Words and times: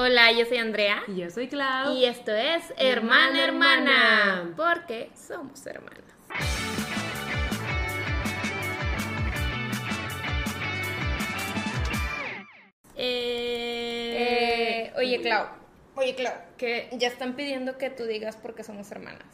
Hola, 0.00 0.30
yo 0.30 0.46
soy 0.46 0.58
Andrea. 0.58 1.02
Y 1.08 1.16
yo 1.16 1.28
soy 1.28 1.48
Clau. 1.48 1.96
Y 1.96 2.04
esto 2.04 2.30
es 2.30 2.72
Hermana 2.76 3.42
Hermana, 3.42 4.54
porque 4.56 5.10
somos 5.16 5.66
hermanas. 5.66 6.04
Eh, 12.94 14.92
oye, 14.96 15.20
Clau. 15.20 15.46
Oye, 15.96 16.14
Clau, 16.14 16.32
que 16.56 16.88
ya 16.92 17.08
están 17.08 17.34
pidiendo 17.34 17.76
que 17.76 17.90
tú 17.90 18.04
digas 18.04 18.36
porque 18.36 18.62
somos 18.62 18.88
hermanas. 18.92 19.26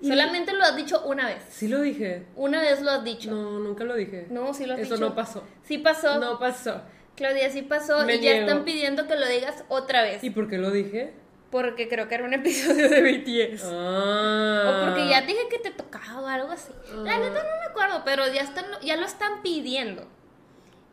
Solamente 0.00 0.52
lo 0.52 0.62
has 0.62 0.76
dicho 0.76 1.02
una 1.04 1.26
vez. 1.26 1.42
Sí 1.48 1.66
lo 1.66 1.80
dije. 1.80 2.26
Una 2.36 2.60
vez 2.60 2.80
lo 2.80 2.92
has 2.92 3.02
dicho. 3.02 3.28
No, 3.32 3.58
nunca 3.58 3.82
lo 3.82 3.96
dije. 3.96 4.28
No, 4.30 4.54
sí 4.54 4.66
lo 4.66 4.74
has 4.74 4.80
Eso 4.80 4.94
dicho. 4.94 5.08
no 5.08 5.16
pasó. 5.16 5.44
Sí 5.64 5.78
pasó. 5.78 6.20
No 6.20 6.38
pasó. 6.38 6.82
Claudia, 7.16 7.50
sí 7.50 7.62
pasó. 7.62 8.04
Me 8.06 8.16
y 8.16 8.20
ya 8.20 8.32
están 8.36 8.64
pidiendo 8.64 9.06
que 9.06 9.16
lo 9.16 9.26
digas 9.28 9.64
otra 9.68 10.02
vez. 10.02 10.22
¿Y 10.24 10.30
por 10.30 10.48
qué 10.48 10.58
lo 10.58 10.70
dije? 10.70 11.12
Porque 11.50 11.86
creo 11.88 12.08
que 12.08 12.14
era 12.14 12.24
un 12.24 12.32
episodio 12.32 12.88
de 12.88 13.02
BTS. 13.02 13.64
Ah. 13.70 14.64
O 14.82 14.86
porque 14.86 15.08
ya 15.08 15.20
dije 15.22 15.48
que 15.50 15.58
te 15.58 15.70
tocaba 15.70 16.20
o 16.22 16.26
algo 16.26 16.50
así. 16.52 16.72
La 17.04 17.18
neta 17.18 17.42
no 17.42 17.58
me 17.60 17.66
acuerdo, 17.70 18.02
pero 18.04 18.26
ya, 18.32 18.40
están, 18.40 18.64
ya 18.82 18.96
lo 18.96 19.04
están 19.04 19.42
pidiendo. 19.42 20.06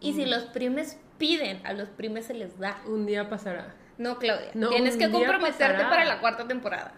Y 0.02 0.12
Mm. 0.12 0.16
si 0.16 0.26
los 0.26 0.44
primes 0.44 0.98
piden, 1.18 1.66
a 1.66 1.74
los 1.74 1.90
primes 1.90 2.26
se 2.26 2.34
les 2.34 2.58
da. 2.60 2.82
Un 2.86 3.06
día 3.06 3.30
pasará. 3.30 3.76
No, 3.98 4.18
Claudia. 4.20 4.52
No, 4.54 4.70
Tienes 4.70 4.96
que 4.98 5.10
comprometerte 5.10 5.64
pasará. 5.66 5.90
para 5.90 6.06
la 6.06 6.20
cuarta 6.20 6.48
temporada. 6.48 6.94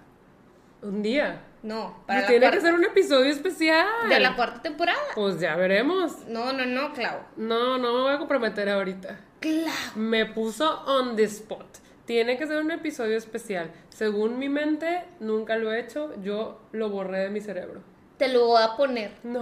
Un 0.82 1.02
día. 1.04 1.42
No, 1.64 2.04
para 2.08 2.22
la 2.22 2.28
tiene 2.28 2.42
cuarta. 2.42 2.58
que 2.58 2.62
ser 2.66 2.74
un 2.74 2.84
episodio 2.84 3.30
especial. 3.32 3.88
De 4.10 4.20
la 4.20 4.36
cuarta 4.36 4.62
temporada. 4.62 5.00
Pues 5.14 5.40
ya 5.40 5.56
veremos. 5.56 6.26
No, 6.28 6.52
no, 6.54 6.66
no, 6.66 6.94
Clau. 6.94 7.20
No, 7.38 7.78
no 7.78 7.94
me 7.94 8.02
voy 8.02 8.14
a 8.14 8.18
comprometer 8.18 8.68
ahorita. 8.70 9.20
Clau. 9.40 9.72
Me 9.96 10.26
puso 10.26 10.82
on 10.86 11.16
the 11.16 11.24
spot. 11.24 11.78
Tiene 12.06 12.38
que 12.38 12.48
ser 12.48 12.58
un 12.60 12.72
episodio 12.72 13.16
especial. 13.16 13.72
Según 13.90 14.40
mi 14.40 14.50
mente, 14.50 15.06
nunca 15.20 15.56
lo 15.56 15.72
he 15.72 15.80
hecho. 15.80 16.14
Yo 16.24 16.62
lo 16.72 16.90
borré 16.90 17.20
de 17.20 17.30
mi 17.30 17.42
cerebro. 17.42 17.82
Te 18.18 18.28
lo 18.28 18.48
voy 18.48 18.62
a 18.64 18.76
poner. 18.76 19.12
No. 19.24 19.42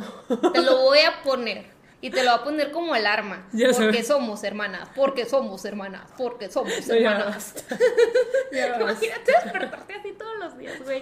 Te 0.53 0.61
lo 0.61 0.77
voy 0.77 0.99
a 0.99 1.23
poner. 1.23 1.65
Y 2.01 2.09
te 2.11 2.23
lo 2.23 2.31
voy 2.31 2.39
a 2.39 2.43
poner 2.43 2.71
como 2.71 2.93
alarma. 2.93 3.45
Ya 3.51 3.71
porque 3.71 4.03
somos 4.03 4.43
hermanas. 4.43 4.89
Porque 4.95 5.25
somos 5.25 5.65
hermanas. 5.65 6.09
Porque 6.17 6.49
somos 6.49 6.87
No, 6.87 6.95
ya 6.99 7.11
hermanas. 7.11 7.53
Ya 8.51 8.67
basta. 8.69 8.81
Imagínate 8.83 9.31
despertarte 9.43 9.93
así 9.95 10.11
todos 10.13 10.37
los 10.39 10.57
días, 10.57 10.81
güey. 10.83 11.01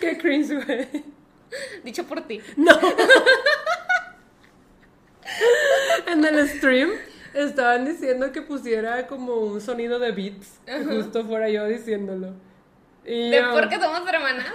Qué 0.00 0.16
cringe, 0.18 0.64
güey. 0.64 0.88
Dicho 1.84 2.04
por 2.04 2.22
ti. 2.26 2.40
No. 2.56 2.78
en 6.06 6.24
el 6.24 6.48
stream 6.48 6.90
estaban 7.34 7.84
diciendo 7.84 8.32
que 8.32 8.42
pusiera 8.42 9.06
como 9.06 9.34
un 9.34 9.60
sonido 9.60 9.98
de 9.98 10.12
beats. 10.12 10.58
Justo 10.86 11.24
fuera 11.26 11.48
yo 11.48 11.66
diciéndolo. 11.66 12.34
Y 13.04 13.30
De 13.30 13.38
yo, 13.38 13.52
porque 13.52 13.78
somos 13.78 14.06
hermanas. 14.08 14.52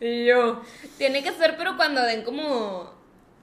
y 0.00 0.26
yo, 0.26 0.62
Tiene 0.98 1.22
que 1.22 1.32
ser, 1.32 1.56
pero 1.56 1.76
cuando 1.76 2.02
den 2.02 2.22
como 2.22 2.91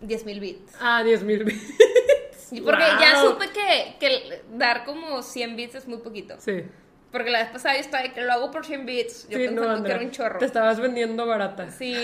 10 0.01 0.25
mil 0.25 0.39
bits. 0.39 0.73
ah, 0.79 1.03
10 1.03 1.23
mil 1.23 1.43
beats. 1.43 2.53
Y 2.53 2.61
Porque 2.61 2.83
ya 2.99 3.21
supe 3.21 3.45
que, 3.49 3.95
que 3.99 4.41
dar 4.57 4.83
como 4.83 5.21
100 5.21 5.55
bits 5.55 5.75
es 5.75 5.87
muy 5.87 5.99
poquito. 5.99 6.35
Sí. 6.39 6.63
Porque 7.11 7.29
la 7.29 7.39
vez 7.43 7.49
pasada 7.49 7.75
yo 7.75 7.81
estaba 7.81 8.03
que 8.11 8.21
lo 8.21 8.31
hago 8.33 8.49
por 8.51 8.65
100 8.65 8.85
bits. 8.85 9.27
Yo 9.29 9.37
sí, 9.37 9.45
pensando 9.45 9.77
no, 9.77 9.83
que 9.83 9.91
era 9.91 10.01
un 10.01 10.11
chorro. 10.11 10.39
Te 10.39 10.45
estabas 10.45 10.79
vendiendo 10.79 11.25
barata. 11.27 11.69
Sí, 11.71 11.95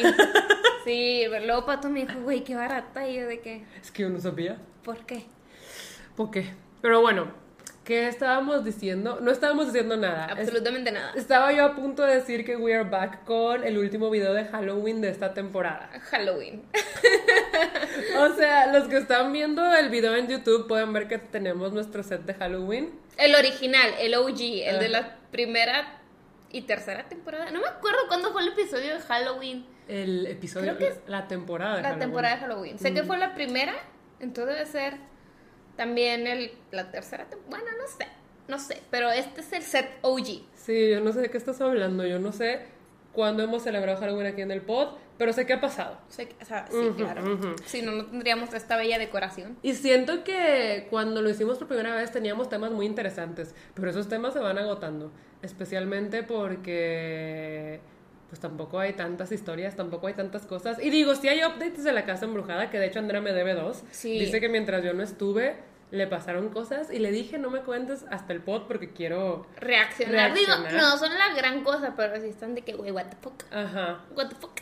sí. 0.84 1.24
pero 1.30 1.46
Luego 1.46 1.66
Pato 1.66 1.90
me 1.90 2.06
dijo, 2.06 2.20
güey, 2.22 2.44
qué 2.44 2.56
barata. 2.56 3.08
Y 3.08 3.16
yo 3.16 3.28
de 3.28 3.40
que, 3.40 3.66
Es 3.82 3.92
que 3.92 4.04
yo 4.04 4.10
no 4.10 4.20
sabía. 4.20 4.58
¿por 4.84 5.04
qué? 5.06 5.26
¿Por 6.16 6.30
qué? 6.32 6.54
Pero 6.82 7.02
bueno, 7.02 7.32
¿qué 7.86 8.08
estábamos 8.10 8.66
diciendo? 8.66 9.20
No 9.22 9.32
estábamos 9.32 9.68
diciendo 9.68 9.96
nada. 9.96 10.26
Absolutamente 10.26 10.92
nada. 10.92 11.14
Estaba 11.16 11.54
yo 11.54 11.64
a 11.64 11.76
punto 11.76 12.04
de 12.04 12.16
decir 12.16 12.44
que 12.44 12.58
we 12.58 12.74
are 12.76 12.90
back 12.90 13.24
con 13.24 13.64
el 13.64 13.78
último 13.78 14.10
video 14.10 14.34
de 14.34 14.44
Halloween 14.46 15.00
de 15.00 15.10
esta 15.10 15.34
temporada. 15.34 15.90
Halloween. 16.10 16.64
O 18.20 18.30
sea, 18.36 18.72
los 18.74 18.88
que 18.88 18.98
están 18.98 19.32
viendo 19.32 19.74
el 19.74 19.90
video 19.90 20.16
en 20.16 20.28
YouTube 20.28 20.68
pueden 20.68 20.92
ver 20.94 21.08
que 21.08 21.18
tenemos 21.18 21.72
nuestro 21.74 22.04
set 22.04 22.22
de 22.22 22.34
Halloween. 22.34 22.92
El 23.18 23.36
original, 23.36 23.94
el 24.00 24.16
OG, 24.16 24.40
el 24.40 24.80
de 24.80 24.86
Ajá. 24.86 24.88
la 24.90 25.16
primera 25.32 26.00
y 26.52 26.62
tercera 26.64 27.08
temporada. 27.08 27.52
No 27.52 27.62
me 27.62 27.68
acuerdo 27.68 28.00
cuándo 28.08 28.32
fue 28.32 28.42
el 28.42 28.50
episodio 28.50 28.96
de 28.96 29.00
Halloween. 29.02 29.66
El 29.88 30.26
episodio, 30.28 30.76
Creo 30.76 30.78
que 30.78 30.96
es 30.96 31.00
la 31.08 31.28
temporada 31.28 31.76
de 31.78 31.82
La 31.82 31.90
Halloween. 31.90 32.00
temporada 32.08 32.36
de 32.36 32.42
Halloween. 32.42 32.80
Sé 32.80 32.94
que 32.94 33.04
fue 33.04 33.18
la 33.18 33.34
primera, 33.34 33.74
entonces 34.20 34.56
debe 34.56 34.66
ser 34.66 34.98
también 35.76 36.28
el, 36.28 36.52
la 36.72 36.92
tercera 36.92 37.26
temporada. 37.26 37.64
Bueno, 37.64 37.78
no 37.82 37.88
sé, 37.88 38.08
no 38.48 38.60
sé, 38.60 38.82
pero 38.92 39.12
este 39.12 39.42
es 39.42 39.54
el 39.54 39.64
set 39.64 39.90
OG. 40.02 40.26
Sí, 40.56 40.90
yo 40.92 41.00
no 41.02 41.12
sé 41.12 41.22
de 41.22 41.30
qué 41.30 41.38
estás 41.38 41.62
hablando. 41.62 42.06
Yo 42.06 42.20
no 42.20 42.32
sé 42.32 42.62
cuándo 43.14 43.44
hemos 43.44 43.64
celebrado 43.64 43.98
Halloween 44.00 44.28
aquí 44.28 44.42
en 44.42 44.52
el 44.52 44.62
pod, 44.62 44.96
pero 45.18 45.32
sé 45.32 45.46
qué 45.46 45.54
ha 45.54 45.62
pasado. 45.62 45.98
Sé 46.10 46.28
que- 46.28 46.36
o 46.42 46.46
sea, 46.46 46.68
sí, 46.70 46.92
claro. 46.98 47.24
Si 47.66 47.82
no, 47.82 47.94
no 47.94 48.06
tendríamos 48.08 48.54
esta 48.54 48.76
bella 48.76 48.98
decoración. 49.00 49.58
Y 49.62 49.74
siento 49.74 50.24
que 50.26 50.88
cuando 50.90 51.22
lo 51.22 51.30
hicimos 51.30 51.58
por 51.58 51.68
primera 51.68 51.96
vez 51.96 52.12
teníamos 52.12 52.50
temas 52.50 52.72
muy 52.72 52.86
interesantes, 52.86 53.56
pero 53.74 53.90
esos 53.90 54.10
temas 54.10 54.34
se 54.34 54.40
van 54.40 54.58
agotando, 54.58 55.12
especialmente 55.42 56.24
porque 56.24 57.80
pues 58.36 58.42
tampoco 58.42 58.80
hay 58.80 58.92
tantas 58.92 59.32
historias, 59.32 59.78
tampoco 59.78 60.08
hay 60.08 60.14
tantas 60.14 60.46
cosas. 60.46 60.78
Y 60.84 60.90
digo, 60.90 61.16
sí 61.16 61.30
hay 61.30 61.42
updates 61.46 61.86
de 61.86 61.94
la 61.94 62.04
casa 62.04 62.26
embrujada, 62.26 62.70
que 62.70 62.78
de 62.78 62.88
hecho 62.88 63.00
Andrea 63.00 63.22
me 63.22 63.32
debe 63.32 63.54
dos. 63.54 63.86
Sí. 63.92 64.20
Dice 64.20 64.42
que 64.42 64.50
mientras 64.50 64.84
yo 64.84 64.94
no 64.94 65.04
estuve, 65.04 65.56
le 65.92 66.06
pasaron 66.06 66.50
cosas 66.50 66.92
y 66.92 67.00
le 67.00 67.12
dije, 67.12 67.38
no 67.38 67.50
me 67.50 67.62
cuentes 67.62 68.04
hasta 68.12 68.34
el 68.34 68.42
pod 68.42 68.64
porque 68.64 68.90
quiero... 68.90 69.48
Reaccionar. 69.56 70.34
Reaccionar. 70.34 70.70
Digo, 70.70 70.82
no 70.82 70.98
son 70.98 71.18
la 71.18 71.34
gran 71.34 71.64
cosa, 71.64 71.94
pero 71.96 72.20
sí 72.20 72.28
están 72.28 72.56
de 72.56 72.64
que, 72.64 72.74
güey, 72.74 72.92
what 72.92 73.06
the 73.06 73.16
fuck. 73.22 73.42
Ajá. 73.54 74.04
What 74.14 74.28
the 74.28 74.36
fuck. 74.36 74.60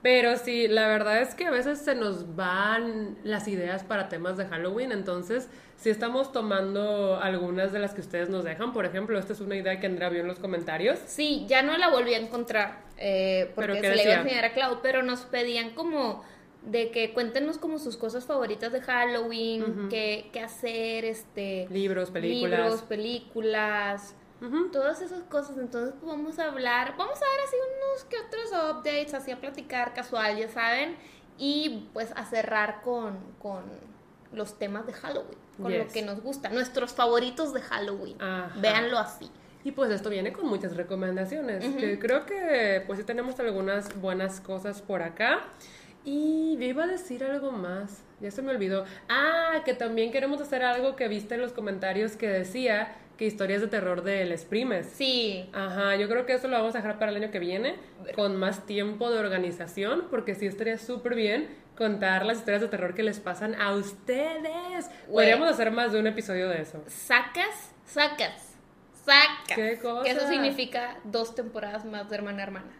Pero 0.00 0.38
sí, 0.38 0.66
la 0.66 0.86
verdad 0.88 1.20
es 1.20 1.34
que 1.34 1.44
a 1.44 1.50
veces 1.50 1.78
se 1.78 1.94
nos 1.94 2.34
van 2.34 3.18
las 3.22 3.48
ideas 3.48 3.84
para 3.84 4.08
temas 4.08 4.38
de 4.38 4.46
Halloween, 4.46 4.92
entonces 4.92 5.50
sí 5.76 5.90
estamos 5.90 6.32
tomando 6.32 7.18
algunas 7.20 7.72
de 7.72 7.80
las 7.80 7.92
que 7.92 8.00
ustedes 8.00 8.28
nos 8.28 8.44
dejan. 8.44 8.72
Por 8.72 8.86
ejemplo, 8.86 9.18
esta 9.18 9.32
es 9.32 9.40
una 9.40 9.56
idea 9.56 9.78
que 9.78 9.86
Andrea 9.86 10.08
vio 10.08 10.20
en 10.20 10.26
los 10.26 10.38
comentarios. 10.38 10.98
Sí, 11.06 11.44
ya 11.48 11.62
no 11.62 11.76
la 11.76 11.88
volví 11.88 12.14
a 12.14 12.18
encontrar 12.18 12.78
eh, 13.00 13.50
porque 13.54 13.78
¿Pero 13.80 13.94
se 13.94 13.96
le 13.96 14.02
iba 14.04 14.12
a 14.12 14.20
enseñar 14.20 14.44
a 14.44 14.52
Clau, 14.52 14.80
pero 14.82 15.02
nos 15.02 15.22
pedían 15.22 15.70
como 15.70 16.22
de 16.62 16.90
que 16.90 17.12
cuéntenos 17.14 17.56
como 17.56 17.78
sus 17.78 17.96
cosas 17.96 18.26
favoritas 18.26 18.70
de 18.72 18.82
Halloween, 18.82 19.88
qué, 19.88 20.28
qué 20.32 20.40
hacer, 20.40 21.06
este... 21.06 21.66
Libros, 21.70 22.10
películas. 22.10 22.60
Libros, 22.60 22.82
películas, 22.82 24.14
todas 24.70 25.00
esas 25.00 25.22
cosas. 25.22 25.56
Entonces, 25.56 25.94
pues 25.98 26.12
vamos 26.12 26.38
a 26.38 26.48
hablar, 26.48 26.94
vamos 26.98 27.16
a 27.16 27.24
ver 27.24 27.40
así 27.46 27.56
unos 27.56 28.04
que 28.04 28.16
otros 28.18 28.50
updates, 28.52 29.14
así 29.14 29.30
a 29.30 29.40
platicar 29.40 29.94
casual, 29.94 30.36
ya 30.36 30.48
saben, 30.48 30.96
y 31.38 31.88
pues 31.94 32.12
a 32.14 32.26
cerrar 32.26 32.82
con, 32.82 33.18
con 33.40 33.64
los 34.34 34.58
temas 34.58 34.86
de 34.86 34.92
Halloween, 34.92 35.38
con 35.60 35.76
lo 35.76 35.88
que 35.88 36.02
nos 36.02 36.20
gusta, 36.20 36.50
nuestros 36.50 36.92
favoritos 36.92 37.54
de 37.54 37.62
Halloween. 37.62 38.20
Ajá. 38.20 38.52
Véanlo 38.60 38.98
así. 38.98 39.30
Y 39.64 39.72
pues 39.72 39.90
esto 39.90 40.08
viene 40.08 40.32
con 40.32 40.46
muchas 40.46 40.76
recomendaciones, 40.76 41.64
que 41.74 41.98
creo 41.98 42.24
que 42.24 42.82
pues 42.86 42.98
sí 42.98 43.04
tenemos 43.04 43.38
algunas 43.40 44.00
buenas 44.00 44.40
cosas 44.40 44.80
por 44.80 45.02
acá. 45.02 45.40
Y 46.04 46.56
yo 46.58 46.64
iba 46.64 46.84
a 46.84 46.86
decir 46.86 47.22
algo 47.24 47.52
más, 47.52 48.02
ya 48.20 48.30
se 48.30 48.40
me 48.40 48.50
olvidó. 48.50 48.86
Ah, 49.08 49.60
que 49.64 49.74
también 49.74 50.10
queremos 50.10 50.40
hacer 50.40 50.62
algo 50.62 50.96
que 50.96 51.08
viste 51.08 51.34
en 51.34 51.42
los 51.42 51.52
comentarios 51.52 52.16
que 52.16 52.26
decía 52.26 52.94
que 53.18 53.26
historias 53.26 53.60
de 53.60 53.66
terror 53.66 54.02
de 54.02 54.24
Les 54.24 54.46
Primes. 54.46 54.86
Sí, 54.86 55.50
Ajá, 55.52 55.96
yo 55.96 56.08
creo 56.08 56.24
que 56.24 56.32
eso 56.32 56.48
lo 56.48 56.56
vamos 56.56 56.74
a 56.74 56.78
dejar 56.78 56.98
para 56.98 57.10
el 57.10 57.18
año 57.18 57.30
que 57.30 57.38
viene, 57.38 57.74
con 58.14 58.36
más 58.36 58.64
tiempo 58.64 59.10
de 59.10 59.18
organización, 59.18 60.06
porque 60.10 60.34
sí 60.34 60.46
estaría 60.46 60.78
súper 60.78 61.14
bien 61.14 61.48
contar 61.76 62.24
las 62.24 62.38
historias 62.38 62.62
de 62.62 62.68
terror 62.68 62.94
que 62.94 63.02
les 63.02 63.20
pasan 63.20 63.54
a 63.60 63.74
ustedes. 63.74 64.90
Podríamos 65.06 65.50
hacer 65.50 65.70
más 65.70 65.92
de 65.92 66.00
un 66.00 66.06
episodio 66.06 66.48
de 66.48 66.62
eso. 66.62 66.82
sacas, 66.86 67.72
sacas, 67.84 68.49
¿Qué 69.54 69.78
cosa? 69.78 70.02
Que 70.04 70.10
eso 70.10 70.28
significa 70.28 70.96
dos 71.04 71.34
temporadas 71.34 71.84
más 71.84 72.08
de 72.08 72.16
hermana 72.16 72.38
a 72.40 72.42
hermana. 72.42 72.72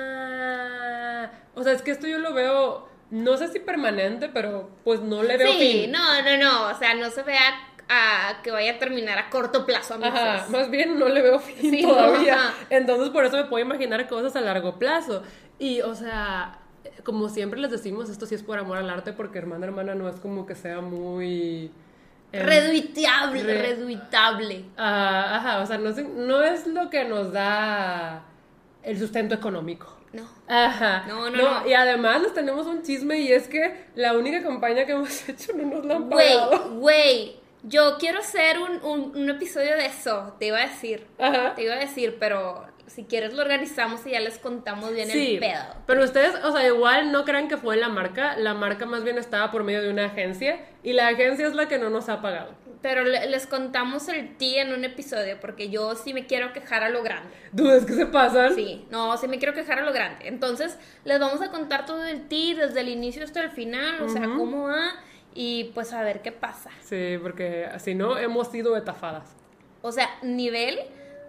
Ah, 0.00 1.30
o 1.54 1.62
sea, 1.62 1.72
es 1.72 1.82
que 1.82 1.90
esto 1.90 2.06
yo 2.06 2.18
lo 2.18 2.32
veo, 2.34 2.88
no 3.10 3.36
sé 3.36 3.48
si 3.48 3.58
permanente, 3.60 4.28
pero 4.28 4.70
pues 4.84 5.00
no 5.00 5.22
le 5.22 5.36
veo 5.36 5.52
Sí, 5.52 5.58
fin. 5.82 5.92
no, 5.92 6.22
no, 6.22 6.36
no. 6.38 6.68
O 6.70 6.74
sea, 6.78 6.94
no 6.94 7.10
se 7.10 7.22
vea 7.22 7.40
a 7.88 8.40
que 8.42 8.50
vaya 8.50 8.72
a 8.74 8.78
terminar 8.78 9.18
a 9.18 9.30
corto 9.30 9.66
plazo, 9.66 9.94
amigos. 9.94 10.18
Ajá, 10.18 10.46
más 10.48 10.70
bien 10.70 10.98
no 10.98 11.08
le 11.08 11.22
veo 11.22 11.38
fin 11.40 11.70
Sí, 11.70 11.82
todavía. 11.82 12.54
Entonces 12.70 13.10
por 13.10 13.24
eso 13.24 13.36
me 13.36 13.44
puedo 13.44 13.64
imaginar 13.64 14.06
cosas 14.08 14.36
a 14.36 14.40
largo 14.40 14.78
plazo. 14.78 15.22
Y, 15.58 15.80
o 15.82 15.94
sea, 15.94 16.58
como 17.04 17.28
siempre 17.28 17.60
les 17.60 17.70
decimos, 17.70 18.08
esto 18.08 18.26
sí 18.26 18.34
es 18.34 18.42
por 18.42 18.58
amor 18.58 18.78
al 18.78 18.88
arte, 18.88 19.12
porque 19.12 19.38
hermana 19.38 19.66
hermana 19.66 19.94
no 19.94 20.08
es 20.08 20.16
como 20.20 20.46
que 20.46 20.54
sea 20.54 20.80
muy... 20.80 21.70
em, 22.32 22.46
Reduitable, 22.46 23.42
re- 23.42 23.62
reduitable. 23.62 24.64
ah, 24.76 25.36
ajá, 25.36 25.60
o 25.62 25.66
sea, 25.66 25.78
no, 25.78 25.90
es- 25.90 26.08
no 26.08 26.42
es 26.42 26.66
lo 26.66 26.88
que 26.90 27.04
nos 27.04 27.32
da 27.32 28.22
el 28.82 28.98
sustento 28.98 29.34
económico. 29.34 29.96
No. 30.12 30.28
Ajá. 30.48 31.04
No, 31.06 31.30
no, 31.30 31.36
no. 31.62 31.68
Y 31.68 31.72
además 31.74 32.20
les 32.22 32.34
tenemos 32.34 32.66
un 32.66 32.82
chisme 32.82 33.18
y 33.20 33.30
es 33.32 33.46
que 33.46 33.86
la 33.94 34.14
única 34.14 34.42
campaña 34.42 34.84
que 34.84 34.92
hemos 34.92 35.28
hecho 35.28 35.52
no 35.54 35.64
nos 35.76 35.84
la 35.86 35.96
han 35.96 36.10
Güey, 36.10 36.34
pagado. 36.38 36.70
güey. 36.74 37.36
Yo 37.62 37.96
quiero 37.98 38.20
hacer 38.20 38.58
un, 38.58 38.82
un, 38.84 39.16
un 39.16 39.28
episodio 39.30 39.76
de 39.76 39.86
eso, 39.86 40.34
te 40.38 40.46
iba 40.46 40.58
a 40.58 40.62
decir. 40.66 41.06
Ajá. 41.18 41.54
Te 41.54 41.62
iba 41.64 41.74
a 41.74 41.78
decir, 41.78 42.16
pero 42.18 42.64
si 42.90 43.04
quieres 43.04 43.32
lo 43.34 43.42
organizamos 43.42 44.04
y 44.06 44.10
ya 44.10 44.20
les 44.20 44.38
contamos 44.38 44.92
bien 44.92 45.08
Sí, 45.08 45.34
el 45.34 45.40
pedo. 45.40 45.62
pero 45.86 46.02
ustedes, 46.04 46.34
o 46.44 46.52
sea, 46.52 46.66
igual 46.66 47.12
no 47.12 47.24
crean 47.24 47.48
que 47.48 47.56
fue 47.56 47.76
la 47.76 47.88
marca, 47.88 48.36
la 48.36 48.52
marca 48.54 48.84
más 48.86 49.04
bien 49.04 49.16
estaba 49.18 49.50
por 49.52 49.62
medio 49.64 49.80
de 49.82 49.90
una 49.90 50.06
agencia 50.06 50.60
y 50.82 50.92
la 50.92 51.08
agencia 51.08 51.46
es 51.46 51.54
la 51.54 51.68
que 51.68 51.78
no 51.78 51.88
nos 51.90 52.08
ha 52.08 52.20
pagado. 52.20 52.54
Pero 52.82 53.04
le- 53.04 53.26
les 53.28 53.46
contamos 53.46 54.08
el 54.08 54.36
ti 54.38 54.56
en 54.56 54.72
un 54.72 54.84
episodio, 54.84 55.38
porque 55.38 55.68
yo 55.68 55.94
sí 55.96 56.14
me 56.14 56.26
quiero 56.26 56.52
quejar 56.54 56.82
a 56.82 56.88
lo 56.88 57.02
grande. 57.02 57.28
Dudas 57.52 57.84
que 57.84 57.92
se 57.92 58.06
pasan. 58.06 58.54
Sí, 58.54 58.86
no, 58.90 59.16
sí 59.18 59.28
me 59.28 59.38
quiero 59.38 59.52
quejar 59.52 59.78
a 59.80 59.82
lo 59.82 59.92
grande. 59.92 60.26
Entonces, 60.28 60.78
les 61.04 61.20
vamos 61.20 61.42
a 61.42 61.50
contar 61.50 61.84
todo 61.84 62.04
el 62.06 62.26
ti 62.26 62.54
desde 62.54 62.80
el 62.80 62.88
inicio 62.88 63.22
hasta 63.22 63.42
el 63.42 63.50
final, 63.50 64.00
o 64.02 64.08
sea, 64.08 64.22
cómo 64.22 64.68
va 64.68 64.94
y 65.34 65.64
pues 65.74 65.92
a 65.92 66.02
ver 66.02 66.22
qué 66.22 66.32
pasa. 66.32 66.70
Sí, 66.80 67.18
porque 67.22 67.68
si 67.78 67.94
no, 67.94 68.16
hemos 68.18 68.48
sido 68.50 68.74
etafadas. 68.76 69.36
O 69.82 69.92
sea, 69.92 70.08
nivel, 70.22 70.78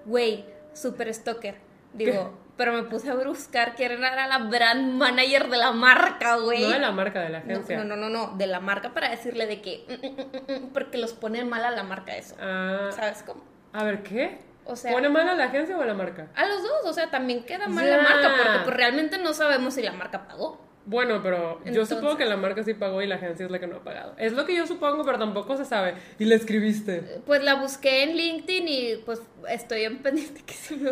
güey, 0.06 0.46
super 0.74 1.14
stalker. 1.14 1.56
Digo, 1.94 2.34
pero 2.58 2.74
me 2.74 2.84
puse 2.84 3.10
a 3.10 3.16
buscar 3.16 3.76
quién 3.76 3.92
era 3.92 4.28
la 4.28 4.38
brand 4.38 4.94
manager 4.94 5.50
de 5.50 5.58
la 5.58 5.72
marca, 5.72 6.38
güey. 6.38 6.62
No 6.64 6.70
de 6.70 6.80
la 6.80 6.92
marca, 6.92 7.20
de 7.22 7.30
la 7.30 7.40
agencia. 7.40 7.78
no, 7.78 7.84
no, 7.84 7.96
no, 7.96 8.10
no, 8.10 8.38
de 8.38 8.48
la 8.48 8.60
marca 8.60 8.94
para 8.94 9.10
decirle 9.10 9.46
de 9.48 9.62
que, 9.62 9.86
mm, 9.90 10.06
mm, 10.06 10.52
mm, 10.60 10.66
mm, 10.66 10.70
porque 10.74 10.98
los 10.98 11.14
pone 11.14 11.44
mal 11.44 11.66
a 11.66 11.72
la 11.72 11.84
marca 11.84 12.16
eso. 12.16 12.36
Ah, 12.40 12.90
¿Sabes 12.96 13.24
cómo? 13.26 13.44
a 13.74 13.84
ver, 13.84 14.04
¿qué? 14.04 14.40
O 14.66 14.76
sea, 14.76 14.92
¿Pone 14.92 15.10
mal 15.10 15.28
a 15.28 15.34
la 15.34 15.46
agencia 15.46 15.76
o 15.78 15.82
a 15.82 15.86
la 15.86 15.94
marca? 15.96 16.28
a 16.36 16.46
los 16.46 16.62
dos, 16.62 16.86
o 16.86 16.94
sea, 16.94 17.10
también 17.10 17.44
queda 17.46 17.68
mal 17.68 17.84
Ya. 17.86 17.98
la 17.98 18.04
marca, 18.04 18.30
porque 18.38 18.60
pues 18.66 18.76
realmente 18.78 19.18
no 19.18 19.34
sabemos 19.34 19.74
si 19.74 19.82
la 19.82 19.92
marca 19.94 20.28
pagó. 20.28 20.62
Bueno, 20.86 21.22
pero 21.22 21.62
yo 21.66 21.86
supongo 21.86 22.18
que 22.18 22.26
la 22.26 22.38
marca 22.38 22.64
sí 22.64 22.74
pagó 22.74 23.02
y 23.04 23.08
la 23.08 23.16
agencia 23.16 23.46
es 23.46 23.52
la 23.52 23.60
que 23.60 23.68
no 23.68 23.78
ha 23.78 23.84
pagado. 23.84 24.16
Es 24.18 24.34
lo 24.34 24.46
que 24.46 24.56
yo 24.56 24.66
supongo, 24.66 25.04
pero 25.06 25.20
tampoco 25.20 25.56
se 25.56 25.64
sabe. 25.66 25.94
Y 26.18 26.26
la 26.26 26.36
escribiste. 26.36 27.22
Pues 27.26 27.44
la 27.44 27.54
busqué 27.56 28.04
en 28.04 28.16
LinkedIn 28.18 28.68
y 28.68 28.96
pues 29.06 29.22
estoy 29.48 29.84
en 29.84 30.00
pendiente 30.00 30.42
que 30.44 30.54
si 30.54 30.76
me, 30.76 30.92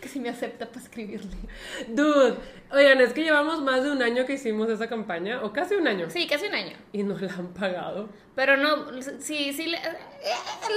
que 0.00 0.08
si 0.08 0.18
me 0.18 0.30
acepta 0.30 0.66
para 0.66 0.80
escribirle. 0.80 1.36
Dude, 1.88 2.34
oigan, 2.72 3.00
es 3.00 3.12
que 3.12 3.22
llevamos 3.22 3.62
más 3.62 3.84
de 3.84 3.90
un 3.92 4.02
año 4.02 4.26
que 4.26 4.32
hicimos 4.34 4.68
esa 4.68 4.88
campaña, 4.88 5.42
o 5.44 5.52
casi 5.52 5.74
un 5.76 5.86
año, 5.86 6.10
Sí, 6.10 6.26
casi 6.26 6.46
un 6.46 6.54
año. 6.54 6.76
y 6.92 7.02
no 7.04 7.16
la 7.18 7.32
han 7.32 7.54
pagado. 7.54 8.08
Pero 8.34 8.56
no, 8.56 8.86
sí, 9.20 9.52
sí, 9.52 9.72
eh, 9.72 9.78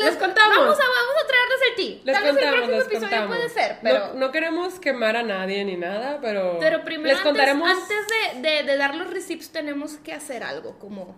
Les 0.04 0.16
contamos. 0.18 0.57
Vamos 0.60 0.80
a, 0.80 0.83
vamos 0.83 1.16
a 1.24 1.28
traerles 1.28 1.60
el 1.69 1.75
ti. 1.75 2.01
Les 2.06 2.13
Tal 2.13 2.24
vez 2.24 2.44
el 2.44 2.50
próximo 2.54 2.75
episodio 2.81 3.00
contamos. 3.00 3.28
puede 3.36 3.50
ser, 3.50 3.72
No- 3.72 3.80
pero... 3.81 4.13
no, 4.13 4.31
queremos 4.31 4.80
quemar 4.80 5.16
a 5.16 5.24
nadie 5.24 5.66
ni 5.66 5.75
nada, 5.75 6.19
pero, 6.22 6.57
Pero 6.60 6.83
primero, 6.83 7.07
les 7.10 7.18
antes, 7.18 7.24
contaremos. 7.31 7.68
antes 7.69 7.98
de, 8.07 8.26
de- 8.41 8.63
de 8.63 8.77
dar 8.77 8.95
los 8.95 9.09
receipts, 9.09 9.50
tenemos 9.51 9.97
que 9.97 10.13
hacer 10.13 10.44
algo, 10.44 10.77
como 10.79 11.15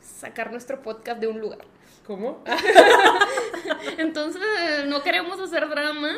sacar 0.00 0.50
nuestro 0.52 0.82
podcast 0.82 1.20
de 1.20 1.26
un 1.28 1.40
lugar. 1.40 1.64
¿Cómo? 2.06 2.44
Entonces, 3.98 4.42
no 4.86 5.02
queremos 5.02 5.40
hacer 5.40 5.68
drama. 5.68 6.12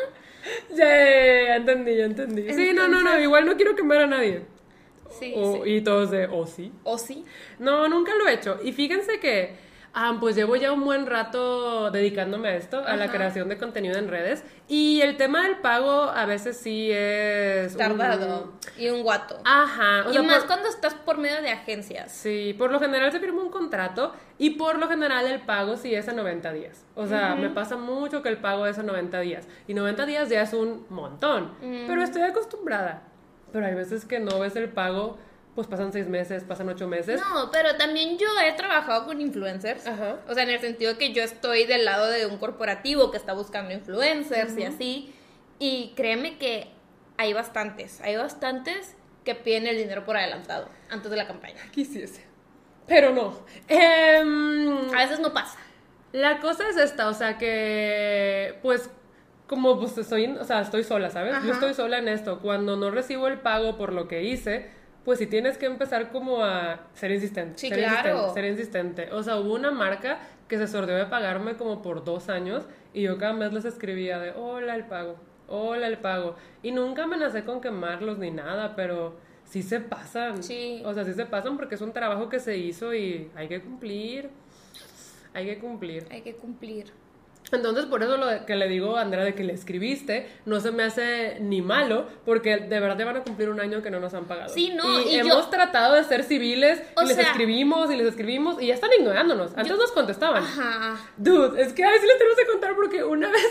ya, 0.70 0.84
ya 0.86 1.56
entendí, 1.56 1.96
ya 1.96 2.04
entendí. 2.04 2.52
sí, 2.52 2.72
no, 2.72 2.88
no, 2.88 3.02
no, 3.02 3.18
igual 3.20 3.46
no 3.46 3.56
quiero 3.56 3.74
quemar 3.76 3.98
a 4.02 4.06
nadie. 4.06 4.42
Sí, 5.18 5.32
O- 5.36 5.64
sí. 5.64 5.70
Y 5.70 5.80
todos 5.82 6.10
de, 6.10 6.26
o 6.26 6.46
sí. 6.46 6.72
O 6.84 6.98
sí. 6.98 7.24
No, 7.58 7.88
nunca 7.88 8.14
lo 8.14 8.28
he 8.28 8.34
hecho. 8.34 8.58
Y 8.62 8.72
fíjense 8.72 9.18
que, 9.20 9.56
ah, 9.98 10.16
pues 10.20 10.36
llevo 10.36 10.54
ya 10.56 10.70
un 10.72 10.84
buen 10.84 11.06
rato 11.06 11.90
dedicándome 11.90 12.48
a 12.50 12.56
esto, 12.56 12.78
a 12.86 12.94
la 12.96 13.06
Ajá. 13.06 13.14
creación 13.14 13.48
de 13.48 13.56
contenido 13.58 13.98
en 13.98 14.06
redes. 14.08 14.44
Y 14.68 15.00
el 15.00 15.16
tema 15.16 15.42
del 15.42 15.56
pago 15.56 16.02
a 16.02 16.26
veces 16.26 16.56
sí 16.58 16.90
es... 16.92 17.72
un- 17.72 17.78
Tardado. 17.78 18.52
Y 18.78 18.88
un 18.90 19.02
guato. 19.02 19.38
Ajá. 19.44 20.04
o 20.06 20.10
y 20.10 20.12
sea, 20.12 20.22
más 20.22 20.38
por- 20.38 20.46
cuando 20.48 20.68
estás 20.68 20.94
por 20.94 21.18
medio 21.18 21.40
de 21.42 21.50
agencias. 21.50 22.12
Sí, 22.12 22.54
por 22.58 22.70
lo 22.70 22.78
general 22.78 23.10
se 23.10 23.18
firma 23.20 23.42
un 23.42 23.50
contrato 23.50 24.12
y 24.38 24.50
por 24.50 24.78
lo 24.78 24.86
general 24.88 25.26
el 25.26 25.40
pago 25.40 25.76
sí 25.76 25.94
es 25.94 26.08
a 26.08 26.12
90 26.12 26.52
días. 26.52 26.84
O 26.94 27.06
sea, 27.06 27.34
me 27.34 27.48
pasa 27.50 27.76
mucho 27.76 28.22
que 28.22 28.28
el 28.28 28.36
pago 28.36 28.66
es 28.66 28.78
a 28.78 28.82
90 28.82 29.18
días. 29.20 29.48
Y 29.66 29.74
90 29.74 30.04
días 30.06 30.28
ya 30.28 30.42
es 30.42 30.52
un 30.52 30.84
montón. 30.90 31.52
Pero 31.60 32.02
estoy 32.02 32.22
acostumbrada. 32.22 33.02
Pero 33.52 33.64
hay 33.66 33.74
veces 33.74 34.04
que 34.04 34.20
no 34.20 34.38
ves 34.38 34.56
el 34.56 34.68
pago, 34.68 35.16
pues 35.56 35.66
pasan 35.66 35.90
6 35.90 36.06
meses, 36.08 36.44
pasan 36.44 36.68
8 36.68 36.86
meses. 36.86 37.18
No, 37.18 37.50
pero 37.50 37.76
también 37.76 38.18
yo 38.18 38.26
he 38.44 38.52
trabajado 38.52 39.06
con 39.06 39.20
influencers. 39.22 39.86
Ajá. 39.86 40.18
O 40.28 40.34
sea, 40.34 40.42
en 40.42 40.50
el 40.50 40.60
sentido 40.60 40.98
que 40.98 41.14
yo 41.14 41.22
estoy 41.22 41.64
del 41.64 41.86
lado 41.86 42.06
de 42.08 42.26
un 42.26 42.36
corporativo 42.36 43.10
que 43.10 43.16
está 43.16 43.32
buscando 43.32 43.72
influencers 43.72 44.56
y 44.58 44.62
así. 44.64 45.14
Y 45.58 45.94
créeme 45.96 46.36
que 46.36 46.68
hay 47.16 47.32
bastantes, 47.32 48.02
hay 48.02 48.16
bastantes 48.16 48.94
que 49.24 49.34
piden 49.34 49.66
el 49.66 49.78
dinero 49.78 50.04
por 50.04 50.18
adelantado 50.18 50.68
antes 50.90 51.10
de 51.10 51.16
la 51.16 51.26
campaña. 51.26 51.56
Quisiese. 51.72 52.22
Pero 52.86 53.12
no. 53.12 53.40
Em, 53.66 54.94
A 54.94 54.98
veces 54.98 55.20
no 55.20 55.32
pasa. 55.32 55.58
La 56.12 56.38
cosa 56.40 56.68
es 56.68 56.76
esta, 56.76 57.08
o 57.08 57.14
sea 57.14 57.38
que, 57.38 58.58
pues, 58.62 58.90
como 59.46 59.78
pues 59.78 59.96
estoy, 59.96 60.26
o 60.26 60.44
sea, 60.44 60.60
estoy 60.60 60.84
sola, 60.84 61.08
¿sabes? 61.08 61.34
Ajá. 61.34 61.46
Yo 61.46 61.54
estoy 61.54 61.72
sola 61.72 61.98
en 61.98 62.08
esto. 62.08 62.40
Cuando 62.40 62.76
no 62.76 62.90
recibo 62.90 63.26
el 63.26 63.40
pago 63.40 63.78
por 63.78 63.94
lo 63.94 64.06
que 64.06 64.22
hice, 64.22 64.70
pues 65.06 65.20
sí 65.20 65.28
tienes 65.28 65.56
que 65.56 65.66
empezar 65.66 66.10
como 66.10 66.42
a 66.42 66.80
ser 66.92 67.12
insistente. 67.12 67.56
Sí, 67.58 67.68
ser 67.68 67.78
claro. 67.78 68.08
insistente, 68.08 68.34
ser 68.34 68.44
insistente. 68.50 69.12
O 69.12 69.22
sea, 69.22 69.36
hubo 69.38 69.54
una 69.54 69.70
marca 69.70 70.18
que 70.48 70.58
se 70.58 70.66
sordió 70.66 70.96
de 70.96 71.06
pagarme 71.06 71.54
como 71.54 71.80
por 71.80 72.04
dos 72.04 72.28
años 72.28 72.64
y 72.92 73.02
yo 73.02 73.16
cada 73.16 73.32
mes 73.32 73.52
les 73.52 73.64
escribía 73.64 74.18
de, 74.18 74.32
hola 74.32 74.74
el 74.74 74.84
pago, 74.86 75.14
hola 75.46 75.86
el 75.86 75.98
pago. 75.98 76.34
Y 76.60 76.72
nunca 76.72 77.04
amenacé 77.04 77.44
con 77.44 77.60
quemarlos 77.60 78.18
ni 78.18 78.32
nada, 78.32 78.74
pero 78.74 79.14
sí 79.44 79.62
se 79.62 79.78
pasan. 79.78 80.42
Sí. 80.42 80.82
O 80.84 80.92
sea, 80.92 81.04
sí 81.04 81.14
se 81.14 81.24
pasan 81.24 81.56
porque 81.56 81.76
es 81.76 81.82
un 81.82 81.92
trabajo 81.92 82.28
que 82.28 82.40
se 82.40 82.56
hizo 82.58 82.92
y 82.92 83.30
hay 83.36 83.46
que 83.46 83.60
cumplir. 83.60 84.28
Hay 85.34 85.46
que 85.46 85.60
cumplir. 85.60 86.08
Hay 86.10 86.22
que 86.22 86.34
cumplir. 86.34 86.86
Entonces, 87.52 87.86
por 87.86 88.02
eso 88.02 88.16
lo 88.16 88.26
que 88.44 88.56
le 88.56 88.66
digo 88.68 88.96
a 88.96 89.02
Andrea 89.02 89.24
de 89.24 89.34
que 89.34 89.44
le 89.44 89.52
escribiste, 89.52 90.28
no 90.46 90.58
se 90.60 90.72
me 90.72 90.82
hace 90.82 91.38
ni 91.40 91.62
malo, 91.62 92.06
porque 92.24 92.56
de 92.56 92.80
verdad 92.80 93.04
van 93.06 93.16
a 93.18 93.22
cumplir 93.22 93.50
un 93.50 93.60
año 93.60 93.82
que 93.82 93.90
no 93.90 94.00
nos 94.00 94.14
han 94.14 94.24
pagado. 94.24 94.48
Sí, 94.52 94.72
no, 94.74 95.00
y, 95.02 95.10
y 95.10 95.16
hemos 95.20 95.44
yo- 95.44 95.50
tratado 95.50 95.94
de 95.94 96.02
ser 96.04 96.24
civiles, 96.24 96.82
O 96.96 97.02
y 97.02 97.06
les 97.06 97.14
sea- 97.16 97.26
escribimos, 97.26 97.90
y 97.92 97.96
les 97.96 98.08
escribimos, 98.08 98.60
y 98.60 98.66
ya 98.66 98.74
están 98.74 98.90
ignorándonos. 98.98 99.52
Antes 99.56 99.76
nos 99.78 99.92
contestaban. 99.92 100.42
Ajá. 100.42 100.96
Dude, 101.16 101.62
es 101.62 101.72
que 101.72 101.84
a 101.84 101.90
ver 101.90 102.00
si 102.00 102.06
les 102.06 102.18
tenemos 102.18 102.36
que 102.36 102.46
contar, 102.46 102.74
porque 102.74 103.04
una 103.04 103.30
vez, 103.30 103.46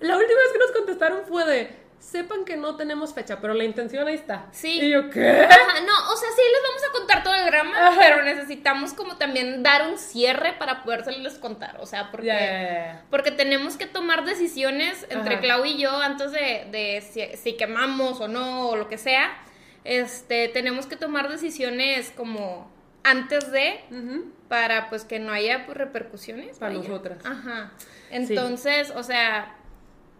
la 0.00 0.16
última 0.16 0.40
vez 0.40 0.52
que 0.52 0.58
nos 0.58 0.72
contestaron 0.72 1.20
fue 1.28 1.44
de, 1.46 1.85
sepan 1.98 2.44
que 2.44 2.56
no 2.56 2.76
tenemos 2.76 3.14
fecha, 3.14 3.40
pero 3.40 3.54
la 3.54 3.64
intención 3.64 4.06
ahí 4.06 4.14
está. 4.14 4.46
Sí. 4.52 4.80
Y 4.80 4.90
yo, 4.90 5.10
¿qué? 5.10 5.28
Ajá, 5.28 5.80
no, 5.80 6.12
o 6.12 6.16
sea, 6.16 6.28
sí 6.30 6.42
les 6.52 6.62
vamos 6.62 6.82
a 6.88 6.92
contar 6.92 7.22
todo 7.22 7.34
el 7.34 7.46
drama, 7.46 7.88
Ajá. 7.88 7.98
pero 7.98 8.22
necesitamos 8.22 8.92
como 8.92 9.16
también 9.16 9.62
dar 9.62 9.88
un 9.88 9.98
cierre 9.98 10.52
para 10.52 10.82
podérselos 10.84 11.34
contar, 11.34 11.78
o 11.80 11.86
sea, 11.86 12.10
porque... 12.10 12.92
Porque 13.10 13.30
tenemos 13.30 13.76
que 13.76 13.86
tomar 13.86 14.24
decisiones 14.24 15.06
entre 15.10 15.34
Ajá. 15.34 15.42
Clau 15.42 15.64
y 15.64 15.78
yo 15.78 15.90
antes 16.00 16.32
de, 16.32 16.68
de 16.70 17.00
si, 17.00 17.36
si 17.36 17.56
quemamos 17.56 18.20
o 18.20 18.28
no, 18.28 18.68
o 18.68 18.76
lo 18.76 18.88
que 18.88 18.98
sea. 18.98 19.36
Este, 19.84 20.48
tenemos 20.48 20.86
que 20.86 20.96
tomar 20.96 21.28
decisiones 21.28 22.12
como 22.16 22.70
antes 23.04 23.52
de, 23.52 23.80
Ujú. 23.90 24.32
para 24.48 24.88
pues 24.88 25.04
que 25.04 25.18
no 25.18 25.32
haya 25.32 25.64
pues, 25.64 25.78
repercusiones. 25.78 26.58
Para 26.58 26.74
vaya. 26.74 26.88
nosotras. 26.88 27.24
Ajá. 27.24 27.72
Entonces, 28.10 28.92
o 28.94 29.02
sea, 29.02 29.54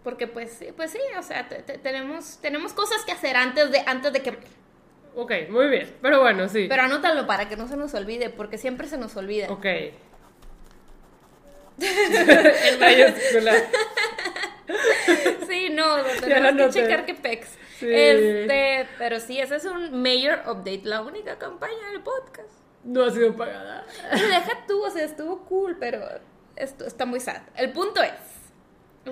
porque 0.07 0.25
pues, 0.25 0.53
sí, 0.53 0.67
pues 0.73 0.91
sí, 0.91 0.99
o 1.19 1.21
sea, 1.21 1.49
te- 1.49 1.63
te- 1.63 1.77
tenemos, 1.79 2.37
tenemos 2.41 2.71
cosas 2.71 3.03
que 3.03 3.11
hacer 3.11 3.35
antes 3.35 3.69
de, 3.71 3.83
antes 3.85 4.13
de 4.13 4.21
que... 4.21 4.37
Ok, 5.17 5.33
muy 5.49 5.67
bien, 5.67 5.93
pero 6.01 6.21
bueno, 6.21 6.47
sí. 6.47 6.67
Pero 6.69 6.83
anótalo 6.83 7.27
para 7.27 7.49
que 7.49 7.57
no 7.57 7.67
se 7.67 7.75
nos 7.75 7.93
olvide, 7.93 8.29
porque 8.29 8.57
siempre 8.57 8.87
se 8.87 8.97
nos 8.97 9.17
olvida. 9.17 9.51
Ok. 9.51 9.65
en 11.79 12.79
mayúscula. 12.79 13.53
Sí, 15.45 15.71
no, 15.71 15.97
tenemos 16.21 16.73
que 16.73 16.81
checar 16.81 17.05
que 17.05 17.13
pex. 17.13 17.49
Sí. 17.77 17.87
Este, 17.91 18.87
pero 18.97 19.19
sí, 19.19 19.41
ese 19.41 19.57
es 19.57 19.65
un 19.65 20.01
mayor 20.01 20.39
update, 20.45 20.83
la 20.85 21.01
única 21.01 21.37
campaña 21.37 21.89
del 21.91 22.01
podcast. 22.01 22.47
No 22.85 23.03
ha 23.03 23.11
sido 23.11 23.35
pagada. 23.35 23.85
Deja 24.13 24.63
tú, 24.69 24.85
o 24.85 24.89
sea, 24.89 25.03
estuvo 25.03 25.43
cool, 25.43 25.75
pero 25.77 25.99
esto 26.55 26.85
está 26.87 27.05
muy 27.05 27.19
sad. 27.19 27.41
El 27.57 27.73
punto 27.73 28.01
es, 28.01 28.13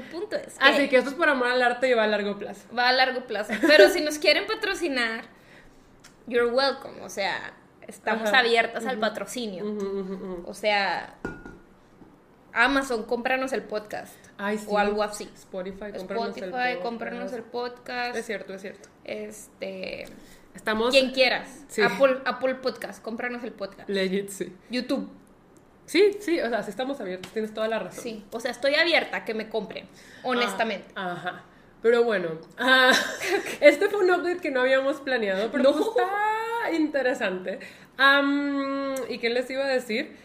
el 0.02 0.08
punto 0.08 0.36
es 0.36 0.58
que, 0.58 0.64
Así 0.66 0.90
que 0.90 0.98
esto 0.98 1.10
es 1.10 1.16
por 1.16 1.30
amor 1.30 1.48
al 1.48 1.62
arte 1.62 1.90
y 1.90 1.94
va 1.94 2.04
a 2.04 2.08
largo 2.08 2.38
plazo. 2.38 2.62
va 2.78 2.90
a 2.90 2.94
largo 2.94 3.26
plazo. 3.26 3.54
Pero 3.68 3.90
si 3.90 4.02
nos 4.02 4.18
quieren 4.18 4.46
patrocinar, 4.48 5.26
you're 6.28 6.52
welcome, 6.52 7.02
o 7.02 7.10
sea, 7.10 7.54
estamos 7.88 8.30
Ajá. 8.30 8.40
abiertas 8.40 8.86
al 8.86 9.00
patrocinio. 9.00 9.66
O 10.46 10.54
sea, 10.54 11.16
Amazon, 12.54 13.04
cómpranos 13.04 13.52
el 13.54 13.64
podcast. 13.64 14.16
Ay, 14.38 14.58
sí. 14.58 14.66
O 14.70 14.78
algo 14.78 15.04
así. 15.04 15.30
Spotify, 15.36 15.92
cómpranos 15.96 16.38
el 16.38 16.44
Spotify, 16.46 16.80
cómpranos 16.82 17.34
el 17.34 17.44
podcast. 17.44 18.16
Es 18.16 18.26
cierto, 18.26 18.54
es 18.54 18.62
cierto. 18.62 18.90
Este, 19.04 20.06
Estamos 20.56 20.92
quien 20.92 21.12
quieras. 21.12 21.66
Sí. 21.68 21.82
Apple, 21.82 22.20
Apple 22.26 22.56
Podcast, 22.56 23.04
cómpranos 23.04 23.44
el 23.44 23.52
podcast. 23.52 23.90
legit, 23.90 24.30
sí. 24.30 24.56
YouTube, 24.70 25.10
Sí, 25.86 26.18
sí, 26.20 26.40
o 26.40 26.50
sea, 26.50 26.64
sí 26.64 26.70
estamos 26.72 27.00
abiertos, 27.00 27.32
tienes 27.32 27.54
toda 27.54 27.68
la 27.68 27.80
razón. 27.80 28.04
sí. 28.04 28.26
O 28.32 28.40
sea, 28.40 28.52
estoy 28.52 28.76
abierta 28.76 29.18
a 29.18 29.26
que 29.26 29.34
me 29.34 29.50
compren, 29.50 29.88
honestamente. 30.24 30.88
Ah, 30.96 31.12
ajá. 31.14 31.44
Pero 31.84 32.04
bueno, 32.04 32.30
ah, 32.58 32.92
este 33.62 33.90
fue 33.90 34.00
un 34.04 34.10
update 34.12 34.40
que 34.40 34.50
no 34.52 34.62
habíamos 34.62 34.98
planeado, 35.02 35.52
pero 35.52 35.64
No. 35.64 35.72
pues 35.74 35.86
está 35.88 36.72
interesante. 36.74 37.60
¿Y 39.10 39.18
qué 39.20 39.30
les 39.30 39.50
iba 39.50 39.64
a 39.64 39.68
decir? 39.68 40.16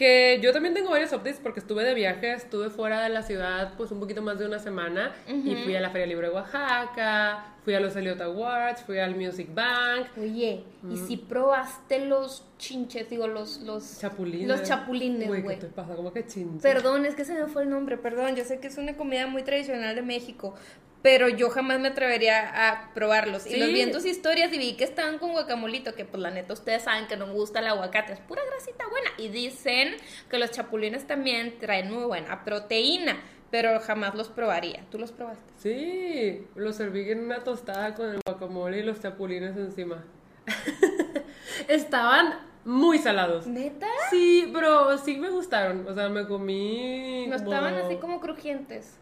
Que 0.00 0.40
yo 0.42 0.54
también 0.54 0.72
tengo 0.72 0.88
varios 0.88 1.12
updates 1.12 1.40
porque 1.42 1.60
estuve 1.60 1.84
de 1.84 1.92
viaje, 1.92 2.32
estuve 2.32 2.70
fuera 2.70 3.02
de 3.02 3.10
la 3.10 3.22
ciudad 3.22 3.74
pues 3.76 3.90
un 3.90 4.00
poquito 4.00 4.22
más 4.22 4.38
de 4.38 4.46
una 4.46 4.58
semana 4.58 5.12
y 5.28 5.54
fui 5.56 5.76
a 5.76 5.80
la 5.82 5.90
Feria 5.90 6.06
Libre 6.06 6.28
de 6.28 6.32
Oaxaca, 6.32 7.52
fui 7.62 7.74
a 7.74 7.80
los 7.80 7.94
Elliot 7.94 8.18
Awards, 8.22 8.82
fui 8.84 8.98
al 8.98 9.14
Music 9.14 9.52
Bank. 9.52 10.06
Oye, 10.18 10.64
¿y 10.90 10.96
si 10.96 11.18
probaste 11.18 12.06
los 12.06 12.46
chinches, 12.56 13.10
digo, 13.10 13.26
los... 13.26 13.60
los 13.60 14.00
Chapulines. 14.00 14.48
Los 14.48 14.62
chapulines, 14.62 15.28
güey. 15.28 15.42
¿qué 15.42 15.56
te 15.56 15.66
pasa? 15.66 15.94
¿Cómo 15.94 16.14
que 16.14 16.26
chinches? 16.26 16.62
Perdón, 16.62 17.04
es 17.04 17.14
que 17.14 17.26
se 17.26 17.34
me 17.34 17.44
fue 17.44 17.64
el 17.64 17.68
nombre, 17.68 17.98
perdón. 17.98 18.36
Yo 18.36 18.44
sé 18.46 18.58
que 18.58 18.68
es 18.68 18.78
una 18.78 18.96
comida 18.96 19.26
muy 19.26 19.42
tradicional 19.42 19.94
de 19.94 20.00
México, 20.00 20.54
pero 21.02 21.28
yo 21.28 21.48
jamás 21.50 21.80
me 21.80 21.88
atrevería 21.88 22.70
a 22.70 22.92
probarlos. 22.92 23.46
Y 23.46 23.56
los 23.56 23.68
vi 23.68 23.80
en 23.80 23.92
tus 23.92 24.04
historias 24.04 24.52
y 24.52 24.58
vi 24.58 24.74
que 24.76 24.84
estaban 24.84 25.18
con 25.18 25.32
guacamolito, 25.32 25.94
que 25.94 26.04
pues 26.04 26.22
la 26.22 26.30
neta 26.30 26.52
ustedes 26.52 26.82
saben 26.82 27.06
que 27.06 27.16
no 27.16 27.26
me 27.26 27.32
gusta 27.32 27.60
el 27.60 27.68
aguacate, 27.68 28.12
es 28.12 28.20
pura 28.20 28.42
grasita 28.50 28.84
buena. 28.88 29.10
Y 29.16 29.28
dicen 29.28 29.96
que 30.28 30.38
los 30.38 30.50
chapulines 30.50 31.06
también 31.06 31.58
traen 31.58 31.90
muy 31.90 32.04
buena 32.04 32.44
proteína, 32.44 33.18
pero 33.50 33.80
jamás 33.80 34.14
los 34.14 34.28
probaría. 34.28 34.84
¿Tú 34.90 34.98
los 34.98 35.10
probaste? 35.12 35.42
Sí, 35.58 36.46
lo 36.54 36.72
serví 36.72 37.10
en 37.10 37.20
una 37.24 37.42
tostada 37.44 37.94
con 37.94 38.10
el 38.10 38.20
guacamole 38.26 38.78
y 38.78 38.82
los 38.82 39.00
chapulines 39.00 39.56
encima. 39.56 40.04
Estaban 41.68 42.34
muy 42.64 42.98
salados. 42.98 43.46
¿Neta? 43.46 43.86
Sí, 44.10 44.50
pero 44.52 44.98
sí 44.98 45.16
me 45.16 45.30
gustaron. 45.30 45.86
O 45.88 45.94
sea, 45.94 46.08
me 46.10 46.26
comí. 46.26 47.26
No 47.26 47.36
como- 47.38 47.52
estaban 47.52 47.74
así 47.76 47.96
como 47.96 48.20
crujientes 48.20 48.98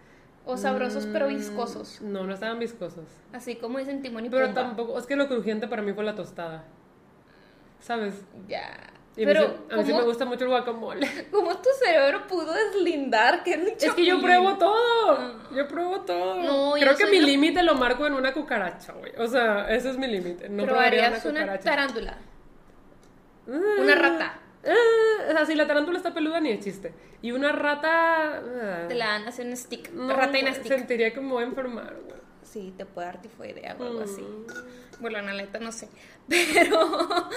o 0.50 0.57
sabrosos 0.57 1.07
pero 1.12 1.26
Mm, 1.26 1.35
viscosos, 1.37 2.00
No, 2.00 2.25
no 2.25 2.33
estaban 2.33 2.59
viscosos. 2.59 3.05
así 3.33 3.57
como 3.57 3.78
dicen 3.78 4.00
Timón 4.02 4.25
y 4.26 4.31
Pero 4.31 4.47
Pumba. 4.47 4.62
tampoco. 4.62 4.99
Es 4.99 5.07
que 5.07 5.14
lo 5.17 5.28
crujiente 5.28 5.69
para 5.69 5.83
mí 5.83 5.93
fue 5.93 6.05
la 6.05 6.14
tostada. 6.14 6.64
¿Sabes? 7.81 8.14
Ya. 8.49 8.76
Y 9.17 9.25
a 9.25 9.26
mí 9.26 9.33
pero 9.33 9.40
sí- 9.49 9.55
a 9.73 9.76
mí 9.76 9.83
sí 9.85 9.90
¿cómo- 9.90 10.00
me 10.02 10.07
gusta 10.09 10.25
mucho 10.25 10.45
el 10.45 10.50
guacamole. 10.50 11.07
¿Cómo 11.31 11.57
tu 11.59 11.69
cerebro 11.85 12.26
pudo 12.26 12.52
deslindar 12.52 13.43
que 13.43 13.52
era 13.55 13.62
un 13.62 13.69
Es 13.69 13.75
que 13.75 13.87
yo 14.07 14.14
chapulín? 14.17 14.23
pruebo 14.23 14.57
todo. 14.59 15.35
Yo 15.55 15.69
pruebo 15.69 16.00
todo. 16.00 16.43
No, 16.43 16.73
Creo 16.81 16.97
que 16.97 17.07
mi 17.07 17.21
la- 17.21 17.26
límite 17.26 17.62
lo 17.62 17.75
marco 17.75 18.07
en 18.07 18.14
una 18.14 18.33
cucaracha, 18.33 18.93
güey. 18.95 19.12
O 19.19 19.26
sea, 19.26 19.69
ese 19.69 19.90
es 19.90 19.99
mi 19.99 20.07
límite. 20.07 20.49
No 20.49 20.64
probaría 20.64 21.00
¿Probarías 21.11 21.25
una 21.25 21.31
una, 21.33 21.40
cucaracha. 21.43 21.71
tarántula? 21.71 22.19
Mm. 23.47 23.81
Una 23.83 23.95
rata. 23.95 24.38
Eh, 24.71 25.29
o 25.31 25.33
sea, 25.33 25.47
si 25.47 25.55
la 25.55 25.67
tarántula 25.67 25.97
está 25.99 26.13
peluda 26.13 26.41
ni 26.41 26.51
de 26.51 26.61
chiste. 26.61 26.93
Y 27.23 27.33
una 27.33 27.53
rata. 27.53 28.43
eh, 28.45 28.85
Te 28.89 28.95
la 28.95 29.07
dan 29.09 29.29
así 29.29 29.43
en 29.43 29.57
stick. 29.57 29.91
no, 29.93 30.15
rata 30.15 30.39
stick. 30.55 30.67
Sentiría 30.69 31.13
que 31.15 31.21
me 31.21 31.33
voy 31.33 31.43
a 31.45 31.47
enfermar, 31.47 31.95
güey. 32.07 32.19
Sí, 32.43 32.73
te 32.77 32.87
puede 32.87 33.07
dar 33.07 33.21
tifoidea 33.23 33.77
o 33.79 33.85
algo 33.85 34.01
así. 34.01 34.23
Mm. 34.23 35.01
Bueno, 35.01 35.21
la 35.21 35.33
neta 35.35 35.59
no 35.59 35.71
sé. 35.73 35.89
Pero. 36.29 37.29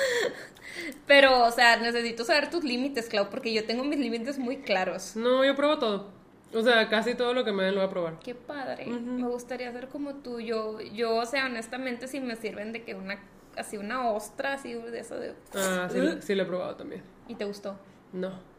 Pero, 1.08 1.44
o 1.46 1.52
sea, 1.52 1.78
necesito 1.78 2.24
saber 2.24 2.50
tus 2.50 2.64
límites, 2.64 3.08
Clau, 3.10 3.30
porque 3.30 3.54
yo 3.54 3.66
tengo 3.66 3.84
mis 3.84 4.00
límites 4.00 4.38
muy 4.40 4.58
claros. 4.58 5.16
No, 5.16 5.44
yo 5.44 5.56
pruebo 5.56 5.78
todo. 5.80 6.10
O 6.54 6.62
sea, 6.62 6.90
casi 6.90 7.16
todo 7.16 7.34
lo 7.34 7.46
que 7.46 7.52
me 7.54 7.64
den 7.64 7.76
lo 7.76 7.82
voy 7.82 7.88
a 7.88 7.92
probar. 7.92 8.20
Qué 8.20 8.36
padre. 8.36 8.86
Me 8.88 9.28
gustaría 9.28 9.72
ser 9.72 9.88
como 9.88 10.16
tú. 10.16 10.40
Yo, 10.40 10.82
yo, 10.82 11.16
o 11.16 11.26
sea, 11.26 11.46
honestamente, 11.46 12.08
si 12.08 12.20
me 12.20 12.36
sirven 12.36 12.72
de 12.74 12.84
que 12.84 12.96
una. 12.96 13.20
Así 13.58 13.78
una 13.78 14.12
ostra, 14.12 14.54
así 14.54 14.74
de 14.74 15.00
eso 15.00 15.20
de. 15.20 15.34
Ah, 15.54 15.90
sí, 15.92 16.00
sí 16.22 16.36
lo 16.36 16.44
he 16.44 16.46
probado 16.46 16.76
también. 16.76 17.02
¿Y 17.28 17.36
te 17.36 17.46
gustó? 17.46 17.78
No. 18.14 18.52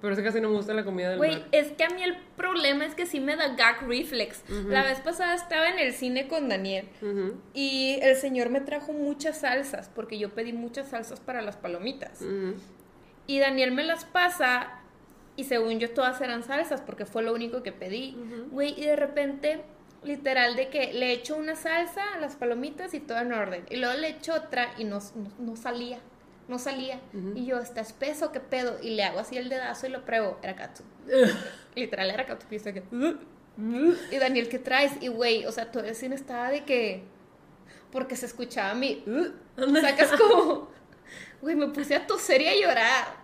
Pero 0.00 0.14
es 0.14 0.18
que 0.18 0.24
casi 0.24 0.40
no 0.40 0.48
me 0.48 0.56
gusta 0.56 0.72
la 0.72 0.84
comida 0.84 1.10
del 1.10 1.18
Güey, 1.18 1.44
es 1.52 1.72
que 1.72 1.84
a 1.84 1.90
mí 1.90 2.02
el 2.02 2.16
problema 2.36 2.86
es 2.86 2.94
que 2.94 3.04
sí 3.04 3.20
me 3.20 3.36
da 3.36 3.54
gag 3.54 3.86
reflex. 3.86 4.42
La 4.66 4.82
vez 4.82 5.00
pasada 5.00 5.34
estaba 5.34 5.68
en 5.68 5.78
el 5.78 5.92
cine 5.92 6.26
con 6.26 6.48
Daniel 6.48 6.88
y 7.52 7.98
el 8.00 8.16
señor 8.16 8.48
me 8.48 8.60
trajo 8.60 8.92
muchas 8.92 9.40
salsas 9.40 9.90
porque 9.94 10.18
yo 10.18 10.30
pedí 10.30 10.52
muchas 10.52 10.88
salsas 10.88 11.20
para 11.20 11.42
las 11.42 11.56
palomitas. 11.56 12.22
Y 13.26 13.38
Daniel 13.40 13.72
me 13.72 13.84
las 13.84 14.06
pasa 14.06 14.80
y 15.36 15.44
según 15.44 15.78
yo 15.78 15.90
todas 15.90 16.20
eran 16.22 16.44
salsas 16.44 16.80
porque 16.80 17.04
fue 17.04 17.22
lo 17.22 17.34
único 17.34 17.62
que 17.62 17.72
pedí. 17.72 18.16
Güey, 18.50 18.74
y 18.80 18.86
de 18.86 18.96
repente, 18.96 19.62
literal, 20.02 20.56
de 20.56 20.68
que 20.68 20.92
le 20.92 21.12
echo 21.12 21.36
una 21.36 21.56
salsa 21.56 22.14
a 22.14 22.18
las 22.18 22.36
palomitas 22.36 22.94
y 22.94 23.00
todo 23.00 23.18
en 23.18 23.32
orden. 23.32 23.64
Y 23.70 23.76
luego 23.76 23.98
le 23.98 24.08
echo 24.08 24.34
otra 24.34 24.72
y 24.78 24.84
no, 24.84 24.98
no, 24.98 25.30
no 25.38 25.56
salía. 25.56 25.98
No 26.48 26.58
salía. 26.58 27.00
Y 27.36 27.46
yo, 27.46 27.58
está 27.58 27.80
espeso, 27.80 28.32
¿qué 28.32 28.40
pedo? 28.40 28.78
Y 28.82 28.90
le 28.90 29.04
hago 29.04 29.20
así 29.20 29.36
el 29.36 29.48
dedazo 29.48 29.86
y 29.86 29.90
lo 29.90 30.04
pruebo. 30.04 30.36
Era 30.42 30.56
katsu. 30.56 30.82
Literal, 31.76 32.10
era 32.10 32.26
katsu. 32.26 32.46
Y 32.50 32.58
yo 32.58 32.74
que... 32.74 32.82
Y 34.10 34.16
Daniel, 34.16 34.48
¿qué 34.48 34.58
traes? 34.58 34.92
Y 35.00 35.08
güey, 35.08 35.44
o 35.44 35.52
sea, 35.52 35.70
todo 35.70 35.84
el 35.84 35.94
cine 35.94 36.14
estaba 36.14 36.50
de 36.50 36.64
que... 36.64 37.04
Porque 37.92 38.16
se 38.16 38.26
escuchaba 38.26 38.74
mi... 38.74 39.04
Sacas 39.80 40.12
como... 40.18 40.70
Güey, 41.42 41.56
me 41.56 41.68
puse 41.68 41.94
a 41.94 42.06
toser 42.06 42.40
y 42.40 42.48
a 42.48 42.60
llorar. 42.60 43.19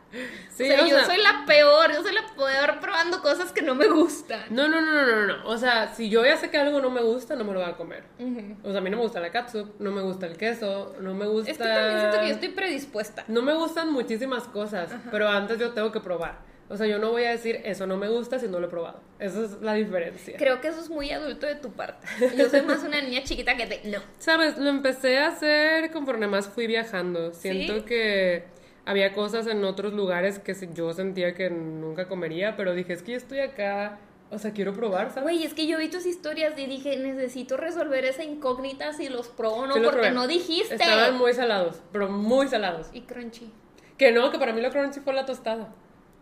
Sí, 0.50 0.64
o 0.64 0.66
sea, 0.66 0.85
o 0.85 0.87
yo 0.87 0.96
sea- 0.96 1.06
soy 1.06 1.16
la 1.18 1.44
peor, 1.46 1.92
yo 1.92 2.02
soy 2.02 2.14
la 2.14 2.26
peor 2.35 2.80
probando 2.80 3.20
cosas 3.23 3.52
que 3.52 3.62
no 3.62 3.75
me 3.75 3.87
gustan. 3.88 4.42
No, 4.50 4.68
no, 4.68 4.80
no, 4.80 4.92
no, 4.92 5.04
no, 5.04 5.26
no. 5.26 5.49
O 5.49 5.58
sea, 5.58 5.94
si 5.94 6.08
yo 6.08 6.25
ya 6.25 6.37
sé 6.37 6.50
que 6.50 6.56
algo 6.58 6.80
no 6.80 6.90
me 6.90 7.02
gusta, 7.02 7.37
no 7.37 7.44
me 7.44 7.52
lo 7.52 7.61
voy 7.61 7.68
a 7.68 7.76
comer. 7.76 8.04
Ujú. 8.18 8.56
O 8.64 8.70
sea, 8.70 8.78
a 8.78 8.80
mí 8.80 8.90
no 8.90 8.96
me 8.96 9.02
gusta 9.02 9.20
la 9.20 9.30
catsup, 9.30 9.78
no 9.78 9.92
me 9.92 10.02
gusta 10.02 10.26
el 10.26 10.37
queso, 10.37 10.94
no 11.00 11.14
me 11.14 11.26
gusta... 11.26 11.50
Es 11.50 11.58
que 11.58 11.64
también 11.64 11.99
siento 12.00 12.20
que 12.20 12.28
yo 12.28 12.35
estoy 12.35 12.49
predispuesta. 12.50 13.25
No 13.28 13.42
me 13.42 13.54
gustan 13.54 13.92
muchísimas 13.92 14.44
cosas, 14.44 14.90
pero 15.11 15.28
antes 15.28 15.58
yo 15.58 15.73
tengo 15.73 15.92
que 15.92 16.00
probar. 16.00 16.56
O 16.68 16.76
sea, 16.76 16.87
yo 16.88 16.99
no 16.99 17.11
voy 17.12 17.23
a 17.23 17.30
decir 17.30 17.61
eso 17.64 17.87
no 17.87 17.96
me 17.96 18.08
gusta 18.08 18.40
si 18.40 18.49
no 18.49 18.58
lo 18.58 18.66
he 18.66 18.70
probado. 18.70 19.00
Esa 19.20 19.44
es 19.44 19.52
la 19.62 19.75
diferencia. 19.75 20.37
Creo 20.37 20.61
que 20.61 20.68
eso 20.68 20.80
es 20.80 20.90
muy 20.90 21.12
adulto 21.12 21.46
de 21.46 21.54
tu 21.54 21.70
parte. 21.73 22.08
Yo 22.37 22.50
soy 22.50 22.62
más 22.62 22.82
una 22.82 23.00
niña 23.00 23.23
chiquita 23.23 23.56
que 23.56 23.66
te... 23.66 23.88
No. 23.88 24.00
Sabes, 24.18 24.58
lo 24.58 24.68
empecé 24.68 25.18
a 25.18 25.28
hacer 25.28 25.92
conforme 25.92 26.26
más 26.26 26.49
fui 26.49 26.66
viajando. 26.66 27.32
Siento 27.32 27.75
¿Sí? 27.76 27.80
que 27.82 28.44
había 28.87 29.12
cosas 29.12 29.47
en 29.49 29.62
otros 29.64 29.93
lugares 29.93 30.38
que 30.38 30.55
yo 30.73 30.93
sentía 30.95 31.35
que 31.35 31.50
nunca 31.50 32.09
comería, 32.09 32.57
pero 32.57 32.73
dije, 32.73 32.95
es 32.95 33.02
que 33.02 33.12
yo 33.12 33.19
estoy 33.19 33.40
acá, 33.40 33.99
o 34.31 34.38
sea, 34.38 34.52
quiero 34.52 34.73
probar, 34.73 35.09
¿sabes? 35.11 35.25
Güey, 35.25 35.45
es 35.45 35.52
que 35.55 35.66
yo 35.66 35.76
vi 35.78 35.88
tus 35.90 36.07
historias 36.07 36.59
y 36.59 36.66
dije, 36.66 36.97
necesito 36.97 37.57
resolver 37.57 38.05
esa 38.05 38.25
incógnita 38.25 38.93
si 38.93 39.09
los 39.09 39.28
probó 39.28 39.57
o 39.57 39.66
no, 39.66 39.75
Sí 39.75 39.81
porque 39.81 39.99
probé. 39.99 40.12
no 40.12 40.26
dijiste. 40.26 40.75
Estaban 40.75 41.19
muy 41.19 41.35
salados, 41.35 41.83
pero 41.93 42.09
muy 42.09 42.49
salados. 42.49 42.88
Y 42.93 43.02
crunchy. 43.02 43.52
Que 43.99 44.12
no, 44.12 44.31
que 44.31 44.38
para 44.38 44.52
mí 44.52 44.61
lo 44.61 44.71
crunchy 44.71 45.00
fue 45.00 45.12
la 45.12 45.26
tostada. 45.26 45.75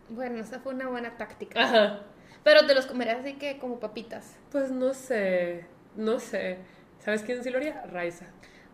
Bueno, 0.09 0.39
esa 0.39 0.59
fue 0.59 0.73
una 0.73 0.87
buena 0.87 1.17
táctica. 1.17 1.61
Ajá. 1.63 2.01
Pero 2.43 2.65
te 2.65 2.75
los 2.75 2.85
comerías 2.85 3.19
así 3.21 3.33
que 3.33 3.57
como 3.57 3.79
papitas. 3.79 4.37
Pues 4.51 4.71
no 4.71 4.93
sé, 4.93 5.65
no 5.95 6.19
sé. 6.19 6.59
¿Sabes 6.99 7.23
quién 7.23 7.43
sí 7.43 7.49
lo 7.49 7.57
haría? 7.57 7.83
Raiza. 7.87 8.25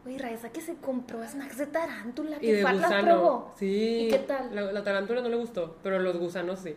Güey, 0.03 0.17
Raiza 0.17 0.49
que 0.51 0.61
se 0.61 0.75
compró 0.75 1.23
snacks 1.23 1.57
de 1.57 1.67
tarántula, 1.67 2.37
Y 2.37 2.47
que 2.47 2.53
de 2.55 2.63
fa- 2.63 2.73
las 2.73 2.83
gusano. 2.83 3.03
probó. 3.05 3.53
Sí. 3.57 4.07
¿Y 4.07 4.09
qué 4.09 4.19
tal? 4.19 4.55
La, 4.55 4.71
la 4.71 4.83
tarántula 4.83 5.21
no 5.21 5.29
le 5.29 5.35
gustó, 5.37 5.77
pero 5.83 5.99
los 5.99 6.17
gusanos 6.17 6.59
sí. 6.59 6.73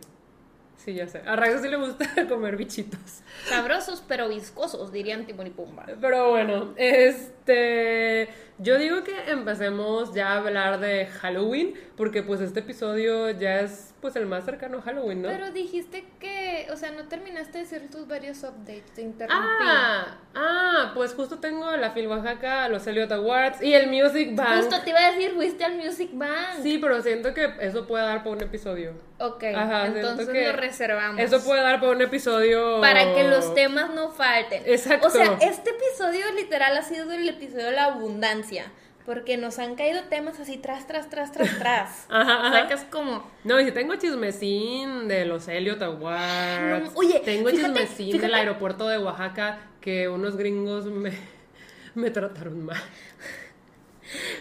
Sí, 0.77 0.93
ya 0.93 1.07
sé. 1.07 1.21
A 1.25 1.35
Raiza 1.35 1.59
sí 1.61 1.69
le 1.69 1.77
gusta 1.77 2.05
comer 2.29 2.57
bichitos. 2.57 3.21
Sabrosos 3.47 4.03
pero 4.07 4.27
viscosos, 4.29 4.91
dirían 4.91 5.25
Timón 5.25 5.47
y 5.47 5.49
Pumba. 5.49 5.85
Pero 5.99 6.29
bueno, 6.31 6.73
este. 6.77 8.29
Yo 8.59 8.77
digo 8.77 9.03
que 9.03 9.31
empecemos 9.31 10.13
ya 10.13 10.33
a 10.33 10.37
hablar 10.37 10.79
de 10.79 11.07
Halloween, 11.07 11.73
porque 11.97 12.23
pues 12.23 12.39
este 12.41 12.59
episodio 12.61 13.31
ya 13.31 13.61
es 13.61 13.93
pues 14.01 14.15
el 14.15 14.27
más 14.27 14.45
cercano 14.45 14.77
a 14.77 14.81
Halloween, 14.81 15.23
¿no? 15.23 15.29
Pero 15.29 15.51
dijiste 15.51 16.05
que, 16.19 16.34
o 16.71 16.75
sea, 16.75 16.91
no 16.91 17.07
terminaste 17.07 17.57
de 17.57 17.63
decir 17.63 17.89
tus 17.89 18.07
varios 18.07 18.43
updates, 18.43 18.91
te 18.93 19.01
interrumpí. 19.01 19.45
Ah, 19.47 20.17
ah, 20.35 20.91
pues 20.93 21.13
justo 21.13 21.39
tengo 21.39 21.69
la 21.77 21.93
Phil 21.93 22.07
Oaxaca, 22.07 22.67
los 22.69 22.85
Elliot 22.87 23.11
Awards 23.11 23.61
y 23.61 23.73
el 23.73 23.87
Music 23.87 24.35
Bank. 24.35 24.63
Justo 24.63 24.81
te 24.81 24.89
iba 24.89 24.99
a 24.99 25.11
decir, 25.11 25.33
fuiste 25.33 25.63
al 25.63 25.75
Music 25.75 26.09
Bank. 26.13 26.61
Sí, 26.61 26.77
pero 26.77 27.01
siento 27.01 27.33
que 27.33 27.53
eso 27.59 27.87
puede 27.87 28.05
dar 28.05 28.19
para 28.19 28.31
un 28.31 28.41
episodio. 28.41 28.93
Ok, 29.19 29.43
Ajá, 29.55 29.87
entonces 29.87 30.27
que 30.27 30.47
lo 30.47 30.53
reservamos. 30.53 31.21
Eso 31.21 31.43
puede 31.43 31.61
dar 31.61 31.79
para 31.79 31.91
un 31.91 32.01
episodio. 32.01 32.81
Para 32.81 33.13
que 33.13 33.23
los 33.23 33.53
temas 33.53 33.93
no 33.93 34.11
falten. 34.11 34.63
Exacto. 34.65 35.07
O 35.07 35.09
sea, 35.09 35.37
este 35.41 35.71
episodio 35.71 36.31
literal 36.35 36.75
ha 36.75 36.81
sido 36.81 37.11
el 37.11 37.27
episodio 37.29 37.65
de 37.65 37.71
la 37.71 37.85
abundancia. 37.85 38.71
Porque 39.05 39.37
nos 39.37 39.59
han 39.59 39.75
caído 39.75 40.03
temas 40.05 40.39
así 40.39 40.57
tras, 40.57 40.87
tras, 40.87 41.09
tras, 41.09 41.31
tras, 41.31 41.57
tras. 41.59 42.05
Ajá, 42.09 42.47
ajá. 42.47 42.61
Sacas 42.61 42.85
como. 42.89 43.23
No, 43.43 43.59
y 43.59 43.65
si 43.65 43.71
tengo 43.71 43.95
chismecín 43.95 45.07
de 45.07 45.25
los 45.25 45.47
Elliot 45.47 45.81
Awards. 45.81 46.83
No, 46.85 46.91
oye, 46.95 47.19
tengo 47.23 47.49
fíjate, 47.49 47.67
chismecín 47.67 48.05
fíjate. 48.07 48.25
del 48.25 48.33
aeropuerto 48.33 48.87
de 48.87 48.97
Oaxaca 48.97 49.59
que 49.79 50.09
unos 50.09 50.35
gringos 50.37 50.85
me, 50.85 51.11
me 51.95 52.09
trataron 52.09 52.65
mal. 52.65 52.81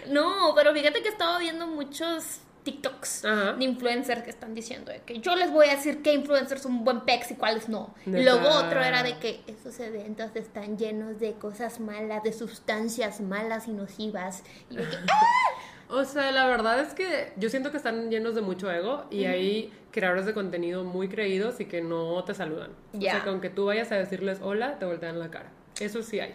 No, 0.09 0.53
pero 0.55 0.73
fíjate 0.73 1.03
que 1.03 1.09
estaba 1.09 1.39
viendo 1.39 1.67
muchos 1.67 2.41
TikToks 2.65 3.25
Ajá. 3.25 3.53
de 3.53 3.65
influencers 3.65 4.23
que 4.23 4.31
están 4.31 4.55
diciendo 4.55 4.91
de 4.91 5.01
que 5.01 5.21
yo 5.21 5.37
les 5.37 5.51
voy 5.53 5.69
a 5.69 5.77
decir 5.77 6.03
qué 6.03 6.15
influencers 6.15 6.63
son 6.63 6.85
buen 6.85 7.03
pex 7.03 7.31
y 7.31 7.35
cuáles 7.35 7.69
no. 7.69 7.95
Y 8.07 8.23
luego 8.23 8.49
otro 8.49 8.83
era 8.83 9.03
de 9.03 9.19
que 9.19 9.43
esos 9.47 9.79
eventos 9.81 10.35
están 10.35 10.77
llenos 10.79 11.21
de 11.21 11.35
cosas 11.35 11.79
malas, 11.79 12.23
de 12.23 12.33
sustancias 12.33 13.21
malas 13.21 13.69
y 13.69 13.73
nocivas. 13.73 14.43
Y 14.71 14.77
de 14.77 14.83
que, 14.83 14.97
O 15.89 16.05
sea, 16.05 16.33
la 16.33 16.47
verdad 16.47 16.81
es 16.81 16.95
que 16.95 17.33
yo 17.37 17.51
siento 17.51 17.71
que 17.71 17.77
están 17.77 18.11
llenos 18.11 18.35
de 18.35 18.41
mucho 18.41 18.71
ego 18.73 19.05
y 19.11 19.27
hay 19.27 19.73
creadores 19.93 20.27
de 20.27 20.33
contenido 20.33 20.83
muy 20.83 21.09
creídos 21.09 21.61
y 21.61 21.67
que 21.67 21.83
no 21.83 22.25
te 22.25 22.35
saludan. 22.35 22.71
O 22.95 23.01
sea, 23.01 23.23
que 23.23 23.29
aunque 23.29 23.51
tú 23.51 23.67
vayas 23.67 23.93
a 23.93 23.97
decirles 23.97 24.41
hola, 24.43 24.79
te 24.79 24.87
voltean 24.87 25.21
la 25.21 25.31
cara. 25.31 25.53
Eso 25.79 26.03
sí 26.03 26.21
hay. 26.21 26.35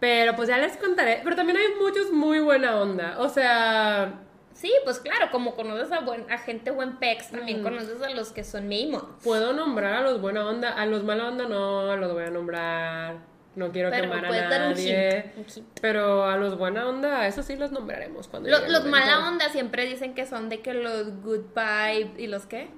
Pero 0.00 0.36
pues 0.36 0.48
ya 0.48 0.58
les 0.58 0.76
contaré. 0.76 1.20
Pero 1.24 1.36
también 1.36 1.58
hay 1.58 1.74
muchos 1.80 2.12
muy 2.12 2.38
buena 2.38 2.80
onda. 2.80 3.16
O 3.18 3.28
sea, 3.28 4.20
Sí, 4.54 4.72
pues 4.84 5.00
claro, 5.00 5.30
como 5.32 5.54
conoces 5.56 5.90
a, 5.92 6.00
buen, 6.00 6.30
a 6.30 6.38
gente 6.38 6.70
buen 6.70 6.96
pex, 6.98 7.30
también 7.30 7.60
Mm. 7.60 7.64
conoces 7.64 8.00
a 8.00 8.10
los 8.10 8.30
que 8.32 8.44
son 8.44 8.68
Maimons. 8.68 9.04
Puedo 9.22 9.52
nombrar 9.52 9.94
a 9.94 10.00
los 10.02 10.20
buena 10.20 10.46
onda, 10.46 10.70
a 10.70 10.86
los 10.86 11.02
mala 11.04 11.26
onda 11.28 11.46
no 11.46 11.96
los 11.96 12.12
voy 12.12 12.24
a 12.24 12.30
nombrar. 12.30 13.16
No 13.56 13.70
quiero 13.70 13.90
Pero 13.90 14.02
quemar 14.04 14.24
a 14.24 14.28
puedes 14.28 14.50
dar 14.50 14.62
un 14.62 14.68
nadie. 14.70 15.32
un. 15.36 15.66
Pero 15.80 16.24
a 16.24 16.36
los 16.36 16.56
buena 16.58 16.88
onda, 16.88 17.26
eso 17.26 17.42
sí 17.44 17.54
los 17.56 17.70
nombraremos 17.70 18.26
cuando 18.28 18.48
los 18.48 18.60
momento. 18.62 18.88
mala 18.88 19.28
onda 19.28 19.48
siempre 19.50 19.86
dicen 19.86 20.14
que 20.14 20.26
son 20.26 20.48
de 20.48 20.60
que 20.60 20.74
los 20.74 21.22
good 21.22 21.44
vibe 21.54 22.14
y 22.20 22.26
los 22.26 22.46
qué? 22.46 22.68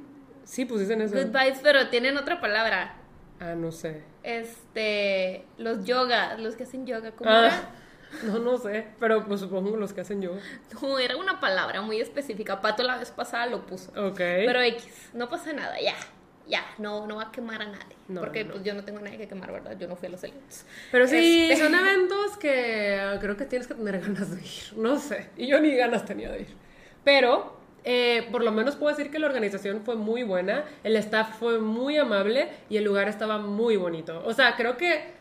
Sí, 0.44 0.64
pues 0.66 0.80
dicen 0.80 1.00
eso. 1.00 1.14
Good 1.14 1.28
vibes, 1.28 1.60
pero 1.62 1.88
tienen 1.88 2.16
otra 2.18 2.40
palabra. 2.42 2.96
Ah, 3.40 3.54
no 3.54 3.70
sé. 3.72 4.02
Este, 4.22 5.44
los 5.58 5.84
yoga, 5.84 6.36
los 6.38 6.56
que 6.56 6.64
hacen 6.64 6.86
yoga, 6.86 7.12
¿cómo 7.12 7.30
Ah, 7.30 7.46
era? 7.46 7.70
No, 8.24 8.38
no 8.38 8.58
sé. 8.58 8.86
Pero 9.00 9.24
pues 9.26 9.40
supongo 9.40 9.76
los 9.76 9.92
que 9.92 10.00
hacen 10.02 10.22
yoga. 10.22 10.40
No, 10.82 10.98
era 10.98 11.16
una 11.16 11.40
palabra 11.40 11.82
muy 11.82 12.00
específica. 12.00 12.60
Pato 12.60 12.82
la 12.82 12.96
vez 12.98 13.10
pasada 13.10 13.46
lo 13.46 13.66
puso. 13.66 13.90
Ok. 14.00 14.16
Pero 14.18 14.60
X, 14.62 15.10
no 15.14 15.28
pasa 15.28 15.52
nada, 15.52 15.80
ya. 15.80 15.94
Ya, 16.48 16.64
no, 16.78 17.08
no 17.08 17.16
va 17.16 17.24
a 17.24 17.32
quemar 17.32 17.60
a 17.60 17.64
nadie. 17.66 17.96
No, 18.06 18.20
porque 18.20 18.44
no. 18.44 18.52
pues 18.52 18.62
yo 18.64 18.72
no 18.74 18.84
tengo 18.84 19.00
nadie 19.00 19.18
que 19.18 19.26
quemar, 19.26 19.50
¿verdad? 19.50 19.76
Yo 19.78 19.88
no 19.88 19.96
fui 19.96 20.06
a 20.06 20.10
los 20.12 20.22
eventos. 20.22 20.64
Pero 20.92 21.08
sí, 21.08 21.48
Este- 21.50 21.64
son 21.64 21.74
eventos 21.78 22.36
que 22.38 23.18
creo 23.20 23.36
que 23.36 23.46
tienes 23.46 23.66
que 23.66 23.74
tener 23.74 24.00
ganas 24.00 24.30
de 24.34 24.40
ir. 24.40 24.76
No 24.78 24.96
sé. 24.98 25.28
Y 25.36 25.48
yo 25.48 25.60
ni 25.60 25.74
ganas 25.74 26.04
tenía 26.04 26.30
de 26.30 26.42
ir. 26.42 26.54
Pero 27.02 27.56
eh, 27.82 28.28
por 28.30 28.44
lo 28.44 28.52
menos 28.52 28.76
puedo 28.76 28.94
decir 28.96 29.10
que 29.10 29.18
la 29.18 29.26
organización 29.26 29.82
fue 29.84 29.96
muy 29.96 30.22
buena, 30.22 30.64
el 30.84 30.94
staff 30.96 31.36
fue 31.38 31.58
muy 31.58 31.96
amable 31.96 32.48
y 32.68 32.76
el 32.76 32.84
lugar 32.84 33.08
estaba 33.08 33.38
muy 33.38 33.76
bonito. 33.76 34.22
O 34.24 34.32
sea, 34.32 34.54
creo 34.54 34.76
que 34.76 35.15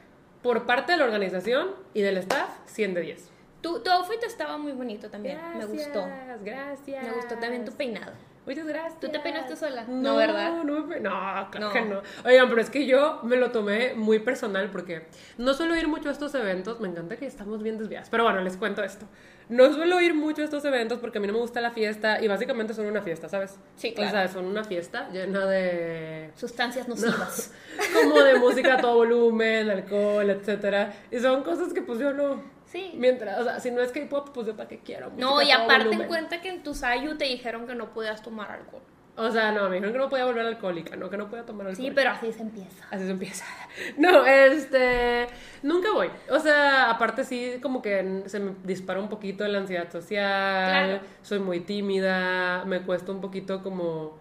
por 0.46 0.68
parte 0.68 0.92
de 0.92 1.00
la 1.00 1.06
organización 1.06 1.70
y 1.96 2.02
del 2.04 2.18
staff, 2.18 2.50
100 2.68 2.94
de 2.94 3.02
10. 3.02 3.30
Tu, 3.62 3.80
tu 3.82 3.90
outfit 3.90 4.22
estaba 4.24 4.60
muy 4.60 4.74
bonito 4.74 5.10
también. 5.10 5.40
Me 5.58 5.66
gustó. 5.66 6.06
Gracias. 6.44 7.04
Me 7.04 7.12
gustó 7.14 7.36
también 7.40 7.66
tu 7.66 7.72
peinado. 7.72 8.12
Muchas 8.46 8.68
gracias. 8.68 9.00
¿Tú 9.00 9.10
te 9.10 9.20
peinaste 9.20 9.56
sola? 9.56 9.86
No, 9.88 9.96
No, 10.12 10.16
¿verdad? 10.18 10.52
No, 10.64 10.86
me 10.86 11.00
no, 11.00 11.10
claro 11.50 11.60
No. 11.60 11.72
que 11.74 11.82
no. 11.82 12.02
Oigan, 12.26 12.48
pero 12.48 12.62
es 12.62 12.70
que 12.70 12.86
yo 12.86 13.22
me 13.24 13.38
lo 13.38 13.50
tomé 13.50 13.96
muy 13.96 14.20
personal 14.20 14.70
porque 14.70 15.08
no 15.40 15.56
suelo 15.56 15.76
ir 15.76 15.88
mucho 15.88 16.10
a 16.10 16.12
estos 16.12 16.36
eventos. 16.36 16.80
Me 16.80 16.88
encanta 16.90 17.16
que 17.18 17.26
estamos 17.26 17.64
bien 17.64 17.80
desviadas. 17.80 18.12
Pero 18.12 18.24
bueno, 18.24 18.42
les 18.42 18.56
cuento 18.56 18.84
esto. 18.84 19.08
No 19.50 19.72
suelo 19.74 20.02
ir 20.02 20.14
mucho 20.14 20.42
a 20.42 20.46
estos 20.46 20.66
eventos 20.66 21.00
porque 21.00 21.20
a 21.20 21.22
mí 21.22 21.28
no 21.28 21.34
me 21.34 21.40
gusta 21.40 21.62
la 21.62 21.72
fiesta 21.72 22.22
y 22.22 22.28
básicamente 22.28 22.74
son 22.74 22.88
una 22.88 23.02
fiesta, 23.02 23.30
¿sabes? 23.30 23.58
Sí, 23.76 23.94
claro. 23.94 24.10
O 24.10 24.14
sea, 24.14 24.28
son 24.28 24.46
una 24.46 24.64
fiesta 24.64 25.10
llena 25.12 25.46
de 25.46 26.32
Sustancias 26.36 26.88
nocivas. 26.88 27.54
como 27.94 28.22
de 28.22 28.36
música 28.36 28.76
a 28.76 28.78
todo 28.78 28.96
volumen, 28.96 29.70
alcohol, 29.70 30.30
etcétera. 30.30 30.94
Y 31.12 31.20
son 31.20 31.44
cosas 31.44 31.74
que 31.74 31.82
pues 31.82 32.00
yo 32.00 32.14
no. 32.14 32.44
Sí. 32.66 32.94
Mientras, 32.96 33.40
o 33.40 33.44
sea, 33.44 33.60
si 33.60 33.72
no 33.72 33.82
es 33.82 33.92
K-pop, 33.92 34.30
pues 34.34 34.48
yo 34.48 34.56
para 34.56 34.68
qué 34.68 34.80
quiero. 34.80 35.12
No, 35.16 35.42
y 35.42 35.52
aparte 35.52 35.94
en 35.94 36.08
cuenta 36.08 36.42
que 36.42 36.50
en 36.50 36.64
tu 36.64 36.74
Sayu 36.74 37.18
te 37.18 37.26
dijeron 37.26 37.68
que 37.68 37.76
no 37.76 37.94
podías 37.94 38.22
tomar 38.22 38.52
alcohol. 38.52 38.82
O 39.18 39.32
sea, 39.32 39.52
no, 39.54 39.70
me 39.70 39.76
dijeron 39.76 39.94
que 39.94 40.00
no 40.00 40.10
podía 40.10 40.26
volver 40.26 40.46
alcohólica, 40.46 40.96
no, 40.98 41.10
que 41.10 41.16
no 41.16 41.30
podía 41.30 41.46
tomar 41.46 41.68
alcohol. 41.68 41.86
Sí, 41.86 41.92
pero 41.96 42.10
así 42.10 42.34
se 42.34 42.42
empieza. 42.42 42.86
Así 42.92 43.06
se 43.06 43.12
empieza. 43.12 43.46
No, 43.98 44.26
este. 44.26 45.28
Nunca 45.64 45.92
voy. 45.92 46.10
O 46.30 46.40
sea, 46.40 46.90
aparte 46.90 47.24
sí, 47.24 47.60
como 47.62 47.82
que 47.82 48.24
se 48.26 48.40
me 48.40 48.56
dispara 48.64 49.00
un 49.00 49.10
poquito 49.10 49.48
la 49.48 49.60
ansiedad 49.60 49.90
social. 49.92 50.90
Claro. 50.90 51.00
Soy 51.22 51.40
muy 51.40 51.62
tímida. 51.62 52.64
Me 52.66 52.82
cuesta 52.82 53.12
un 53.12 53.22
poquito 53.22 53.64
como 53.64 54.18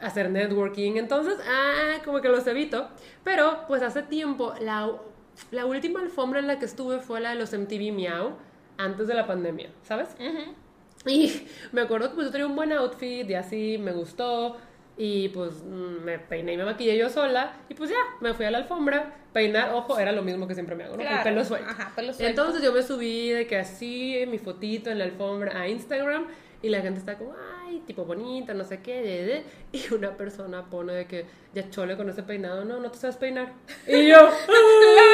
hacer 0.00 0.30
networking. 0.30 0.96
Entonces, 0.96 1.38
ah, 1.48 2.00
como 2.04 2.20
que 2.20 2.28
los 2.28 2.46
evito. 2.46 2.88
Pero, 3.24 3.64
pues 3.68 3.82
hace 3.82 4.02
tiempo, 4.02 4.54
la, 4.60 4.90
la 5.50 5.66
última 5.66 6.00
alfombra 6.00 6.40
en 6.40 6.48
la 6.48 6.58
que 6.58 6.64
estuve 6.64 6.98
fue 6.98 7.20
la 7.20 7.30
de 7.30 7.36
los 7.36 7.52
MTV 7.52 7.92
Miau, 7.92 8.36
antes 8.76 9.06
de 9.06 9.14
la 9.14 9.26
pandemia, 9.26 9.70
¿sabes? 9.82 10.08
Ujú. 10.18 10.54
Y 11.06 11.46
me 11.72 11.80
acuerdo 11.82 12.08
que 12.10 12.14
pues 12.14 12.26
yo 12.28 12.32
tenía 12.32 12.46
un 12.46 12.54
buen 12.56 12.72
outfit 12.72 13.28
y 13.28 13.34
así 13.34 13.78
me 13.78 13.92
gustó. 13.92 14.56
Y 14.96 15.30
pues 15.30 15.62
mm, 15.64 16.04
me 16.04 16.18
peiné 16.18 16.52
y 16.52 16.56
me 16.56 16.64
maquillé 16.64 16.96
yo 16.98 17.08
sola. 17.08 17.56
Y 17.68 17.74
pues 17.74 17.90
ya, 17.90 17.96
me 18.20 18.34
fui 18.34 18.44
a 18.44 18.50
la 18.50 18.58
alfombra. 18.58 19.16
Peinar, 19.32 19.72
ojo, 19.72 19.98
era 19.98 20.12
lo 20.12 20.22
mismo 20.22 20.46
que 20.46 20.54
siempre 20.54 20.76
me 20.76 20.84
hago, 20.84 20.92
¿no? 20.92 20.98
Con 20.98 21.06
el 21.06 21.12
Claro. 21.12 21.24
pelo 21.24 21.44
suelto. 21.44 21.70
Ajá, 21.70 21.92
pelo 21.96 22.12
suelto. 22.12 22.28
Entonces 22.28 22.62
yo 22.62 22.72
me 22.72 22.82
subí 22.82 23.30
de 23.30 23.46
que 23.46 23.56
así, 23.56 24.24
mi 24.28 24.38
fotito 24.38 24.90
en 24.90 24.98
la 24.98 25.04
alfombra 25.04 25.58
a 25.58 25.66
Instagram. 25.68 26.26
Y 26.60 26.68
la 26.68 26.80
gente 26.80 27.00
está 27.00 27.18
como, 27.18 27.34
ay, 27.66 27.82
tipo 27.86 28.04
bonita, 28.04 28.54
no 28.54 28.62
sé 28.62 28.80
qué. 28.82 29.00
de, 29.02 29.24
de". 29.24 29.44
Y 29.72 29.92
una 29.94 30.16
persona 30.16 30.66
pone 30.70 30.92
de 30.92 31.06
que, 31.06 31.24
ya 31.54 31.68
chole 31.70 31.96
con 31.96 32.08
ese 32.10 32.22
peinado, 32.22 32.64
no, 32.64 32.78
no 32.78 32.90
te 32.90 32.98
sabes 32.98 33.16
peinar. 33.16 33.52
Y 33.88 34.06
yo, 34.08 34.18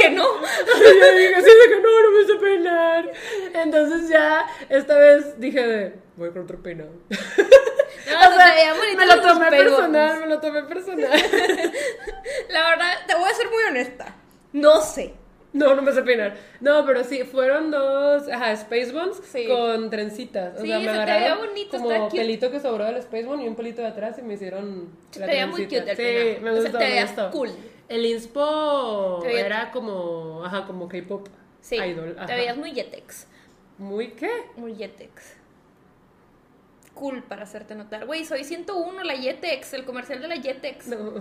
que 0.00 0.10
no. 0.10 0.24
y 0.24 1.00
yo 1.00 1.14
dije, 1.16 1.42
sí, 1.42 1.50
que 1.68 1.80
no, 1.80 2.02
no 2.02 2.10
me 2.18 2.26
sé 2.26 2.34
peinar. 2.40 3.10
Entonces 3.54 4.08
ya, 4.08 4.46
esta 4.68 4.98
vez 4.98 5.38
dije 5.40 5.94
voy 6.16 6.30
con 6.30 6.42
otro 6.42 6.62
peinado. 6.62 6.90
No, 8.10 8.18
O 8.28 8.32
sea, 8.32 8.74
me 8.96 9.06
lo 9.06 9.20
tomé 9.20 9.50
personal, 9.50 10.20
me 10.20 10.26
lo 10.26 10.40
tomé 10.40 10.62
personal. 10.64 11.10
La 12.48 12.70
verdad, 12.70 12.92
te 13.06 13.14
voy 13.14 13.30
a 13.30 13.34
ser 13.34 13.46
muy 13.48 13.62
honesta. 13.68 14.16
No 14.52 14.80
sé. 14.80 15.14
No, 15.52 15.74
no 15.74 15.82
me 15.82 15.92
sé 15.92 16.02
peinar. 16.02 16.36
No, 16.60 16.84
pero 16.86 17.04
sí, 17.04 17.24
fueron 17.24 17.70
dos, 17.70 18.28
ajá, 18.28 18.52
Space 18.52 18.92
Buns 18.92 19.20
Sí. 19.30 19.46
con 19.46 19.90
trencitas. 19.90 20.56
O 20.58 20.62
Sí, 20.62 20.68
sea, 20.68 20.78
me 20.78 20.84
se 20.86 20.90
te 20.90 20.96
agarraron 20.96 21.22
veía 21.22 21.34
bonito, 21.36 21.78
como 21.78 22.08
pelito 22.08 22.50
que 22.50 22.60
sobró 22.60 22.84
del 22.84 22.96
Space 22.96 23.24
Bun 23.24 23.42
y 23.42 23.48
un 23.48 23.54
pelito 23.56 23.82
de 23.82 23.88
atrás 23.88 24.16
y 24.18 24.22
me 24.22 24.34
hicieron 24.34 24.88
Se 25.10 25.20
la 25.20 25.26
te 25.26 25.32
veía 25.32 25.46
muy 25.46 25.64
cute 25.64 25.90
el 25.90 25.96
Sí, 25.96 26.40
me 26.42 26.50
O 26.50 26.54
sea, 26.54 26.62
gustó, 26.62 26.78
te 26.78 26.88
me 26.88 27.02
gustó. 27.02 27.30
cool. 27.32 27.50
El 27.90 28.06
inspo 28.06 29.18
Te 29.20 29.26
veía- 29.28 29.46
era 29.46 29.70
como, 29.72 30.44
ajá, 30.44 30.64
como 30.66 30.88
K-pop 30.88 31.28
Sí. 31.60 31.76
idol. 31.76 32.14
Te 32.14 32.20
ajá. 32.20 32.34
veías 32.36 32.56
muy 32.56 32.72
Yetex. 32.72 33.26
¿Muy 33.78 34.12
qué? 34.12 34.30
Muy 34.56 34.74
Yetex. 34.76 35.36
Cool 36.94 37.22
para 37.22 37.42
hacerte 37.42 37.74
notar. 37.74 38.06
Güey, 38.06 38.24
soy 38.24 38.44
101 38.44 39.02
la 39.04 39.14
Yetex, 39.14 39.72
el 39.74 39.84
comercial 39.84 40.20
de 40.22 40.28
la 40.28 40.36
Yetex. 40.36 40.86
No, 40.88 41.14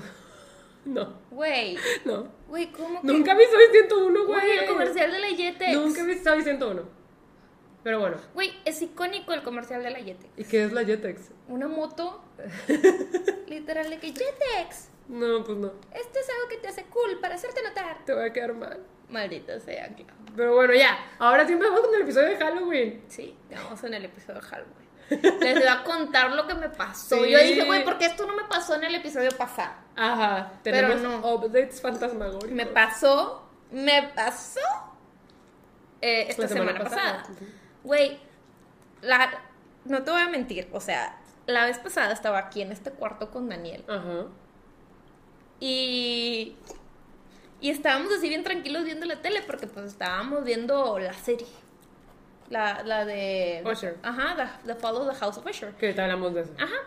no, 0.86 1.14
Güey, 1.32 1.78
no. 2.06 2.28
güey, 2.48 2.72
¿cómo 2.72 3.02
que? 3.02 3.08
Nunca 3.08 3.34
vi 3.34 3.44
Soy 3.46 3.66
101, 3.72 4.26
Güey, 4.28 4.52
el 4.60 4.66
comercial 4.68 5.12
de 5.12 5.20
la 5.20 5.30
Yetex. 5.30 5.74
Nunca 5.74 6.04
vi 6.04 6.18
Soy 6.20 6.42
101. 6.44 6.84
Pero 7.84 8.00
bueno, 8.00 8.18
Güey, 8.34 8.52
es 8.66 8.82
icónico 8.82 9.32
el 9.34 9.42
comercial 9.42 9.82
de 9.82 9.90
la 9.90 10.00
Yetex. 10.00 10.30
¿y 10.38 10.44
qué 10.44 10.66
es 10.66 10.72
la 10.74 10.84
Jetex? 10.86 11.32
Una 11.48 11.68
moto, 11.68 12.22
literal, 13.48 13.90
de 13.90 14.00
que 14.00 14.08
Yetex, 14.12 14.90
No, 15.10 15.44
pues 15.44 15.58
no. 15.58 15.68
esto 15.92 16.20
es 16.20 16.30
algo 16.30 16.48
que 16.50 16.58
te 16.58 16.68
hace 16.70 16.86
cool 16.86 17.20
para 17.20 17.36
hacerte 17.36 17.62
notar. 17.64 18.06
Te 18.06 18.14
voy 18.14 18.24
a 18.30 18.32
quedar 18.32 18.54
mal. 18.54 18.80
Maldita 19.10 19.60
sea, 19.60 19.88
claro. 19.88 20.14
Pero 20.36 20.56
bueno, 20.56 20.74
ya. 20.74 20.98
Ahora 21.18 21.46
sí 21.46 21.54
empezamos 21.54 21.82
con 21.82 21.96
el 21.96 22.02
episodio 22.04 22.28
de 22.30 22.38
Halloween. 22.38 23.04
Sí, 23.08 23.36
vamos 23.52 23.84
en 23.84 23.94
el 23.96 24.06
episodio 24.06 24.40
de 24.40 24.48
Halloween. 24.48 24.90
Les 25.42 25.56
voy 25.56 25.68
a 25.68 25.84
contar 25.84 26.32
lo 26.32 26.46
que 26.46 26.54
me 26.54 26.70
pasó. 26.70 27.24
Sí. 27.24 27.32
Yo 27.32 27.40
dije, 27.40 27.66
güey, 27.66 27.84
¿por 27.84 27.98
qué 27.98 28.06
esto 28.06 28.28
no 28.28 28.36
me 28.36 28.44
pasó 28.44 28.76
en 28.76 28.84
el 28.84 28.94
episodio 28.96 29.32
pasado? 29.32 29.74
Ajá. 29.96 30.54
Pero 30.64 30.88
Tenemos 30.88 31.02
no. 31.02 31.34
updates 31.34 31.82
fantasmagóricos. 31.82 32.52
Me 32.52 32.68
pasó, 32.68 33.50
me 33.72 34.12
pasó 34.16 34.60
eh, 36.02 36.28
esta 36.30 36.44
La 36.44 36.48
semana, 36.48 36.72
semana 36.74 36.90
pasada. 36.90 37.24
Güey, 37.84 38.20
no 39.86 40.04
te 40.04 40.12
voy 40.12 40.22
a 40.22 40.30
mentir, 40.30 40.70
o 40.72 40.80
sea, 40.80 41.18
la 41.48 41.66
vez 41.66 41.80
pasada 41.80 42.14
estaba 42.14 42.38
aquí 42.38 42.62
en 42.62 42.72
este 42.72 42.92
cuarto 42.92 43.32
con 43.32 43.50
Daniel 43.50 43.84
Ajá. 43.88 44.28
Y, 45.60 46.56
y 47.62 47.70
estábamos 47.70 48.12
así 48.14 48.30
bien 48.30 48.44
tranquilos 48.44 48.84
viendo 48.84 49.06
la 49.06 49.22
tele 49.22 49.42
porque 49.46 49.68
pues 49.68 49.86
estábamos 49.86 50.44
viendo 50.44 51.00
la 51.00 51.14
serie. 51.14 51.48
La, 52.50 52.84
la 52.84 53.06
de... 53.06 53.64
Usher. 53.66 53.98
Ajá, 54.02 54.36
the, 54.64 54.74
the 54.74 54.80
Follow 54.80 55.08
the 55.08 55.16
House 55.16 55.38
of 55.38 55.46
Usher. 55.46 55.74
Que 55.76 55.88
ahorita 55.88 56.04
hablamos 56.04 56.34
de 56.34 56.42
eso. 56.42 56.54
Ajá. 56.58 56.78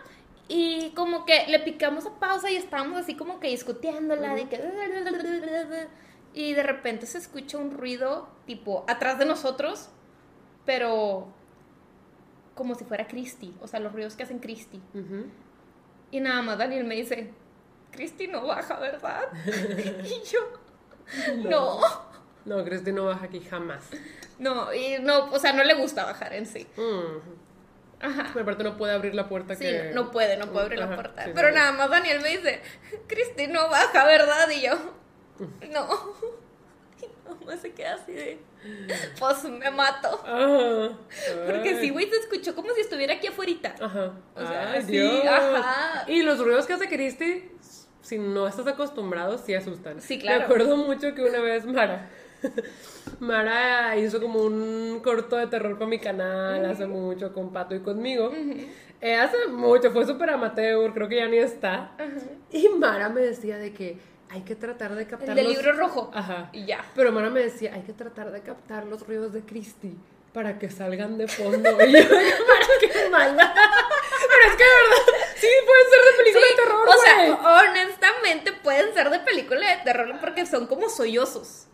Y 0.49 0.91
como 0.91 1.25
que 1.25 1.45
le 1.47 1.59
picamos 1.59 2.05
a 2.05 2.19
pausa 2.19 2.51
y 2.51 2.57
estábamos 2.57 2.99
así 2.99 3.15
como 3.15 3.39
que 3.39 3.47
discutiéndola 3.47 4.35
de 4.35 4.49
que... 4.49 5.87
Y 6.33 6.53
de 6.53 6.63
repente 6.63 7.05
se 7.05 7.19
escucha 7.19 7.57
un 7.57 7.71
ruido 7.77 8.27
tipo 8.45 8.83
atrás 8.87 9.19
de 9.19 9.25
nosotros, 9.25 9.89
pero 10.65 11.27
como 12.55 12.75
si 12.75 12.83
fuera 12.83 13.07
Christy, 13.07 13.53
o 13.61 13.67
sea, 13.67 13.79
los 13.79 13.93
ruidos 13.93 14.15
que 14.15 14.23
hacen 14.23 14.39
Christy. 14.39 14.81
Ujú. 14.95 15.27
Y 16.11 16.19
nada 16.19 16.41
más 16.41 16.57
Daniel 16.57 16.83
me 16.85 16.95
dice, 16.95 17.31
Christy 17.93 18.27
no 18.27 18.45
baja, 18.45 18.79
¿verdad? 18.79 19.23
y 20.03 20.21
yo, 20.29 20.39
no. 21.49 21.79
No, 22.45 22.63
Cristi 22.65 22.91
no 22.91 23.05
baja 23.05 23.25
aquí 23.25 23.39
jamás. 23.39 23.83
no, 24.39 24.73
y 24.73 24.97
no, 24.99 25.25
o 25.31 25.39
sea, 25.39 25.53
no 25.53 25.63
le 25.63 25.73
gusta 25.75 26.03
bajar 26.05 26.33
en 26.33 26.45
sí. 26.45 26.67
Mm. 26.75 27.41
Ajá. 28.05 28.31
Pero 28.33 28.43
aparte 28.43 28.63
no 28.65 28.75
puede 28.75 28.93
abrir 28.93 29.15
la 29.15 29.29
puerta 29.29 29.55
Sí, 29.55 29.61
que... 29.63 29.91
no 29.93 30.11
puede, 30.11 30.35
no 30.35 30.47
puede 30.47 30.65
abrir 30.65 30.79
la 30.79 30.93
puerta. 30.93 31.23
sí, 31.23 31.31
Pero 31.33 31.47
sí. 31.49 31.55
nada 31.55 31.71
más 31.71 31.89
Daniel 31.89 32.19
me 32.19 32.29
dice, 32.29 32.61
Cristi 33.07 33.47
no 33.47 33.69
baja, 33.69 34.03
¿verdad? 34.05 34.49
Y 34.49 34.61
yo, 34.63 34.73
no. 35.71 35.87
Y 37.01 37.29
mamá 37.29 37.57
se 37.57 37.73
queda 37.73 37.95
así 37.95 38.11
de, 38.13 38.39
pues 39.19 39.43
me 39.45 39.69
mato. 39.71 40.07
Ajá. 40.25 40.97
Porque 41.45 41.79
sí, 41.81 41.89
güey, 41.89 42.09
se 42.09 42.17
escuchó 42.17 42.53
como 42.55 42.73
si 42.73 42.81
estuviera 42.81 43.13
aquí 43.15 43.27
afuera. 43.27 43.75
Ajá. 43.81 44.13
O 44.35 44.39
sea, 44.47 44.71
Ay, 44.71 44.81
sí, 44.83 44.91
Dios. 44.91 45.25
ajá. 45.25 46.05
Y 46.07 46.21
los 46.23 46.39
ruidos 46.39 46.65
que 46.65 46.73
hace 46.73 46.87
Cristi, 46.87 47.49
si 48.03 48.19
no 48.19 48.47
estás 48.47 48.67
acostumbrado, 48.67 49.39
sí 49.39 49.55
asustan. 49.55 49.99
Sí, 49.99 50.19
claro. 50.19 50.39
Me 50.39 50.45
acuerdo 50.45 50.77
mucho 50.77 51.15
que 51.15 51.23
una 51.23 51.39
vez 51.39 51.65
Mara 51.65 52.09
Mara 53.19 53.97
hizo 53.97 54.21
como 54.21 54.41
un 54.41 54.99
corto 55.03 55.35
de 55.37 55.47
terror 55.47 55.77
con 55.77 55.89
mi 55.89 55.99
canal 55.99 56.63
hace 56.65 56.85
mucho, 56.85 57.33
con 57.33 57.51
Pato 57.51 57.73
y 57.75 57.79
conmigo. 57.79 58.31
Eh, 59.01 59.15
hace 59.15 59.47
mucho, 59.49 59.91
fue 59.91 60.05
súper 60.05 60.29
amateur, 60.29 60.93
creo 60.93 61.07
que 61.09 61.17
ya 61.17 61.27
ni 61.27 61.37
está. 61.37 61.91
Y 62.51 62.69
Mara 62.69 63.09
me 63.09 63.21
decía 63.21 63.57
de 63.57 63.73
que 63.73 63.97
hay 64.29 64.41
que 64.41 64.55
tratar 64.55 64.95
de 64.95 65.05
captar 65.07 65.29
El 65.29 65.35
del 65.35 65.45
los- 65.45 65.57
libro 65.57 65.73
rojo. 65.77 66.11
Ajá. 66.13 66.49
Y 66.53 66.65
ya. 66.65 66.83
Pero 66.95 67.11
Mara 67.11 67.29
me 67.29 67.39
decía, 67.41 67.73
hay 67.73 67.81
que 67.81 67.93
tratar 67.93 68.31
de 68.31 68.41
captar 68.41 68.85
los 68.85 69.05
ruidos 69.07 69.31
de 69.33 69.41
Christy 69.41 69.95
para 70.33 70.57
que 70.59 70.69
salgan 70.69 71.17
de 71.17 71.27
fondo. 71.27 71.69
Y 71.87 71.91
yo, 71.93 71.99
Mara, 72.09 72.67
qué 72.81 73.09
mala. 73.09 73.53
Pero 74.33 74.51
es 74.51 74.55
que 74.57 74.63
de 74.63 74.69
verdad, 74.69 75.13
sí, 75.35 75.47
pueden 75.65 75.89
ser 75.89 76.01
de 76.11 76.17
película 76.17 76.47
de 76.47 76.55
terror, 76.55 76.89
O 76.89 77.01
sea, 77.01 77.69
honestamente 77.69 78.53
pueden 78.53 78.93
ser 78.93 79.09
de 79.09 79.19
película 79.19 79.77
de 79.77 79.83
terror 79.83 80.15
porque 80.19 80.45
son 80.45 80.67
como 80.67 80.89
sollozos. 80.89 81.67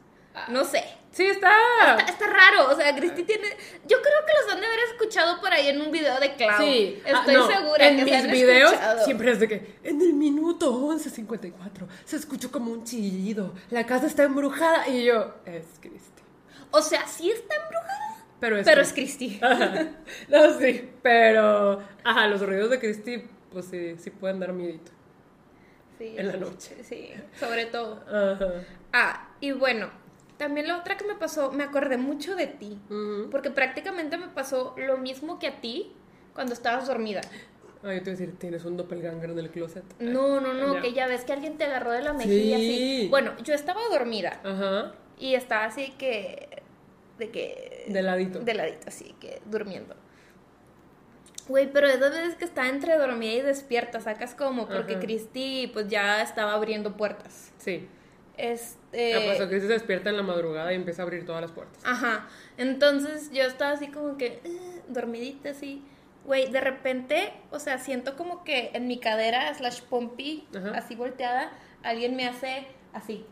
No 0.48 0.64
sé. 0.64 0.84
Sí, 1.12 1.26
está. 1.26 1.52
Está, 1.98 2.12
está 2.12 2.28
raro, 2.28 2.72
o 2.72 2.76
sea, 2.76 2.96
Cristi 2.96 3.24
tiene... 3.24 3.48
Yo 3.88 3.98
creo 4.00 4.26
que 4.26 4.34
los 4.44 4.54
han 4.54 4.62
de 4.62 4.68
haber 4.68 4.80
escuchado 4.92 5.42
por 5.42 5.52
ahí 5.52 5.68
en 5.68 5.82
un 5.82 5.92
video 5.92 6.20
de 6.20 6.36
Clau. 6.36 6.62
Sí, 6.62 7.02
ah, 7.06 7.10
Estoy 7.20 7.34
no, 7.34 7.48
segura 7.48 7.88
en 7.88 7.96
que 7.98 8.00
se 8.00 8.06
mis 8.06 8.14
han 8.14 8.32
videos 8.32 8.72
escuchado. 8.72 9.06
siempre 9.06 9.32
es 9.32 9.40
de 9.40 9.48
que 9.48 9.80
en 9.84 10.02
el 10.02 10.14
minuto 10.14 10.72
11.54 10.72 11.88
se 12.06 12.16
escuchó 12.16 12.52
como 12.52 12.72
un 12.72 12.84
chillido, 12.84 13.54
la 13.72 13.86
casa 13.88 14.06
está 14.06 14.24
embrujada 14.24 14.88
y 14.88 15.04
yo, 15.06 15.34
es 15.46 15.66
Cristi. 15.82 16.22
O 16.72 16.82
sea, 16.84 17.08
sí 17.08 17.32
está 17.32 17.56
embrujada, 17.56 18.09
Pero 18.40 18.58
es 18.58 18.66
pero 18.66 18.82
es. 18.82 18.94
Cristi. 18.94 19.40
Ajá. 19.42 19.88
No, 20.30 20.58
sí, 20.60 20.90
pero, 21.02 21.82
ajá, 22.04 22.28
los 22.28 22.42
ruidos 22.46 22.70
de 22.70 22.80
Cristi, 22.80 23.24
pues 23.52 23.66
sí, 23.66 23.96
sí 23.98 24.10
pueden 24.12 24.40
dar 24.40 24.54
miedito. 24.54 24.92
Sí, 25.98 26.16
En 26.18 26.28
la 26.28 26.38
noche. 26.38 26.78
Sí, 26.84 27.10
sobre 27.40 27.66
todo. 27.66 28.02
Ajá. 28.08 28.64
Ah, 28.94 29.30
y 29.42 29.52
bueno, 29.52 29.90
también 30.38 30.68
la 30.70 30.78
otra 30.78 30.96
que 30.96 31.04
me 31.06 31.16
pasó, 31.16 31.52
me 31.52 31.64
acordé 31.66 31.98
mucho 31.98 32.36
de 32.36 32.48
ti. 32.48 32.80
Porque 33.30 33.50
prácticamente 33.50 34.18
me 34.18 34.30
pasó 34.30 34.74
lo 34.78 34.98
mismo 34.98 35.40
que 35.40 35.48
a 35.48 35.60
ti 35.60 35.92
cuando 36.34 36.54
estabas 36.54 36.88
dormida. 36.88 37.20
Ay, 37.84 37.98
yo 37.98 38.04
te 38.04 38.10
iba 38.12 38.18
a 38.18 38.20
decir, 38.20 38.36
tienes 38.40 38.64
un 38.66 38.78
doppelganger 38.78 39.30
en 39.32 39.40
el 39.40 39.50
closet. 39.50 39.84
No, 40.00 40.40
no, 40.40 40.54
no, 40.54 40.82
que 40.82 40.94
ya 40.94 41.08
ves 41.08 41.26
que 41.26 41.34
alguien 41.34 41.58
te 41.58 41.66
agarró 41.66 41.92
de 41.92 42.02
la 42.02 42.14
mejilla 42.14 42.56
Sí. 42.58 43.00
así. 43.02 43.08
Bueno, 43.10 43.34
yo 43.44 43.54
estaba 43.54 43.82
dormida 43.92 44.40
Ajá, 44.44 44.94
y 45.18 45.36
estaba 45.36 45.66
así 45.66 45.92
que. 45.98 46.62
de 47.18 47.30
que. 47.30 47.79
De 47.94 48.02
ladito. 48.02 48.40
de 48.40 48.54
ladito, 48.54 48.88
así 48.88 49.16
que 49.20 49.42
durmiendo. 49.46 49.96
Güey, 51.48 51.72
pero 51.72 51.88
esas 51.88 52.12
veces 52.12 52.36
que 52.36 52.46
está 52.46 52.70
entre 52.70 52.96
dormida 52.98 53.34
y 53.34 53.42
despierta, 53.42 54.00
sacas 54.00 54.36
como 54.36 54.68
porque 54.68 54.94
Ajá. 54.94 55.02
Cristi 55.02 55.70
pues 55.74 55.88
ya 55.88 56.22
estaba 56.22 56.54
abriendo 56.54 56.96
puertas. 56.96 57.52
Sí. 57.58 57.88
Este. 58.38 59.16
Ah, 59.16 59.22
pues, 59.26 59.50
que 59.50 59.60
se 59.60 59.68
despierta 59.68 60.10
en 60.12 60.18
la 60.18 60.24
madrugada 60.24 60.72
y 60.72 60.76
empieza 60.76 61.02
a 61.02 61.06
abrir 61.06 61.26
todas 61.26 61.42
las 61.42 61.52
puertas. 61.52 61.82
Ajá. 61.84 62.28
Entonces 62.58 63.32
yo 63.32 63.44
estaba 63.44 63.72
así 63.72 63.88
como 63.88 64.16
que 64.16 64.42
eh, 64.44 64.82
dormidita 64.88 65.50
así. 65.50 65.84
Güey, 66.24 66.52
de 66.52 66.62
repente, 66.62 67.34
o 67.50 67.60
sea, 67.60 67.80
siento 67.80 68.16
como 68.16 68.44
que 68.44 68.70
en 68.74 68.88
mi 68.88 69.00
cadera 69.00 69.52
slash 69.56 69.82
pompi, 69.82 70.48
Ajá. 70.56 70.78
así 70.78 70.96
volteada, 70.96 71.52
alguien 71.82 72.16
me 72.16 72.28
hace 72.28 72.68
así. 72.94 73.26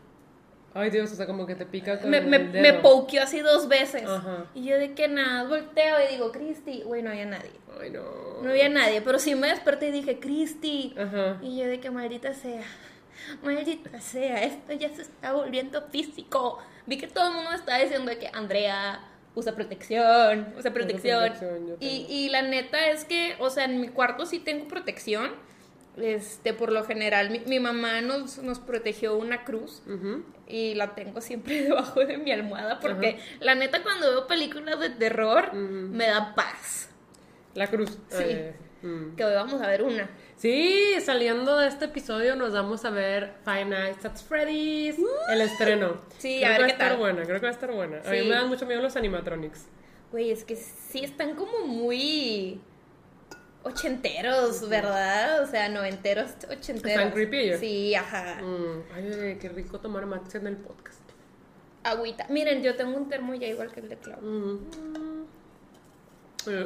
Ay, 0.74 0.90
Dios, 0.90 1.10
o 1.10 1.14
sea, 1.16 1.26
como 1.26 1.46
que 1.46 1.54
te 1.54 1.66
pica 1.66 1.98
con 2.00 2.10
Me, 2.10 2.20
me, 2.20 2.36
el 2.36 2.52
dedo. 2.52 2.62
me 2.62 2.72
pokeó 2.74 3.22
así 3.22 3.40
dos 3.40 3.68
veces. 3.68 4.04
Ajá. 4.04 4.44
Y 4.54 4.64
yo 4.64 4.78
de 4.78 4.92
que 4.94 5.08
nada, 5.08 5.44
volteo 5.48 5.96
y 6.06 6.12
digo, 6.12 6.30
Cristi, 6.30 6.82
güey, 6.84 7.02
no 7.02 7.10
había 7.10 7.26
nadie. 7.26 7.50
Ay, 7.80 7.90
no. 7.90 8.02
No 8.42 8.50
había 8.50 8.68
nadie, 8.68 9.00
pero 9.00 9.18
sí 9.18 9.34
me 9.34 9.48
desperté 9.48 9.88
y 9.88 9.92
dije, 9.92 10.20
Cristi. 10.20 10.94
Ajá. 10.98 11.38
Y 11.42 11.58
yo 11.58 11.66
de 11.66 11.80
que 11.80 11.90
maldita 11.90 12.34
sea, 12.34 12.62
maldita 13.42 14.00
sea, 14.00 14.42
esto 14.44 14.72
ya 14.74 14.88
se 14.94 15.02
está 15.02 15.32
volviendo 15.32 15.82
físico. 15.90 16.58
Vi 16.86 16.98
que 16.98 17.06
todo 17.08 17.28
el 17.28 17.34
mundo 17.34 17.50
me 17.50 17.56
estaba 17.56 17.78
diciendo 17.78 18.10
de 18.10 18.18
que 18.18 18.28
Andrea 18.32 19.00
usa 19.34 19.54
protección, 19.54 20.52
usa 20.58 20.72
protección. 20.72 21.20
protección, 21.32 21.76
y, 21.80 22.06
y 22.08 22.28
la 22.28 22.42
neta 22.42 22.90
es 22.90 23.04
que, 23.04 23.36
o 23.40 23.50
sea, 23.50 23.64
en 23.64 23.80
mi 23.80 23.88
cuarto 23.88 24.26
sí 24.26 24.38
tengo 24.38 24.68
protección. 24.68 25.30
Este, 25.96 26.54
por 26.54 26.70
lo 26.70 26.84
general, 26.84 27.30
mi, 27.30 27.40
mi 27.40 27.58
mamá 27.58 28.00
nos, 28.00 28.38
nos 28.38 28.60
protegió 28.60 29.16
una 29.16 29.42
cruz 29.44 29.82
Ujú. 29.86 30.22
Y 30.48 30.74
la 30.74 30.94
tengo 30.94 31.20
siempre 31.20 31.62
debajo 31.64 32.00
de 32.04 32.18
mi 32.18 32.32
almohada 32.32 32.80
porque 32.80 33.18
la 33.40 33.54
neta 33.54 33.82
cuando 33.82 34.10
veo 34.10 34.26
películas 34.26 34.80
de 34.80 34.90
terror 34.90 35.52
me 35.54 36.06
da 36.06 36.34
paz. 36.34 36.90
La 37.54 37.66
cruz. 37.66 37.98
Sí. 38.08 38.22
Ay, 38.22 38.54
mm. 38.82 39.16
Que 39.16 39.24
hoy 39.24 39.34
vamos 39.34 39.60
a 39.60 39.66
ver 39.66 39.82
una. 39.82 40.08
Sí, 40.36 40.94
saliendo 41.00 41.56
de 41.56 41.66
este 41.66 41.86
episodio 41.86 42.36
nos 42.36 42.52
vamos 42.52 42.84
a 42.84 42.90
ver 42.90 43.32
Five 43.44 43.64
Nights 43.64 44.04
at 44.04 44.16
Freddy's, 44.16 44.96
el 45.28 45.40
estreno. 45.40 46.00
Sí, 46.18 46.38
creo 46.40 46.54
a 46.54 46.58
ver 46.58 46.58
que 46.58 46.62
va 46.62 46.66
a 46.66 46.72
estar 46.72 46.88
tal. 46.90 46.98
buena, 46.98 47.22
creo 47.24 47.40
que 47.40 47.46
va 47.46 47.48
a 47.48 47.52
estar 47.52 47.72
buena. 47.72 48.00
A 48.06 48.10
mí 48.10 48.20
me 48.22 48.34
dan 48.34 48.48
mucho 48.48 48.64
miedo 48.64 48.80
los 48.80 48.94
animatronics. 48.94 49.66
Güey, 50.12 50.30
es 50.30 50.44
que 50.44 50.54
sí 50.54 51.02
están 51.02 51.34
como 51.34 51.66
muy 51.66 52.60
ochenteros, 53.62 54.68
¿verdad? 54.68 55.42
O 55.42 55.46
sea, 55.46 55.68
noventeros, 55.68 56.30
ochenteros. 56.50 56.90
Están 56.90 57.10
creepy 57.10 57.38
ellos. 57.38 57.60
Sí, 57.60 57.94
ajá. 57.94 58.40
Mm, 58.42 58.82
Ay, 58.94 59.38
qué 59.40 59.48
rico 59.48 59.80
tomar 59.80 60.06
matcha 60.06 60.38
en 60.38 60.46
el 60.46 60.56
podcast. 60.56 61.00
Agüita. 61.82 62.26
Miren, 62.28 62.62
yo 62.62 62.76
tengo 62.76 62.96
un 62.96 63.08
termo 63.08 63.34
ya 63.34 63.46
igual 63.46 63.70
que 63.72 63.80
el 63.80 63.88
de 63.88 63.96
Clau. 63.96 64.20
Mm. 64.20 64.58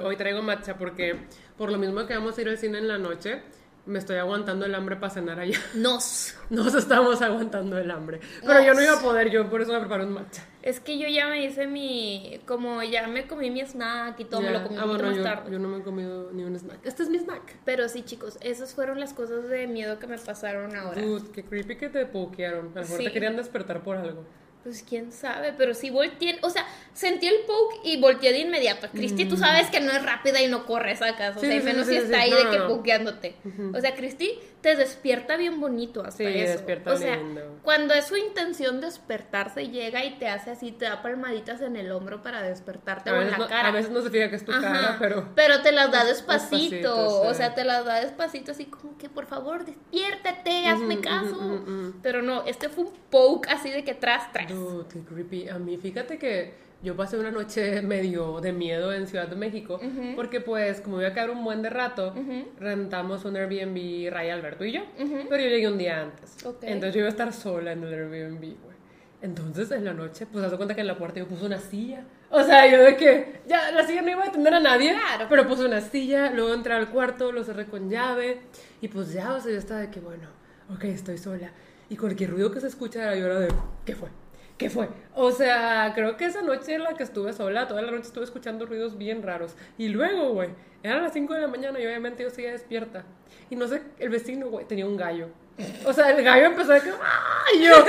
Hoy 0.05 0.17
traigo 0.17 0.43
matcha 0.43 0.77
porque 0.77 1.17
por 1.57 1.71
lo 1.71 1.79
mismo 1.79 2.07
que 2.07 2.15
vamos 2.15 2.37
a 2.39 2.41
ir 2.41 2.49
al 2.49 2.59
cine 2.59 2.79
en 2.79 2.89
la 2.89 2.99
noche, 2.99 3.43
me 3.85 3.99
estoy 3.99 4.17
aguantando 4.17 4.65
el 4.65 4.75
hambre 4.75 4.97
para 4.97 5.13
cenar 5.13 5.41
allá. 5.41 5.59
Nos. 5.75 6.35
Nos 6.51 6.75
estamos 6.75 7.21
aguantando 7.21 7.79
el 7.79 7.91
hambre. 7.91 8.21
Pero 8.41 8.63
yo 8.63 8.75
no 8.75 8.83
iba 8.83 8.95
a 8.99 9.01
poder, 9.01 9.31
yo 9.31 9.49
por 9.51 9.63
eso 9.63 9.73
me 9.73 9.81
preparo 9.81 10.05
un 10.05 10.13
matcha. 10.13 10.45
Es 10.63 10.79
que 10.79 10.99
yo 10.99 11.09
ya 11.09 11.27
me 11.29 11.45
hice 11.45 11.67
mi. 11.67 12.41
Como 12.47 12.83
ya 12.83 13.09
me 13.09 13.27
comí 13.27 13.51
mi 13.51 13.61
snack 13.61 14.21
y 14.21 14.25
todo, 14.25 14.41
me 14.43 14.51
lo 14.51 14.63
comí 14.63 14.77
ah, 14.79 14.85
bueno, 14.85 15.09
más 15.09 15.17
yo, 15.17 15.23
tarde. 15.23 15.51
yo 15.51 15.59
no 15.59 15.69
me 15.69 15.79
he 15.79 15.83
comido 15.83 16.31
ni 16.33 16.45
un 16.45 16.55
snack. 16.57 16.79
Este 16.85 17.03
es 17.03 17.09
mi 17.11 17.19
snack. 17.19 17.57
Pero 17.65 17.89
sí, 17.89 18.03
chicos, 18.03 18.39
esas 18.41 18.73
fueron 18.75 19.01
las 19.01 19.13
cosas 19.13 19.49
de 19.49 19.67
miedo 19.67 19.99
que 19.99 20.07
me 20.07 20.19
pasaron 20.19 20.77
ahora. 20.77 21.03
Dude, 21.03 21.31
qué 21.33 21.45
creepy 21.45 21.77
que 21.77 21.89
te 21.89 22.07
pokearon. 22.07 22.67
A 22.77 22.81
lo 22.81 22.83
mejor 22.83 22.99
Sí. 22.99 23.05
te 23.05 23.13
querían 23.13 23.37
despertar 23.37 23.83
por 23.83 23.97
algo. 23.97 24.25
Pues 24.63 24.85
quién 24.89 25.11
sabe, 25.11 25.53
pero 25.59 25.75
sí 25.75 25.91
volteé, 25.91 26.39
o 26.43 26.49
sea, 26.51 26.65
sentí 26.95 27.27
el 27.27 27.41
poke 27.47 27.81
y 27.85 28.01
volteé 28.01 28.33
de 28.33 28.39
inmediato. 28.39 28.89
Cristi, 28.91 29.25
tú 29.25 29.37
sabes 29.37 29.69
que 29.71 29.81
no 29.81 29.91
es 29.91 30.05
rápida 30.05 30.41
y 30.41 30.47
no 30.49 30.67
corre, 30.67 30.95
sacas, 30.97 31.37
o 31.37 31.41
Mm. 31.41 31.43
Sí, 31.43 31.47
sea, 31.49 31.61
sí, 31.61 31.67
menos 31.67 31.87
sí, 31.87 31.93
si 31.95 31.99
está 31.99 32.19
ahí 32.21 32.31
No, 32.31 32.37
de 32.37 32.51
que 32.51 32.59
pokeándote. 32.63 33.35
O 33.75 33.81
sea, 33.81 33.95
Cristi 33.97 34.39
te 34.61 34.77
despierta 34.77 35.37
bien 35.37 35.59
bonito 35.61 36.03
hasta 36.05 36.19
Sí, 36.19 36.25
eso. 36.27 36.53
despierta 36.53 36.93
o 36.93 36.97
sea, 36.97 37.17
lindo. 37.17 37.59
cuando 37.65 37.93
es 37.95 38.07
su 38.07 38.15
intención 38.17 38.81
despertarse, 38.81 39.67
llega 39.69 40.05
y 40.05 40.19
te 40.21 40.29
hace 40.29 40.53
así, 40.53 40.71
te 40.71 40.85
da 40.85 41.03
palmaditas 41.03 41.61
en 41.63 41.75
el 41.75 41.91
hombro 41.91 42.23
para 42.23 42.43
despertarte 42.43 43.11
A 43.11 43.15
o 43.15 43.17
en 43.23 43.31
la 43.33 43.39
no, 43.39 43.49
cara. 43.49 43.69
a 43.69 43.73
veces 43.73 43.91
no 43.91 44.01
se 44.03 44.11
fija 44.11 44.31
que 44.31 44.37
es 44.37 44.45
tu 44.45 44.53
Ajá, 44.53 44.61
cara, 44.61 44.97
pero... 45.01 45.61
te 45.63 45.73
las 45.73 45.91
da 45.91 46.05
Des- 46.05 46.19
despacito, 46.19 46.61
despacito, 46.69 47.23
o 47.23 47.35
sea, 47.35 47.55
te 47.57 47.65
las 47.65 47.85
da 47.85 48.01
despacito, 48.01 48.53
así 48.53 48.67
como 48.67 48.97
que 48.97 49.09
por 49.09 49.27
favor 49.27 49.65
despiértate, 49.65 50.69
hazme 50.69 51.01
caso. 51.01 51.65
Pero 52.01 52.23
no, 52.23 52.45
este 52.47 52.69
fue 52.69 52.85
un 52.85 52.93
poke 53.11 53.49
así 53.51 53.69
de 53.71 53.83
que 53.83 53.95
tras, 53.95 54.31
tras. 54.33 54.52
Dude, 54.55 54.85
qué 54.93 55.01
creepy. 55.01 55.49
A 55.49 55.59
mí, 55.59 55.77
fíjate 55.77 56.19
que 56.19 56.55
yo 56.83 56.97
pasé 56.97 57.17
una 57.19 57.31
noche 57.31 57.81
medio 57.83 58.41
de 58.41 58.53
miedo 58.53 58.93
en 58.93 59.07
Ciudad 59.07 59.29
de 59.29 59.37
México, 59.37 59.81
porque 60.17 60.41
pues 60.41 60.81
como 60.81 61.01
iba 61.01 61.09
a 61.11 61.15
quedar 61.15 61.31
un 61.31 61.45
buen 61.45 61.63
de 61.63 61.71
rato, 61.71 62.15
rentamos 62.59 63.25
un 63.25 63.37
Airbnb 63.37 64.11
Ray 64.13 64.31
Alberto 64.31 64.65
y 64.65 64.73
yo, 64.73 64.83
pero 65.29 65.43
yo 65.43 65.49
llegué 65.49 65.69
un 65.69 65.79
día 65.79 66.03
antes. 66.03 66.37
Entonces 66.73 66.95
yo 66.95 66.99
iba 67.01 67.09
a 67.09 67.11
estar 67.11 67.33
sola 67.33 67.73
en 67.73 67.83
el 67.85 67.93
Airbnb, 67.95 68.41
güey. 68.41 68.73
Entonces 69.21 69.71
en 69.71 69.85
la 69.85 69.93
noche, 69.95 70.27
pues 70.27 70.45
haz 70.45 70.53
cuenta 70.55 70.75
que 70.75 70.81
en 70.81 70.89
la 70.89 70.99
puerta 70.99 71.21
yo 71.21 71.29
puse 71.29 71.47
una 71.47 71.59
silla. 71.59 72.05
O 72.31 72.43
sea, 72.43 72.67
yo 72.67 72.83
de 72.83 72.97
que 72.97 73.41
ya 73.47 73.71
la 73.71 73.87
silla 73.87 74.03
no 74.03 74.11
iba 74.11 74.25
a 74.25 74.29
atender 74.29 74.53
a 74.55 74.59
nadie, 74.61 74.95
Claro. 74.95 75.27
pero 75.29 75.47
puse 75.47 75.65
una 75.65 75.81
silla, 75.81 76.31
luego 76.33 76.53
entré 76.55 76.73
al 76.73 76.89
cuarto, 76.91 77.31
lo 77.31 77.45
cerré 77.45 77.67
con 77.67 77.89
llave 77.89 78.41
y 78.81 78.89
pues 78.89 79.13
ya, 79.13 79.35
o 79.35 79.41
sea, 79.41 79.53
yo 79.53 79.59
estaba 79.59 79.81
de 79.81 79.91
que 79.91 80.01
bueno, 80.01 80.27
ok, 80.75 80.85
estoy 80.85 81.19
sola. 81.19 81.53
Y 81.89 81.97
cualquier 81.97 82.31
ruido 82.31 82.51
que 82.51 82.59
se 82.61 82.67
escuchara, 82.69 83.15
yo 83.15 83.27
era 83.27 83.39
de, 83.39 83.49
¿qué 83.85 83.95
fue? 83.95 84.09
¿Qué 84.63 84.71
fue? 84.71 84.89
O 85.17 85.33
sea, 85.33 85.91
creo 85.93 86.17
que 86.17 86.27
esa 86.27 86.41
noche 86.41 86.77
en 86.77 86.85
la 86.85 86.95
que 86.95 87.03
estuve 87.03 87.33
sola, 87.33 87.67
toda 87.67 87.83
la 87.83 87.91
noche 87.91 88.07
estuve 88.07 88.23
escuchando 88.23 88.65
ruidos 88.65 88.97
bien 88.97 89.21
raros. 89.21 89.57
Y 89.77 89.89
luego, 89.89 90.35
güey, 90.35 90.51
eran 90.85 91.03
las 91.03 91.13
5 91.15 91.35
de 91.35 91.41
la 91.41 91.49
mañana 91.49 91.81
y 91.81 91.85
obviamente 91.85 92.23
yo 92.23 92.31
seguía 92.31 92.53
despierta. 92.53 93.05
Y 93.51 93.57
no 93.57 93.67
sé, 93.67 93.83
el 93.99 94.11
vecino, 94.11 94.51
güey, 94.51 94.65
tenía 94.65 94.87
un 94.87 94.97
gallo. 94.97 95.31
O 95.85 95.93
sea, 95.93 96.11
el 96.11 96.25
gallo 96.25 96.47
empezó 96.47 96.73
a 96.73 96.81
que, 96.81 96.91
¡ay! 96.91 97.63
Yo, 97.63 97.71
yo, 97.71 97.85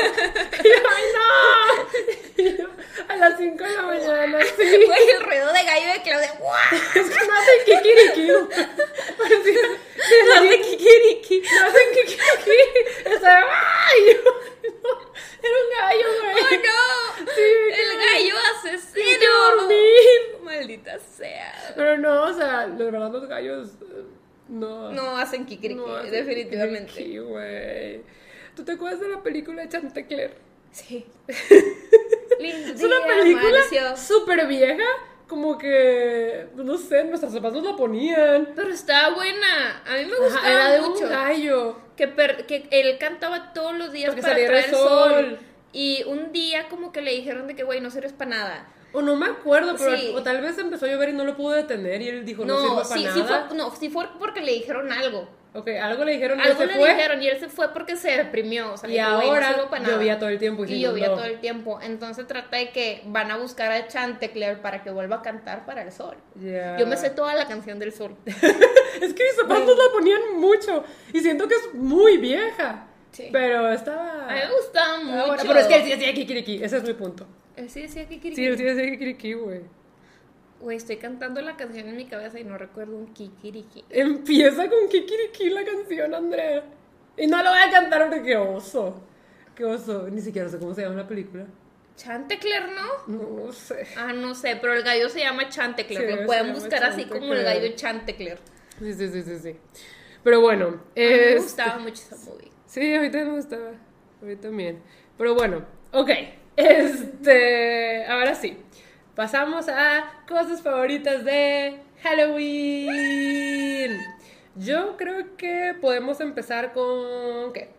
¡ay, 0.89 1.03
no! 1.15 2.69
A 3.07 3.15
las 3.17 3.37
5 3.37 3.63
de 3.63 3.71
la 3.75 3.81
mañana, 3.83 4.39
sí. 4.57 4.83
Güey, 4.85 5.09
el 5.09 5.23
ruido 5.23 5.53
de 5.53 5.63
gallo 5.63 5.93
de 5.93 6.01
Claudia. 6.03 6.33
¡guau! 6.39 6.55
Es 6.95 7.09
que 7.09 7.27
no 7.27 7.33
hacen 7.33 7.59
kikiriki. 7.65 8.27
Parecía, 9.17 9.61
No 10.27 10.33
hace 10.35 10.61
kikiriki. 10.61 11.41
no 11.41 11.65
hacen 11.67 11.87
kikiriki. 11.95 13.11
Estaba, 13.13 13.43
¡ay! 13.49 13.99
Y 14.01 14.13
yo, 14.13 14.19
era 15.43 15.57
un 15.63 15.69
gallo, 15.79 16.07
güey. 16.21 16.35
¡Oh, 16.43 16.63
no! 16.63 17.33
Sí, 17.33 17.49
¡El 17.71 17.91
gallo 17.99 18.35
asesino! 18.55 19.33
Maldita 20.43 20.99
sea. 20.99 21.73
Pero 21.75 21.97
no, 21.97 22.23
o 22.25 22.33
sea, 22.33 22.67
de 22.67 22.83
verdad 22.91 23.11
los 23.11 23.27
gallos 23.27 23.69
eh, 23.81 24.03
no. 24.53 24.91
No 24.91 25.17
hacen 25.17 25.45
kikiriki, 25.45 25.79
no 25.79 25.95
hacen 25.95 26.11
definitivamente. 26.11 26.93
Lindo 32.39 32.73
Es 32.73 32.83
una 32.83 32.97
día, 32.97 33.07
película 33.07 33.47
amaneció. 33.49 33.97
súper 33.97 34.47
vieja, 34.47 34.83
como 35.27 35.57
que, 35.57 36.47
no 36.55 36.77
sé, 36.77 37.03
nuestros 37.05 37.33
papás 37.33 37.53
nos 37.53 37.63
la 37.63 37.75
ponían. 37.75 38.49
Pero 38.55 38.69
estaba 38.69 39.15
buena. 39.15 39.81
A 39.85 39.95
mí 39.97 40.05
me 40.05 40.13
Ajá, 40.13 40.23
gustaba 40.23 40.49
era 40.51 40.71
de 40.71 40.81
mucho. 40.81 41.03
un 41.05 41.09
gallo. 41.09 41.77
que, 41.95 42.07
per- 42.07 42.45
que 42.47 42.67
él 42.71 42.97
cantaba 42.99 43.53
todos 43.53 43.75
los 43.77 43.91
días 43.91 44.09
Para 44.09 44.15
que 44.15 44.21
para 44.21 44.35
traer 44.35 44.65
el 44.65 44.71
sol. 44.71 45.11
sol. 45.11 45.39
Y 45.71 46.03
un 46.07 46.31
día 46.31 46.67
como 46.69 46.91
que 46.91 47.01
le 47.01 47.11
dijeron 47.11 47.47
de 47.47 47.55
que, 47.55 47.63
güey, 47.63 47.81
no 47.81 47.89
sirves 47.91 48.13
para 48.13 48.29
nada. 48.31 48.67
O 48.93 49.01
no 49.01 49.15
me 49.15 49.25
acuerdo, 49.25 49.75
pero 49.77 49.97
Sí. 49.97 50.13
o 50.15 50.21
tal 50.23 50.39
vez 50.41 50.57
empezó 50.57 50.85
a 50.85 50.89
llover 50.89 51.09
y 51.09 51.13
no 51.13 51.23
lo 51.25 51.35
pudo 51.35 51.53
detener 51.55 52.01
y 52.01 52.09
él 52.09 52.25
dijo, 52.25 52.45
no, 52.45 52.53
No, 52.53 52.83
sirve 52.85 53.03
para 53.05 53.13
sí, 53.15 53.19
nada. 53.23 53.45
fue, 53.47 53.57
no, 53.57 53.75
sí 53.75 53.89
fue 53.89 54.05
porque 54.19 54.41
le 54.41 54.51
dijeron 54.53 54.91
algo. 54.91 55.27
Ok, 55.55 55.67
algo 55.81 56.03
le 56.03 56.13
dijeron 56.13 56.39
y 56.39 56.41
Algo 56.41 56.61
él 56.63 56.67
le 56.67 56.73
se 56.73 56.79
fue. 56.79 56.89
dijeron 56.95 57.21
y 57.21 57.27
él 57.27 57.39
se 57.39 57.47
fue 57.47 57.71
porque 57.73 57.95
se 57.95 58.09
deprimió. 58.17 58.73
O 58.73 58.77
sea, 58.77 58.89
Y 58.89 58.93
le 58.93 58.99
dijo, 58.99 59.15
"Güey, 59.15 59.27
no 59.29 59.33
ahora 59.35 59.53
sirvo 59.53 59.69
para 59.69 59.81
nada". 59.83 59.93
llovía 59.93 60.17
todo 60.17 60.29
el 60.29 60.39
tiempo 60.39 60.65
y 60.65 60.73
Y 60.73 60.79
llovía 60.81 61.07
todo 61.07 61.25
el 61.25 61.39
tiempo. 61.41 61.79
Entonces 61.81 62.25
trata 62.27 62.57
de 62.57 62.71
que 62.71 63.03
van 63.05 63.29
a 63.29 63.37
buscar 63.37 63.71
a 63.71 63.87
Chantecler 63.87 64.61
para 64.63 64.81
que 64.81 64.89
vuelva 64.89 65.17
a 65.17 65.21
cantar 65.21 65.65
para 65.67 65.83
el 65.83 65.91
sol. 65.91 66.17
Yo 66.35 66.87
me 66.87 66.97
sé 66.97 67.11
toda 67.11 67.35
la 67.35 67.47
canción 67.47 67.77
del 67.79 67.93
sol. 67.93 68.15
Es 69.01 69.13
que 69.13 69.23
mis 69.23 69.33
papás 69.41 69.59
nos 69.65 69.75
la 69.77 69.91
ponían 69.91 70.21
mucho 70.39 70.83
y 71.13 71.19
siento 71.19 71.47
que 71.47 71.55
es 71.55 71.73
muy 71.73 72.17
vieja. 72.17 72.87
Sí. 73.11 73.29
Pero 73.31 73.69
estaba... 73.71 74.27
A 74.29 74.33
mí 74.33 74.39
me 74.47 74.55
gustaba 74.55 74.99
mucho. 74.99 75.43
Pero 75.47 75.59
es 75.59 75.67
que 75.67 75.75
él 75.77 75.83
sí 75.83 75.89
decía 75.91 76.13
Kikiriki, 76.13 76.63
ese 76.63 76.77
es 76.77 76.83
mi 76.83 76.93
punto. 76.93 77.25
Él 77.55 77.69
sí 77.69 77.81
decía 77.83 78.07
que 78.07 78.19
Sí, 78.33 78.45
él 78.45 78.57
sí 78.57 78.63
decía 78.63 78.89
Kikiriki, 78.91 79.33
güey. 79.33 79.61
Güey, 80.59 80.77
estoy 80.77 80.97
cantando 80.97 81.41
la 81.41 81.57
canción 81.57 81.87
en 81.89 81.97
mi 81.97 82.05
cabeza 82.05 82.39
y 82.39 82.43
no 82.45 82.57
recuerdo 82.57 82.95
un 82.95 83.13
kikiriki. 83.13 83.83
Empieza 83.89 84.69
con 84.69 84.87
Kikiriki 84.89 85.49
la 85.49 85.65
canción, 85.65 86.13
Andrea. 86.15 86.63
Y 87.17 87.27
no 87.27 87.43
lo 87.43 87.49
voy 87.49 87.59
a 87.59 87.69
cantar 87.69 88.07
porque 88.07 88.23
qué 88.23 88.37
oso. 88.37 89.01
Qué 89.55 89.65
oso. 89.65 90.07
Ni 90.09 90.21
siquiera 90.21 90.47
sé 90.47 90.57
cómo 90.59 90.73
se 90.73 90.83
llama 90.83 90.95
la 90.95 91.07
película. 91.07 91.45
Chantecler, 91.97 92.63
¿no? 92.71 93.43
No 93.45 93.51
sé. 93.51 93.85
Ah, 93.97 94.13
no 94.13 94.33
sé, 94.33 94.57
pero 94.59 94.73
el 94.73 94.83
gallo 94.83 95.09
se 95.09 95.19
llama 95.19 95.49
Chantecler. 95.49 96.09
Sí, 96.11 96.15
Lo 96.21 96.25
pueden 96.25 96.53
buscar 96.53 96.83
así 96.85 97.05
como 97.05 97.33
el 97.33 97.43
gallo 97.43 97.75
Chantecler. 97.75 98.39
Sí, 98.79 98.93
sí, 98.93 99.09
sí, 99.09 99.21
sí, 99.21 99.39
sí. 99.39 99.55
Pero 100.23 100.39
bueno. 100.41 100.67
A 100.67 100.71
mí 100.71 100.81
este- 100.95 101.35
me 101.35 101.41
gustaba 101.41 101.79
mucho 101.79 102.01
esa 102.01 102.15
movie. 102.15 102.51
Sí, 102.65 102.95
a 102.95 103.01
mí 103.01 103.07
también 103.11 103.29
me 103.31 103.35
gustaba. 103.35 103.71
A 104.21 104.25
mí 104.25 104.35
también. 104.37 104.81
Pero 105.17 105.35
bueno, 105.35 105.65
ok. 105.91 106.09
Este. 106.55 108.05
Ahora 108.05 108.35
sí. 108.35 108.57
Pasamos 109.15 109.69
a 109.69 110.23
cosas 110.27 110.61
favoritas 110.61 111.23
de 111.23 111.77
Halloween. 112.01 113.99
Yo 114.55 114.97
creo 114.97 115.37
que 115.37 115.75
podemos 115.79 116.19
empezar 116.19 116.73
con. 116.73 117.53
¿Qué? 117.53 117.69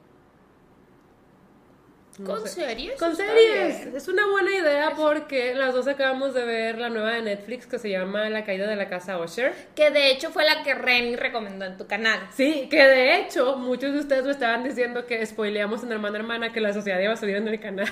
No 2.19 2.31
¿Con 2.31 2.43
sé. 2.47 2.67
series? 2.67 2.99
Con 2.99 3.17
series. 3.17 3.79
bien. 3.85 3.97
Es 3.97 4.07
una 4.07 4.27
buena 4.29 4.55
idea 4.55 4.93
porque 4.97 5.53
las 5.55 5.75
dos 5.75 5.89
acabamos 5.89 6.33
de 6.33 6.45
ver 6.45 6.79
la 6.79 6.89
nueva 6.89 7.11
de 7.13 7.23
Netflix 7.23 7.67
que 7.67 7.79
se 7.79 7.91
llama 7.91 8.31
La 8.31 8.45
caída 8.45 8.69
de 8.69 8.77
la 8.77 8.89
casa 8.89 9.19
Usher. 9.19 9.53
Que 9.75 9.91
de 9.91 10.11
hecho 10.11 10.31
fue 10.31 10.45
la 10.45 10.63
que 10.63 10.75
Remy 10.75 11.17
recomendó 11.17 11.65
en 11.65 11.77
tu 11.77 11.87
canal. 11.89 12.21
Sí, 12.33 12.69
que 12.71 12.85
de 12.85 13.19
hecho 13.19 13.57
muchos 13.57 13.93
de 13.93 13.99
ustedes 13.99 14.25
me 14.25 14.31
estaban 14.31 14.63
diciendo 14.63 15.07
que 15.07 15.27
spoileamos 15.27 15.83
en 15.83 15.91
Hermana 15.91 16.19
Hermana 16.19 16.53
que 16.53 16.61
la 16.61 16.73
sociedad 16.73 17.01
iba 17.01 17.13
a 17.15 17.17
salir 17.17 17.37
en 17.37 17.49
el 17.49 17.59
canal. 17.59 17.89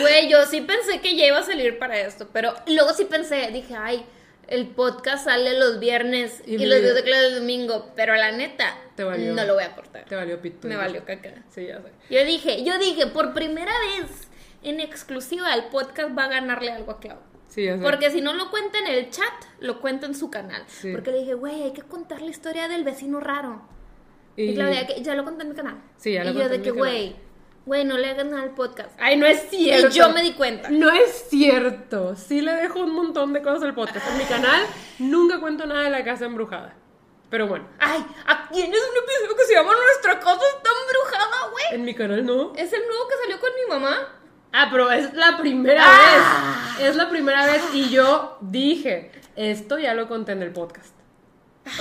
Güey, 0.00 0.28
yo 0.28 0.44
sí 0.46 0.60
pensé 0.60 1.00
que 1.00 1.16
ya 1.16 1.26
iba 1.26 1.38
a 1.38 1.42
salir 1.42 1.78
para 1.78 1.98
esto, 2.00 2.28
pero 2.32 2.54
luego 2.66 2.92
sí 2.94 3.04
pensé, 3.04 3.50
dije, 3.52 3.74
ay, 3.76 4.04
el 4.48 4.68
podcast 4.68 5.24
sale 5.24 5.58
los 5.58 5.80
viernes 5.80 6.42
Y 6.46 6.54
y, 6.54 6.58
los 6.58 6.66
video- 6.66 6.78
videos 6.80 6.94
de 6.96 7.02
clase 7.02 7.26
el 7.28 7.34
domingo, 7.40 7.92
pero 7.96 8.14
la 8.14 8.32
neta, 8.32 8.76
Te 8.94 9.04
valió. 9.04 9.34
no 9.34 9.44
lo 9.44 9.54
voy 9.54 9.64
a 9.64 9.68
aportar. 9.68 10.04
Te 10.04 10.14
valió 10.14 10.40
pito. 10.40 10.68
Me 10.68 10.76
valió 10.76 11.04
caca. 11.04 11.34
Sí, 11.50 11.66
ya 11.66 11.80
sé. 11.82 11.90
Yo 12.10 12.24
dije, 12.24 12.64
yo 12.64 12.78
dije, 12.78 13.06
por 13.08 13.34
primera 13.34 13.72
vez 13.98 14.28
en 14.62 14.80
exclusiva 14.80 15.52
el 15.54 15.64
podcast 15.66 16.16
va 16.16 16.24
a 16.24 16.28
ganarle 16.28 16.72
algo 16.72 16.92
a 16.92 17.00
Clau. 17.00 17.18
Sí, 17.48 17.64
ya 17.64 17.76
sé. 17.76 17.82
Porque 17.82 18.10
si 18.10 18.20
no 18.20 18.34
lo 18.34 18.50
cuenta 18.50 18.78
en 18.78 18.86
el 18.88 19.10
chat, 19.10 19.32
lo 19.60 19.80
cuenta 19.80 20.06
en 20.06 20.14
su 20.14 20.30
canal. 20.30 20.62
Sí. 20.66 20.92
Porque 20.92 21.10
le 21.12 21.18
dije, 21.20 21.34
güey, 21.34 21.62
hay 21.62 21.72
que 21.72 21.82
contar 21.82 22.20
la 22.20 22.30
historia 22.30 22.68
del 22.68 22.84
vecino 22.84 23.20
raro. 23.20 23.62
Y, 24.36 24.50
Y- 24.50 24.54
Claudia, 24.54 24.86
ya 24.98 25.14
lo 25.14 25.24
conté 25.24 25.42
en 25.44 25.48
mi 25.50 25.54
canal. 25.54 25.80
Sí, 25.96 26.12
ya 26.12 26.24
lo 26.24 26.30
Y 26.30 26.34
yo 26.34 26.48
de 26.48 26.56
en 26.56 26.62
que, 26.62 26.70
güey, 26.72 27.16
güey, 27.66 27.84
no 27.84 27.98
le 27.98 28.08
hagan 28.08 28.30
nada 28.30 28.42
al 28.44 28.54
podcast. 28.54 28.90
Ay, 28.98 29.16
no 29.16 29.26
es 29.26 29.50
cierto. 29.50 29.88
Y 29.88 29.90
yo 29.90 30.08
me 30.10 30.22
di 30.22 30.32
cuenta. 30.32 30.70
No 30.70 30.90
es 30.90 31.26
cierto. 31.28 32.16
Sí 32.16 32.40
le 32.40 32.52
dejo 32.52 32.80
un 32.80 32.92
montón 32.94 33.32
de 33.32 33.42
cosas 33.42 33.62
al 33.64 33.74
podcast. 33.74 34.08
En 34.08 34.16
mi 34.18 34.24
canal 34.24 34.62
nunca 34.98 35.38
cuento 35.40 35.66
nada 35.66 35.82
de 35.82 35.90
la 35.90 36.02
casa 36.04 36.24
embrujada. 36.24 36.74
Pero 37.28 37.48
bueno, 37.48 37.66
Ay, 37.80 38.06
aquí 38.26 38.52
tienes 38.54 38.78
un 38.80 38.96
episodio 39.04 39.36
que 39.36 39.44
se 39.44 39.54
llama 39.54 39.72
Nuestra 39.74 40.20
casa 40.20 40.40
está 40.56 40.70
embrujada, 40.80 41.50
güey. 41.50 41.64
en 41.72 41.84
mi 41.84 41.92
canal 41.94 42.24
no. 42.24 42.52
Es 42.54 42.72
el 42.72 42.80
nuevo 42.86 43.08
que 43.08 43.14
salió 43.22 43.40
con 43.40 43.50
mi 43.54 43.68
mamá. 43.68 43.96
Ah, 44.52 44.68
pero 44.70 44.90
es 44.92 45.12
la 45.12 45.36
primera 45.36 45.82
Ah. 45.84 46.74
vez. 46.78 46.88
Es 46.88 46.96
la 46.96 47.10
primera 47.10 47.44
vez 47.46 47.62
y 47.74 47.90
yo 47.90 48.38
dije, 48.40 49.10
esto 49.34 49.76
ya 49.78 49.92
lo 49.94 50.06
conté 50.08 50.32
en 50.32 50.42
el 50.42 50.52
podcast. 50.52 50.94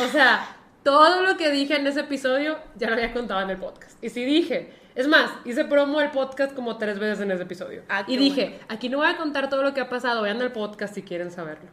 O 0.03 0.07
sea, 0.07 0.57
todo 0.83 1.21
lo 1.21 1.37
que 1.37 1.51
dije 1.51 1.75
en 1.75 1.85
ese 1.85 1.99
episodio 2.01 2.57
ya 2.75 2.87
lo 2.89 2.95
había 2.95 3.13
contado 3.13 3.41
en 3.41 3.51
el 3.51 3.57
podcast. 3.57 4.03
Y 4.03 4.09
sí 4.09 4.25
dije, 4.25 4.73
es 4.95 5.07
más, 5.07 5.31
hice 5.43 5.65
promo 5.65 5.99
al 5.99 6.11
podcast 6.11 6.55
como 6.55 6.77
tres 6.77 6.99
veces 6.99 7.19
en 7.21 7.31
ese 7.31 7.43
episodio. 7.43 7.83
Ah, 7.89 8.05
y 8.07 8.15
dije, 8.15 8.59
aquí 8.69 8.87
no 8.87 8.99
voy 8.99 9.07
a 9.07 9.17
contar 9.17 9.49
todo 9.49 9.61
lo 9.61 9.73
que 9.73 9.81
ha 9.81 9.89
pasado, 9.89 10.21
vean 10.21 10.41
el 10.41 10.51
podcast 10.53 10.95
si 10.95 11.03
quieren 11.03 11.31
saberlo. 11.31 11.69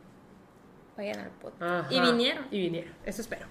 Vayan 0.97 1.21
al 1.21 1.31
podcast. 1.31 1.63
Ajá. 1.63 1.87
Y 1.89 2.01
vinieron. 2.01 2.47
Y 2.51 2.59
vinieron, 2.59 2.93
eso 3.07 3.23
espero. 3.23 3.47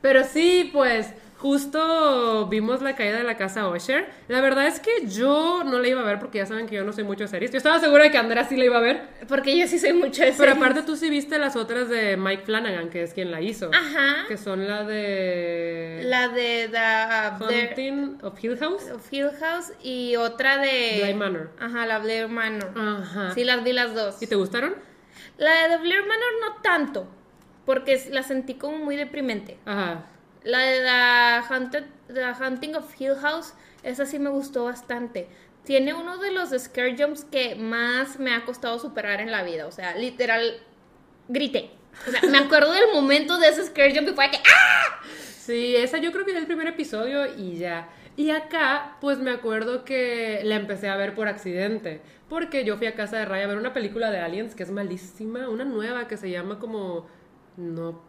Pero 0.00 0.24
sí, 0.24 0.70
pues 0.72 1.12
justo 1.40 2.46
vimos 2.48 2.82
la 2.82 2.94
caída 2.94 3.16
de 3.16 3.24
la 3.24 3.36
casa 3.38 3.66
Usher. 3.68 4.06
La 4.28 4.42
verdad 4.42 4.66
es 4.66 4.78
que 4.78 5.06
yo 5.08 5.64
no 5.64 5.78
la 5.78 5.88
iba 5.88 6.00
a 6.02 6.04
ver 6.04 6.18
porque 6.18 6.38
ya 6.38 6.46
saben 6.46 6.66
que 6.66 6.76
yo 6.76 6.84
no 6.84 6.92
soy 6.92 7.04
mucho 7.04 7.24
de 7.24 7.28
series. 7.28 7.50
Yo 7.50 7.56
estaba 7.56 7.80
segura 7.80 8.04
de 8.04 8.10
que 8.10 8.18
Andrea 8.18 8.44
sí 8.44 8.56
la 8.56 8.66
iba 8.66 8.76
a 8.76 8.80
ver. 8.80 9.08
Porque 9.26 9.56
yo 9.58 9.66
sí 9.66 9.78
soy 9.78 9.94
mucho 9.94 10.22
de 10.22 10.34
Pero 10.36 10.52
aparte 10.52 10.82
tú 10.82 10.96
sí 10.96 11.08
viste 11.08 11.38
las 11.38 11.56
otras 11.56 11.88
de 11.88 12.18
Mike 12.18 12.42
Flanagan, 12.44 12.90
que 12.90 13.02
es 13.02 13.14
quien 13.14 13.30
la 13.30 13.40
hizo. 13.40 13.70
Ajá. 13.72 14.26
Que 14.28 14.36
son 14.36 14.68
la 14.68 14.84
de 14.84 16.02
La 16.04 16.28
de 16.28 16.68
The, 16.70 17.46
the 17.48 17.66
Haunting 17.68 18.18
of 18.22 18.44
Hill 18.44 18.58
House. 18.58 18.90
of 18.90 19.10
Hill 19.10 19.30
House 19.40 19.72
y 19.82 20.16
otra 20.16 20.58
de 20.58 21.00
Bly 21.02 21.14
Manor. 21.14 21.50
Ajá, 21.58 21.86
la 21.86 22.00
Blair 22.00 22.28
Manor. 22.28 22.70
Ajá. 22.76 23.32
Sí, 23.34 23.44
las 23.44 23.64
vi 23.64 23.72
las 23.72 23.94
dos. 23.94 24.22
¿Y 24.22 24.26
te 24.26 24.34
gustaron? 24.34 24.74
La 25.38 25.54
de 25.62 25.76
The 25.76 25.82
Blair 25.82 26.02
Manor 26.02 26.32
no 26.42 26.62
tanto, 26.62 27.08
porque 27.64 27.98
la 28.10 28.22
sentí 28.22 28.54
como 28.54 28.76
muy 28.76 28.96
deprimente. 28.96 29.56
Ajá. 29.64 30.04
La 30.42 30.58
de 30.60 30.80
The, 30.80 31.52
Haunted, 31.52 31.84
The 32.08 32.32
Hunting 32.32 32.74
of 32.74 33.00
Hill 33.00 33.16
House, 33.16 33.54
esa 33.82 34.06
sí 34.06 34.18
me 34.18 34.30
gustó 34.30 34.64
bastante. 34.64 35.28
Tiene 35.64 35.94
uno 35.94 36.18
de 36.18 36.32
los 36.32 36.50
scare 36.50 36.96
jumps 36.96 37.24
que 37.24 37.54
más 37.54 38.18
me 38.18 38.34
ha 38.34 38.44
costado 38.44 38.78
superar 38.78 39.20
en 39.20 39.30
la 39.30 39.42
vida. 39.42 39.66
O 39.66 39.72
sea, 39.72 39.94
literal, 39.96 40.62
grité. 41.28 41.70
O 42.06 42.10
sea, 42.10 42.22
me 42.30 42.38
acuerdo 42.44 42.72
del 42.72 42.92
momento 42.92 43.38
de 43.38 43.48
ese 43.48 43.66
scare 43.66 43.94
jump 43.94 44.08
y 44.08 44.12
fue 44.12 44.30
que 44.30 44.38
¡ah! 44.38 45.00
Sí, 45.38 45.76
esa 45.76 45.98
yo 45.98 46.12
creo 46.12 46.24
que 46.24 46.30
era 46.30 46.40
el 46.40 46.46
primer 46.46 46.68
episodio 46.68 47.26
y 47.36 47.56
ya. 47.58 47.88
Y 48.16 48.30
acá, 48.30 48.96
pues 49.00 49.18
me 49.18 49.30
acuerdo 49.30 49.84
que 49.84 50.40
la 50.44 50.56
empecé 50.56 50.88
a 50.88 50.96
ver 50.96 51.14
por 51.14 51.28
accidente. 51.28 52.00
Porque 52.28 52.64
yo 52.64 52.76
fui 52.76 52.86
a 52.86 52.94
casa 52.94 53.18
de 53.18 53.24
Raya 53.24 53.44
a 53.44 53.48
ver 53.48 53.58
una 53.58 53.72
película 53.72 54.10
de 54.10 54.20
Aliens 54.20 54.54
que 54.54 54.62
es 54.62 54.70
malísima, 54.70 55.48
una 55.48 55.64
nueva 55.64 56.06
que 56.06 56.16
se 56.16 56.30
llama 56.30 56.58
como 56.58 57.06
No, 57.56 58.00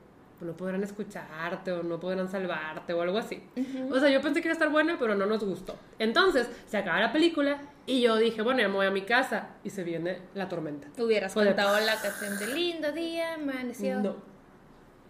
no 0.45 0.53
podrán 0.53 0.83
escucharte 0.83 1.71
o 1.71 1.83
no 1.83 1.99
podrán 1.99 2.29
salvarte 2.29 2.93
o 2.93 3.01
algo 3.01 3.17
así. 3.17 3.41
O 3.89 3.99
sea, 3.99 4.09
yo 4.09 4.21
pensé 4.21 4.41
que 4.41 4.47
iba 4.47 4.53
a 4.53 4.57
estar 4.57 4.69
buena, 4.69 4.97
pero 4.99 5.15
no 5.15 5.25
nos 5.25 5.43
gustó. 5.43 5.75
Entonces, 5.99 6.49
se 6.67 6.77
acaba 6.77 6.99
la 6.99 7.11
película 7.11 7.61
y 7.85 8.01
yo 8.01 8.17
dije, 8.17 8.41
bueno, 8.41 8.59
ya 8.61 8.67
me 8.67 8.75
voy 8.75 8.85
a 8.87 8.91
mi 8.91 9.01
casa 9.01 9.49
y 9.63 9.69
se 9.69 9.83
viene 9.83 10.19
la 10.33 10.47
tormenta. 10.49 10.87
Hubieras 11.01 11.33
de- 11.35 11.45
cantado 11.45 11.79
la 11.85 11.99
canción 12.01 12.37
de 12.39 12.47
Lindo 12.53 12.91
Día, 12.91 13.35
amaneció. 13.35 13.99
No. 13.99 14.15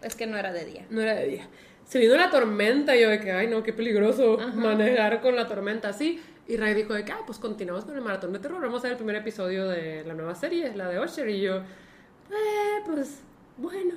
Es 0.02 0.14
que 0.16 0.26
no 0.26 0.36
era 0.36 0.52
de 0.52 0.64
día. 0.64 0.86
No 0.90 1.00
era 1.00 1.14
de 1.14 1.26
día. 1.26 1.48
Se 1.84 1.98
vino 1.98 2.14
la 2.16 2.30
tormenta 2.30 2.96
y 2.96 3.02
yo 3.02 3.08
de 3.10 3.20
que, 3.20 3.32
ay 3.32 3.48
no, 3.48 3.62
qué 3.62 3.72
peligroso 3.72 4.38
manejar 4.54 5.20
con 5.20 5.36
la 5.36 5.46
tormenta 5.48 5.88
así. 5.88 6.20
Y 6.48 6.56
Ray 6.56 6.74
dijo 6.74 6.92
de 6.94 7.04
que, 7.04 7.12
ah, 7.12 7.20
pues 7.24 7.38
continuamos 7.38 7.84
con 7.84 7.94
el 7.94 8.00
maratón 8.02 8.32
de 8.32 8.38
terror. 8.40 8.60
Vamos 8.60 8.80
a 8.80 8.84
ver 8.84 8.92
el 8.92 8.96
primer 8.96 9.16
episodio 9.16 9.68
de 9.68 10.02
la 10.04 10.14
nueva 10.14 10.34
serie, 10.34 10.74
la 10.74 10.88
de 10.88 10.98
Usher. 10.98 11.28
Y 11.28 11.40
yo, 11.40 11.58
eh, 11.58 12.82
pues, 12.84 13.20
bueno. 13.56 13.94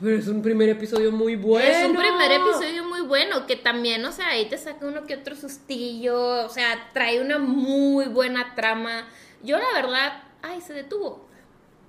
Pero 0.00 0.16
es 0.16 0.28
un 0.28 0.42
primer 0.42 0.68
episodio 0.68 1.10
muy 1.10 1.34
bueno. 1.34 1.68
Es 1.68 1.84
un 1.84 1.96
primer 1.96 2.30
episodio 2.30 2.84
muy 2.84 3.00
bueno, 3.00 3.46
que 3.46 3.56
también, 3.56 4.04
o 4.04 4.12
sea, 4.12 4.28
ahí 4.28 4.48
te 4.48 4.56
saca 4.56 4.86
uno 4.86 5.04
que 5.04 5.16
otro 5.16 5.34
sustillo, 5.34 6.44
o 6.44 6.48
sea, 6.48 6.90
trae 6.92 7.20
una 7.20 7.38
muy 7.38 8.06
buena 8.06 8.54
trama. 8.54 9.08
Yo 9.42 9.58
la 9.58 9.72
verdad, 9.74 10.22
ay, 10.42 10.60
se 10.60 10.72
detuvo. 10.72 11.26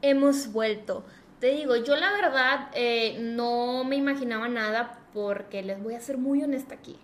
Hemos 0.02 0.52
vuelto. 0.52 1.06
Te 1.40 1.52
digo, 1.52 1.76
yo 1.76 1.96
la 1.96 2.12
verdad 2.12 2.70
eh, 2.74 3.18
no 3.20 3.84
me 3.84 3.96
imaginaba 3.96 4.48
nada 4.48 5.00
porque 5.14 5.62
les 5.62 5.82
voy 5.82 5.94
a 5.94 6.02
ser 6.02 6.18
muy 6.18 6.42
honesta 6.44 6.74
aquí. 6.74 6.98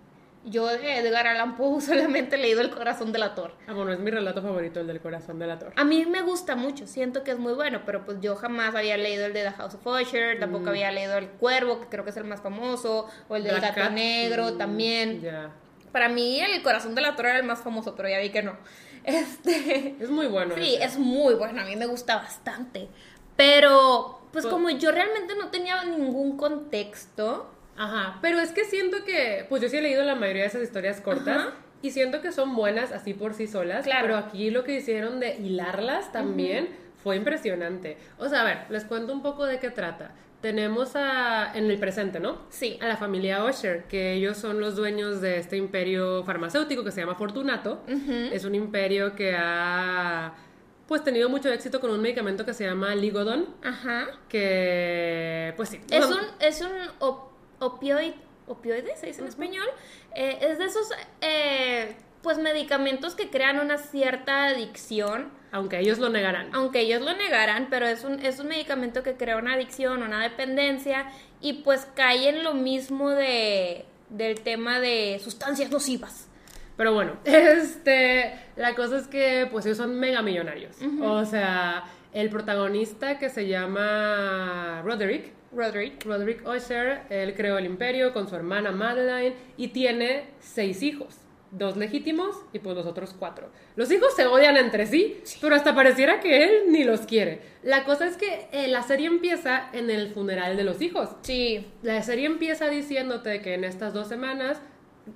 Yo 0.46 0.68
de 0.68 1.00
Edgar 1.00 1.26
Allan 1.26 1.56
Poe 1.56 1.82
solamente 1.82 2.36
he 2.36 2.40
leído 2.40 2.62
El 2.62 2.70
corazón 2.70 3.12
del 3.12 3.24
ator. 3.24 3.54
Ah, 3.68 3.74
bueno, 3.74 3.92
es 3.92 4.00
mi 4.00 4.12
relato 4.12 4.42
favorito, 4.42 4.80
el 4.80 4.88
del 4.88 5.02
corazón 5.02 5.40
de 5.40 5.48
la 5.48 5.58
torre. 5.58 5.74
A 5.76 5.84
mí 5.84 6.06
me 6.06 6.22
gusta 6.22 6.56
mucho, 6.56 6.86
siento 6.88 7.24
que 7.24 7.32
es 7.32 7.40
muy 7.40 7.54
bueno, 7.54 7.82
pero 7.86 8.06
pues 8.06 8.20
yo 8.22 8.36
jamás 8.36 8.76
había 8.76 8.96
leído 8.98 9.26
el 9.26 9.34
de 9.34 9.44
The 9.44 9.52
House 9.52 9.74
of 9.74 9.86
Usher, 9.86 10.40
tampoco 10.40 10.70
había 10.70 10.92
leído 10.92 11.18
El 11.18 11.30
Cuervo, 11.30 11.82
que 11.82 11.88
creo 11.88 12.04
que 12.04 12.12
es 12.12 12.18
el 12.18 12.26
más 12.26 12.42
famoso, 12.42 13.08
o 13.28 13.36
el 13.36 13.44
del 13.44 13.54
Black 13.58 13.76
Gato 13.76 13.90
Cat, 13.90 13.92
Negro 13.92 14.52
mm, 14.54 14.58
también. 14.58 15.22
Ya. 15.22 15.52
Para 15.92 16.10
mí 16.10 16.40
el 16.40 16.62
corazón 16.62 16.94
de 16.94 17.02
la 17.02 17.16
torre 17.16 17.30
era 17.30 17.40
el 17.40 17.46
más 17.46 17.62
famoso, 17.62 17.96
pero 17.96 18.08
ya 18.08 18.20
vi 18.20 18.30
que 18.30 18.44
no. 18.44 18.58
Este. 19.06 19.96
Es 20.00 20.10
muy 20.10 20.26
bueno. 20.26 20.56
Sí, 20.56 20.78
es 20.82 20.98
muy 20.98 21.36
bueno. 21.36 21.62
A 21.62 21.66
mí 21.66 21.76
me 21.76 21.86
gusta 21.86 22.16
bastante. 22.16 22.90
Pero, 23.36 24.22
pues, 24.32 24.46
como 24.48 24.70
yo 24.72 24.92
realmente 24.92 25.36
no 25.36 25.50
tenía 25.50 25.84
ningún 25.84 26.38
contexto. 26.38 27.52
Ajá. 27.78 28.20
Pero 28.22 28.40
es 28.40 28.52
que 28.52 28.66
siento 28.66 29.04
que, 29.06 29.46
pues 29.50 29.62
yo 29.62 29.70
sí 29.70 29.78
he 29.78 29.82
leído 29.82 30.04
la 30.04 30.16
mayoría 30.16 30.44
de 30.44 30.50
esas 30.50 30.64
historias 30.64 31.02
cortas. 31.02 31.48
Y 31.82 31.92
siento 31.92 32.22
que 32.22 32.32
son 32.32 32.56
buenas 32.56 32.92
así 32.92 33.14
por 33.14 33.36
sí 33.36 33.46
solas. 33.46 33.86
Claro. 33.86 34.08
Pero 34.08 34.18
aquí 34.18 34.50
lo 34.50 34.64
que 34.64 34.78
hicieron 34.78 35.20
de 35.20 35.36
hilarlas 35.36 36.12
también 36.12 36.70
fue 37.04 37.16
impresionante. 37.16 37.98
O 38.18 38.28
sea, 38.28 38.42
a 38.42 38.44
ver, 38.44 38.58
les 38.70 38.86
cuento 38.86 39.14
un 39.14 39.22
poco 39.22 39.46
de 39.46 39.60
qué 39.60 39.70
trata 39.70 40.12
tenemos 40.46 40.96
a, 40.96 41.54
en 41.56 41.72
el 41.72 41.80
presente, 41.80 42.20
¿no? 42.20 42.38
Sí. 42.50 42.78
A 42.80 42.88
la 42.88 42.98
familia 42.98 43.44
Osher, 43.44 43.86
que 43.86 44.14
ellos 44.14 44.38
son 44.38 44.60
los 44.60 44.76
dueños 44.76 45.20
de 45.20 45.40
este 45.40 45.58
imperio 45.58 46.24
farmacéutico 46.24 46.84
que 46.84 46.92
se 46.92 47.02
llama 47.02 47.16
Fortunato. 47.16 47.82
Es 48.32 48.46
un 48.46 48.54
imperio 48.54 49.16
que 49.16 49.36
ha 49.36 50.36
pues 50.88 51.04
tenido 51.04 51.30
mucho 51.30 51.50
éxito 51.50 51.82
con 51.82 51.90
un 51.90 52.00
medicamento 52.00 52.46
que 52.46 52.54
se 52.54 52.64
llama 52.64 52.94
Ligodon. 52.94 53.56
Ajá. 53.64 54.06
Que, 54.30 55.54
pues 55.58 55.70
sí. 55.70 55.82
Es 55.90 56.06
un, 56.06 56.20
es 56.40 56.62
un 56.62 56.70
opioide, 57.60 58.16
opioide, 58.48 58.96
se 58.98 59.08
dice 59.08 59.22
en 59.22 59.28
español. 59.28 59.68
Eh, 60.16 60.40
es 60.42 60.58
de 60.58 60.66
esos, 60.66 60.90
eh, 61.22 61.96
pues, 62.22 62.38
medicamentos 62.38 63.16
que 63.16 63.30
crean 63.30 63.60
una 63.60 63.78
cierta 63.78 64.46
adicción 64.46 65.32
aunque 65.56 65.80
ellos 65.80 66.00
lo 66.00 66.10
negaran. 66.10 66.50
Aunque 66.52 66.82
ellos 66.82 67.02
lo 67.02 67.16
negaran, 67.16 67.68
pero 67.70 67.88
es 67.88 68.04
un, 68.04 68.20
es 68.20 68.40
un 68.42 68.50
medicamento 68.50 69.04
que 69.04 69.14
crea 69.14 69.38
una 69.38 69.54
adicción, 69.54 70.04
una 70.04 70.22
dependencia, 70.22 71.06
y 71.40 71.54
pues 71.64 71.88
cae 71.96 72.28
en 72.28 72.44
lo 72.44 72.54
mismo 72.54 73.10
de, 73.12 73.86
del 74.10 74.42
tema 74.42 74.82
de 74.82 75.18
sustancias 75.24 75.72
nocivas. 75.72 76.28
Pero 76.76 76.94
bueno, 76.94 77.14
este, 77.24 78.38
la 78.58 78.76
cosa 78.76 78.98
es 78.98 79.08
que 79.08 79.48
pues 79.50 79.66
ellos 79.66 79.78
son 79.78 79.98
mega 79.98 80.22
millonarios. 80.22 80.76
O 81.02 81.24
sea, 81.24 81.86
el 82.16 82.30
protagonista 82.30 83.20
que 83.20 83.30
se 83.30 83.46
llama 83.48 84.82
Roderick. 84.84 85.34
Roderick. 85.54 86.04
Roderick 86.04 86.48
Usher, 86.48 87.02
él 87.10 87.36
creó 87.36 87.58
el 87.58 87.66
imperio 87.66 88.14
con 88.14 88.28
su 88.28 88.36
hermana 88.36 88.72
Madeline 88.72 89.36
y 89.58 89.68
tiene 89.68 90.24
seis 90.40 90.82
hijos 90.82 91.20
dos 91.52 91.78
legítimos 91.78 92.36
y 92.52 92.60
pues 92.60 92.76
los 92.76 92.86
otros 92.86 93.16
cuatro. 93.18 93.50
Los 93.76 93.90
hijos 93.92 94.14
se 94.14 94.26
odian 94.26 94.58
entre 94.58 94.88
sí, 94.88 95.22
pero 95.40 95.56
hasta 95.56 95.74
pareciera 95.74 96.20
que 96.20 96.44
él 96.44 96.52
ni 96.70 96.84
los 96.84 97.02
quiere. 97.02 97.42
La 97.64 97.86
cosa 97.86 98.08
es 98.08 98.18
que 98.18 98.48
eh, 98.52 98.68
la 98.68 98.84
serie 98.84 99.08
empieza 99.08 99.70
en 99.72 99.90
el 99.90 100.10
funeral 100.10 100.58
de 100.58 100.64
los 100.64 100.82
hijos. 100.82 101.10
Sí. 101.22 101.66
La 101.82 102.02
serie 102.04 102.26
empieza 102.26 102.68
diciéndote 102.68 103.42
que 103.42 103.54
en 103.54 103.64
estas 103.64 103.94
dos 103.94 104.08
semanas 104.08 104.62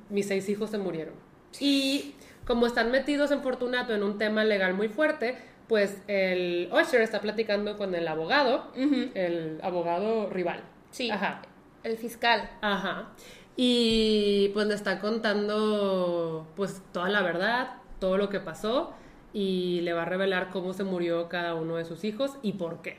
mis 0.10 0.28
seis 0.28 0.48
hijos 0.48 0.70
se 0.70 0.78
murieron. 0.78 1.16
Y 1.60 2.14
como 2.46 2.68
están 2.68 2.92
metidos 2.92 3.32
en 3.32 3.42
Fortunato 3.42 3.94
en 3.94 4.04
un 4.04 4.18
tema 4.18 4.44
legal 4.46 4.74
muy 4.74 4.88
fuerte, 4.88 5.38
pues 5.70 6.02
el 6.08 6.68
Usher 6.74 7.02
está 7.02 7.22
platicando 7.22 7.78
con 7.78 7.94
el 7.94 8.08
abogado, 8.08 8.72
el 8.76 9.60
abogado 9.62 10.28
rival. 10.30 10.62
Sí. 10.90 11.12
Ajá. 11.12 11.44
El 11.84 11.96
fiscal. 11.98 12.50
Ajá. 12.62 13.10
Y 13.56 14.50
pues 14.54 14.66
le 14.66 14.74
está 14.74 15.00
contando 15.00 16.48
pues 16.56 16.82
toda 16.92 17.10
la 17.10 17.22
verdad, 17.22 17.76
todo 18.00 18.18
lo 18.18 18.30
que 18.30 18.40
pasó 18.40 18.94
y 19.32 19.82
le 19.82 19.94
va 19.94 20.02
a 20.02 20.06
revelar 20.06 20.50
cómo 20.50 20.74
se 20.74 20.84
murió 20.84 21.30
cada 21.30 21.54
uno 21.54 21.76
de 21.76 21.86
sus 21.86 22.04
hijos 22.04 22.38
y 22.42 22.54
por 22.54 22.82
qué. 22.82 22.98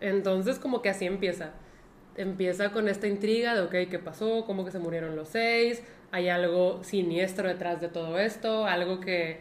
Entonces 0.00 0.58
como 0.58 0.82
que 0.82 0.88
así 0.88 1.06
empieza. 1.06 1.52
Empieza 2.16 2.72
con 2.72 2.88
esta 2.88 3.06
intriga 3.06 3.54
de, 3.54 3.62
ok, 3.62 3.88
¿qué 3.90 3.98
pasó? 3.98 4.44
¿Cómo 4.44 4.64
que 4.64 4.72
se 4.72 4.80
murieron 4.80 5.14
los 5.14 5.28
seis? 5.28 5.82
¿Hay 6.10 6.28
algo 6.28 6.82
siniestro 6.82 7.48
detrás 7.48 7.80
de 7.80 7.88
todo 7.88 8.18
esto? 8.18 8.66
¿Algo 8.66 8.98
que 8.98 9.40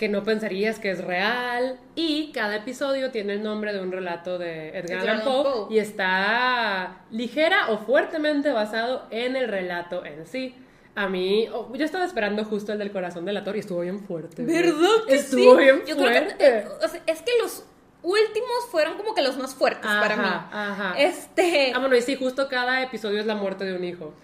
que 0.00 0.08
no 0.08 0.24
pensarías 0.24 0.78
que 0.78 0.90
es 0.92 1.04
real. 1.04 1.78
Y 1.94 2.32
cada 2.32 2.56
episodio 2.56 3.10
tiene 3.10 3.34
el 3.34 3.42
nombre 3.42 3.74
de 3.74 3.82
un 3.82 3.92
relato 3.92 4.38
de 4.38 4.70
Edgar 4.70 5.00
Allan 5.00 5.20
Poe 5.24 5.66
y 5.68 5.78
está 5.78 7.02
ligera 7.10 7.68
o 7.68 7.76
fuertemente 7.76 8.50
basado 8.50 9.02
en 9.10 9.36
el 9.36 9.46
relato 9.48 10.02
en 10.06 10.26
sí. 10.26 10.54
A 10.94 11.06
mí, 11.06 11.50
oh, 11.52 11.70
yo 11.74 11.84
estaba 11.84 12.06
esperando 12.06 12.46
justo 12.46 12.72
el 12.72 12.78
del 12.78 12.92
corazón 12.92 13.26
del 13.26 13.36
ator 13.36 13.56
y 13.56 13.58
estuvo 13.58 13.80
bien 13.80 14.00
fuerte. 14.00 14.42
¿Verdad? 14.42 14.88
estuvo 15.06 15.56
bien 15.56 15.82
fuerte. 15.86 16.34
Eh, 16.38 16.64
es 17.06 17.20
que 17.20 17.32
los 17.42 17.66
últimos 18.02 18.68
fueron 18.70 18.96
como 18.96 19.14
que 19.14 19.20
los 19.20 19.36
más 19.36 19.54
fuertes 19.54 19.84
para 19.84 20.16
mí. 20.16 20.22
Ajá. 20.24 20.94
Este. 20.96 21.74
Ah, 21.74 21.78
bueno, 21.78 21.94
y 21.94 22.00
sí, 22.00 22.16
justo 22.16 22.48
cada 22.48 22.82
episodio 22.82 23.20
es 23.20 23.26
la 23.26 23.34
muerte 23.34 23.66
de 23.66 23.76
un 23.76 23.84
hijo. 23.84 24.14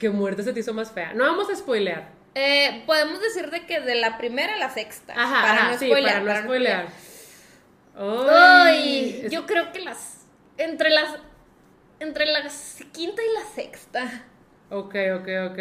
¿Qué 0.00 0.10
muerte 0.10 0.42
se 0.42 0.52
te 0.52 0.58
hizo 0.58 0.74
más 0.74 0.90
fea? 0.90 1.14
No 1.14 1.22
vamos 1.22 1.48
a 1.48 1.54
spoilear. 1.54 2.21
Eh, 2.34 2.82
podemos 2.86 3.20
decir 3.20 3.50
de 3.50 3.66
que 3.66 3.80
de 3.80 3.94
la 3.94 4.16
primera 4.18 4.54
a 4.54 4.58
la 4.58 4.70
sexta. 4.70 5.12
Ajá, 5.16 5.42
para 5.42 5.70
no 5.70 5.74
spoilear. 5.74 6.24
para 6.24 6.40
no 6.40 6.44
spoilear. 6.46 6.86
Ay, 7.96 9.26
yo 9.30 9.46
creo 9.46 9.72
que 9.72 9.80
las. 9.80 10.26
Entre 10.56 10.90
las. 10.90 11.18
Entre 12.00 12.26
la 12.26 12.40
quinta 12.92 13.22
y 13.22 13.34
la 13.34 13.54
sexta. 13.54 14.24
Ok, 14.70 14.94
ok, 15.20 15.28
ok. 15.50 15.58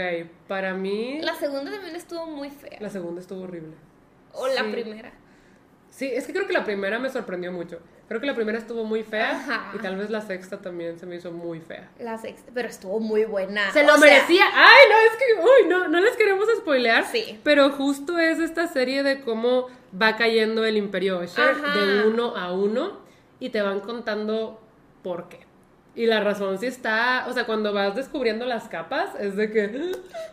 Para 0.48 0.74
mí. 0.74 1.20
La 1.22 1.36
segunda 1.36 1.72
también 1.72 1.96
estuvo 1.96 2.26
muy 2.28 2.50
fea. 2.50 2.78
La 2.80 2.90
segunda 2.90 3.20
estuvo 3.22 3.42
horrible. 3.42 3.76
O 4.34 4.48
la 4.48 4.64
primera. 4.72 5.12
Sí, 5.90 6.10
es 6.12 6.26
que 6.26 6.34
creo 6.34 6.48
que 6.48 6.54
la 6.54 6.64
primera 6.64 6.98
me 6.98 7.10
sorprendió 7.10 7.52
mucho. 7.52 7.82
Creo 8.12 8.20
que 8.20 8.28
la 8.28 8.36
primera 8.36 8.58
estuvo 8.58 8.84
muy 8.84 9.04
fea 9.04 9.72
y 9.74 9.78
tal 9.78 9.96
vez 9.96 10.10
la 10.10 10.20
sexta 10.20 10.62
también 10.62 11.00
se 11.00 11.06
me 11.06 11.16
hizo 11.16 11.32
muy 11.32 11.62
fea. 11.62 11.90
La 11.98 12.18
sexta, 12.18 12.52
pero 12.54 12.68
estuvo 12.68 13.00
muy 13.00 13.24
buena. 13.24 13.72
Se 13.72 13.86
lo 13.86 13.98
merecía. 14.00 14.44
Ay, 14.54 14.80
no, 14.90 14.98
es 14.98 15.12
que, 15.18 15.42
uy, 15.42 15.70
no, 15.70 15.88
no 15.88 16.02
les 16.02 16.18
queremos 16.18 16.46
spoilear. 16.58 17.06
Sí. 17.06 17.40
Pero 17.42 17.70
justo 17.70 18.20
es 18.20 18.40
esta 18.40 18.68
serie 18.68 19.04
de 19.04 19.22
cómo 19.22 19.68
va 19.96 20.18
cayendo 20.18 20.66
el 20.66 20.76
Imperio 20.76 21.22
Usher 21.22 21.56
de 21.56 22.06
uno 22.06 22.36
a 22.36 22.52
uno 22.52 23.00
y 23.40 23.52
te 23.52 23.62
van 23.62 23.80
contando 23.80 24.62
por 25.04 25.30
qué. 25.30 25.48
Y 25.96 26.06
la 26.06 26.20
razón 26.20 26.58
sí 26.58 26.66
está, 26.66 27.28
o 27.30 27.34
sea, 27.34 27.46
cuando 27.46 27.72
vas 27.72 27.96
descubriendo 27.96 28.46
las 28.46 28.68
capas, 28.68 29.16
es 29.22 29.38
de 29.38 29.54
que... 29.54 29.68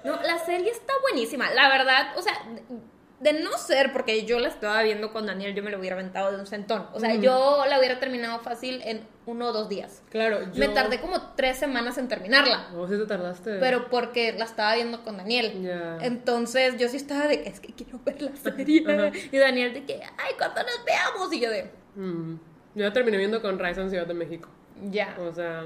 No, 0.02 0.20
la 0.20 0.38
serie 0.44 0.72
está 0.72 0.94
buenísima, 1.02 1.48
la 1.52 1.68
verdad, 1.68 2.08
o 2.16 2.22
sea, 2.22 2.34
de 3.20 3.32
no 3.32 3.58
ser 3.58 3.92
porque 3.92 4.24
yo 4.24 4.38
la 4.38 4.48
estaba 4.48 4.82
viendo 4.82 5.12
con 5.12 5.26
Daniel, 5.26 5.54
yo 5.54 5.62
me 5.62 5.70
lo 5.70 5.78
hubiera 5.78 5.96
aventado 5.96 6.30
de 6.30 6.38
un 6.38 6.46
centón. 6.46 6.86
O 6.92 7.00
sea, 7.00 7.14
yo 7.16 7.64
la 7.68 7.78
hubiera 7.78 7.98
terminado 7.98 8.38
fácil 8.40 8.80
en 8.84 9.02
uno 9.26 9.48
o 9.48 9.52
dos 9.52 9.68
días. 9.68 10.02
Claro, 10.10 10.42
yo... 10.42 10.58
Me 10.58 10.68
tardé 10.68 11.00
como 11.00 11.20
tres 11.34 11.58
semanas 11.58 11.98
en 11.98 12.08
terminarla. 12.08 12.68
¿Cómo 12.70 12.86
sí 12.86 12.96
te 12.96 13.06
tardaste? 13.06 13.58
Pero 13.58 13.88
porque 13.88 14.32
la 14.32 14.44
estaba 14.44 14.74
viendo 14.76 15.02
con 15.02 15.16
Daniel. 15.16 15.68
Entonces 16.00 16.76
yo 16.78 16.88
sí 16.88 16.96
estaba 16.96 17.26
de, 17.26 17.42
es 17.46 17.60
que 17.60 17.72
quiero 17.72 18.00
ver 18.04 18.22
la 18.22 18.36
serie. 18.36 18.84
y 19.32 19.38
Daniel 19.38 19.74
de 19.74 19.84
que, 19.84 19.94
ay, 19.94 20.34
¿cuándo 20.36 20.62
nos 20.62 20.84
veamos? 20.84 21.32
Y 21.32 21.40
yo 21.40 21.50
de... 21.50 21.70
Mm. 21.96 22.36
Yo 22.74 22.84
la 22.84 22.92
terminé 22.92 23.16
viendo 23.18 23.42
con 23.42 23.58
Rise 23.58 23.80
en 23.80 23.90
Ciudad 23.90 24.06
de 24.06 24.14
México. 24.14 24.48
Ya. 24.90 25.16
O 25.18 25.32
sea... 25.32 25.64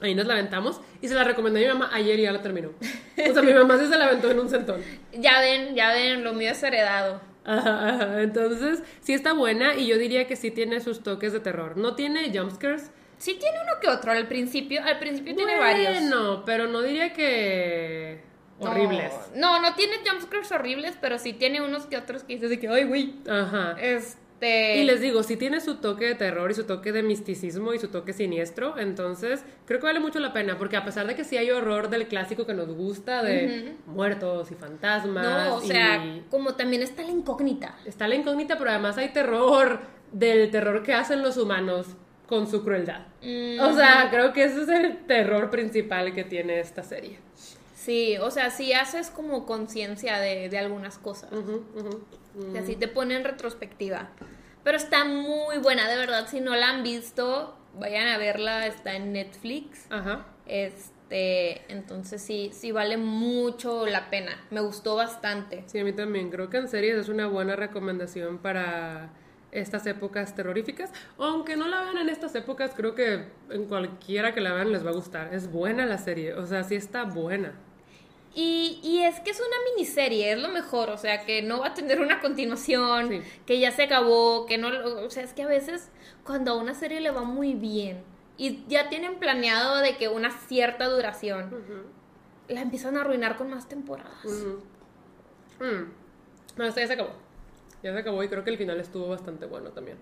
Ahí 0.00 0.14
nos 0.14 0.26
la 0.26 0.34
aventamos 0.34 0.80
y 1.00 1.08
se 1.08 1.14
la 1.14 1.24
recomendé 1.24 1.68
a 1.68 1.72
mi 1.72 1.78
mamá 1.78 1.94
ayer 1.94 2.18
y 2.18 2.22
ya 2.22 2.32
la 2.32 2.42
terminó. 2.42 2.70
O 2.70 3.32
sea, 3.32 3.42
mi 3.42 3.54
mamá 3.54 3.78
se 3.78 3.88
la 3.88 4.06
aventó 4.06 4.30
en 4.30 4.40
un 4.40 4.48
centón. 4.48 4.82
Ya 5.18 5.40
ven, 5.40 5.74
ya 5.74 5.94
ven, 5.94 6.22
lo 6.22 6.34
mío 6.34 6.50
es 6.50 6.62
heredado. 6.62 7.22
Ajá, 7.44 7.88
ajá. 7.88 8.22
Entonces, 8.22 8.82
sí 9.00 9.14
está 9.14 9.32
buena 9.32 9.74
y 9.74 9.86
yo 9.86 9.96
diría 9.96 10.26
que 10.26 10.36
sí 10.36 10.50
tiene 10.50 10.80
sus 10.80 11.02
toques 11.02 11.32
de 11.32 11.40
terror. 11.40 11.78
No 11.78 11.94
tiene 11.94 12.30
jumpscares. 12.36 12.90
Sí 13.18 13.38
tiene 13.40 13.56
uno 13.62 13.80
que 13.80 13.88
otro 13.88 14.12
al 14.12 14.26
principio. 14.26 14.82
Al 14.84 14.98
principio 14.98 15.34
tiene 15.34 15.58
varios. 15.58 16.02
No, 16.02 16.44
pero 16.44 16.66
no 16.66 16.82
diría 16.82 17.14
que 17.14 18.20
horribles. 18.58 19.12
No, 19.34 19.60
no, 19.60 19.74
tiene 19.74 19.96
jumpscares 20.06 20.52
horribles, 20.52 20.98
pero 21.00 21.18
sí 21.18 21.32
tiene 21.32 21.62
unos 21.62 21.86
que 21.86 21.96
otros 21.96 22.24
que 22.24 22.34
dices 22.34 22.50
de 22.50 22.58
que, 22.58 22.68
ay, 22.68 22.84
güey. 22.84 23.14
Ajá. 23.28 23.76
Y 24.40 24.84
les 24.84 25.00
digo, 25.00 25.22
si 25.22 25.36
tiene 25.36 25.60
su 25.60 25.76
toque 25.76 26.04
de 26.06 26.14
terror 26.14 26.50
y 26.50 26.54
su 26.54 26.64
toque 26.64 26.92
de 26.92 27.02
misticismo 27.02 27.72
y 27.72 27.78
su 27.78 27.88
toque 27.88 28.12
siniestro, 28.12 28.78
entonces 28.78 29.44
creo 29.64 29.80
que 29.80 29.86
vale 29.86 30.00
mucho 30.00 30.18
la 30.18 30.32
pena, 30.32 30.58
porque 30.58 30.76
a 30.76 30.84
pesar 30.84 31.06
de 31.06 31.14
que 31.14 31.24
sí 31.24 31.36
hay 31.36 31.50
horror 31.50 31.88
del 31.88 32.06
clásico 32.06 32.46
que 32.46 32.54
nos 32.54 32.68
gusta, 32.68 33.22
de 33.22 33.76
muertos 33.86 34.50
y 34.50 34.54
fantasmas. 34.54 35.48
No, 35.48 35.56
o 35.56 35.60
sea, 35.60 36.20
como 36.30 36.54
también 36.54 36.82
está 36.82 37.02
la 37.02 37.10
incógnita. 37.10 37.76
Está 37.84 38.08
la 38.08 38.14
incógnita, 38.14 38.58
pero 38.58 38.70
además 38.70 38.98
hay 38.98 39.08
terror 39.08 39.80
del 40.12 40.50
terror 40.50 40.82
que 40.82 40.92
hacen 40.92 41.22
los 41.22 41.36
humanos 41.36 41.86
con 42.26 42.46
su 42.46 42.62
crueldad. 42.62 43.06
O 43.60 43.72
sea, 43.72 44.08
creo 44.10 44.32
que 44.32 44.44
ese 44.44 44.62
es 44.62 44.68
el 44.68 44.98
terror 45.06 45.50
principal 45.50 46.12
que 46.12 46.24
tiene 46.24 46.60
esta 46.60 46.82
serie. 46.82 47.18
Sí, 47.86 48.16
o 48.18 48.32
sea, 48.32 48.50
si 48.50 48.72
haces 48.72 49.10
como 49.10 49.46
conciencia 49.46 50.18
de, 50.18 50.48
de, 50.48 50.58
algunas 50.58 50.98
cosas. 50.98 51.30
Y 52.52 52.58
así 52.58 52.74
te 52.74 52.88
pone 52.88 53.14
en 53.14 53.22
retrospectiva. 53.22 54.08
Pero 54.64 54.76
está 54.76 55.04
muy 55.04 55.58
buena, 55.58 55.88
de 55.88 55.96
verdad. 55.96 56.26
Si 56.28 56.40
no 56.40 56.56
la 56.56 56.70
han 56.70 56.82
visto, 56.82 57.56
vayan 57.78 58.08
a 58.08 58.18
verla. 58.18 58.66
Está 58.66 58.96
en 58.96 59.12
Netflix. 59.12 59.86
Ajá. 59.90 60.26
Este, 60.46 61.62
entonces 61.72 62.20
sí, 62.20 62.50
sí 62.52 62.72
vale 62.72 62.96
mucho 62.96 63.86
la 63.86 64.10
pena. 64.10 64.32
Me 64.50 64.60
gustó 64.62 64.96
bastante. 64.96 65.62
Sí, 65.66 65.78
a 65.78 65.84
mí 65.84 65.92
también. 65.92 66.30
Creo 66.30 66.50
que 66.50 66.56
en 66.56 66.66
series 66.66 66.96
es 66.96 67.08
una 67.08 67.28
buena 67.28 67.54
recomendación 67.54 68.38
para 68.38 69.10
estas 69.52 69.86
épocas 69.86 70.34
terroríficas. 70.34 70.90
Aunque 71.18 71.56
no 71.56 71.68
la 71.68 71.82
vean 71.82 71.98
en 71.98 72.08
estas 72.08 72.34
épocas, 72.34 72.72
creo 72.74 72.96
que 72.96 73.26
en 73.48 73.66
cualquiera 73.66 74.34
que 74.34 74.40
la 74.40 74.52
vean 74.54 74.72
les 74.72 74.84
va 74.84 74.90
a 74.90 74.94
gustar. 74.94 75.32
Es 75.32 75.52
buena 75.52 75.86
la 75.86 75.98
serie. 75.98 76.34
O 76.34 76.46
sea, 76.46 76.64
sí 76.64 76.74
está 76.74 77.04
buena. 77.04 77.52
Y, 78.38 78.80
y, 78.82 79.02
es 79.02 79.18
que 79.20 79.30
es 79.30 79.40
una 79.40 79.56
miniserie, 79.72 80.32
es 80.32 80.38
lo 80.38 80.50
mejor, 80.50 80.90
o 80.90 80.98
sea, 80.98 81.24
que 81.24 81.40
no 81.40 81.60
va 81.60 81.68
a 81.68 81.74
tener 81.74 82.02
una 82.02 82.20
continuación, 82.20 83.22
que 83.46 83.58
ya 83.58 83.72
se 83.72 83.84
acabó, 83.84 84.44
que 84.44 84.58
no, 84.58 84.68
o 84.68 85.08
sea, 85.08 85.22
es 85.22 85.32
que 85.32 85.42
a 85.42 85.46
veces 85.46 85.90
cuando 86.22 86.52
a 86.52 86.54
una 86.56 86.74
serie 86.74 87.00
le 87.00 87.10
va 87.10 87.22
muy 87.22 87.54
bien 87.54 88.04
y 88.36 88.62
ya 88.68 88.90
tienen 88.90 89.18
planeado 89.18 89.78
de 89.78 89.96
que 89.96 90.08
una 90.08 90.30
cierta 90.30 90.86
duración, 90.86 91.50
la 92.48 92.60
empiezan 92.60 92.98
a 92.98 93.00
arruinar 93.00 93.38
con 93.38 93.48
más 93.48 93.68
temporadas. 93.68 94.26
Mm. 95.58 95.92
No, 96.58 96.64
ya 96.66 96.86
se 96.86 96.92
acabó. 96.92 97.12
Ya 97.82 97.92
se 97.94 97.98
acabó 97.98 98.22
y 98.22 98.28
creo 98.28 98.44
que 98.44 98.50
el 98.50 98.58
final 98.58 98.78
estuvo 98.80 99.08
bastante 99.08 99.46
bueno 99.46 99.70
también. 99.70 99.96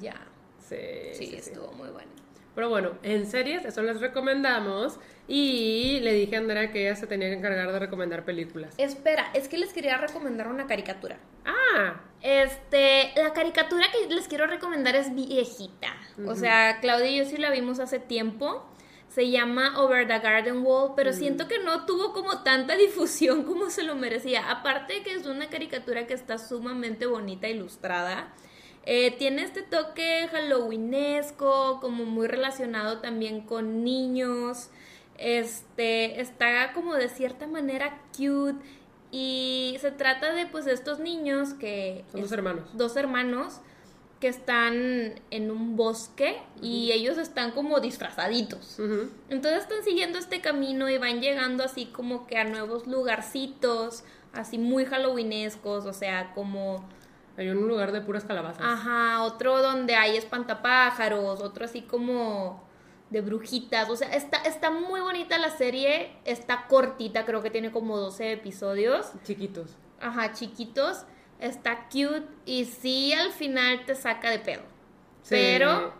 Ya. 0.00 0.16
Sí, 0.58 0.76
sí, 1.12 1.34
estuvo 1.36 1.70
muy 1.72 1.90
bueno. 1.90 2.10
Pero 2.58 2.70
bueno, 2.70 2.98
en 3.04 3.24
series, 3.24 3.64
eso 3.64 3.82
les 3.82 4.00
recomendamos. 4.00 4.98
Y 5.28 6.00
le 6.00 6.12
dije 6.12 6.34
a 6.34 6.40
Andrea 6.40 6.72
que 6.72 6.88
ella 6.88 6.96
se 6.96 7.06
tenía 7.06 7.28
que 7.28 7.34
encargar 7.34 7.70
de 7.70 7.78
recomendar 7.78 8.24
películas. 8.24 8.74
Espera, 8.78 9.30
es 9.32 9.46
que 9.46 9.58
les 9.58 9.72
quería 9.72 9.96
recomendar 9.96 10.48
una 10.48 10.66
caricatura. 10.66 11.18
Ah. 11.44 12.00
Este, 12.20 13.12
la 13.14 13.32
caricatura 13.32 13.86
que 13.92 14.12
les 14.12 14.26
quiero 14.26 14.48
recomendar 14.48 14.96
es 14.96 15.14
viejita. 15.14 15.94
O 16.26 16.34
sea, 16.34 16.80
Claudia 16.80 17.08
y 17.08 17.18
yo 17.18 17.26
sí 17.26 17.36
la 17.36 17.52
vimos 17.52 17.78
hace 17.78 18.00
tiempo. 18.00 18.68
Se 19.08 19.30
llama 19.30 19.80
Over 19.80 20.08
the 20.08 20.18
Garden 20.18 20.64
Wall, 20.66 20.94
pero 20.96 21.12
siento 21.12 21.46
que 21.46 21.60
no 21.60 21.86
tuvo 21.86 22.12
como 22.12 22.42
tanta 22.42 22.74
difusión 22.74 23.44
como 23.46 23.70
se 23.70 23.84
lo 23.84 23.94
merecía. 23.94 24.50
Aparte 24.50 24.94
de 24.94 25.02
que 25.04 25.12
es 25.12 25.26
una 25.26 25.48
caricatura 25.48 26.08
que 26.08 26.14
está 26.14 26.38
sumamente 26.38 27.06
bonita, 27.06 27.46
ilustrada. 27.46 28.34
Eh, 28.90 29.14
tiene 29.18 29.42
este 29.42 29.60
toque 29.60 30.28
halloweenesco, 30.32 31.78
como 31.78 32.06
muy 32.06 32.26
relacionado 32.26 33.00
también 33.00 33.42
con 33.42 33.84
niños. 33.84 34.70
Este, 35.18 36.22
está 36.22 36.72
como 36.72 36.94
de 36.94 37.10
cierta 37.10 37.46
manera 37.46 38.00
cute. 38.16 38.58
Y 39.10 39.76
se 39.82 39.90
trata 39.90 40.32
de 40.32 40.46
pues 40.46 40.66
estos 40.66 41.00
niños 41.00 41.52
que... 41.52 42.06
Son 42.10 42.22
dos 42.22 42.32
hermanos. 42.32 42.64
Dos 42.72 42.96
hermanos 42.96 43.60
que 44.20 44.28
están 44.28 45.20
en 45.30 45.50
un 45.50 45.76
bosque 45.76 46.38
y 46.62 46.90
ellos 46.92 47.18
están 47.18 47.50
como 47.50 47.80
disfrazaditos. 47.80 48.78
Entonces 49.28 49.64
están 49.64 49.84
siguiendo 49.84 50.18
este 50.18 50.40
camino 50.40 50.88
y 50.88 50.96
van 50.96 51.20
llegando 51.20 51.62
así 51.62 51.84
como 51.86 52.26
que 52.26 52.38
a 52.38 52.44
nuevos 52.44 52.86
lugarcitos, 52.86 54.02
así 54.32 54.56
muy 54.56 54.86
halloweenescos, 54.86 55.84
o 55.84 55.92
sea, 55.92 56.32
como... 56.34 56.88
Hay 57.38 57.48
un 57.48 57.68
lugar 57.68 57.92
de 57.92 58.00
puras 58.00 58.24
calabazas. 58.24 58.60
Ajá, 58.62 59.22
otro 59.22 59.62
donde 59.62 59.94
hay 59.94 60.16
espantapájaros, 60.16 61.40
otro 61.40 61.64
así 61.64 61.82
como 61.82 62.66
de 63.10 63.20
brujitas, 63.20 63.88
o 63.88 63.96
sea, 63.96 64.08
está, 64.08 64.38
está 64.42 64.70
muy 64.70 65.00
bonita 65.00 65.38
la 65.38 65.50
serie, 65.50 66.10
está 66.24 66.66
cortita, 66.68 67.24
creo 67.24 67.40
que 67.40 67.50
tiene 67.50 67.70
como 67.70 67.96
12 67.96 68.32
episodios. 68.32 69.12
Chiquitos. 69.24 69.76
Ajá, 70.00 70.32
chiquitos 70.32 71.06
está 71.40 71.88
cute 71.88 72.26
y 72.44 72.64
sí 72.64 73.12
al 73.12 73.30
final 73.30 73.84
te 73.86 73.94
saca 73.94 74.30
de 74.30 74.40
pedo. 74.40 74.62
Pero, 75.28 75.92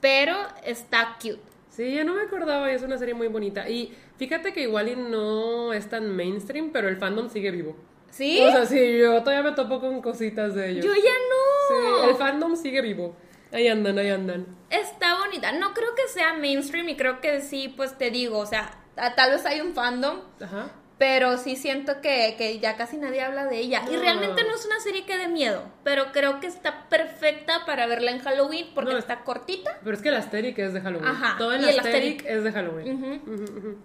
pero 0.00 0.36
está 0.64 1.16
cute. 1.20 1.40
Sí, 1.68 1.94
ya 1.94 2.04
no 2.04 2.14
me 2.14 2.22
acordaba 2.22 2.70
y 2.70 2.74
es 2.74 2.82
una 2.82 2.98
serie 2.98 3.14
muy 3.14 3.28
bonita. 3.28 3.68
Y 3.68 3.96
fíjate 4.16 4.52
que 4.52 4.62
igual 4.62 4.88
y 4.88 4.96
no 4.96 5.72
es 5.72 5.88
tan 5.88 6.14
mainstream, 6.14 6.70
pero 6.72 6.88
el 6.88 6.96
fandom 6.96 7.28
sigue 7.28 7.50
vivo. 7.52 7.76
¿Sí? 8.10 8.40
O 8.42 8.50
sea, 8.50 8.66
sí, 8.66 8.98
yo 8.98 9.22
todavía 9.22 9.50
me 9.50 9.56
topo 9.56 9.80
con 9.80 10.02
cositas 10.02 10.54
de 10.54 10.70
ellos. 10.70 10.84
Yo 10.84 10.92
ya 10.94 11.00
no. 11.00 12.04
Sí, 12.04 12.10
el 12.10 12.16
fandom 12.16 12.56
sigue 12.56 12.80
vivo. 12.82 13.16
Ahí 13.52 13.68
andan, 13.68 13.98
ahí 13.98 14.10
andan. 14.10 14.46
Está 14.68 15.18
bonita. 15.18 15.52
No 15.52 15.72
creo 15.74 15.94
que 15.94 16.08
sea 16.08 16.34
mainstream 16.34 16.88
y 16.88 16.96
creo 16.96 17.20
que 17.20 17.40
sí, 17.40 17.68
pues 17.68 17.96
te 17.98 18.10
digo, 18.10 18.38
o 18.38 18.46
sea, 18.46 18.78
tal 19.16 19.30
vez 19.30 19.44
hay 19.46 19.60
un 19.60 19.74
fandom. 19.74 20.20
Ajá 20.40 20.70
pero 21.00 21.38
sí 21.38 21.56
siento 21.56 22.02
que, 22.02 22.58
ya 22.60 22.76
casi 22.76 22.98
nadie 22.98 23.22
habla 23.22 23.46
de 23.46 23.56
ella. 23.56 23.84
Y 23.90 23.96
realmente 23.96 24.44
no 24.44 24.54
es 24.54 24.66
una 24.66 24.80
serie 24.80 25.06
que 25.06 25.16
dé 25.16 25.28
miedo, 25.28 25.64
pero 25.82 26.12
creo 26.12 26.40
que 26.40 26.46
está 26.46 26.90
perfecta 26.90 27.64
para 27.64 27.86
verla 27.86 28.10
en 28.10 28.18
Halloween 28.18 28.66
porque 28.74 28.98
está 28.98 29.20
cortita. 29.20 29.78
Pero 29.82 29.96
es 29.96 30.02
que 30.02 30.10
el 30.10 30.16
Asterix 30.16 30.58
es 30.58 30.74
de 30.74 30.82
Halloween. 30.82 31.08
Ajá. 31.08 31.36
Todo 31.38 31.54
el, 31.54 31.66
Asterix 31.66 32.22
es 32.26 32.44
de 32.44 32.52
Halloween. 32.52 33.78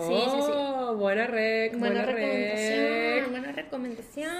Sí, 0.00 0.14
sí, 0.24 0.42
sí. 0.42 0.52
Oh, 0.54 0.94
buena 0.96 1.26
rec, 1.26 1.78
buena, 1.78 2.02
recomendación, 2.02 3.30
buena 3.30 3.52
recomendación. 3.52 4.30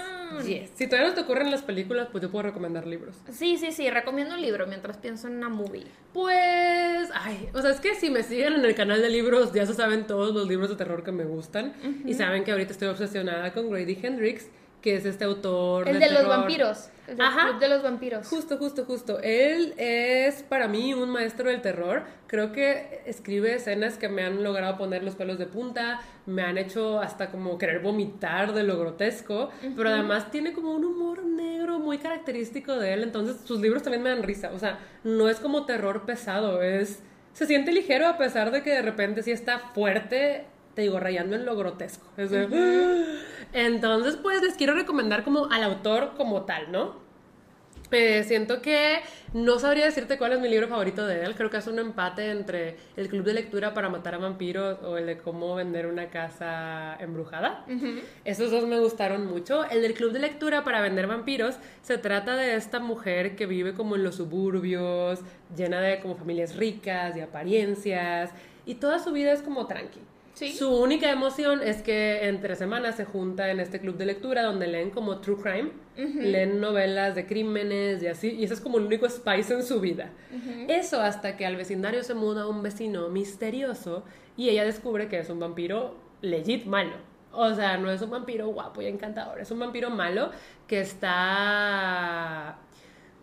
Si 0.75 0.87
todavía 0.87 1.09
no 1.09 1.15
te 1.15 1.21
ocurren 1.21 1.51
las 1.51 1.61
películas, 1.61 2.07
pues 2.11 2.21
yo 2.21 2.31
puedo 2.31 2.43
recomendar 2.43 2.87
libros. 2.87 3.15
Sí, 3.31 3.57
sí, 3.57 3.71
sí, 3.71 3.89
recomiendo 3.89 4.35
un 4.35 4.41
libro 4.41 4.67
mientras 4.67 4.97
pienso 4.97 5.27
en 5.27 5.37
una 5.37 5.49
movie. 5.49 5.85
Pues, 6.13 7.09
ay, 7.13 7.49
o 7.53 7.61
sea, 7.61 7.71
es 7.71 7.79
que 7.79 7.95
si 7.95 8.09
me 8.09 8.23
siguen 8.23 8.53
en 8.53 8.65
el 8.65 8.75
canal 8.75 9.01
de 9.01 9.09
libros, 9.09 9.53
ya 9.53 9.65
se 9.65 9.73
saben 9.73 10.07
todos 10.07 10.33
los 10.33 10.47
libros 10.47 10.69
de 10.69 10.75
terror 10.75 11.03
que 11.03 11.11
me 11.11 11.25
gustan. 11.25 11.73
Y 12.05 12.13
saben 12.13 12.43
que 12.43 12.51
ahorita 12.51 12.71
estoy 12.71 12.87
obsesionada 12.87 13.53
con 13.53 13.69
Grady 13.69 13.97
Hendrix, 14.01 14.47
que 14.81 14.95
es 14.95 15.05
este 15.05 15.23
autor. 15.23 15.87
El 15.87 15.99
de, 15.99 16.11
los 16.11 16.27
vampiros. 16.27 16.89
El 17.07 17.19
Ajá. 17.19 17.57
de 17.59 17.67
los 17.67 17.83
vampiros. 17.83 18.27
Justo, 18.27 18.57
justo, 18.57 18.85
justo. 18.85 19.19
Él 19.21 19.73
es 19.77 20.43
para 20.43 20.67
mí 20.67 20.93
un 20.93 21.09
maestro 21.09 21.49
del 21.49 21.61
terror. 21.61 22.03
Creo 22.27 22.51
que 22.51 23.01
escribe 23.05 23.55
escenas 23.55 23.97
que 23.97 24.07
me 24.07 24.23
han 24.23 24.41
logrado 24.43 24.77
poner 24.77 25.03
los 25.03 25.15
pelos 25.15 25.37
de 25.37 25.45
punta, 25.45 25.99
me 26.25 26.43
han 26.43 26.57
hecho 26.57 26.99
hasta 26.99 27.29
como 27.29 27.57
querer 27.57 27.81
vomitar 27.81 28.53
de 28.53 28.63
lo 28.63 28.79
grotesco, 28.79 29.49
pero 29.75 29.89
además 29.89 30.31
tiene 30.31 30.53
como 30.53 30.71
un 30.71 30.85
humor 30.85 31.23
negro 31.25 31.79
muy 31.79 31.97
característico 31.97 32.77
de 32.77 32.93
él. 32.93 33.03
Entonces 33.03 33.37
sus 33.45 33.59
libros 33.59 33.83
también 33.83 34.01
me 34.03 34.09
dan 34.09 34.23
risa. 34.23 34.51
O 34.53 34.59
sea, 34.59 34.79
no 35.03 35.29
es 35.29 35.39
como 35.39 35.65
terror 35.65 36.05
pesado, 36.05 36.61
es... 36.61 37.01
Se 37.33 37.47
siente 37.47 37.71
ligero 37.71 38.05
a 38.07 38.15
pesar 38.17 38.51
de 38.51 38.61
que 38.61 38.69
de 38.69 38.83
repente 38.83 39.23
sí 39.23 39.31
está 39.31 39.57
fuerte, 39.57 40.45
te 40.73 40.83
digo, 40.83 40.99
rayando 40.99 41.35
en 41.35 41.45
lo 41.45 41.55
grotesco. 41.55 42.05
Entonces, 43.53 44.17
pues 44.17 44.41
les 44.41 44.55
quiero 44.55 44.73
recomendar 44.73 45.23
como 45.23 45.51
al 45.51 45.63
autor 45.63 46.13
como 46.17 46.43
tal, 46.43 46.71
¿no? 46.71 47.03
Eh, 47.93 48.23
siento 48.23 48.59
que 48.59 49.01
no 49.33 49.59
sabría 49.59 49.85
decirte 49.85 50.17
cuál 50.17 50.33
es 50.33 50.39
mi 50.39 50.49
libro 50.49 50.67
favorito 50.67 51.05
de 51.05 51.25
él. 51.25 51.35
Creo 51.35 51.51
que 51.51 51.57
es 51.57 51.67
un 51.67 51.77
empate 51.77 52.31
entre 52.31 52.77
el 52.97 53.07
club 53.07 53.23
de 53.23 53.35
lectura 53.35 53.75
para 53.75 53.87
matar 53.87 54.15
a 54.15 54.17
vampiros 54.17 54.81
o 54.81 54.97
el 54.97 55.05
de 55.05 55.17
cómo 55.19 55.53
vender 55.53 55.85
una 55.85 56.09
casa 56.09 56.97
embrujada. 56.99 57.65
Esos 58.25 58.49
dos 58.49 58.65
me 58.65 58.79
gustaron 58.79 59.27
mucho. 59.27 59.63
El 59.65 59.83
del 59.83 59.93
club 59.93 60.11
de 60.11 60.19
lectura 60.19 60.63
para 60.63 60.81
vender 60.81 61.05
vampiros 61.05 61.57
se 61.83 61.99
trata 61.99 62.35
de 62.35 62.55
esta 62.55 62.79
mujer 62.79 63.35
que 63.35 63.45
vive 63.45 63.73
como 63.75 63.95
en 63.95 64.03
los 64.03 64.15
suburbios, 64.15 65.19
llena 65.55 65.79
de 65.79 65.99
como 65.99 66.15
familias 66.15 66.55
ricas 66.55 67.15
y 67.15 67.21
apariencias. 67.21 68.31
Y 68.65 68.75
toda 68.75 68.97
su 68.97 69.11
vida 69.11 69.33
es 69.33 69.43
como 69.43 69.67
tranqui. 69.67 69.99
Su 70.51 70.75
única 70.75 71.11
emoción 71.11 71.61
es 71.63 71.81
que 71.81 72.27
entre 72.27 72.55
semanas 72.55 72.95
se 72.95 73.05
junta 73.05 73.49
en 73.51 73.59
este 73.59 73.79
club 73.79 73.97
de 73.97 74.05
lectura 74.05 74.43
donde 74.43 74.67
leen 74.67 74.89
como 74.89 75.19
true 75.19 75.37
crime, 75.41 75.71
leen 75.95 76.59
novelas 76.59 77.15
de 77.15 77.25
crímenes 77.25 78.03
y 78.03 78.07
así, 78.07 78.31
y 78.31 78.43
eso 78.43 78.53
es 78.53 78.61
como 78.61 78.77
el 78.77 78.85
único 78.85 79.09
spice 79.09 79.53
en 79.53 79.63
su 79.63 79.79
vida. 79.79 80.11
Eso 80.67 81.01
hasta 81.01 81.37
que 81.37 81.45
al 81.45 81.55
vecindario 81.55 82.03
se 82.03 82.13
muda 82.13 82.47
un 82.47 82.61
vecino 82.63 83.09
misterioso 83.09 84.03
y 84.35 84.49
ella 84.49 84.65
descubre 84.65 85.07
que 85.07 85.19
es 85.19 85.29
un 85.29 85.39
vampiro 85.39 85.95
legit 86.21 86.65
malo. 86.65 86.95
O 87.31 87.53
sea, 87.55 87.77
no 87.77 87.89
es 87.89 88.01
un 88.01 88.11
vampiro 88.11 88.47
guapo 88.49 88.81
y 88.81 88.87
encantador, 88.87 89.39
es 89.39 89.49
un 89.49 89.59
vampiro 89.59 89.89
malo 89.89 90.29
que 90.67 90.81
está 90.81 92.59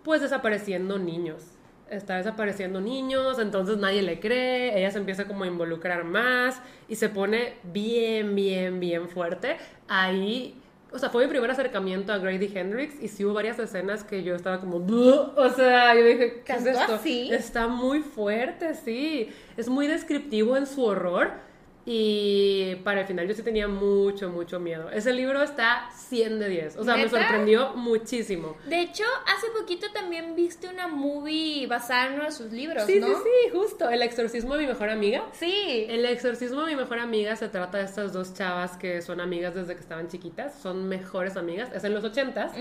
pues 0.02 0.20
desapareciendo 0.20 0.98
niños 0.98 1.59
está 1.90 2.16
desapareciendo 2.16 2.80
niños, 2.80 3.38
entonces 3.38 3.76
nadie 3.78 4.02
le 4.02 4.20
cree, 4.20 4.78
ella 4.78 4.90
se 4.90 4.98
empieza 4.98 5.26
como 5.26 5.44
a 5.44 5.46
involucrar 5.46 6.04
más 6.04 6.60
y 6.88 6.96
se 6.96 7.08
pone 7.08 7.54
bien, 7.64 8.34
bien, 8.34 8.80
bien 8.80 9.08
fuerte. 9.08 9.56
Ahí, 9.88 10.54
o 10.92 10.98
sea, 10.98 11.10
fue 11.10 11.24
mi 11.24 11.30
primer 11.30 11.50
acercamiento 11.50 12.12
a 12.12 12.18
Grady 12.18 12.50
Hendrix 12.54 13.00
y 13.02 13.08
sí 13.08 13.24
hubo 13.24 13.34
varias 13.34 13.58
escenas 13.58 14.04
que 14.04 14.22
yo 14.22 14.34
estaba 14.34 14.60
como, 14.60 14.76
o 14.76 15.50
sea, 15.50 15.94
yo 15.94 16.04
dije, 16.04 16.42
¿qué 16.44 16.52
es 16.52 16.66
esto? 16.66 16.98
Está 17.30 17.68
muy 17.68 18.00
fuerte, 18.00 18.74
sí, 18.74 19.30
es 19.56 19.68
muy 19.68 19.86
descriptivo 19.86 20.56
en 20.56 20.66
su 20.66 20.84
horror 20.84 21.49
y 21.86 22.74
para 22.84 23.00
el 23.00 23.06
final 23.06 23.26
yo 23.26 23.34
sí 23.34 23.42
tenía 23.42 23.66
mucho, 23.66 24.28
mucho 24.28 24.60
miedo. 24.60 24.90
Ese 24.90 25.12
libro 25.12 25.42
está 25.42 25.88
100 25.92 26.38
de 26.38 26.48
10. 26.48 26.76
O 26.76 26.84
sea, 26.84 26.96
me 26.96 27.08
sorprendió 27.08 27.74
muchísimo. 27.74 28.56
De 28.66 28.80
hecho, 28.80 29.04
hace 29.26 29.46
poquito 29.58 29.86
también 29.92 30.36
viste 30.36 30.68
una 30.68 30.88
movie 30.88 31.66
basada 31.66 32.08
en 32.08 32.14
uno 32.14 32.24
de 32.24 32.32
sus 32.32 32.52
libros, 32.52 32.84
sí, 32.84 33.00
¿no? 33.00 33.08
Sí, 33.08 33.14
sí, 33.14 33.50
justo. 33.52 33.88
El 33.88 34.02
exorcismo 34.02 34.54
de 34.54 34.62
mi 34.62 34.66
mejor 34.68 34.90
amiga. 34.90 35.24
Sí. 35.32 35.86
El 35.88 36.04
exorcismo 36.04 36.62
de 36.62 36.74
mi 36.74 36.80
mejor 36.80 36.98
amiga 36.98 37.34
se 37.36 37.48
trata 37.48 37.78
de 37.78 37.84
estas 37.84 38.12
dos 38.12 38.34
chavas 38.34 38.76
que 38.76 39.00
son 39.00 39.20
amigas 39.20 39.54
desde 39.54 39.74
que 39.74 39.80
estaban 39.80 40.08
chiquitas. 40.08 40.54
Son 40.60 40.88
mejores 40.88 41.36
amigas. 41.36 41.70
Es 41.74 41.84
en 41.84 41.94
los 41.94 42.04
80 42.04 42.52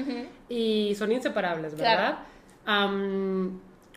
y 0.48 0.96
son 0.96 1.12
inseparables, 1.12 1.76
¿verdad? 1.76 2.20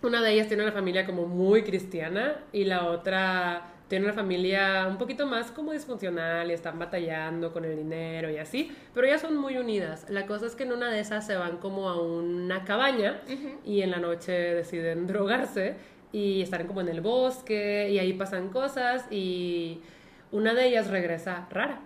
una 0.03 0.21
de 0.21 0.33
ellas 0.33 0.49
tiene 0.49 0.65
una 0.65 0.73
familia 0.73 1.07
como 1.07 1.27
muy 1.27 1.63
cristiana 1.63 2.41
y 2.53 2.65
la 2.65 2.87
otra 2.87 3.72
tiene 3.93 4.07
una 4.07 4.15
familia 4.15 4.87
un 4.89 4.97
poquito 4.97 5.27
más 5.27 5.51
como 5.51 5.73
disfuncional 5.73 6.51
y 6.51 6.55
están 6.55 6.79
batallando 6.79 7.53
con 7.53 7.67
el 7.67 7.77
dinero 7.77 8.31
y 8.31 8.39
así, 8.39 8.75
pero 8.95 9.07
ellas 9.07 9.21
son 9.21 9.37
muy 9.37 9.59
unidas. 9.59 10.07
La 10.09 10.25
cosa 10.25 10.47
es 10.47 10.55
que 10.55 10.63
en 10.63 10.73
una 10.73 10.89
de 10.89 10.99
esas 10.99 11.27
se 11.27 11.37
van 11.37 11.59
como 11.59 11.91
a 11.91 12.01
una 12.01 12.65
cabaña 12.65 13.21
y 13.67 13.83
en 13.83 13.91
la 13.91 13.99
noche 13.99 14.33
deciden 14.33 15.07
drogarse 15.09 15.75
y 16.11 16.41
están 16.41 16.67
como 16.67 16.81
en 16.81 16.89
el 16.89 17.03
bosque 17.03 17.91
y 17.91 17.99
ahí 17.99 18.15
pasan 18.15 18.49
cosas 18.49 19.05
y 19.11 19.83
una 20.31 20.55
de 20.55 20.69
ellas 20.69 20.87
regresa 20.89 21.47
rara. 21.51 21.83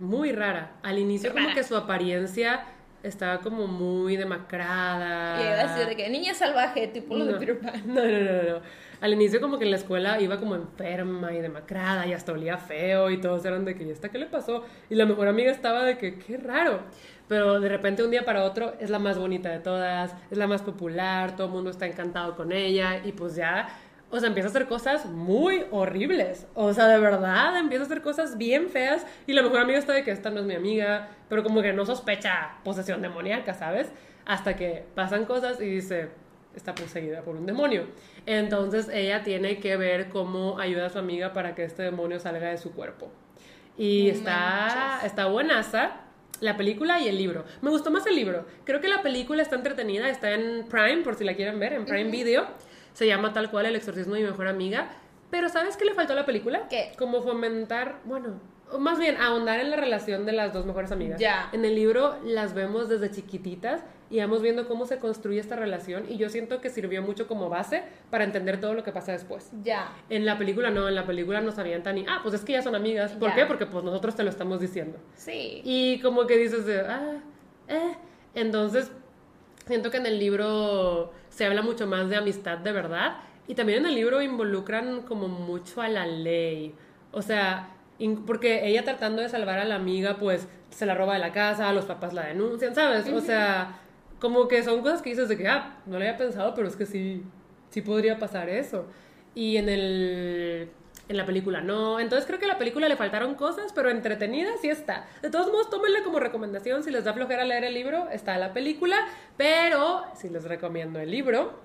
muy 0.00 0.32
rara. 0.32 0.72
Al 0.82 0.98
inicio 0.98 1.32
como 1.32 1.54
que 1.54 1.62
su 1.62 1.76
apariencia 1.76 2.64
estaba 3.04 3.38
como 3.38 3.68
muy 3.68 4.16
demacrada. 4.16 5.40
Y 5.40 5.86
de 5.86 5.94
que 5.94 6.08
niña 6.08 6.34
salvaje, 6.34 6.88
tipo 6.88 7.14
lo 7.14 7.26
de 7.26 7.34
Peter 7.34 7.60
Pan. 7.60 7.82
No, 7.86 8.04
no, 8.04 8.20
no, 8.20 8.42
no. 8.42 8.60
Al 9.04 9.12
inicio 9.12 9.38
como 9.38 9.58
que 9.58 9.64
en 9.64 9.70
la 9.70 9.76
escuela 9.76 10.18
iba 10.18 10.38
como 10.38 10.54
enferma 10.54 11.30
y 11.34 11.42
demacrada 11.42 12.06
y 12.06 12.14
hasta 12.14 12.32
olía 12.32 12.56
feo 12.56 13.10
y 13.10 13.20
todos 13.20 13.44
eran 13.44 13.66
de 13.66 13.74
que, 13.74 13.84
¿y 13.84 13.90
esta 13.90 14.08
qué 14.08 14.16
le 14.18 14.24
pasó? 14.24 14.64
Y 14.88 14.94
la 14.94 15.04
mejor 15.04 15.28
amiga 15.28 15.50
estaba 15.50 15.84
de 15.84 15.98
que, 15.98 16.18
qué 16.18 16.38
raro. 16.38 16.80
Pero 17.28 17.60
de 17.60 17.68
repente 17.68 18.02
un 18.02 18.10
día 18.10 18.24
para 18.24 18.44
otro 18.44 18.72
es 18.80 18.88
la 18.88 18.98
más 18.98 19.18
bonita 19.18 19.50
de 19.50 19.58
todas, 19.58 20.14
es 20.30 20.38
la 20.38 20.46
más 20.46 20.62
popular, 20.62 21.36
todo 21.36 21.48
el 21.48 21.52
mundo 21.52 21.68
está 21.68 21.84
encantado 21.84 22.34
con 22.34 22.50
ella 22.50 23.02
y 23.04 23.12
pues 23.12 23.36
ya 23.36 23.68
o 24.10 24.18
sea, 24.18 24.28
empieza 24.28 24.48
a 24.48 24.50
hacer 24.52 24.68
cosas 24.68 25.04
muy 25.04 25.66
horribles. 25.70 26.46
O 26.54 26.72
sea, 26.72 26.86
de 26.86 26.98
verdad, 26.98 27.58
empieza 27.58 27.82
a 27.82 27.86
hacer 27.86 28.00
cosas 28.00 28.38
bien 28.38 28.70
feas. 28.70 29.06
Y 29.26 29.34
la 29.34 29.42
mejor 29.42 29.60
amiga 29.60 29.78
está 29.78 29.92
de 29.92 30.02
que 30.02 30.12
esta 30.12 30.30
no 30.30 30.40
es 30.40 30.46
mi 30.46 30.54
amiga, 30.54 31.10
pero 31.28 31.42
como 31.42 31.60
que 31.60 31.74
no 31.74 31.84
sospecha 31.84 32.54
posesión 32.64 33.02
demoníaca, 33.02 33.52
¿sabes? 33.52 33.92
Hasta 34.24 34.56
que 34.56 34.86
pasan 34.94 35.26
cosas 35.26 35.60
y 35.60 35.66
dice, 35.66 36.08
está 36.56 36.74
poseída 36.74 37.22
por 37.22 37.36
un 37.36 37.46
demonio. 37.46 37.86
Entonces 38.26 38.88
ella 38.92 39.22
tiene 39.22 39.58
que 39.58 39.76
ver 39.76 40.08
cómo 40.08 40.58
ayuda 40.58 40.86
a 40.86 40.90
su 40.90 40.98
amiga 40.98 41.32
para 41.32 41.54
que 41.54 41.64
este 41.64 41.82
demonio 41.82 42.18
salga 42.20 42.50
de 42.50 42.58
su 42.58 42.72
cuerpo. 42.72 43.10
Y 43.76 44.08
está, 44.08 45.00
está 45.04 45.26
buenaza 45.26 46.00
la 46.40 46.56
película 46.56 47.00
y 47.00 47.08
el 47.08 47.18
libro. 47.18 47.44
Me 47.60 47.70
gustó 47.70 47.90
más 47.90 48.06
el 48.06 48.16
libro. 48.16 48.46
Creo 48.64 48.80
que 48.80 48.88
la 48.88 49.02
película 49.02 49.42
está 49.42 49.56
entretenida, 49.56 50.08
está 50.08 50.32
en 50.32 50.66
Prime, 50.68 51.02
por 51.02 51.16
si 51.16 51.24
la 51.24 51.34
quieren 51.34 51.58
ver, 51.58 51.72
en 51.72 51.84
Prime 51.84 52.10
Video. 52.10 52.46
Se 52.92 53.06
llama 53.06 53.32
tal 53.32 53.50
cual 53.50 53.66
El 53.66 53.76
exorcismo 53.76 54.14
de 54.14 54.22
mi 54.22 54.28
mejor 54.28 54.48
amiga. 54.48 54.88
Pero 55.30 55.48
¿sabes 55.48 55.76
qué 55.76 55.84
le 55.84 55.94
faltó 55.94 56.12
a 56.12 56.16
la 56.16 56.26
película? 56.26 56.68
¿Qué? 56.68 56.92
Como 56.96 57.22
fomentar, 57.22 58.00
bueno, 58.04 58.40
más 58.78 58.98
bien 58.98 59.16
ahondar 59.16 59.60
en 59.60 59.70
la 59.70 59.76
relación 59.76 60.26
de 60.26 60.32
las 60.32 60.52
dos 60.52 60.66
mejores 60.66 60.92
amigas. 60.92 61.20
Ya. 61.20 61.48
En 61.52 61.64
el 61.64 61.74
libro 61.74 62.16
las 62.24 62.54
vemos 62.54 62.88
desde 62.88 63.10
chiquititas 63.10 63.82
y 64.10 64.20
vamos 64.20 64.42
viendo 64.42 64.68
cómo 64.68 64.86
se 64.86 64.98
construye 64.98 65.40
esta 65.40 65.56
relación 65.56 66.04
y 66.08 66.16
yo 66.16 66.28
siento 66.28 66.60
que 66.60 66.70
sirvió 66.70 67.02
mucho 67.02 67.26
como 67.26 67.48
base 67.48 67.82
para 68.10 68.24
entender 68.24 68.60
todo 68.60 68.74
lo 68.74 68.84
que 68.84 68.92
pasa 68.92 69.12
después. 69.12 69.50
Ya. 69.62 69.92
En 70.10 70.26
la 70.26 70.38
película 70.38 70.70
no, 70.70 70.88
en 70.88 70.94
la 70.94 71.06
película 71.06 71.40
no 71.40 71.52
sabían 71.52 71.82
tan 71.82 71.96
ni, 71.96 72.06
ah, 72.08 72.20
pues 72.22 72.34
es 72.34 72.42
que 72.42 72.52
ya 72.52 72.62
son 72.62 72.74
amigas. 72.74 73.12
¿Por 73.12 73.34
qué? 73.34 73.46
Porque 73.46 73.66
pues 73.66 73.84
nosotros 73.84 74.14
te 74.14 74.22
lo 74.22 74.30
estamos 74.30 74.60
diciendo. 74.60 74.98
Sí. 75.14 75.62
Y 75.64 76.00
como 76.00 76.26
que 76.26 76.36
dices, 76.36 76.66
de, 76.66 76.80
ah, 76.80 77.18
eh. 77.68 77.94
Entonces, 78.34 78.90
siento 79.66 79.90
que 79.90 79.96
en 79.98 80.06
el 80.06 80.18
libro 80.18 81.12
se 81.28 81.44
habla 81.44 81.62
mucho 81.62 81.86
más 81.86 82.08
de 82.08 82.16
amistad 82.16 82.58
de 82.58 82.72
verdad 82.72 83.16
y 83.46 83.54
también 83.54 83.80
en 83.80 83.86
el 83.86 83.94
libro 83.94 84.22
involucran 84.22 85.02
como 85.02 85.28
mucho 85.28 85.82
a 85.82 85.88
la 85.88 86.06
ley. 86.06 86.74
O 87.12 87.22
sea, 87.22 87.73
porque 88.26 88.66
ella 88.66 88.84
tratando 88.84 89.22
de 89.22 89.28
salvar 89.28 89.58
a 89.58 89.64
la 89.64 89.76
amiga, 89.76 90.16
pues 90.18 90.48
se 90.70 90.86
la 90.86 90.94
roba 90.94 91.14
de 91.14 91.20
la 91.20 91.32
casa, 91.32 91.72
los 91.72 91.84
papás 91.84 92.12
la 92.12 92.26
denuncian, 92.26 92.74
¿sabes? 92.74 93.08
O 93.08 93.20
sea, 93.20 93.80
como 94.20 94.48
que 94.48 94.62
son 94.62 94.80
cosas 94.82 95.02
que 95.02 95.10
dices 95.10 95.28
de 95.28 95.36
que, 95.36 95.48
ah, 95.48 95.78
no 95.86 95.92
lo 95.92 95.98
había 95.98 96.16
pensado, 96.16 96.54
pero 96.54 96.68
es 96.68 96.76
que 96.76 96.86
sí, 96.86 97.22
sí 97.70 97.80
podría 97.82 98.18
pasar 98.18 98.48
eso. 98.48 98.86
Y 99.34 99.56
en 99.56 99.68
el 99.68 100.70
en 101.08 101.16
la 101.16 101.26
película 101.26 101.60
no. 101.60 102.00
Entonces 102.00 102.26
creo 102.26 102.38
que 102.38 102.46
a 102.46 102.48
la 102.48 102.58
película 102.58 102.88
le 102.88 102.96
faltaron 102.96 103.34
cosas, 103.34 103.72
pero 103.74 103.90
entretenida 103.90 104.50
sí 104.60 104.68
está. 104.68 105.06
De 105.22 105.30
todos 105.30 105.48
modos, 105.48 105.70
tómenla 105.70 106.02
como 106.02 106.18
recomendación. 106.18 106.82
Si 106.82 106.90
les 106.90 107.04
da 107.04 107.12
flojera 107.12 107.44
leer 107.44 107.64
el 107.64 107.74
libro, 107.74 108.08
está 108.10 108.38
la 108.38 108.52
película. 108.52 108.96
Pero 109.36 110.04
sí 110.16 110.28
les 110.28 110.44
recomiendo 110.44 110.98
el 110.98 111.10
libro. 111.10 111.60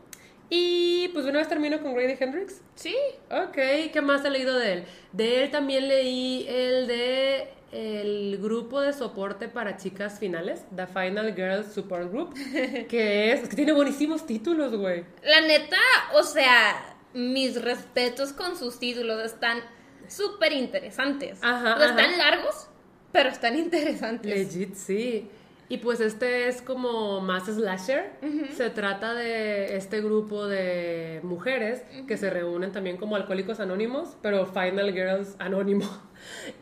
Y 0.49 1.09
pues 1.09 1.25
una 1.25 1.39
vez 1.39 1.47
termino 1.47 1.81
con 1.81 1.93
Grady 1.93 2.15
Hendrix. 2.19 2.61
Sí. 2.75 2.95
Ok, 3.29 3.55
¿qué 3.93 4.01
más 4.01 4.25
he 4.25 4.29
leído 4.29 4.57
de 4.57 4.73
él? 4.73 4.83
De 5.11 5.43
él 5.43 5.51
también 5.51 5.87
leí 5.87 6.45
el 6.47 6.87
de 6.87 7.53
el 7.71 8.39
grupo 8.41 8.81
de 8.81 8.93
soporte 8.93 9.47
para 9.47 9.77
chicas 9.77 10.17
finales, 10.17 10.63
The 10.75 10.87
Final 10.87 11.35
Girls 11.35 11.71
Support 11.71 12.11
Group, 12.11 12.33
que 12.87 13.31
es, 13.31 13.43
es 13.43 13.49
que 13.49 13.55
tiene 13.55 13.73
buenísimos 13.73 14.25
títulos, 14.25 14.75
güey. 14.75 15.05
La 15.21 15.41
neta, 15.41 15.77
o 16.15 16.23
sea, 16.23 16.97
mis 17.13 17.61
respetos 17.61 18.33
con 18.33 18.57
sus 18.57 18.79
títulos. 18.79 19.23
Están 19.23 19.59
súper 20.07 20.53
interesantes. 20.53 21.39
Ajá, 21.41 21.73
están 21.85 22.17
largos, 22.17 22.67
pero 23.11 23.29
están 23.29 23.57
interesantes. 23.57 24.31
Legit, 24.31 24.75
sí. 24.75 25.29
Y 25.69 25.77
pues 25.77 25.99
este 25.99 26.47
es 26.47 26.63
como 26.63 27.21
más 27.21 27.45
slasher. 27.45 28.11
Se 28.55 28.71
trata 28.71 29.13
de 29.13 29.77
este 29.77 30.01
grupo 30.01 30.47
de 30.47 31.19
mujeres 31.23 31.83
que 32.07 32.17
se 32.17 32.31
reúnen 32.31 32.71
también 32.71 32.97
como 32.97 33.15
alcohólicos 33.15 33.59
anónimos, 33.59 34.17
pero 34.23 34.47
Final 34.47 34.91
Girls 34.91 35.35
anónimo. 35.39 35.85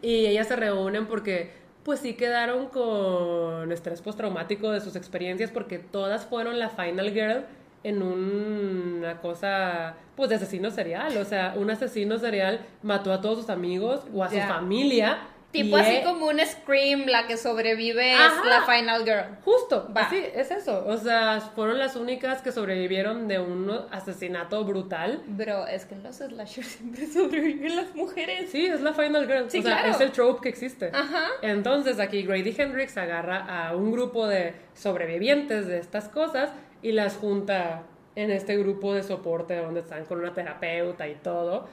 Y 0.03 0.27
ellas 0.27 0.47
se 0.49 0.55
reúnen 0.55 1.07
porque 1.07 1.51
pues 1.81 2.01
sí 2.01 2.13
quedaron 2.13 2.67
con 2.67 3.71
estrés 3.71 4.03
postraumático 4.03 4.69
de 4.69 4.81
sus 4.81 4.95
experiencias 4.95 5.49
porque 5.49 5.79
todas 5.79 6.25
fueron 6.25 6.59
la 6.59 6.69
Final 6.69 7.11
Girl 7.11 7.45
en 7.83 8.03
una 8.03 9.21
cosa, 9.21 9.95
pues 10.15 10.29
de 10.29 10.35
asesino 10.35 10.69
serial. 10.69 11.17
O 11.17 11.25
sea, 11.25 11.53
un 11.55 11.71
asesino 11.71 12.19
serial 12.19 12.65
mató 12.83 13.13
a 13.13 13.21
todos 13.21 13.39
sus 13.39 13.49
amigos 13.49 14.01
o 14.13 14.23
a 14.23 14.29
su 14.29 14.37
familia. 14.39 15.19
Tipo 15.51 15.77
así 15.77 16.01
como 16.03 16.27
un 16.27 16.39
Scream, 16.45 17.05
la 17.07 17.25
que 17.25 17.37
sobrevive 17.37 18.11
es 18.13 18.45
la 18.45 18.63
Final 18.63 19.05
Girl. 19.05 19.37
Justo, 19.45 19.89
así 19.95 20.21
es 20.35 20.51
eso. 20.51 20.85
O 20.85 20.97
sea, 20.97 21.39
fueron 21.39 21.79
las 21.79 21.95
únicas 21.95 22.41
que 22.41 22.51
sobrevivieron 22.51 23.27
de 23.27 23.39
un 23.39 23.71
asesinato 23.91 24.65
brutal. 24.65 25.23
Bro, 25.25 25.67
es 25.67 25.85
que 25.85 25.95
en 25.95 26.03
los 26.03 26.17
slashers 26.17 26.67
siempre 26.67 27.07
sobreviven 27.13 27.75
las 27.77 27.95
mujeres. 27.95 28.49
Sí, 28.51 28.65
es 28.65 28.81
la 28.81 28.93
Final 28.93 29.25
Girl. 29.25 29.45
o 29.47 29.49
sea, 29.49 29.87
es 29.87 30.01
el 30.01 30.11
trope 30.11 30.41
que 30.43 30.49
existe. 30.49 30.91
Ajá. 30.93 31.27
Entonces 31.41 31.99
aquí 31.99 32.23
Grady 32.23 32.53
Hendrix 32.57 32.97
agarra 32.97 33.45
a 33.45 33.75
un 33.75 33.91
grupo 33.91 34.27
de 34.27 34.53
sobrevivientes 34.75 35.65
de 35.65 35.79
estas 35.79 36.09
cosas 36.09 36.51
y 36.81 36.91
las 36.91 37.15
junta 37.15 37.83
en 38.15 38.31
este 38.31 38.57
grupo 38.57 38.93
de 38.93 39.03
soporte 39.03 39.55
donde 39.55 39.79
están 39.79 40.03
con 40.05 40.19
una 40.19 40.33
terapeuta 40.33 41.07
y 41.07 41.15
todo. 41.15 41.67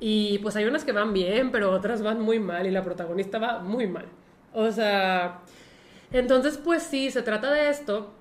Y 0.00 0.38
pues 0.38 0.56
hay 0.56 0.64
unas 0.64 0.84
que 0.84 0.92
van 0.92 1.12
bien, 1.12 1.50
pero 1.50 1.70
otras 1.70 2.02
van 2.02 2.20
muy 2.20 2.38
mal 2.38 2.66
y 2.66 2.70
la 2.70 2.84
protagonista 2.84 3.38
va 3.38 3.60
muy 3.60 3.86
mal. 3.86 4.06
O 4.52 4.70
sea, 4.70 5.40
entonces 6.12 6.58
pues 6.58 6.82
sí, 6.82 7.10
se 7.10 7.22
trata 7.22 7.52
de 7.52 7.68
esto. 7.70 8.12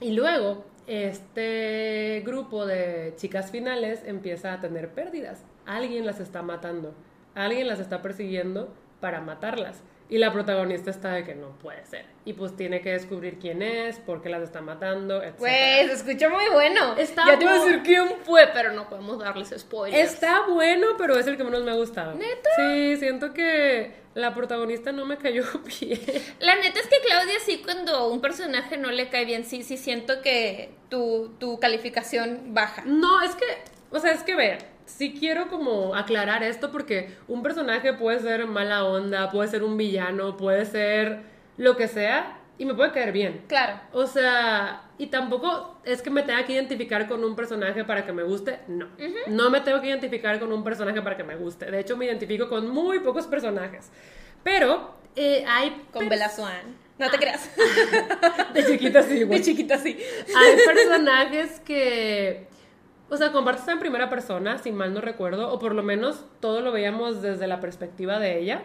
Y 0.00 0.12
luego 0.12 0.64
este 0.86 2.22
grupo 2.26 2.66
de 2.66 3.14
chicas 3.16 3.50
finales 3.50 4.02
empieza 4.04 4.52
a 4.52 4.60
tener 4.60 4.90
pérdidas. 4.92 5.44
Alguien 5.66 6.06
las 6.06 6.20
está 6.20 6.42
matando, 6.42 6.94
alguien 7.34 7.68
las 7.68 7.80
está 7.80 8.02
persiguiendo 8.02 8.74
para 9.00 9.20
matarlas. 9.20 9.82
Y 10.10 10.18
la 10.18 10.32
protagonista 10.32 10.90
está 10.90 11.12
de 11.12 11.24
que 11.24 11.36
no 11.36 11.50
puede 11.58 11.86
ser. 11.86 12.04
Y 12.24 12.32
pues 12.32 12.56
tiene 12.56 12.80
que 12.80 12.90
descubrir 12.90 13.38
quién 13.38 13.62
es, 13.62 14.00
por 14.00 14.20
qué 14.20 14.28
las 14.28 14.42
está 14.42 14.60
matando, 14.60 15.22
etc. 15.22 15.36
Pues, 15.38 15.90
escucha 15.92 16.28
muy 16.28 16.48
bueno. 16.52 16.96
Está 16.96 17.26
ya 17.26 17.38
te 17.38 17.44
voy 17.44 17.54
a 17.54 17.64
decir 17.64 17.82
quién 17.84 18.16
fue, 18.24 18.48
pero 18.52 18.72
no 18.72 18.88
podemos 18.88 19.20
darles 19.20 19.54
spoilers. 19.56 20.12
Está 20.12 20.46
bueno, 20.48 20.88
pero 20.98 21.16
es 21.16 21.28
el 21.28 21.36
que 21.36 21.44
menos 21.44 21.62
me 21.62 21.70
ha 21.70 21.74
gustado. 21.74 22.14
¿Neta? 22.14 22.50
Sí, 22.56 22.96
siento 22.96 23.32
que 23.32 23.94
la 24.14 24.34
protagonista 24.34 24.90
no 24.90 25.06
me 25.06 25.16
cayó 25.16 25.44
bien. 25.80 26.00
La 26.40 26.56
neta 26.56 26.80
es 26.80 26.88
que 26.88 26.96
Claudia 27.06 27.38
sí, 27.46 27.62
cuando 27.64 28.08
un 28.08 28.20
personaje 28.20 28.76
no 28.76 28.90
le 28.90 29.08
cae 29.10 29.24
bien, 29.24 29.44
sí, 29.44 29.62
sí 29.62 29.76
siento 29.76 30.22
que 30.22 30.70
tu, 30.88 31.36
tu 31.38 31.60
calificación 31.60 32.52
baja. 32.52 32.82
No, 32.84 33.22
es 33.22 33.36
que, 33.36 33.44
o 33.92 34.00
sea, 34.00 34.10
es 34.10 34.24
que 34.24 34.34
ver 34.34 34.69
sí 34.96 35.14
quiero 35.18 35.48
como 35.48 35.94
aclarar 35.94 36.42
esto 36.42 36.70
porque 36.70 37.10
un 37.28 37.42
personaje 37.42 37.92
puede 37.92 38.20
ser 38.20 38.46
mala 38.46 38.84
onda, 38.84 39.30
puede 39.30 39.48
ser 39.48 39.62
un 39.62 39.76
villano, 39.76 40.36
puede 40.36 40.66
ser 40.66 41.20
lo 41.56 41.76
que 41.76 41.88
sea 41.88 42.38
y 42.58 42.64
me 42.64 42.74
puede 42.74 42.92
caer 42.92 43.12
bien. 43.12 43.42
Claro. 43.48 43.80
O 43.92 44.06
sea, 44.06 44.82
y 44.98 45.06
tampoco 45.06 45.80
es 45.84 46.02
que 46.02 46.10
me 46.10 46.22
tenga 46.22 46.44
que 46.44 46.52
identificar 46.52 47.08
con 47.08 47.24
un 47.24 47.34
personaje 47.34 47.84
para 47.84 48.04
que 48.04 48.12
me 48.12 48.22
guste, 48.22 48.60
no. 48.68 48.88
No 49.28 49.48
me 49.48 49.62
tengo 49.62 49.80
que 49.80 49.88
identificar 49.88 50.38
con 50.38 50.52
un 50.52 50.62
personaje 50.62 51.00
para 51.00 51.16
que 51.16 51.24
me 51.24 51.36
guste. 51.36 51.70
De 51.70 51.80
hecho, 51.80 51.96
me 51.96 52.04
identifico 52.04 52.48
con 52.48 52.68
muy 52.68 53.00
pocos 53.00 53.26
personajes. 53.26 53.90
Pero 54.42 54.94
eh, 55.16 55.44
hay... 55.48 55.86
Con 55.90 56.08
Bella 56.08 56.28
Swan. 56.28 56.76
No 56.98 57.10
te 57.10 57.16
creas. 57.16 57.48
De 58.52 58.66
chiquita 58.66 59.02
sí, 59.02 59.24
De 59.24 59.40
chiquita 59.40 59.78
sí. 59.78 59.98
Hay 60.36 60.56
personajes 60.66 61.60
que 61.60 62.46
o 63.10 63.16
sea, 63.16 63.32
compartes 63.32 63.66
en 63.66 63.80
primera 63.80 64.08
persona, 64.08 64.58
si 64.58 64.70
mal 64.70 64.94
no 64.94 65.00
recuerdo, 65.00 65.52
o 65.52 65.58
por 65.58 65.74
lo 65.74 65.82
menos 65.82 66.24
todo 66.38 66.60
lo 66.60 66.70
veíamos 66.70 67.20
desde 67.20 67.48
la 67.48 67.58
perspectiva 67.58 68.20
de 68.20 68.38
ella. 68.38 68.62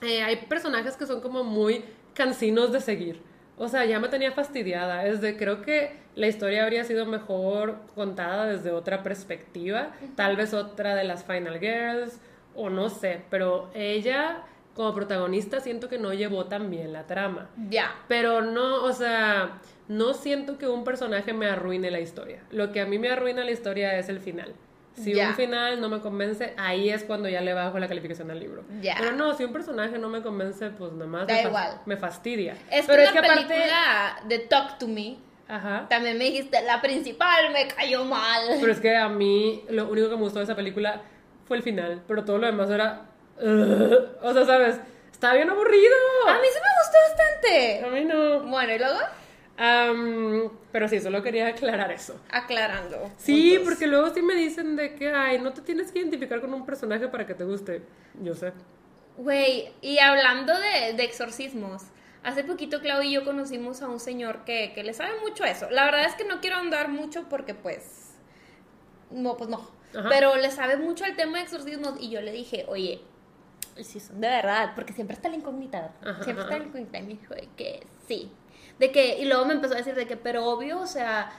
Eh, 0.00 0.22
hay 0.22 0.36
personajes 0.46 0.96
que 0.96 1.06
son 1.06 1.20
como 1.20 1.44
muy 1.44 1.84
cansinos 2.14 2.72
de 2.72 2.80
seguir. 2.80 3.20
O 3.58 3.68
sea, 3.68 3.84
ya 3.84 4.00
me 4.00 4.08
tenía 4.08 4.32
fastidiada. 4.32 5.06
Es 5.06 5.20
de, 5.20 5.36
creo 5.36 5.60
que 5.60 6.00
la 6.14 6.26
historia 6.26 6.64
habría 6.64 6.84
sido 6.84 7.04
mejor 7.04 7.76
contada 7.94 8.46
desde 8.46 8.72
otra 8.72 9.02
perspectiva. 9.02 9.92
Tal 10.16 10.36
vez 10.36 10.54
otra 10.54 10.94
de 10.94 11.04
las 11.04 11.22
Final 11.24 11.60
Girls, 11.60 12.20
o 12.54 12.70
no 12.70 12.88
sé. 12.88 13.22
Pero 13.28 13.70
ella, 13.74 14.44
como 14.74 14.94
protagonista, 14.94 15.60
siento 15.60 15.90
que 15.90 15.98
no 15.98 16.14
llevó 16.14 16.46
tan 16.46 16.70
bien 16.70 16.92
la 16.92 17.06
trama. 17.06 17.50
Ya. 17.68 17.94
Pero 18.08 18.40
no, 18.40 18.82
o 18.82 18.92
sea 18.92 19.60
no 19.92 20.14
siento 20.14 20.58
que 20.58 20.66
un 20.68 20.84
personaje 20.84 21.32
me 21.32 21.46
arruine 21.46 21.90
la 21.90 22.00
historia. 22.00 22.42
Lo 22.50 22.72
que 22.72 22.80
a 22.80 22.86
mí 22.86 22.98
me 22.98 23.10
arruina 23.10 23.44
la 23.44 23.50
historia 23.50 23.98
es 23.98 24.08
el 24.08 24.20
final. 24.20 24.54
Si 24.94 25.14
Ya. 25.14 25.28
un 25.28 25.34
final 25.34 25.80
no 25.80 25.88
me 25.88 26.00
convence, 26.00 26.52
ahí 26.58 26.90
es 26.90 27.02
cuando 27.04 27.28
ya 27.28 27.40
le 27.40 27.54
bajo 27.54 27.78
la 27.78 27.88
calificación 27.88 28.30
al 28.30 28.38
libro. 28.40 28.62
Ya. 28.82 28.94
Pero 28.98 29.12
no, 29.12 29.34
si 29.34 29.44
un 29.44 29.52
personaje 29.52 29.98
no 29.98 30.08
me 30.10 30.20
convence, 30.22 30.68
pues 30.70 30.92
nada 30.92 31.06
más 31.06 31.26
Da 31.26 31.34
me, 31.34 31.40
fas- 31.42 31.48
igual. 31.48 31.80
me 31.86 31.96
fastidia. 31.96 32.56
Es 32.70 32.86
Pero 32.86 33.02
que 33.12 33.20
la 33.20 33.34
película 33.34 34.16
de 34.26 34.38
Talk 34.40 34.78
to 34.78 34.88
Me, 34.88 35.16
Ajá. 35.48 35.86
también 35.88 36.18
me 36.18 36.24
dijiste, 36.24 36.60
la 36.62 36.82
principal 36.82 37.52
me 37.52 37.68
cayó 37.68 38.04
mal. 38.04 38.42
Pero 38.60 38.70
es 38.72 38.80
que 38.80 38.94
a 38.94 39.08
mí 39.08 39.64
lo 39.70 39.88
único 39.88 40.10
que 40.10 40.16
me 40.16 40.22
gustó 40.22 40.40
de 40.40 40.44
esa 40.44 40.56
película 40.56 41.00
fue 41.46 41.56
el 41.56 41.62
final, 41.62 42.02
pero 42.06 42.24
todo 42.24 42.36
lo 42.38 42.46
demás 42.46 42.68
era... 42.70 43.06
O 44.22 44.32
sea, 44.34 44.44
¿sabes? 44.44 44.78
Está 45.10 45.32
bien 45.34 45.48
aburrido. 45.48 45.94
A 46.28 46.34
mí 46.34 46.46
sí 46.52 46.58
me 46.58 46.70
gustó 46.82 46.98
bastante. 47.08 47.84
A 47.84 47.88
mí 47.88 48.04
no. 48.04 48.40
Bueno, 48.50 48.72
y 48.74 48.78
luego, 48.78 48.98
Am, 49.64 50.50
pero 50.72 50.88
sí, 50.88 50.98
solo 51.00 51.22
quería 51.22 51.46
aclarar 51.46 51.92
eso. 51.92 52.18
aclarando. 52.32 53.12
Sí, 53.16 53.60
porque 53.62 53.86
luego 53.86 54.12
sí 54.12 54.20
me 54.20 54.34
dicen 54.34 54.74
de 54.74 54.96
que, 54.96 55.12
ay, 55.12 55.38
no 55.38 55.52
te 55.52 55.60
tienes 55.60 55.92
que 55.92 56.00
identificar 56.00 56.40
con 56.40 56.52
un 56.52 56.66
personaje 56.66 57.06
para 57.06 57.26
que 57.28 57.34
te 57.34 57.44
guste. 57.44 57.80
Yo 58.20 58.34
sé. 58.34 58.52
Güey, 59.18 59.72
y 59.80 60.00
hablando 60.00 60.52
de, 60.58 60.94
de 60.94 61.04
exorcismos, 61.04 61.84
hace 62.24 62.42
poquito 62.42 62.80
Clau 62.80 63.02
y 63.02 63.12
yo 63.12 63.24
conocimos 63.24 63.82
a 63.82 63.88
un 63.88 64.00
señor 64.00 64.44
que, 64.44 64.72
que 64.74 64.82
le 64.82 64.94
sabe 64.94 65.12
mucho 65.20 65.44
eso. 65.44 65.70
La 65.70 65.84
verdad 65.84 66.06
es 66.06 66.16
que 66.16 66.24
no 66.24 66.40
quiero 66.40 66.56
andar 66.56 66.88
mucho 66.88 67.28
porque 67.28 67.54
pues... 67.54 68.16
No, 69.12 69.36
pues 69.36 69.48
no. 69.48 69.70
Ajá. 69.96 70.08
Pero 70.08 70.34
le 70.34 70.50
sabe 70.50 70.76
mucho 70.76 71.04
al 71.04 71.14
tema 71.14 71.38
de 71.38 71.44
exorcismos 71.44 71.94
y 72.00 72.10
yo 72.10 72.20
le 72.20 72.32
dije, 72.32 72.64
oye, 72.66 73.00
si 73.76 74.00
son 74.00 74.20
de 74.20 74.28
verdad, 74.28 74.72
porque 74.74 74.92
siempre 74.92 75.14
está 75.14 75.28
la 75.28 75.36
incógnita, 75.36 75.92
siempre 76.24 76.42
ajá. 76.44 76.54
está 76.54 76.58
la 76.58 76.64
incógnita. 76.64 76.98
Y 76.98 77.02
me 77.02 77.08
dijo 77.14 77.34
que 77.56 77.86
sí. 78.08 78.32
De 78.78 78.90
que, 78.90 79.18
y 79.18 79.24
luego 79.24 79.44
me 79.44 79.54
empezó 79.54 79.74
a 79.74 79.78
decir 79.78 79.94
de 79.94 80.06
que, 80.06 80.16
pero 80.16 80.46
obvio, 80.46 80.80
o 80.80 80.86
sea, 80.86 81.30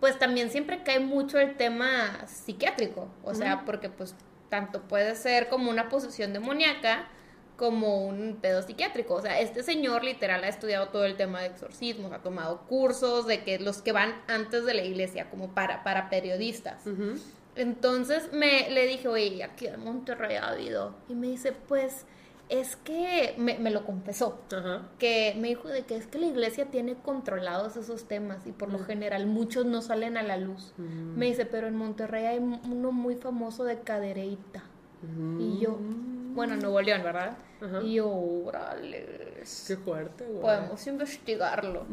pues 0.00 0.18
también 0.18 0.50
siempre 0.50 0.82
cae 0.82 1.00
mucho 1.00 1.38
el 1.38 1.56
tema 1.56 2.26
psiquiátrico. 2.26 3.08
O 3.22 3.34
sea, 3.34 3.64
porque 3.64 3.88
pues 3.88 4.14
tanto 4.48 4.82
puede 4.82 5.14
ser 5.14 5.48
como 5.48 5.70
una 5.70 5.88
posesión 5.88 6.32
demoníaca 6.32 7.08
como 7.56 8.04
un 8.06 8.38
pedo 8.40 8.62
psiquiátrico. 8.62 9.14
O 9.14 9.22
sea, 9.22 9.40
este 9.40 9.62
señor 9.62 10.04
literal 10.04 10.44
ha 10.44 10.48
estudiado 10.48 10.88
todo 10.88 11.04
el 11.04 11.16
tema 11.16 11.40
de 11.40 11.46
exorcismos, 11.46 12.12
ha 12.12 12.18
tomado 12.18 12.62
cursos 12.62 13.26
de 13.26 13.44
que 13.44 13.58
los 13.58 13.82
que 13.82 13.92
van 13.92 14.14
antes 14.26 14.64
de 14.64 14.74
la 14.74 14.82
iglesia, 14.82 15.30
como 15.30 15.54
para, 15.54 15.84
para 15.84 16.10
periodistas. 16.10 16.82
Entonces 17.56 18.32
me 18.32 18.68
le 18.70 18.86
dije, 18.86 19.08
oye, 19.08 19.44
aquí 19.44 19.68
en 19.68 19.80
Monterrey 19.80 20.36
ha 20.36 20.48
habido. 20.48 20.94
Y 21.08 21.14
me 21.14 21.28
dice, 21.28 21.52
pues 21.52 22.06
es 22.48 22.76
que 22.76 23.34
me, 23.38 23.58
me 23.58 23.70
lo 23.70 23.84
confesó. 23.84 24.38
Ajá. 24.54 24.82
Que 24.98 25.34
me 25.38 25.48
dijo 25.48 25.68
de 25.68 25.84
que 25.84 25.96
es 25.96 26.06
que 26.06 26.18
la 26.18 26.26
iglesia 26.26 26.66
tiene 26.66 26.94
controlados 26.94 27.76
esos 27.76 28.06
temas 28.06 28.46
y 28.46 28.52
por 28.52 28.70
lo 28.70 28.78
general 28.80 29.26
muchos 29.26 29.64
no 29.66 29.82
salen 29.82 30.16
a 30.16 30.22
la 30.22 30.36
luz. 30.36 30.72
Mm. 30.76 31.18
Me 31.18 31.26
dice, 31.26 31.46
pero 31.46 31.66
en 31.66 31.76
Monterrey 31.76 32.26
hay 32.26 32.38
uno 32.38 32.92
muy 32.92 33.16
famoso 33.16 33.64
de 33.64 33.80
cadereita. 33.80 34.62
Y 35.38 35.58
yo, 35.60 35.76
bueno, 36.34 36.56
Nuevo 36.56 36.80
León, 36.80 37.02
¿verdad? 37.02 37.36
Ajá. 37.60 37.82
Y 37.82 37.94
yo, 37.94 38.08
órale, 38.08 39.42
Qué 39.66 39.76
fuerte, 39.76 40.24
güey. 40.24 40.40
podemos 40.40 40.86
investigarlo. 40.86 41.84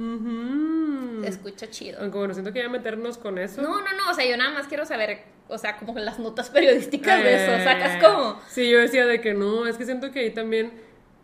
Se 1.21 1.27
escucha 1.27 1.69
chido. 1.69 1.99
Aunque 1.99 2.17
bueno, 2.17 2.33
siento 2.33 2.53
que 2.53 2.59
ya 2.59 2.69
meternos 2.69 3.17
con 3.17 3.37
eso. 3.37 3.61
No, 3.61 3.81
no, 3.81 3.91
no, 3.97 4.11
o 4.11 4.13
sea, 4.13 4.25
yo 4.29 4.37
nada 4.37 4.51
más 4.53 4.67
quiero 4.67 4.85
saber, 4.85 5.23
o 5.51 5.57
sea, 5.57 5.77
como 5.77 5.97
las 5.99 6.17
notas 6.19 6.49
periodísticas 6.49 7.23
de 7.23 7.35
eso, 7.43 7.51
Eh, 7.53 7.63
sacas 7.63 8.03
como... 8.03 8.39
Sí, 8.49 8.69
yo 8.69 8.79
decía 8.79 9.05
de 9.05 9.21
que 9.21 9.33
no, 9.33 9.67
es 9.67 9.77
que 9.77 9.85
siento 9.85 10.11
que 10.11 10.21
ahí 10.21 10.31
también, 10.31 10.71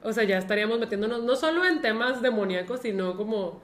o 0.04 0.12
sea, 0.14 0.24
ya 0.26 0.38
estaríamos 0.38 0.80
metiéndonos 0.80 1.24
no 1.24 1.36
solo 1.36 1.66
en 1.66 1.82
temas 1.82 2.22
demoníacos, 2.22 2.82
sino 2.82 3.16
como, 3.18 3.62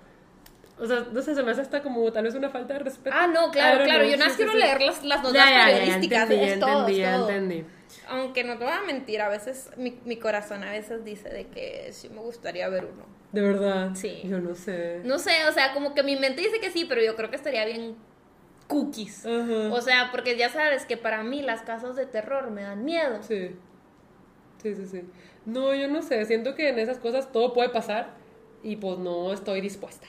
o 0.79 0.85
sea, 0.87 1.05
no 1.11 1.21
sé, 1.21 1.35
se 1.35 1.43
me 1.43 1.51
hace 1.51 1.61
hasta 1.61 1.81
como 1.83 2.11
tal 2.11 2.23
vez 2.23 2.33
una 2.35 2.49
falta 2.49 2.73
de 2.73 2.79
respeto. 2.79 3.15
Ah, 3.19 3.27
no, 3.27 3.51
claro, 3.51 3.83
claro, 3.83 4.05
yo 4.05 4.17
nada 4.17 4.29
sí, 4.29 4.37
sí, 4.37 4.37
quiero 4.37 4.51
sí. 4.53 4.57
leer 4.57 4.81
las, 4.81 5.03
las 5.03 5.21
notas 5.21 5.33
Ya, 5.33 5.45
ya, 5.45 5.51
ya, 5.51 5.67
ya 5.67 5.75
periodísticas, 5.79 6.29
entendí, 6.31 6.59
todo, 6.59 6.79
entendí, 6.89 7.03
todo. 7.03 7.29
entendí. 7.29 7.65
Aunque 8.07 8.43
no 8.43 8.57
te 8.57 8.63
voy 8.63 8.73
a 8.73 8.81
mentir, 8.81 9.21
a 9.21 9.29
veces 9.29 9.69
mi, 9.77 9.99
mi 10.05 10.17
corazón 10.17 10.63
a 10.63 10.71
veces 10.71 11.05
dice 11.05 11.29
de 11.29 11.47
que 11.47 11.89
sí 11.91 12.09
me 12.09 12.21
gustaría 12.21 12.67
ver 12.69 12.85
uno. 12.85 13.05
De 13.31 13.41
verdad. 13.41 13.91
Sí. 13.95 14.21
Yo 14.25 14.39
no 14.39 14.55
sé. 14.55 15.01
No 15.03 15.19
sé, 15.19 15.31
o 15.47 15.51
sea, 15.51 15.73
como 15.73 15.93
que 15.93 16.03
mi 16.03 16.15
mente 16.15 16.41
dice 16.41 16.59
que 16.59 16.71
sí, 16.71 16.85
pero 16.85 17.01
yo 17.03 17.15
creo 17.15 17.29
que 17.29 17.35
estaría 17.35 17.65
bien 17.65 17.95
cookies. 18.73 19.25
O 19.25 19.81
sea, 19.81 20.09
porque 20.11 20.35
ya 20.35 20.49
sabes 20.49 20.85
que 20.85 20.97
para 20.97 21.23
mí 21.23 21.41
las 21.41 21.61
casas 21.61 21.95
de 21.95 22.07
terror 22.07 22.49
me 22.49 22.63
dan 22.63 22.83
miedo. 22.83 23.21
Sí. 23.21 23.51
Sí, 24.61 24.75
sí, 24.75 24.87
sí. 24.87 25.01
No, 25.45 25.75
yo 25.75 25.87
no 25.89 26.01
sé, 26.01 26.25
siento 26.25 26.55
que 26.55 26.69
en 26.69 26.79
esas 26.79 26.97
cosas 26.97 27.31
todo 27.31 27.53
puede 27.53 27.69
pasar 27.69 28.15
y 28.63 28.77
pues 28.77 28.97
no 28.97 29.33
estoy 29.33 29.61
dispuesta. 29.61 30.07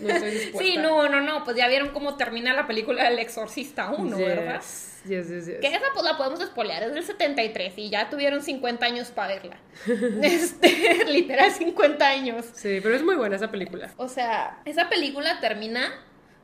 No 0.00 0.08
estoy 0.08 0.30
dispuesta. 0.32 0.58
Sí, 0.58 0.76
no, 0.78 1.08
no, 1.08 1.20
no, 1.20 1.44
pues 1.44 1.56
ya 1.56 1.68
vieron 1.68 1.90
cómo 1.90 2.16
termina 2.16 2.54
la 2.54 2.66
película 2.66 3.04
del 3.04 3.18
Exorcista 3.18 3.90
1, 3.90 4.16
Yes, 4.16 4.26
¿verdad? 4.26 4.62
Yes, 5.04 5.28
yes, 5.28 5.46
yes. 5.46 5.60
Que 5.60 5.66
esa 5.66 5.80
pues 5.92 6.04
la 6.04 6.16
podemos 6.16 6.40
espolear, 6.40 6.82
es 6.84 6.94
del 6.94 7.04
73 7.04 7.74
y 7.76 7.90
ya 7.90 8.08
tuvieron 8.08 8.42
50 8.42 8.86
años 8.86 9.10
para 9.10 9.34
verla. 9.34 9.58
Este, 10.22 11.04
literal 11.06 11.50
50 11.50 12.08
años. 12.08 12.46
Sí, 12.54 12.80
pero 12.82 12.96
es 12.96 13.02
muy 13.02 13.16
buena 13.16 13.36
esa 13.36 13.50
película. 13.50 13.92
O 13.98 14.08
sea, 14.08 14.60
esa 14.64 14.88
película 14.88 15.38
termina 15.40 15.92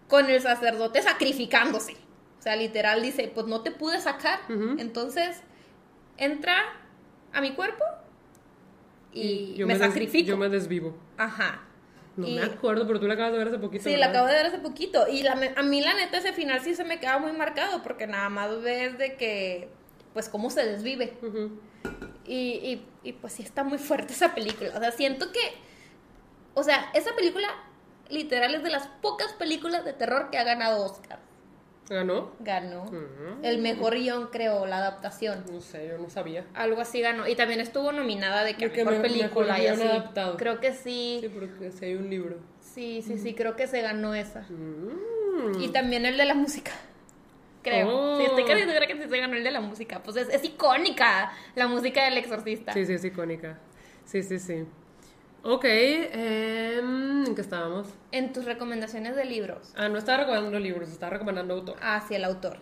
con 0.09 0.29
el 0.29 0.41
sacerdote 0.41 1.03
sacrificándose. 1.03 1.93
O 2.39 2.43
sea, 2.43 2.57
literal 2.57 3.03
dice, 3.03 3.31
pues 3.33 3.47
no 3.47 3.63
te 3.63 3.71
pude 3.71 4.01
sacar, 4.01 4.41
entonces 4.79 5.43
entra 6.17 6.57
a 7.33 7.41
mi 7.41 7.53
cuerpo 7.53 7.85
y, 9.13 9.55
yo 9.55 9.67
me, 9.67 9.77
sacrifico. 9.79 10.29
yo 10.29 10.37
me 10.37 10.49
desvivo. 10.49 10.97
Ajá. 11.17 11.63
No 12.17 12.27
Y- 12.27 12.35
me 12.35 12.43
acuerdo, 12.43 12.87
pero 12.87 12.99
tú 13.01 13.07
la 13.07 13.15
acabas 13.15 13.33
de 13.33 13.39
ver 13.39 13.49
hace 13.49 13.59
poquito. 13.59 13.85
Sí, 13.85 13.97
la 13.97 14.07
acabo 14.07 14.27
de 14.27 14.35
ver 14.35 14.47
hace 14.47 14.59
poquito. 14.59 15.07
Y 15.09 15.23
la, 15.23 15.39
a 15.57 15.63
mí, 15.63 15.81
la 15.81 15.95
neta, 15.95 16.19
ese 16.19 16.33
final 16.33 16.61
sí 16.61 16.75
se 16.75 16.85
me 16.85 16.99
queda 16.99 17.19
muy 17.19 17.33
marcado 17.33 17.83
porque 17.83 18.07
nada 18.07 18.29
más 18.29 18.61
ves 18.61 18.99
de 18.99 19.15
que, 19.17 19.69
pues, 20.15 20.29
cómo 20.29 20.51
se 20.51 20.65
desvive. 20.65 21.17
Y, 22.27 22.83
y, 23.05 23.13
pues 23.13 23.35
sí 23.35 23.43
está 23.43 23.63
muy 23.65 23.79
fuerte 23.79 24.13
esa 24.13 24.35
película. 24.35 24.73
O 24.77 24.81
sea, 24.81 24.91
siento 24.91 25.31
que, 25.33 25.41
o 26.55 26.63
sea, 26.63 26.91
esa 26.95 27.15
película 27.15 27.49
literal 28.11 28.55
es 28.55 28.63
de 28.63 28.71
las 28.71 28.87
pocas 29.01 29.33
películas 29.35 29.85
de 29.85 29.93
terror 29.93 30.31
que 30.31 30.39
ha 30.39 30.45
ganado 30.45 30.85
Oscar. 30.85 31.19
¿Ganó? 31.89 32.33
Ganó. 32.41 32.85
El 33.43 33.59
mejor 33.63 33.95
guion, 33.95 34.27
creo, 34.27 34.67
la 34.67 34.77
adaptación. 34.77 35.43
No 35.51 35.61
sé, 35.63 35.89
yo 35.89 35.97
no 35.97 36.11
sabía. 36.11 36.45
Algo 36.53 36.83
así 36.83 37.01
ganó. 37.01 37.27
Y 37.27 37.35
también 37.35 37.61
estuvo 37.61 37.93
nominada 37.93 38.45
de 38.45 38.57
que 38.57 38.67
a 38.67 38.69
De 38.69 38.75
que 38.75 38.85
mejor 38.85 38.97
me- 39.03 39.09
película 39.09 39.53
mejor 39.55 39.65
y 39.65 39.67
así. 39.69 39.83
adaptado. 39.83 40.37
Creo 40.37 40.61
que 40.61 40.75
sí. 40.75 41.19
Sí, 41.23 41.29
porque 41.31 41.71
si 41.73 41.85
hay 41.87 41.95
un 41.95 42.11
libro. 42.11 42.37
Sí, 42.61 43.01
sí, 43.01 43.17
sí, 43.19 43.33
creo 43.35 43.57
que 43.57 43.67
se 43.67 43.81
ganó 43.81 44.15
esa. 44.15 44.41
Mm. 44.51 45.63
Y 45.63 45.69
también 45.69 46.05
el 46.05 46.19
de 46.19 46.27
la 46.27 46.35
música. 46.35 46.73
Creo. 47.63 47.89
Oh. 47.91 48.19
Sí, 48.19 48.25
estoy 48.27 48.45
casi 48.45 48.65
segura 48.65 48.87
que 48.87 48.95
sí 49.03 49.09
se 49.09 49.19
ganó 49.19 49.35
el 49.37 49.45
de 49.45 49.51
la 49.51 49.61
música. 49.61 50.03
Pues 50.03 50.17
es, 50.19 50.29
es 50.29 50.45
icónica 50.45 51.33
la 51.55 51.69
música 51.69 52.05
del 52.05 52.19
exorcista. 52.19 52.73
Sí, 52.75 52.85
sí, 52.85 52.93
es 52.93 53.05
icónica. 53.05 53.59
Sí, 54.05 54.23
sí, 54.23 54.39
sí. 54.39 54.65
Ok, 55.43 55.65
em, 55.65 57.27
¿en 57.27 57.35
qué 57.35 57.41
estábamos? 57.41 57.89
En 58.13 58.33
tus 58.33 58.45
recomendaciones 58.45 59.17
de 59.17 59.25
libros. 59.25 59.73
Ah, 59.77 59.89
no 59.89 59.99
estaba 59.99 60.19
recomendando 60.19 60.59
libros, 60.59 60.89
estaba 60.91 61.11
recomendando 61.11 61.55
autor. 61.55 61.77
Hacia 61.81 62.17
el 62.17 62.25
autor. 62.25 62.59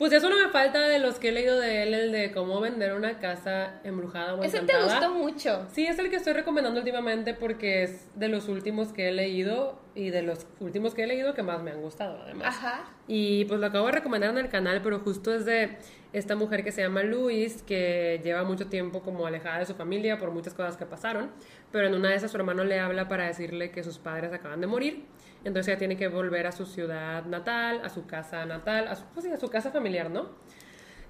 Pues 0.00 0.12
ya 0.12 0.20
solo 0.20 0.36
me 0.36 0.48
falta 0.48 0.88
de 0.88 0.98
los 0.98 1.18
que 1.18 1.28
he 1.28 1.32
leído 1.32 1.60
de 1.60 1.82
él, 1.82 1.92
el 1.92 2.10
de 2.10 2.32
cómo 2.32 2.58
vender 2.58 2.94
una 2.94 3.18
casa 3.18 3.80
embrujada 3.84 4.34
o 4.34 4.42
Ese 4.42 4.60
te 4.60 4.82
gustó 4.82 5.10
mucho. 5.10 5.66
Sí, 5.72 5.86
es 5.86 5.98
el 5.98 6.08
que 6.08 6.16
estoy 6.16 6.32
recomendando 6.32 6.80
últimamente 6.80 7.34
porque 7.34 7.82
es 7.82 8.08
de 8.14 8.28
los 8.28 8.48
últimos 8.48 8.94
que 8.94 9.08
he 9.08 9.12
leído 9.12 9.78
y 9.94 10.08
de 10.08 10.22
los 10.22 10.46
últimos 10.58 10.94
que 10.94 11.02
he 11.02 11.06
leído 11.06 11.34
que 11.34 11.42
más 11.42 11.62
me 11.62 11.70
han 11.70 11.82
gustado, 11.82 12.18
además. 12.22 12.48
Ajá. 12.48 12.84
Y 13.08 13.44
pues 13.44 13.60
lo 13.60 13.66
acabo 13.66 13.86
de 13.86 13.92
recomendar 13.92 14.30
en 14.30 14.38
el 14.38 14.48
canal, 14.48 14.80
pero 14.82 15.00
justo 15.00 15.34
es 15.34 15.44
de 15.44 15.76
esta 16.14 16.34
mujer 16.34 16.64
que 16.64 16.72
se 16.72 16.80
llama 16.82 17.02
Luis, 17.02 17.62
que 17.62 18.20
lleva 18.24 18.42
mucho 18.42 18.68
tiempo 18.68 19.02
como 19.02 19.26
alejada 19.26 19.58
de 19.58 19.66
su 19.66 19.74
familia 19.74 20.18
por 20.18 20.30
muchas 20.30 20.54
cosas 20.54 20.76
que 20.78 20.86
pasaron, 20.86 21.30
pero 21.72 21.86
en 21.88 21.94
una 21.94 22.10
de 22.10 22.16
esas 22.16 22.30
su 22.30 22.36
hermano 22.36 22.64
le 22.64 22.78
habla 22.80 23.08
para 23.08 23.26
decirle 23.26 23.70
que 23.70 23.82
sus 23.84 23.98
padres 23.98 24.32
acaban 24.32 24.60
de 24.60 24.66
morir, 24.66 25.04
entonces 25.44 25.68
ella 25.68 25.78
tiene 25.78 25.96
que 25.96 26.08
volver 26.08 26.46
a 26.46 26.52
su 26.52 26.66
ciudad 26.66 27.24
natal, 27.24 27.80
a 27.84 27.88
su 27.88 28.06
casa 28.06 28.44
natal, 28.46 28.88
a 28.88 28.96
su, 28.96 29.04
pues 29.14 29.24
sí, 29.26 29.32
a 29.32 29.36
su 29.38 29.48
casa 29.48 29.70
familiar, 29.70 30.10
¿no? 30.10 30.28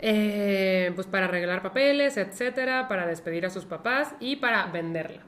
Eh, 0.03 0.93
pues 0.95 1.07
para 1.07 1.27
arreglar 1.27 1.61
papeles, 1.61 2.17
etcétera, 2.17 2.89
para 2.89 3.07
despedir 3.07 3.45
a 3.45 3.51
sus 3.51 3.67
papás 3.67 4.15
y 4.19 4.37
para 4.37 4.65
venderla. 4.67 5.23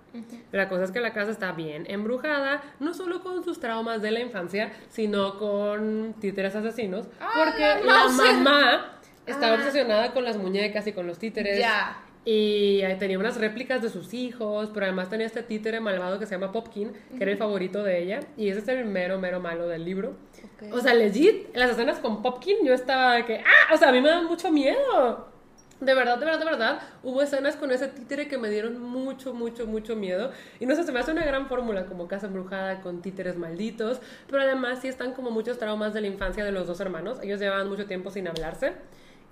La 0.51 0.69
cosa 0.71 0.85
es 0.85 0.91
que 0.93 1.01
la 1.01 1.13
casa 1.13 1.31
está 1.31 1.53
bien 1.53 1.85
embrujada, 1.89 2.63
no 2.81 2.95
solo 2.95 3.23
con 3.23 3.45
sus 3.45 3.61
traumas 3.61 4.01
de 4.01 4.11
la 4.13 4.21
infancia, 4.21 4.73
sino 4.89 5.39
con 5.39 6.15
títeres 6.21 6.55
asesinos, 6.55 7.07
Ah, 7.21 7.33
porque 7.37 7.85
la 7.87 8.09
mamá 8.09 8.99
estaba 9.27 9.53
Ah. 9.53 9.57
obsesionada 9.57 10.13
con 10.15 10.25
las 10.25 10.39
muñecas 10.39 10.87
y 10.87 10.93
con 10.95 11.07
los 11.07 11.19
títeres. 11.19 11.59
Ya. 11.59 12.03
Y 12.25 12.83
tenía 13.01 13.19
unas 13.19 13.37
réplicas 13.37 13.83
de 13.83 13.89
sus 13.89 14.15
hijos, 14.15 14.71
pero 14.73 14.87
además 14.87 15.09
tenía 15.09 15.27
este 15.27 15.43
títere 15.43 15.81
malvado 15.81 16.21
que 16.21 16.27
se 16.27 16.37
llama 16.37 16.53
Popkin, 16.53 16.93
que 17.17 17.23
era 17.23 17.33
el 17.33 17.37
favorito 17.37 17.83
de 17.83 18.01
ella, 18.01 18.21
y 18.37 18.49
ese 18.49 18.61
es 18.61 18.69
el 18.69 18.85
mero, 18.85 19.19
mero 19.19 19.41
malo 19.41 19.67
del 19.67 19.85
libro. 19.85 20.11
Ok. 20.45 20.73
O 20.73 20.81
sea, 20.81 20.95
legit, 20.95 21.49
en 21.53 21.59
las 21.59 21.71
escenas 21.71 21.99
con 21.99 22.23
Popkin 22.23 22.59
yo 22.65 22.75
estaba 22.75 23.25
que, 23.27 23.39
ah, 23.39 23.75
o 23.75 23.77
sea, 23.77 23.89
a 23.89 23.93
mí 23.93 24.01
me 24.01 24.09
da 24.09 24.23
mucho 24.23 24.53
miedo. 24.53 25.33
De 25.81 25.95
verdad, 25.95 26.17
de 26.17 26.25
verdad, 26.27 26.39
de 26.39 26.45
verdad, 26.45 26.83
hubo 27.03 27.23
escenas 27.23 27.57
con 27.57 27.73
ese 27.73 27.89
títere 27.89 28.29
que 28.29 28.39
me 28.39 28.51
dieron 28.51 28.81
mucho, 28.81 29.35
mucho, 29.35 29.67
mucho 29.67 29.97
miedo. 29.97 30.31
Y 30.61 30.67
no 30.67 30.77
sé, 30.77 30.85
se 30.85 30.93
me 30.93 31.01
hace 31.01 31.11
una 31.11 31.25
gran 31.25 31.49
fórmula 31.49 31.87
como 31.87 32.07
Casa 32.07 32.29
Embrujada 32.29 32.83
con 32.83 33.03
títeres 33.03 33.37
malditos, 33.37 34.01
pero 34.29 34.43
además 34.43 34.79
sí 34.81 34.87
están 34.87 35.13
como 35.13 35.33
muchos 35.33 35.59
traumas 35.59 35.93
de 35.93 36.03
la 36.03 36.07
infancia 36.07 36.45
de 36.45 36.53
los 36.53 36.69
dos 36.69 36.79
hermanos. 36.79 37.19
Ellos 37.21 37.41
llevaban 37.41 37.69
mucho 37.69 37.87
tiempo 37.87 38.13
sin 38.13 38.29
hablarse. 38.29 38.75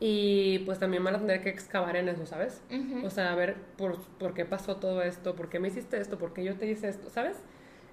Y 0.03 0.61
pues 0.61 0.79
también 0.79 1.05
van 1.05 1.15
a 1.15 1.19
tener 1.19 1.43
que 1.43 1.51
excavar 1.51 1.95
en 1.97 2.09
eso, 2.09 2.25
¿sabes? 2.25 2.63
O 3.05 3.11
sea, 3.11 3.33
a 3.33 3.35
ver 3.35 3.57
por, 3.77 4.01
por 4.19 4.33
qué 4.33 4.47
pasó 4.47 4.77
todo 4.77 5.03
esto, 5.03 5.37
por 5.37 5.51
qué 5.51 5.61
me 5.61 5.69
hiciste 5.69 6.01
esto, 6.01 6.17
por 6.17 6.33
qué 6.33 6.43
yo 6.43 6.57
te 6.57 6.67
hice 6.67 6.89
esto, 6.89 7.11
¿sabes? 7.11 7.37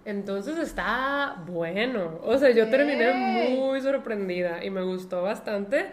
Entonces 0.06 0.58
está 0.58 1.44
bueno. 1.46 2.22
O 2.24 2.38
sea, 2.38 2.52
yo 2.52 2.70
terminé 2.70 3.12
muy 3.58 3.82
sorprendida 3.82 4.64
y 4.64 4.70
me 4.70 4.82
gustó 4.82 5.22
bastante. 5.22 5.88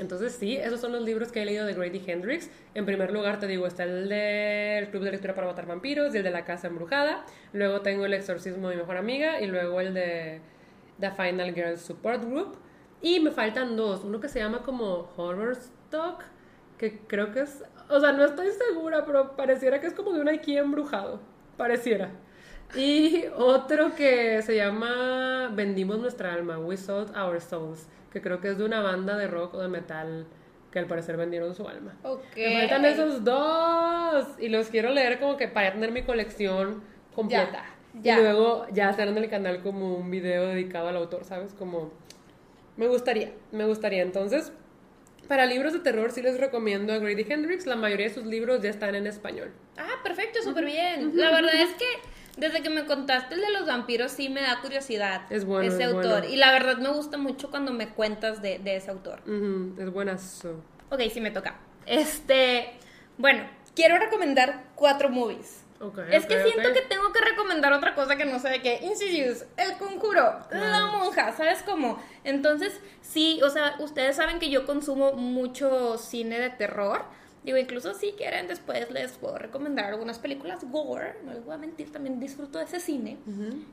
entonces 0.00 0.32
sí, 0.32 0.56
esos 0.56 0.80
son 0.80 0.92
los 0.92 1.02
libros 1.02 1.30
que 1.32 1.42
he 1.42 1.44
leído 1.44 1.66
de 1.66 1.74
Grady 1.74 2.02
Hendrix. 2.06 2.48
En 2.74 2.86
primer 2.86 3.12
lugar 3.12 3.40
te 3.40 3.46
digo, 3.46 3.66
está 3.66 3.84
el 3.84 4.08
del 4.08 4.88
Club 4.88 5.04
de 5.04 5.10
Lectura 5.10 5.34
para 5.34 5.48
Matar 5.48 5.66
Vampiros 5.66 6.14
y 6.14 6.16
el 6.16 6.24
de 6.24 6.30
La 6.30 6.46
Casa 6.46 6.68
Embrujada. 6.68 7.26
Luego 7.52 7.82
tengo 7.82 8.06
El 8.06 8.14
Exorcismo 8.14 8.70
de 8.70 8.76
mi 8.76 8.80
mejor 8.80 8.96
amiga 8.96 9.38
y 9.42 9.46
luego 9.46 9.78
el 9.82 9.92
de 9.92 10.40
The 10.98 11.10
Final 11.10 11.52
Girl 11.54 11.76
Support 11.76 12.24
Group. 12.24 12.56
Y 13.02 13.20
me 13.20 13.30
faltan 13.30 13.76
dos. 13.76 14.04
Uno 14.04 14.20
que 14.20 14.28
se 14.28 14.38
llama 14.38 14.62
como 14.62 15.10
Horror 15.16 15.52
Stock, 15.52 16.22
que 16.78 16.98
creo 17.06 17.32
que 17.32 17.40
es... 17.40 17.64
O 17.88 18.00
sea, 18.00 18.12
no 18.12 18.24
estoy 18.24 18.48
segura, 18.68 19.04
pero 19.04 19.36
pareciera 19.36 19.80
que 19.80 19.86
es 19.86 19.94
como 19.94 20.12
de 20.12 20.20
un 20.20 20.28
IKEA 20.28 20.60
embrujado. 20.60 21.20
Pareciera. 21.56 22.10
Y 22.74 23.24
otro 23.36 23.94
que 23.94 24.42
se 24.42 24.56
llama 24.56 25.50
Vendimos 25.52 25.98
nuestra 25.98 26.32
alma, 26.32 26.58
We 26.58 26.76
Sold 26.76 27.16
Our 27.16 27.40
Souls, 27.40 27.88
que 28.12 28.22
creo 28.22 28.40
que 28.40 28.48
es 28.48 28.58
de 28.58 28.64
una 28.64 28.80
banda 28.80 29.16
de 29.16 29.26
rock 29.26 29.54
o 29.54 29.58
de 29.58 29.68
metal 29.68 30.26
que 30.70 30.78
al 30.78 30.86
parecer 30.86 31.16
vendieron 31.16 31.54
su 31.54 31.66
alma. 31.66 31.96
Me 32.36 32.60
faltan 32.60 32.84
esos 32.84 33.24
dos 33.24 34.26
y 34.38 34.48
los 34.48 34.68
quiero 34.68 34.90
leer 34.90 35.18
como 35.18 35.36
que 35.36 35.48
para 35.48 35.72
tener 35.72 35.90
mi 35.90 36.02
colección 36.02 36.82
completa. 37.14 37.64
Y 37.92 38.12
luego 38.12 38.66
ya 38.72 38.88
hacer 38.88 39.08
en 39.08 39.18
el 39.18 39.28
canal 39.28 39.62
como 39.62 39.96
un 39.96 40.10
video 40.10 40.46
dedicado 40.46 40.88
al 40.88 40.96
autor, 40.96 41.24
¿sabes? 41.24 41.54
Como 41.54 41.90
me 42.80 42.88
gustaría, 42.88 43.30
me 43.52 43.66
gustaría. 43.66 44.00
Entonces, 44.00 44.52
para 45.28 45.44
libros 45.44 45.74
de 45.74 45.80
terror 45.80 46.12
sí 46.12 46.22
les 46.22 46.40
recomiendo 46.40 46.94
a 46.94 46.98
Grady 46.98 47.26
Hendrix. 47.28 47.66
La 47.66 47.76
mayoría 47.76 48.08
de 48.08 48.14
sus 48.14 48.24
libros 48.24 48.62
ya 48.62 48.70
están 48.70 48.94
en 48.94 49.06
español. 49.06 49.52
Ah, 49.76 50.00
perfecto, 50.02 50.42
súper 50.42 50.64
bien. 50.64 51.12
La 51.14 51.30
verdad 51.30 51.52
es 51.54 51.68
que 51.74 51.84
desde 52.38 52.62
que 52.62 52.70
me 52.70 52.86
contaste 52.86 53.34
el 53.34 53.42
de 53.42 53.50
los 53.50 53.66
vampiros, 53.66 54.12
sí 54.12 54.30
me 54.30 54.40
da 54.40 54.62
curiosidad. 54.62 55.30
Es 55.30 55.44
bueno. 55.44 55.70
Ese 55.70 55.84
autor. 55.84 56.24
Y 56.24 56.36
la 56.36 56.52
verdad 56.52 56.78
me 56.78 56.88
gusta 56.88 57.18
mucho 57.18 57.50
cuando 57.50 57.74
me 57.74 57.90
cuentas 57.90 58.40
de, 58.40 58.62
ese 58.64 58.90
autor. 58.90 59.20
Es 59.78 59.92
buenazo. 59.92 60.64
Ok, 60.88 61.02
sí 61.12 61.20
me 61.20 61.30
toca. 61.30 61.60
Este. 61.84 62.70
Bueno, 63.18 63.42
quiero 63.76 63.98
recomendar 63.98 64.64
cuatro 64.74 65.10
movies. 65.10 65.59
Okay, 65.82 66.04
es 66.10 66.26
que 66.26 66.42
siento 66.42 66.74
que 66.74 66.82
tengo 66.82 67.10
que 67.10 67.20
recomendar 67.22 67.72
otra 67.72 67.94
cosa 67.94 68.16
que 68.16 68.26
no 68.26 68.38
sé 68.38 68.50
de 68.50 68.60
qué. 68.60 68.80
Insidious, 68.82 69.46
El 69.56 69.78
Conjuro, 69.78 70.40
La 70.50 70.86
Monja, 70.86 71.32
¿sabes 71.32 71.62
cómo? 71.62 71.98
Entonces, 72.22 72.78
sí, 73.00 73.40
o 73.42 73.48
sea, 73.48 73.76
ustedes 73.78 74.16
saben 74.16 74.38
que 74.38 74.50
yo 74.50 74.66
consumo 74.66 75.12
mucho 75.12 75.96
cine 75.96 76.38
de 76.38 76.50
terror. 76.50 77.04
Digo, 77.44 77.56
incluso 77.56 77.94
si 77.94 78.12
quieren, 78.12 78.46
después 78.46 78.90
les 78.90 79.12
puedo 79.12 79.38
recomendar 79.38 79.86
algunas 79.86 80.18
películas 80.18 80.62
gore. 80.70 81.16
No 81.24 81.32
les 81.32 81.42
voy 81.46 81.54
a 81.54 81.58
mentir, 81.58 81.90
también 81.90 82.20
disfruto 82.20 82.58
de 82.58 82.66
ese 82.66 82.78
cine. 82.78 83.16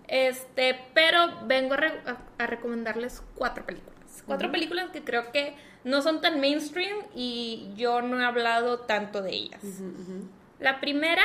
Este, 0.08 0.80
pero 0.94 1.46
vengo 1.46 1.76
a, 1.76 2.46
recomendarles 2.48 3.22
cuatro 3.36 3.66
películas. 3.66 4.24
Cuatro 4.26 4.50
películas 4.50 4.92
que 4.92 5.04
creo 5.04 5.34
que 5.34 5.56
no 5.84 6.02
son 6.02 6.22
tan 6.22 6.40
mainstream 6.40 6.98
y 7.14 7.74
yo 7.76 8.02
no 8.02 8.22
he 8.22 8.24
hablado 8.24 8.80
tanto 8.80 9.22
de 9.22 9.32
ellas. 9.32 9.62
La 10.60 10.80
primera, 10.80 11.24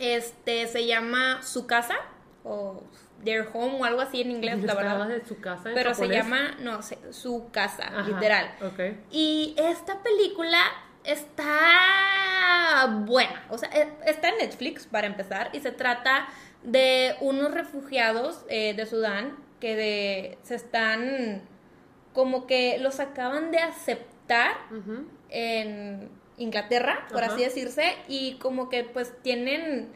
este, 0.00 0.66
se 0.66 0.86
llama 0.86 1.42
Su 1.42 1.66
Casa 1.66 1.96
o 2.42 2.82
Their 3.24 3.48
Home 3.52 3.80
o 3.80 3.84
algo 3.84 4.00
así 4.00 4.20
en 4.22 4.30
inglés, 4.30 4.62
la 4.62 4.74
verdad. 4.74 5.06
de 5.08 5.24
su 5.24 5.40
casa 5.40 5.68
en 5.68 5.74
Pero 5.74 5.94
se 5.94 6.08
llama, 6.08 6.56
no, 6.60 6.80
Su 6.82 7.50
Casa, 7.50 7.90
literal. 8.06 8.50
Y 9.10 9.54
esta 9.58 10.02
película 10.02 10.58
está 11.04 12.86
buena. 13.04 13.44
O 13.50 13.58
sea, 13.58 13.68
e, 13.70 13.92
está 14.06 14.30
en 14.30 14.38
Netflix 14.38 14.86
para 14.86 15.06
empezar 15.06 15.50
y 15.52 15.60
se 15.60 15.72
trata 15.72 16.28
de 16.62 17.16
unos 17.20 17.52
refugiados 17.52 18.44
eh, 18.48 18.74
de 18.74 18.86
Sudán 18.86 19.36
que 19.60 20.38
se 20.42 20.54
están 20.54 21.42
como 22.12 22.46
que 22.46 22.78
los 22.78 22.98
acaban 23.00 23.50
de 23.50 23.58
aceptar 23.58 24.52
en 25.28 26.10
Inglaterra, 26.40 27.06
por 27.12 27.22
así 27.22 27.42
decirse, 27.42 27.94
y 28.08 28.34
como 28.38 28.68
que 28.68 28.82
pues 28.82 29.12
tienen 29.22 29.92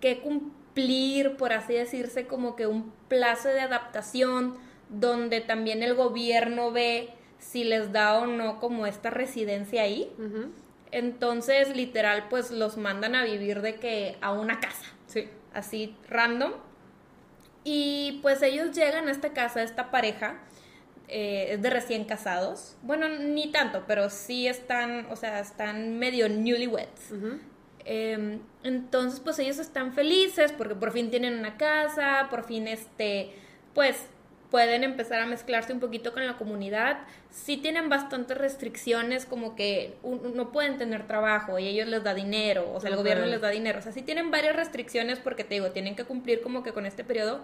que 0.00 0.20
cumplir, 0.20 1.36
por 1.36 1.52
así 1.52 1.74
decirse, 1.74 2.26
como 2.26 2.56
que 2.56 2.66
un 2.66 2.92
plazo 3.08 3.48
de 3.48 3.60
adaptación 3.60 4.56
donde 4.88 5.40
también 5.40 5.82
el 5.82 5.94
gobierno 5.94 6.72
ve 6.72 7.10
si 7.38 7.64
les 7.64 7.92
da 7.92 8.18
o 8.18 8.26
no 8.26 8.58
como 8.58 8.86
esta 8.86 9.10
residencia 9.10 9.82
ahí. 9.82 10.10
Entonces, 10.90 11.76
literal, 11.76 12.26
pues 12.30 12.50
los 12.50 12.76
mandan 12.78 13.14
a 13.14 13.24
vivir 13.24 13.60
de 13.60 13.76
que 13.76 14.16
a 14.20 14.32
una 14.32 14.60
casa. 14.60 14.86
Sí. 15.06 15.28
Así, 15.52 15.94
random. 16.08 16.52
Y 17.64 18.18
pues 18.22 18.42
ellos 18.42 18.72
llegan 18.72 19.08
a 19.08 19.12
esta 19.12 19.32
casa, 19.32 19.62
esta 19.62 19.90
pareja, 19.90 20.40
eh, 21.14 21.52
es 21.52 21.62
de 21.62 21.68
recién 21.68 22.04
casados. 22.06 22.74
Bueno, 22.80 23.06
ni 23.06 23.52
tanto, 23.52 23.84
pero 23.86 24.08
sí 24.08 24.48
están, 24.48 25.06
o 25.10 25.16
sea, 25.16 25.40
están 25.40 25.98
medio 25.98 26.26
newlyweds. 26.30 27.12
Em, 27.84 28.40
entonces, 28.62 29.20
pues 29.20 29.38
ellos 29.38 29.58
están 29.58 29.92
felices 29.92 30.52
porque 30.52 30.74
por 30.74 30.90
fin 30.90 31.10
tienen 31.10 31.38
una 31.38 31.58
casa, 31.58 32.28
por 32.30 32.44
fin, 32.44 32.66
este, 32.66 33.34
pues 33.74 34.06
pueden 34.50 34.84
empezar 34.84 35.20
a 35.20 35.26
mezclarse 35.26 35.74
un 35.74 35.80
poquito 35.80 36.14
con 36.14 36.26
la 36.26 36.38
comunidad. 36.38 37.00
Sí 37.30 37.58
tienen 37.58 37.90
bastantes 37.90 38.38
restricciones, 38.38 39.26
como 39.26 39.54
que 39.54 39.98
no 40.02 40.50
pueden 40.50 40.78
tener 40.78 41.06
trabajo 41.06 41.58
y 41.58 41.68
ellos 41.68 41.88
les 41.88 42.02
da 42.02 42.14
dinero, 42.14 42.72
o 42.72 42.80
sea, 42.80 42.88
el 42.88 42.96
gobierno 42.96 43.26
les 43.26 43.42
da 43.42 43.50
dinero. 43.50 43.80
O 43.80 43.82
sea, 43.82 43.92
sí 43.92 44.00
tienen 44.00 44.30
varias 44.30 44.56
restricciones 44.56 45.18
porque 45.18 45.44
te 45.44 45.54
digo, 45.56 45.72
tienen 45.72 45.94
que 45.94 46.04
cumplir 46.04 46.40
como 46.40 46.62
que 46.62 46.72
con 46.72 46.86
este 46.86 47.04
periodo, 47.04 47.42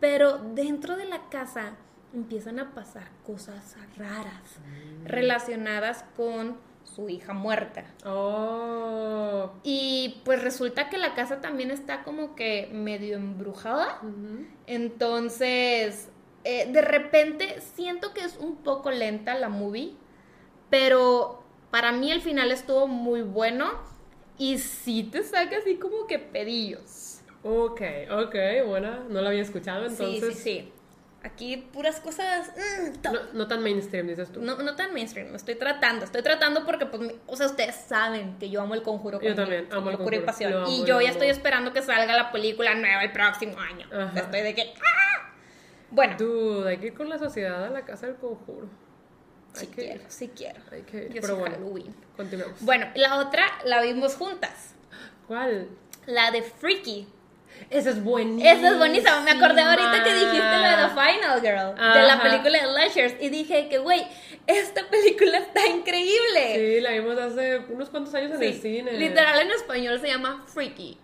pero 0.00 0.38
dentro 0.38 0.96
de 0.96 1.04
la 1.04 1.28
casa 1.28 1.74
empiezan 2.14 2.58
a 2.58 2.74
pasar 2.74 3.08
cosas 3.24 3.76
raras 3.96 4.58
mm. 4.58 5.06
relacionadas 5.06 6.04
con 6.16 6.56
su 6.84 7.08
hija 7.08 7.32
muerta. 7.32 7.84
Oh. 8.04 9.52
Y 9.62 10.20
pues 10.24 10.42
resulta 10.42 10.88
que 10.88 10.98
la 10.98 11.14
casa 11.14 11.40
también 11.40 11.70
está 11.70 12.02
como 12.02 12.34
que 12.34 12.68
medio 12.72 13.16
embrujada. 13.16 14.00
Entonces, 14.66 16.10
eh, 16.44 16.70
de 16.70 16.82
repente 16.82 17.60
siento 17.60 18.12
que 18.12 18.24
es 18.24 18.36
un 18.36 18.56
poco 18.56 18.90
lenta 18.90 19.34
la 19.34 19.48
movie, 19.48 19.94
pero 20.70 21.42
para 21.70 21.92
mí 21.92 22.10
el 22.10 22.20
final 22.20 22.50
estuvo 22.50 22.86
muy 22.86 23.22
bueno 23.22 23.70
y 24.38 24.58
sí 24.58 25.04
te 25.04 25.22
saca 25.22 25.58
así 25.58 25.76
como 25.76 26.06
que 26.06 26.18
pedillos. 26.18 27.20
Ok, 27.44 27.80
ok, 28.10 28.34
buena, 28.66 29.04
no 29.08 29.20
la 29.20 29.30
había 29.30 29.42
escuchado 29.42 29.86
entonces. 29.86 30.34
Sí, 30.34 30.34
sí, 30.34 30.42
sí. 30.42 30.72
Aquí 31.24 31.56
puras 31.56 32.00
cosas... 32.00 32.50
Mm, 32.56 33.36
no, 33.36 33.46
tan 33.46 33.62
mainstream, 33.62 34.08
dices 34.08 34.32
tú. 34.32 34.40
No, 34.40 34.56
no 34.56 34.74
tan 34.74 34.92
mainstream, 34.92 35.34
estoy 35.34 35.54
tratando, 35.54 36.04
estoy 36.04 36.22
tratando 36.22 36.64
porque, 36.64 36.86
pues, 36.86 37.12
o 37.26 37.36
sea, 37.36 37.46
ustedes 37.46 37.76
saben 37.76 38.38
que 38.38 38.50
yo 38.50 38.60
amo 38.60 38.74
el 38.74 38.82
conjuro. 38.82 39.20
Yo 39.20 39.34
también, 39.34 39.68
amo 39.70 39.90
el 39.90 39.96
conjuro. 39.96 40.16
Y, 40.16 40.20
pasión. 40.20 40.66
y 40.66 40.84
yo 40.84 41.00
ya 41.00 41.10
estoy 41.10 41.28
esperando 41.28 41.72
que 41.72 41.80
salga 41.82 42.16
la 42.16 42.32
película 42.32 42.74
nueva 42.74 43.04
el 43.04 43.12
próximo 43.12 43.58
año. 43.58 43.86
Estoy 44.16 44.40
de 44.40 44.54
que... 44.54 44.74
¡ah! 44.80 45.12
Bueno. 45.92 46.16
Dude, 46.18 46.70
hay 46.70 46.78
que 46.78 46.86
ir 46.86 46.94
con 46.94 47.08
la 47.08 47.18
sociedad 47.18 47.64
a 47.64 47.70
la 47.70 47.84
casa 47.84 48.06
del 48.06 48.16
conjuro. 48.16 48.66
sí 49.52 49.66
quiero, 49.66 50.02
sí 50.08 50.30
quiero. 50.34 50.60
Hay 50.72 50.82
que 50.82 51.04
ir. 51.04 51.20
Pero 51.20 51.36
bueno, 51.36 51.54
Halloween. 51.54 51.94
Continuemos. 52.16 52.62
Bueno, 52.62 52.86
la 52.94 53.18
otra 53.18 53.44
la 53.64 53.82
vimos 53.82 54.16
juntas. 54.16 54.74
¿Cuál? 55.28 55.68
La 56.06 56.30
de 56.30 56.42
Freaky. 56.42 57.06
Esa 57.70 57.90
es 57.90 58.02
buenísima. 58.02 58.50
Esa 58.50 58.68
es 58.68 58.78
buenísima. 58.78 59.20
Me 59.20 59.30
acordé 59.32 59.62
ahorita 59.62 60.04
que 60.04 60.14
dijiste 60.14 60.38
lo 60.38 60.62
de 60.62 60.76
The 60.76 60.88
Final 60.90 61.40
Girl, 61.40 61.94
de 61.94 62.02
la 62.02 62.22
película 62.22 62.60
de 62.60 62.72
Leisures, 62.72 63.14
y 63.20 63.28
dije 63.28 63.68
que, 63.68 63.78
güey, 63.78 64.06
esta 64.46 64.88
película 64.88 65.38
está 65.38 65.66
increíble. 65.66 66.54
Sí, 66.54 66.80
la 66.80 66.90
vimos 66.90 67.18
hace 67.18 67.58
unos 67.68 67.90
cuantos 67.90 68.14
años 68.14 68.32
en 68.32 68.42
el 68.42 68.60
cine. 68.60 68.92
Literal 68.92 69.40
en 69.40 69.50
español 69.50 70.00
se 70.00 70.08
llama 70.08 70.44
Freaky 70.46 70.98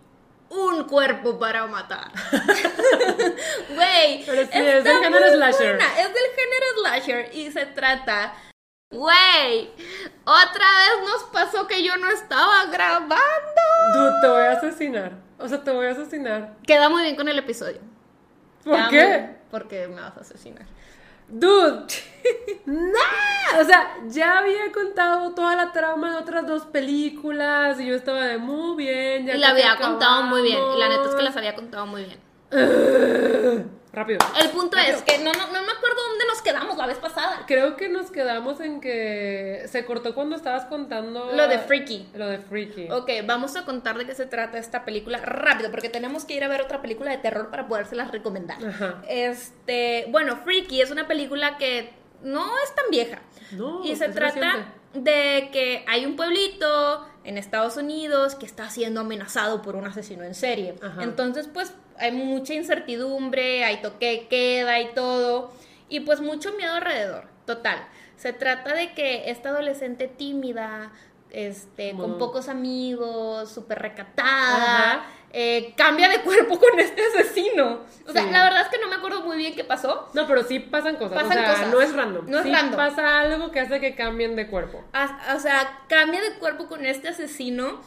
un 0.49 0.83
cuerpo 0.85 1.37
para 1.37 1.67
matar. 1.67 2.11
Güey, 3.69 4.23
Pero 4.25 4.43
sí, 4.43 4.49
es 4.51 4.83
del 4.83 4.97
género 4.97 5.31
slasher. 5.31 5.75
Es 5.75 6.13
del 6.13 6.29
género 6.35 6.65
slasher 6.79 7.35
y 7.35 7.51
se 7.51 7.65
trata. 7.67 8.33
Güey, 8.91 9.69
otra 10.25 10.65
vez 10.65 11.07
nos 11.07 11.23
pasó 11.31 11.67
que 11.67 11.83
yo 11.83 11.95
no 11.97 12.09
estaba 12.09 12.65
grabando. 12.65 13.61
Dude, 13.93 14.21
te 14.21 14.27
voy 14.27 14.41
a 14.41 14.51
asesinar. 14.53 15.28
O 15.39 15.47
sea, 15.47 15.63
te 15.63 15.71
voy 15.71 15.87
a 15.87 15.91
asesinar. 15.91 16.55
Queda 16.67 16.89
muy 16.89 17.03
bien 17.03 17.15
con 17.15 17.27
el 17.27 17.39
episodio. 17.39 17.79
¿Por 18.63 18.89
qué? 18.89 19.37
Porque 19.49 19.87
me 19.87 20.01
vas 20.01 20.17
a 20.17 20.21
asesinar. 20.21 20.65
Dude, 21.31 21.85
no, 22.65 23.59
o 23.61 23.63
sea, 23.63 23.97
ya 24.07 24.39
había 24.39 24.71
contado 24.73 25.31
toda 25.35 25.55
la 25.55 25.71
trama 25.71 26.11
de 26.13 26.17
otras 26.17 26.47
dos 26.47 26.65
películas 26.65 27.79
y 27.79 27.85
yo 27.85 27.95
estaba 27.95 28.25
de 28.25 28.39
muy 28.39 28.75
bien. 28.75 29.29
y 29.29 29.37
la 29.37 29.49
había 29.49 29.77
contado 29.77 30.23
muy 30.23 30.41
bien, 30.41 30.59
la 30.77 30.89
neta 30.89 31.07
es 31.07 31.15
que 31.15 31.21
las 31.21 31.37
había 31.37 31.53
contado 31.53 31.85
muy 31.85 32.05
bien. 32.05 33.69
Rápido. 33.99 34.19
El 34.41 34.49
punto 34.49 34.77
Rápido. 34.77 34.97
es 34.97 35.03
que 35.03 35.17
no, 35.19 35.31
no, 35.33 35.47
no 35.47 35.61
me 35.61 35.71
acuerdo 35.71 35.97
dónde 36.09 36.25
nos 36.27 36.41
quedamos 36.41 36.77
la 36.77 36.87
vez 36.87 36.97
pasada. 36.97 37.43
Creo 37.47 37.75
que 37.75 37.89
nos 37.89 38.11
quedamos 38.11 38.59
en 38.61 38.81
que 38.81 39.65
se 39.67 39.85
cortó 39.85 40.15
cuando 40.15 40.35
estabas 40.35 40.65
contando... 40.65 41.31
Lo 41.33 41.47
de 41.47 41.59
Freaky. 41.59 42.09
Lo 42.13 42.27
de 42.27 42.39
Freaky. 42.39 42.89
Ok, 42.91 43.09
vamos 43.25 43.55
a 43.55 43.65
contar 43.65 43.97
de 43.97 44.05
qué 44.05 44.15
se 44.15 44.25
trata 44.25 44.57
esta 44.57 44.85
película 44.85 45.17
rápido, 45.19 45.71
porque 45.71 45.89
tenemos 45.89 46.25
que 46.25 46.33
ir 46.35 46.43
a 46.43 46.47
ver 46.47 46.61
otra 46.61 46.81
película 46.81 47.11
de 47.11 47.17
terror 47.17 47.49
para 47.49 47.67
podérselas 47.67 48.11
recomendar. 48.11 48.57
Ajá. 48.65 49.01
Este, 49.07 50.05
bueno, 50.09 50.37
Freaky 50.43 50.81
es 50.81 50.91
una 50.91 51.07
película 51.07 51.57
que 51.57 51.93
no 52.21 52.45
es 52.63 52.75
tan 52.75 52.85
vieja. 52.89 53.21
No, 53.51 53.83
y 53.83 53.95
se 53.95 54.05
es 54.05 54.13
trata 54.13 54.33
reciente. 54.35 54.71
de 54.93 55.49
que 55.51 55.83
hay 55.87 56.05
un 56.05 56.15
pueblito 56.15 57.05
en 57.23 57.37
Estados 57.37 57.77
Unidos 57.77 58.35
que 58.35 58.45
está 58.45 58.69
siendo 58.69 59.01
amenazado 59.01 59.61
por 59.61 59.75
un 59.75 59.85
asesino 59.85 60.23
en 60.23 60.35
serie. 60.35 60.75
Ajá. 60.81 61.03
Entonces, 61.03 61.49
pues 61.51 61.73
hay 61.99 62.11
mucha 62.11 62.53
incertidumbre, 62.53 63.63
hay 63.63 63.81
toque 63.81 64.27
queda 64.29 64.79
y 64.79 64.93
todo, 64.93 65.51
y 65.89 66.01
pues 66.01 66.21
mucho 66.21 66.51
miedo 66.53 66.73
alrededor. 66.73 67.25
Total. 67.45 67.77
Se 68.17 68.33
trata 68.33 68.73
de 68.73 68.93
que 68.93 69.29
esta 69.31 69.49
adolescente 69.49 70.07
tímida, 70.07 70.91
este, 71.31 71.93
con 71.95 72.17
pocos 72.17 72.49
amigos, 72.49 73.49
súper 73.51 73.79
recatada, 73.79 75.05
eh, 75.31 75.73
cambia 75.77 76.09
de 76.09 76.21
cuerpo 76.21 76.59
con 76.59 76.79
este 76.79 77.01
asesino. 77.05 77.81
O 78.07 78.11
sea, 78.11 78.23
Sí. 78.23 78.29
la 78.31 78.43
verdad 78.43 78.61
es 78.63 78.67
que 78.69 78.79
no 78.79 78.87
me 78.87 78.95
acuerdo 78.95 79.21
muy 79.21 79.37
bien 79.37 79.55
qué 79.55 79.63
pasó. 79.63 80.09
No, 80.13 80.25
pero 80.27 80.43
sí 80.43 80.59
pasan 80.59 80.95
cosas. 80.95 81.21
Pasan 81.21 81.37
o 81.37 81.41
sea, 81.41 81.51
cosas. 81.53 81.67
no 81.69 81.81
es 81.81 81.93
random. 81.95 82.25
No 82.29 82.37
es 82.39 82.43
Sí 82.45 82.51
random. 82.51 82.75
pasa 82.75 83.19
algo 83.19 83.51
que 83.51 83.59
hace 83.59 83.79
que 83.79 83.95
cambien 83.95 84.35
de 84.35 84.47
cuerpo. 84.47 84.83
O 85.35 85.39
sea, 85.39 85.79
cambia 85.87 86.19
de 86.21 86.33
cuerpo 86.39 86.67
con 86.67 86.85
este 86.85 87.09
asesino. 87.09 87.79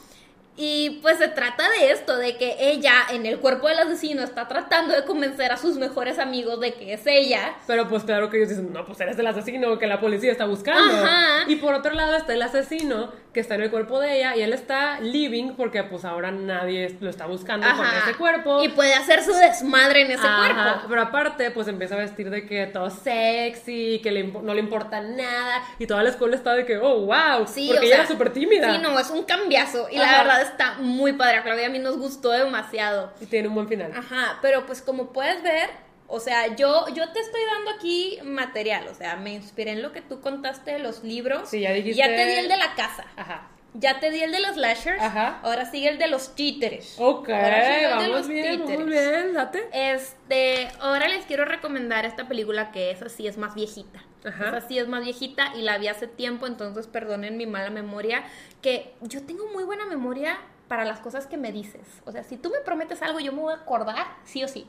Y 0.57 1.00
pues 1.00 1.18
se 1.18 1.28
trata 1.28 1.64
de 1.70 1.92
esto, 1.92 2.16
de 2.16 2.36
que 2.36 2.57
ella 2.59 2.94
en 3.11 3.24
el 3.24 3.38
cuerpo 3.38 3.68
del 3.68 3.78
asesino 3.78 4.22
está 4.22 4.48
tratando 4.48 4.94
de 4.94 5.05
convencer 5.05 5.50
a 5.50 5.57
sus 5.57 5.76
mejores 5.76 6.18
amigos 6.18 6.61
de 6.61 6.74
que 6.74 6.92
es 6.92 7.07
ella. 7.07 7.57
Pero 7.66 7.88
pues 7.88 8.05
claro 8.05 8.28
que 8.28 8.36
ellos 8.36 8.50
dicen, 8.50 8.72
no, 8.72 8.84
pues 8.84 9.00
eres 9.00 9.18
el 9.18 9.26
asesino 9.26 9.78
que 9.78 9.86
la 9.86 9.98
policía 9.98 10.30
está 10.30 10.44
buscando. 10.44 11.05
Ajá. 11.05 11.44
Y 11.46 11.57
por 11.57 11.74
otro 11.74 11.94
lado 11.94 12.16
está 12.16 12.34
el 12.34 12.42
asesino 12.42 13.12
que 13.33 13.41
está 13.41 13.55
en 13.55 13.62
el 13.62 13.70
cuerpo 13.70 13.99
de 13.99 14.18
ella 14.18 14.37
y 14.37 14.43
él 14.43 14.53
está 14.53 15.01
living 15.01 15.55
porque 15.57 15.83
pues 15.85 16.05
ahora 16.05 16.30
nadie 16.30 16.97
lo 17.01 17.09
está 17.09 17.26
buscando 17.26 17.66
con 17.66 17.80
Ajá. 17.80 18.09
ese 18.09 18.18
cuerpo. 18.18 18.62
Y 18.62 18.68
puede 18.68 18.95
hacer 18.95 19.22
su 19.22 19.33
desmadre 19.33 20.03
en 20.03 20.11
ese 20.11 20.26
Ajá, 20.26 20.39
cuerpo. 20.39 20.87
Pero 20.89 21.01
aparte, 21.01 21.51
pues 21.51 21.66
empieza 21.68 21.95
a 21.95 21.99
vestir 21.99 22.28
de 22.28 22.47
que 22.47 22.66
todo 22.66 22.91
sexy, 22.91 24.01
que 24.03 24.11
le 24.11 24.24
no 24.24 24.53
le 24.53 24.61
importa 24.61 25.01
nada. 25.01 25.62
Y 25.78 25.87
toda 25.87 26.03
la 26.03 26.11
escuela 26.11 26.37
está 26.37 26.55
de 26.55 26.66
que, 26.66 26.76
oh, 26.76 27.07
wow. 27.07 27.47
Sí, 27.47 27.68
porque 27.68 27.87
o 27.87 27.89
ella 27.89 27.97
sea, 27.97 28.05
era 28.05 28.07
súper 28.07 28.33
tímida. 28.33 28.74
Sí, 28.74 28.80
no, 28.83 28.99
es 28.99 29.11
un 29.11 29.24
cambiazo. 29.24 29.89
Y 29.91 29.97
la 29.97 30.18
verdad 30.18 30.43
está 30.43 30.74
muy 30.78 31.14
padre. 31.14 31.39
A 31.39 31.43
Claudia 31.43 31.66
a 31.66 31.70
mí 31.70 31.78
nos 31.78 31.97
gustó 31.97 32.30
demasiado. 32.30 33.12
Y 33.20 33.26
tiene 33.26 33.49
un 33.49 33.55
buen 33.55 33.68
final. 33.68 33.93
Ajá, 33.97 34.39
pero 34.43 34.66
pues 34.66 34.83
como 34.83 35.12
puedes 35.12 35.43
ver, 35.43 35.70
o 36.12 36.20
sea, 36.20 36.54
yo, 36.56 36.86
yo 36.94 37.10
te 37.10 37.20
estoy 37.20 37.40
dando 37.54 37.70
aquí 37.72 38.18
material, 38.22 38.86
o 38.88 38.94
sea, 38.94 39.16
me 39.16 39.32
inspiré 39.32 39.72
en 39.72 39.82
lo 39.82 39.92
que 39.92 40.02
tú 40.02 40.20
contaste 40.20 40.72
de 40.72 40.78
los 40.78 41.02
libros. 41.02 41.48
Sí, 41.48 41.60
ya 41.60 41.72
dijiste- 41.72 41.98
Ya 41.98 42.06
te 42.06 42.26
di 42.26 42.32
el 42.34 42.48
de 42.48 42.56
la 42.58 42.74
casa. 42.74 43.04
Ajá. 43.16 43.48
Ya 43.74 44.00
te 44.00 44.10
di 44.10 44.22
el 44.22 44.32
de 44.32 44.40
los 44.40 44.56
slashers. 44.56 45.00
Ajá. 45.00 45.40
Ahora 45.42 45.64
sigue 45.70 45.88
el 45.88 45.96
de 45.98 46.06
los 46.06 46.34
títeres. 46.34 46.96
Ok, 46.98 47.30
el 47.30 47.80
de 47.80 47.86
vamos 47.88 48.08
los 48.08 48.28
bien, 48.28 48.58
títeres. 48.60 48.78
vamos 48.78 48.90
bien, 48.92 49.32
date. 49.32 49.68
Este, 49.72 50.68
ahora 50.80 51.08
les 51.08 51.24
quiero 51.24 51.46
recomendar 51.46 52.04
esta 52.04 52.28
película 52.28 52.70
que 52.70 52.90
esa 52.90 53.08
sí 53.08 53.26
es 53.26 53.38
más 53.38 53.54
viejita. 53.54 54.04
Ajá. 54.26 54.48
Esa 54.48 54.60
sí 54.68 54.78
es 54.78 54.88
más 54.88 55.02
viejita 55.02 55.52
y 55.56 55.62
la 55.62 55.78
vi 55.78 55.88
hace 55.88 56.06
tiempo, 56.06 56.46
entonces 56.46 56.86
perdonen 56.86 57.38
mi 57.38 57.46
mala 57.46 57.70
memoria, 57.70 58.24
que 58.60 58.92
yo 59.00 59.22
tengo 59.22 59.46
muy 59.54 59.64
buena 59.64 59.86
memoria 59.86 60.38
para 60.68 60.84
las 60.84 61.00
cosas 61.00 61.26
que 61.26 61.38
me 61.38 61.50
dices. 61.50 61.80
O 62.04 62.12
sea, 62.12 62.22
si 62.24 62.36
tú 62.36 62.50
me 62.50 62.58
prometes 62.60 63.00
algo, 63.00 63.20
yo 63.20 63.32
me 63.32 63.40
voy 63.40 63.52
a 63.54 63.56
acordar, 63.56 64.06
sí 64.24 64.44
o 64.44 64.48
sí. 64.48 64.66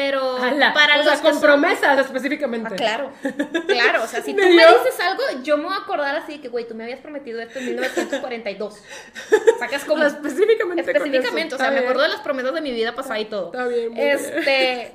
Pero 0.00 0.36
Ala, 0.36 0.72
para 0.74 0.94
o 0.94 0.98
los 0.98 1.06
sea, 1.06 1.20
con 1.20 1.32
son- 1.32 1.42
promesas 1.42 1.98
específicamente. 1.98 2.68
Ah, 2.72 2.76
claro, 2.76 3.10
claro. 3.66 4.04
O 4.04 4.06
sea, 4.06 4.22
si 4.22 4.32
tú 4.36 4.40
¿Me 4.40 4.48
dices 4.48 5.00
algo, 5.02 5.24
yo 5.42 5.56
me 5.56 5.64
voy 5.64 5.72
a 5.72 5.78
acordar 5.78 6.14
así 6.14 6.34
de 6.34 6.40
que, 6.40 6.46
güey, 6.46 6.68
tú 6.68 6.76
me 6.76 6.84
habías 6.84 7.00
prometido 7.00 7.40
esto 7.40 7.58
en 7.58 7.66
1942. 7.66 8.80
Sacas 9.58 9.84
como... 9.84 10.04
O 10.06 10.08
sea, 10.08 10.16
específicamente. 10.20 10.82
Específicamente, 10.88 11.56
o 11.56 11.58
sea, 11.58 11.66
me 11.70 11.72
bien. 11.72 11.82
acuerdo 11.82 12.02
de 12.02 12.10
las 12.10 12.20
promesas 12.20 12.54
de 12.54 12.60
mi 12.60 12.70
vida 12.70 12.94
pasada 12.94 13.18
y 13.18 13.24
todo. 13.24 13.46
Está 13.46 13.66
bien, 13.66 13.88
muy 13.90 14.04
bien. 14.04 14.16
Este. 14.18 14.92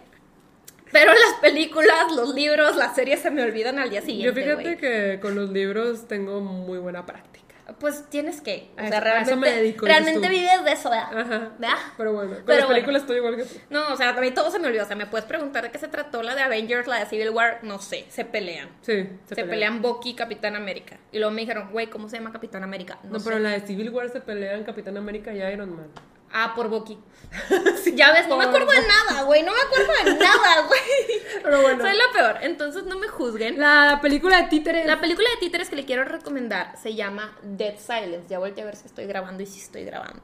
Pero 0.93 1.11
las 1.11 1.33
películas, 1.41 2.11
los 2.15 2.33
libros, 2.33 2.77
las 2.77 2.95
series 2.95 3.19
se 3.19 3.29
me 3.29 3.43
olvidan 3.43 3.79
al 3.79 3.89
día 3.89 4.01
siguiente. 4.01 4.25
Yo 4.45 4.55
fíjate 4.57 4.77
que 4.77 5.19
con 5.19 5.35
los 5.35 5.49
libros 5.49 6.07
tengo 6.07 6.39
muy 6.39 6.77
buena 6.77 7.05
práctica. 7.05 7.42
Pues 7.79 8.09
tienes 8.09 8.41
que. 8.41 8.71
O 8.73 8.79
sea, 8.79 8.87
eso 8.89 8.99
realmente, 8.99 9.35
me 9.37 9.51
dedico, 9.51 9.85
dices 9.85 10.01
realmente 10.03 10.27
tú. 10.27 10.33
vives 10.33 10.63
de 10.65 10.71
eso, 10.73 10.89
¿verdad? 10.89 11.17
Ajá. 11.17 11.51
¿Verdad? 11.57 11.77
Pero 11.97 12.13
bueno, 12.13 12.33
con 12.33 12.43
Pero 12.45 12.57
las 12.59 12.67
bueno. 12.67 12.67
películas 12.69 13.01
estoy 13.03 13.17
igual 13.17 13.35
que 13.37 13.43
tú. 13.43 13.55
No, 13.69 13.87
o 13.93 13.95
sea, 13.95 14.09
a 14.09 14.19
mí 14.21 14.31
todo 14.31 14.51
se 14.51 14.59
me 14.59 14.67
olvidó. 14.67 14.83
O 14.83 14.87
sea, 14.87 14.95
me 14.97 15.05
puedes 15.05 15.25
preguntar 15.25 15.63
de 15.63 15.71
qué 15.71 15.77
se 15.77 15.87
trató 15.87 16.23
la 16.23 16.35
de 16.35 16.41
Avengers, 16.41 16.87
la 16.87 16.99
de 16.99 17.05
Civil 17.05 17.29
War. 17.29 17.59
No 17.63 17.79
sé, 17.79 18.05
se 18.09 18.25
pelean. 18.25 18.69
Sí, 18.81 19.07
Se, 19.25 19.35
pelean. 19.45 19.81
Bucky 19.81 20.09
y 20.11 20.13
Capitán 20.15 20.55
América. 20.55 20.97
Y 21.11 21.19
luego 21.19 21.31
me 21.31 21.41
dijeron, 21.41 21.71
güey, 21.71 21.87
¿cómo 21.87 22.09
se 22.09 22.17
llama 22.17 22.31
Capitán 22.33 22.63
América? 22.63 22.99
No, 23.03 23.19
sé. 23.19 23.25
pero 23.25 23.37
en 23.37 23.43
la 23.43 23.49
de 23.51 23.61
Civil 23.61 23.89
War 23.91 24.09
se 24.09 24.19
pelean 24.19 24.63
Capitán 24.63 24.97
América 24.97 25.33
y 25.33 25.41
Iron 25.41 25.75
Man. 25.75 25.87
Ah, 26.33 26.53
por 26.55 26.67
Bucky. 26.67 26.97
ya 27.95 28.11
ves, 28.11 28.27
no 28.27 28.37
me 28.37 28.45
acuerdo 28.45 28.71
de 28.71 28.81
nada, 28.87 29.21
güey. 29.23 29.43
No 29.43 29.51
me 29.53 29.59
acuerdo 29.61 29.93
de 30.03 30.19
nada, 30.25 30.67
güey. 30.67 31.21
Pero 31.43 31.61
bueno. 31.61 31.83
Soy 31.83 31.95
la 31.95 32.03
peor. 32.11 32.37
Entonces 32.41 32.83
no 32.85 32.97
me 32.97 33.07
juzguen. 33.07 33.59
La 33.59 33.99
película 34.01 34.41
de 34.41 34.47
títeres. 34.47 34.85
La 34.87 34.99
película 34.99 35.29
de 35.29 35.37
títeres 35.37 35.69
que 35.69 35.75
le 35.75 35.85
quiero 35.85 36.05
recomendar 36.05 36.75
se 36.81 36.95
llama 36.95 37.37
Dead 37.43 37.75
Silence. 37.77 38.25
Ya 38.29 38.39
volteé 38.39 38.63
a 38.63 38.65
ver 38.65 38.75
si 38.75 38.87
estoy 38.87 39.05
grabando 39.05 39.43
y 39.43 39.45
si 39.45 39.59
estoy 39.59 39.85
grabando. 39.85 40.21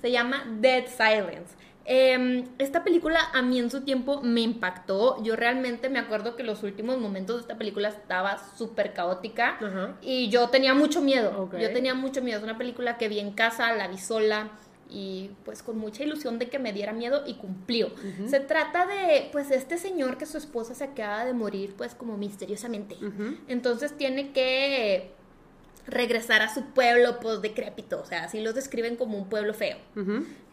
Se 0.00 0.10
llama 0.10 0.44
Dead 0.48 0.86
Silence. 0.88 1.54
Eh, 1.84 2.44
esta 2.58 2.84
película 2.84 3.20
a 3.32 3.42
mí 3.42 3.58
en 3.58 3.70
su 3.70 3.82
tiempo 3.82 4.20
me 4.22 4.40
impactó. 4.40 5.22
Yo 5.22 5.36
realmente 5.36 5.88
me 5.88 6.00
acuerdo 6.00 6.34
que 6.34 6.42
los 6.42 6.64
últimos 6.64 6.98
momentos 6.98 7.36
de 7.36 7.42
esta 7.42 7.56
película 7.56 7.88
estaba 7.88 8.38
súper 8.56 8.92
caótica 8.92 9.58
y 10.00 10.28
yo 10.28 10.48
tenía 10.48 10.74
mucho 10.74 11.00
miedo. 11.00 11.48
Yo 11.52 11.72
tenía 11.72 11.94
mucho 11.94 12.20
miedo. 12.20 12.38
Es 12.38 12.44
una 12.44 12.58
película 12.58 12.98
que 12.98 13.08
vi 13.08 13.20
en 13.20 13.32
casa, 13.32 13.72
la 13.74 13.88
vi 13.88 13.98
sola 13.98 14.50
y 14.92 15.30
pues 15.44 15.62
con 15.62 15.78
mucha 15.78 16.04
ilusión 16.04 16.38
de 16.38 16.48
que 16.48 16.58
me 16.58 16.72
diera 16.72 16.92
miedo 16.92 17.22
y 17.26 17.34
cumplió. 17.34 17.90
Se 18.26 18.40
trata 18.40 18.86
de 18.86 19.28
pues 19.32 19.50
este 19.50 19.78
señor 19.78 20.18
que 20.18 20.26
su 20.26 20.36
esposa 20.38 20.74
se 20.74 20.84
acaba 20.84 21.24
de 21.24 21.32
morir 21.32 21.74
pues 21.76 21.94
como 21.94 22.16
misteriosamente. 22.16 22.96
Entonces 23.48 23.96
tiene 23.96 24.32
que 24.32 25.10
regresar 25.86 26.42
a 26.42 26.52
su 26.52 26.64
pueblo 26.66 27.18
pues 27.20 27.42
decrépito, 27.42 28.00
o 28.00 28.04
sea, 28.04 28.24
así 28.24 28.40
los 28.40 28.54
describen 28.54 28.96
como 28.96 29.18
un 29.18 29.28
pueblo 29.28 29.54
feo. 29.54 29.78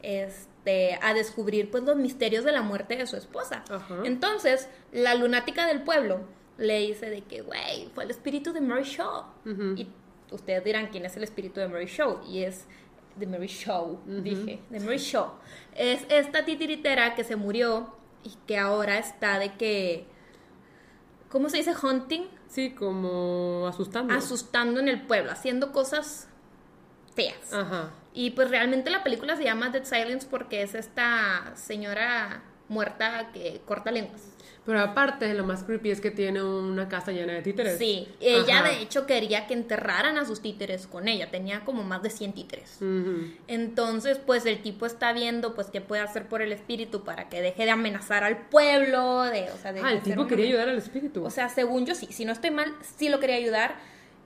Este, 0.01 0.97
a 1.01 1.13
descubrir 1.13 1.69
pues 1.69 1.83
los 1.83 1.97
misterios 1.97 2.45
de 2.45 2.51
la 2.51 2.61
muerte 2.61 2.95
de 2.95 3.05
su 3.07 3.17
esposa. 3.17 3.63
Entonces, 4.05 4.69
la 4.91 5.15
lunática 5.15 5.67
del 5.67 5.83
pueblo 5.83 6.21
le 6.57 6.79
dice 6.79 7.09
de 7.09 7.21
que, 7.21 7.41
güey, 7.41 7.89
fue 7.93 8.03
el 8.03 8.11
espíritu 8.11 8.53
de 8.53 8.61
Mary 8.61 8.83
Shaw. 8.83 9.25
Y 9.75 9.87
ustedes 10.31 10.63
dirán 10.63 10.87
quién 10.87 11.05
es 11.05 11.15
el 11.17 11.23
espíritu 11.23 11.59
de 11.59 11.67
Mary 11.67 11.87
Shaw. 11.87 12.21
Y 12.27 12.43
es 12.43 12.65
de 13.15 13.27
Mary 13.27 13.47
Shaw, 13.47 13.99
dije, 14.05 14.59
de 14.69 14.79
Mary 14.79 14.97
Shaw. 14.97 15.31
Es 15.75 16.05
esta 16.09 16.45
titiritera 16.45 17.15
que 17.15 17.23
se 17.23 17.35
murió 17.35 17.95
y 18.23 18.31
que 18.47 18.57
ahora 18.57 18.97
está 18.97 19.39
de 19.39 19.53
que, 19.55 20.05
¿cómo 21.29 21.49
se 21.49 21.57
dice? 21.57 21.73
Hunting, 21.81 22.23
Sí, 22.47 22.71
como 22.71 23.67
asustando. 23.67 24.13
asustando 24.13 24.79
en 24.79 24.87
el 24.87 25.01
pueblo, 25.03 25.31
haciendo 25.31 25.71
cosas 25.71 26.27
feas. 27.15 27.53
Ajá. 27.53 27.91
Y 28.13 28.31
pues 28.31 28.49
realmente 28.49 28.89
la 28.89 29.03
película 29.03 29.35
se 29.35 29.43
llama 29.43 29.69
Dead 29.69 29.83
Silence 29.83 30.27
porque 30.29 30.63
es 30.63 30.73
esta 30.73 31.53
señora 31.55 32.43
muerta 32.67 33.29
que 33.33 33.61
corta 33.65 33.91
lenguas. 33.91 34.21
Pero 34.65 34.81
aparte, 34.81 35.33
lo 35.33 35.45
más 35.45 35.63
creepy 35.63 35.89
es 35.89 35.99
que 36.01 36.11
tiene 36.11 36.43
una 36.43 36.87
casa 36.89 37.11
llena 37.11 37.33
de 37.33 37.41
títeres. 37.41 37.77
Sí, 37.79 38.07
ella 38.19 38.59
Ajá. 38.59 38.69
de 38.69 38.81
hecho 38.81 39.07
quería 39.07 39.47
que 39.47 39.53
enterraran 39.55 40.17
a 40.19 40.25
sus 40.25 40.41
títeres 40.41 40.85
con 40.85 41.07
ella, 41.07 41.31
tenía 41.31 41.65
como 41.65 41.83
más 41.83 42.03
de 42.03 42.11
100 42.11 42.33
títeres. 42.33 42.77
Entonces, 43.47 44.19
pues 44.23 44.45
el 44.45 44.61
tipo 44.61 44.85
está 44.85 45.11
viendo 45.13 45.55
pues 45.55 45.67
qué 45.71 45.81
puede 45.81 46.01
hacer 46.03 46.27
por 46.27 46.41
el 46.43 46.51
espíritu 46.51 47.03
para 47.03 47.29
que 47.29 47.41
deje 47.41 47.65
de 47.65 47.71
amenazar 47.71 48.23
al 48.23 48.37
pueblo, 48.47 49.23
de, 49.23 49.49
o 49.51 49.57
sea, 49.57 49.73
de 49.73 49.81
Ah, 49.81 49.91
el 49.91 50.01
tipo 50.01 50.21
una- 50.21 50.29
quería 50.29 50.45
ayudar 50.47 50.69
al 50.69 50.77
espíritu. 50.77 51.23
O 51.25 51.31
sea, 51.31 51.49
según 51.49 51.85
yo 51.87 51.95
sí, 51.95 52.07
si 52.11 52.25
no 52.25 52.31
estoy 52.33 52.51
mal, 52.51 52.71
sí 52.97 53.09
lo 53.09 53.19
quería 53.19 53.37
ayudar. 53.37 53.75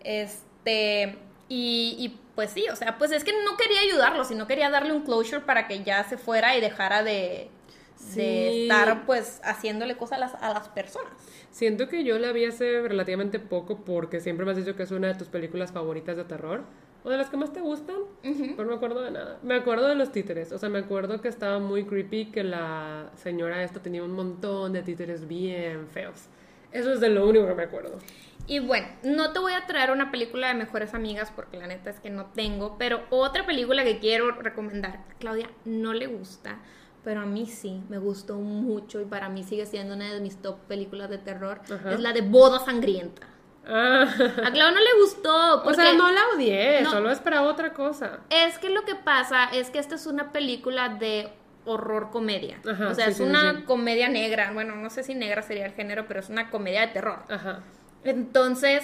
Este, 0.04 1.16
y, 1.50 1.96
y, 2.00 2.20
pues 2.36 2.52
sí, 2.52 2.66
o 2.72 2.76
sea, 2.76 2.98
pues 2.98 3.12
es 3.12 3.24
que 3.24 3.32
no 3.46 3.56
quería 3.58 3.82
ayudarlo, 3.82 4.26
sino 4.26 4.48
quería 4.48 4.70
darle 4.70 4.92
un 4.94 5.04
closure 5.04 5.42
para 5.42 5.68
que 5.68 5.84
ya 5.84 6.04
se 6.04 6.18
fuera 6.18 6.58
y 6.58 6.62
dejara 6.62 7.04
de, 7.04 7.50
de 8.08 8.12
Sí. 8.12 8.62
estar 8.64 9.06
pues 9.06 9.42
haciéndole 9.44 9.96
cosas 9.98 10.18
a 10.18 10.20
las, 10.20 10.34
a 10.36 10.54
las 10.54 10.68
personas. 10.70 11.14
Siento 11.52 11.88
que 11.88 12.04
yo 12.04 12.20
la 12.20 12.32
vi 12.32 12.46
hace 12.46 12.82
relativamente 12.82 13.40
poco 13.40 13.84
porque 13.86 14.20
siempre 14.20 14.46
me 14.46 14.52
has 14.52 14.58
dicho 14.58 14.76
que 14.76 14.84
es 14.84 14.92
una 14.92 15.08
de 15.08 15.16
tus 15.16 15.28
películas 15.30 15.72
favoritas 15.72 16.18
de 16.18 16.24
terror. 16.24 16.62
O 17.06 17.10
de 17.10 17.18
las 17.18 17.30
que 17.30 17.36
más 17.36 17.52
te 17.52 17.60
gustan, 17.60 17.98
pero 18.22 18.64
no 18.64 18.70
me 18.70 18.76
acuerdo 18.76 19.02
de 19.02 19.12
nada. 19.12 19.38
Me 19.44 19.56
acuerdo 19.56 19.90
de 19.90 19.96
los 19.96 20.14
títeres, 20.14 20.54
o 20.54 20.58
sea, 20.58 20.70
me 20.70 20.80
acuerdo 20.80 21.20
que 21.20 21.28
estaba 21.28 21.60
muy 21.60 21.84
creepy 21.84 22.28
que 22.32 22.46
la 22.46 23.10
señora 23.16 23.62
esta 23.62 23.82
tenía 23.82 24.02
un 24.04 24.14
montón 24.14 24.72
de 24.72 24.84
títeres 24.84 25.28
bien 25.28 25.88
feos. 25.90 26.28
Eso 26.72 26.94
es 26.94 27.02
de 27.02 27.10
lo 27.10 27.28
único 27.28 27.46
que 27.46 27.56
me 27.56 27.64
acuerdo. 27.64 28.00
Y 28.48 28.60
bueno, 28.60 28.88
no 29.04 29.34
te 29.34 29.40
voy 29.40 29.52
a 29.52 29.66
traer 29.68 29.92
una 29.92 30.12
película 30.12 30.48
de 30.48 30.54
mejores 30.54 30.94
amigas 30.94 31.30
porque 31.36 31.58
la 31.58 31.68
neta 31.68 31.90
es 31.90 32.00
que 32.00 32.10
no 32.10 32.28
tengo, 32.28 32.78
pero 32.78 33.02
otra 33.10 33.46
película 33.46 33.84
que 33.84 34.00
quiero 34.00 34.32
recomendar, 34.32 35.00
Claudia 35.20 35.50
no 35.66 35.94
le 35.94 36.08
gusta 36.08 36.60
pero 37.04 37.22
a 37.22 37.26
mí 37.26 37.46
sí, 37.46 37.82
me 37.90 37.98
gustó 37.98 38.36
mucho 38.38 39.02
y 39.02 39.06
para 39.06 39.30
mí 39.30 39.44
sigue 39.44 39.66
siendo 39.66 39.96
una 39.96 40.12
de 40.14 40.20
mis 40.20 40.38
top 40.42 40.58
películas 40.68 41.10
de 41.10 41.18
terror. 41.18 41.62
Ajá. 41.72 41.92
Es 41.94 42.00
la 42.00 42.14
de 42.14 42.22
Boda 42.22 42.60
Sangrienta. 42.60 43.28
Ah. 43.66 44.04
A 44.46 44.52
Clau 44.52 44.74
no 44.74 44.80
le 44.80 45.02
gustó. 45.02 45.64
O 45.64 45.74
sea, 45.74 45.94
no 45.94 46.12
la 46.12 46.22
odié, 46.36 46.82
No. 46.82 46.92
solo 46.92 47.12
es 47.12 47.20
para 47.20 47.44
otra 47.44 47.74
cosa. 47.74 48.20
Es 48.30 48.58
que 48.58 48.70
lo 48.70 48.84
que 48.84 48.96
pasa 48.96 49.46
es 49.54 49.70
que 49.70 49.80
esta 49.80 49.96
es 49.96 50.06
una 50.06 50.32
película 50.34 50.90
de 50.90 51.30
horror 51.66 52.10
comedia. 52.12 52.60
Ajá, 52.70 52.90
o 52.90 52.94
sea, 52.94 53.06
sí, 53.06 53.12
es 53.12 53.18
sí, 53.18 53.24
una 53.24 53.54
sí. 53.56 53.62
comedia 53.64 54.10
negra. 54.10 54.52
Bueno, 54.54 54.76
no 54.76 54.90
sé 54.90 55.04
si 55.04 55.16
negra 55.16 55.42
sería 55.44 55.66
el 55.66 55.72
género, 55.72 56.06
pero 56.10 56.20
es 56.20 56.28
una 56.30 56.50
comedia 56.50 56.82
de 56.82 56.88
terror. 56.88 57.20
Ajá. 57.30 57.64
Entonces, 58.04 58.84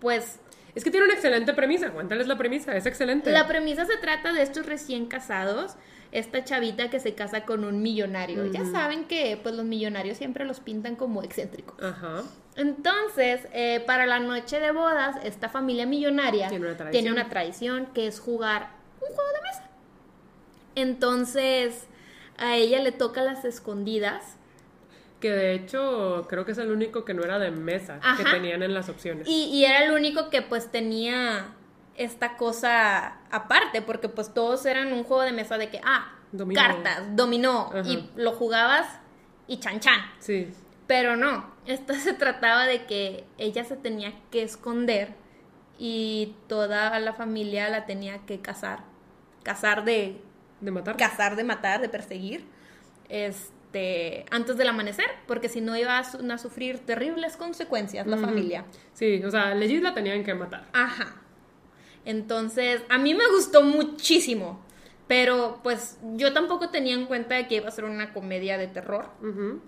pues 0.00 0.40
Es 0.74 0.84
que 0.84 0.90
tiene 0.90 1.06
una 1.06 1.14
excelente 1.14 1.54
premisa, 1.54 1.90
cuéntales 1.90 2.26
la 2.28 2.36
premisa, 2.36 2.76
es 2.76 2.84
excelente. 2.86 3.30
La 3.32 3.48
premisa 3.48 3.86
se 3.86 3.96
trata 3.96 4.32
de 4.32 4.42
estos 4.42 4.66
recién 4.66 5.06
casados, 5.06 5.76
esta 6.12 6.44
chavita 6.44 6.88
que 6.90 7.00
se 7.00 7.14
casa 7.14 7.44
con 7.44 7.64
un 7.64 7.82
millonario. 7.82 8.46
Ya 8.46 8.64
saben 8.64 9.04
que 9.06 9.38
pues 9.42 9.54
los 9.54 9.64
millonarios 9.64 10.16
siempre 10.18 10.44
los 10.44 10.60
pintan 10.60 10.96
como 10.96 11.22
excéntricos. 11.22 11.80
Ajá. 11.82 12.22
Entonces, 12.56 13.46
eh, 13.52 13.82
para 13.86 14.06
la 14.06 14.18
noche 14.18 14.58
de 14.58 14.72
bodas, 14.72 15.16
esta 15.22 15.48
familia 15.48 15.86
millonaria 15.86 16.48
Tiene 16.48 16.66
una 16.66 16.76
tradición. 16.76 17.02
tiene 17.04 17.12
una 17.20 17.28
tradición 17.28 17.86
que 17.94 18.06
es 18.06 18.20
jugar 18.20 18.70
un 19.00 19.14
juego 19.14 19.30
de 19.32 19.42
mesa. 19.42 19.70
Entonces, 20.74 21.86
a 22.36 22.56
ella 22.56 22.80
le 22.80 22.92
toca 22.92 23.22
las 23.22 23.44
escondidas 23.44 24.36
Que 25.20 25.30
de 25.30 25.52
hecho 25.54 26.26
creo 26.28 26.44
que 26.44 26.52
es 26.52 26.58
el 26.58 26.70
único 26.70 27.04
que 27.04 27.12
no 27.12 27.24
era 27.24 27.38
de 27.40 27.50
mesa 27.50 27.98
que 28.16 28.24
tenían 28.24 28.62
en 28.62 28.72
las 28.72 28.88
opciones. 28.88 29.26
Y, 29.28 29.46
y 29.52 29.64
era 29.64 29.84
el 29.84 29.90
único 29.92 30.30
que 30.30 30.42
pues 30.42 30.70
tenía 30.70 31.54
esta 31.98 32.36
cosa 32.36 33.18
aparte, 33.30 33.82
porque 33.82 34.08
pues 34.08 34.32
todos 34.32 34.64
eran 34.64 34.92
un 34.92 35.04
juego 35.04 35.22
de 35.22 35.32
mesa 35.32 35.58
de 35.58 35.68
que, 35.68 35.80
ah, 35.84 36.14
Dominó. 36.32 36.60
cartas, 36.60 37.02
dominó, 37.16 37.66
Ajá. 37.74 37.82
y 37.88 38.08
lo 38.16 38.32
jugabas 38.32 38.86
y 39.46 39.58
chan 39.58 39.80
chan. 39.80 40.00
Sí. 40.20 40.48
Pero 40.86 41.16
no, 41.16 41.52
esto 41.66 41.92
se 41.94 42.14
trataba 42.14 42.64
de 42.66 42.86
que 42.86 43.24
ella 43.36 43.64
se 43.64 43.76
tenía 43.76 44.12
que 44.30 44.42
esconder 44.42 45.14
y 45.78 46.34
toda 46.48 46.98
la 46.98 47.12
familia 47.12 47.68
la 47.68 47.84
tenía 47.86 48.18
que 48.26 48.40
cazar. 48.40 48.80
Cazar 49.42 49.84
de. 49.84 50.20
De 50.60 50.70
matar. 50.70 50.96
Cazar 50.96 51.36
de 51.36 51.44
matar, 51.44 51.80
de 51.80 51.88
perseguir. 51.88 52.46
Este. 53.08 54.24
Antes 54.30 54.56
del 54.56 54.68
amanecer, 54.68 55.06
porque 55.26 55.48
si 55.48 55.60
no 55.60 55.76
iba 55.76 55.98
a, 55.98 56.04
su- 56.04 56.30
a 56.32 56.38
sufrir 56.38 56.78
terribles 56.80 57.36
consecuencias 57.36 58.06
la 58.06 58.16
familia. 58.16 58.64
Sí, 58.94 59.22
o 59.24 59.30
sea, 59.30 59.54
legit 59.54 59.82
la 59.82 59.94
tenían 59.94 60.24
que 60.24 60.34
matar. 60.34 60.66
Ajá. 60.72 61.17
Entonces, 62.04 62.82
a 62.88 62.98
mí 62.98 63.14
me 63.14 63.26
gustó 63.28 63.62
muchísimo. 63.62 64.64
Pero 65.06 65.60
pues 65.62 65.96
yo 66.16 66.34
tampoco 66.34 66.68
tenía 66.68 66.92
en 66.92 67.06
cuenta 67.06 67.34
de 67.36 67.48
que 67.48 67.54
iba 67.54 67.68
a 67.68 67.70
ser 67.70 67.84
una 67.84 68.12
comedia 68.12 68.58
de 68.58 68.66
terror. 68.66 69.06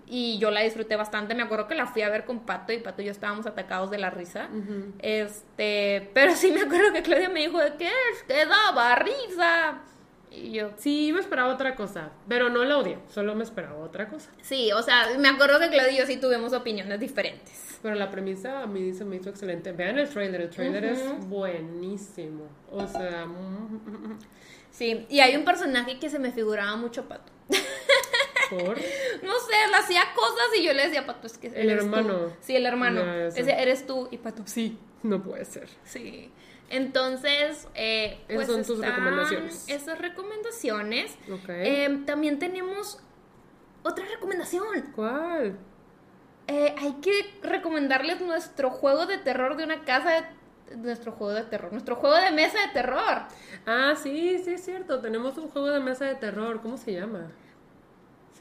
Y 0.05 0.37
yo 0.37 0.51
la 0.51 0.61
disfruté 0.61 0.95
bastante. 0.95 1.33
Me 1.33 1.41
acuerdo 1.41 1.67
que 1.67 1.73
la 1.73 1.87
fui 1.87 2.03
a 2.03 2.09
ver 2.09 2.25
con 2.25 2.41
Pato 2.45 2.71
y 2.73 2.77
Pato 2.77 3.01
y 3.01 3.05
yo 3.05 3.11
estábamos 3.11 3.47
atacados 3.47 3.89
de 3.89 3.97
la 3.97 4.11
risa. 4.11 4.49
Este, 4.99 6.09
pero 6.13 6.35
sí 6.35 6.51
me 6.51 6.61
acuerdo 6.61 6.93
que 6.93 7.01
Claudia 7.01 7.29
me 7.29 7.41
dijo 7.41 7.57
de 7.57 7.73
que 7.75 7.87
es 7.87 8.23
que 8.27 8.45
daba 8.45 8.95
risa. 8.95 9.79
Y 10.29 10.51
yo, 10.51 10.71
Sí, 10.77 11.11
me 11.13 11.19
esperaba 11.19 11.51
otra 11.53 11.75
cosa, 11.75 12.11
pero 12.27 12.49
no 12.49 12.63
la 12.63 12.77
odié, 12.77 12.99
solo 13.09 13.35
me 13.35 13.43
esperaba 13.43 13.75
otra 13.83 14.07
cosa. 14.07 14.29
sí, 14.41 14.71
o 14.71 14.81
sea, 14.81 15.07
me 15.19 15.27
acuerdo 15.27 15.59
que 15.59 15.69
Claudia 15.69 15.91
y 15.91 15.97
yo 15.97 16.05
sí 16.05 16.15
tuvimos 16.17 16.53
opiniones 16.53 16.99
diferentes. 17.01 17.70
Pero 17.81 17.95
la 17.95 18.11
premisa 18.11 18.61
a 18.61 18.67
mí 18.67 18.93
se 18.93 19.03
me 19.05 19.15
hizo 19.15 19.29
excelente. 19.29 19.71
Vean 19.71 19.97
el 19.97 20.07
trailer, 20.07 20.41
el 20.41 20.49
trailer 20.49 20.85
es 20.85 21.01
buenísimo. 21.27 22.47
O 22.69 22.87
sea, 22.87 23.25
mm, 23.25 24.19
Sí, 24.69 25.05
y 25.09 25.19
hay 25.19 25.35
un 25.35 25.43
personaje 25.43 25.99
que 25.99 26.09
se 26.09 26.17
me 26.19 26.31
figuraba 26.31 26.75
mucho 26.77 27.01
a 27.01 27.07
Pato. 27.07 27.31
por 28.49 28.77
No 29.23 29.33
sé, 29.39 29.67
le 29.69 29.75
hacía 29.77 30.01
cosas 30.15 30.47
y 30.57 30.63
yo 30.63 30.73
le 30.73 30.83
decía, 30.85 31.05
Pato, 31.05 31.27
es 31.27 31.37
que 31.37 31.47
El 31.47 31.69
eres 31.69 31.79
tú". 31.79 31.95
hermano. 31.95 32.33
Sí, 32.39 32.55
el 32.55 32.65
hermano. 32.65 33.03
Decía, 33.03 33.59
eres 33.59 33.85
tú 33.85 34.07
y 34.11 34.17
Pato, 34.17 34.43
sí. 34.45 34.77
no 35.03 35.21
puede 35.23 35.43
ser. 35.45 35.67
Sí. 35.83 36.31
Entonces, 36.69 37.67
eh, 37.75 38.19
Esas 38.29 38.35
pues 38.35 38.47
son 38.47 38.63
tus 38.63 38.79
recomendaciones. 38.85 39.65
Esas 39.67 39.99
recomendaciones. 39.99 41.17
Ok. 41.29 41.49
Eh, 41.49 42.03
también 42.05 42.39
tenemos 42.39 42.99
otra 43.83 44.05
recomendación. 44.05 44.65
¿Cuál? 44.95 45.57
Eh, 46.51 46.75
hay 46.77 46.91
que 46.95 47.39
recomendarles 47.43 48.19
nuestro 48.19 48.71
juego 48.71 49.05
de 49.05 49.17
terror 49.17 49.55
de 49.55 49.63
una 49.63 49.85
casa 49.85 50.27
de 50.69 50.75
nuestro 50.75 51.13
juego 51.13 51.33
de 51.33 51.43
terror, 51.43 51.71
nuestro 51.71 51.95
juego 51.95 52.17
de 52.17 52.29
mesa 52.31 52.59
de 52.59 52.73
terror. 52.73 53.21
Ah, 53.65 53.93
sí, 53.95 54.37
sí 54.43 54.55
es 54.55 54.65
cierto. 54.65 54.99
Tenemos 54.99 55.37
un 55.37 55.47
juego 55.47 55.69
de 55.69 55.79
mesa 55.79 56.03
de 56.03 56.15
terror. 56.15 56.61
¿Cómo 56.61 56.75
se 56.75 56.91
llama? 56.91 57.31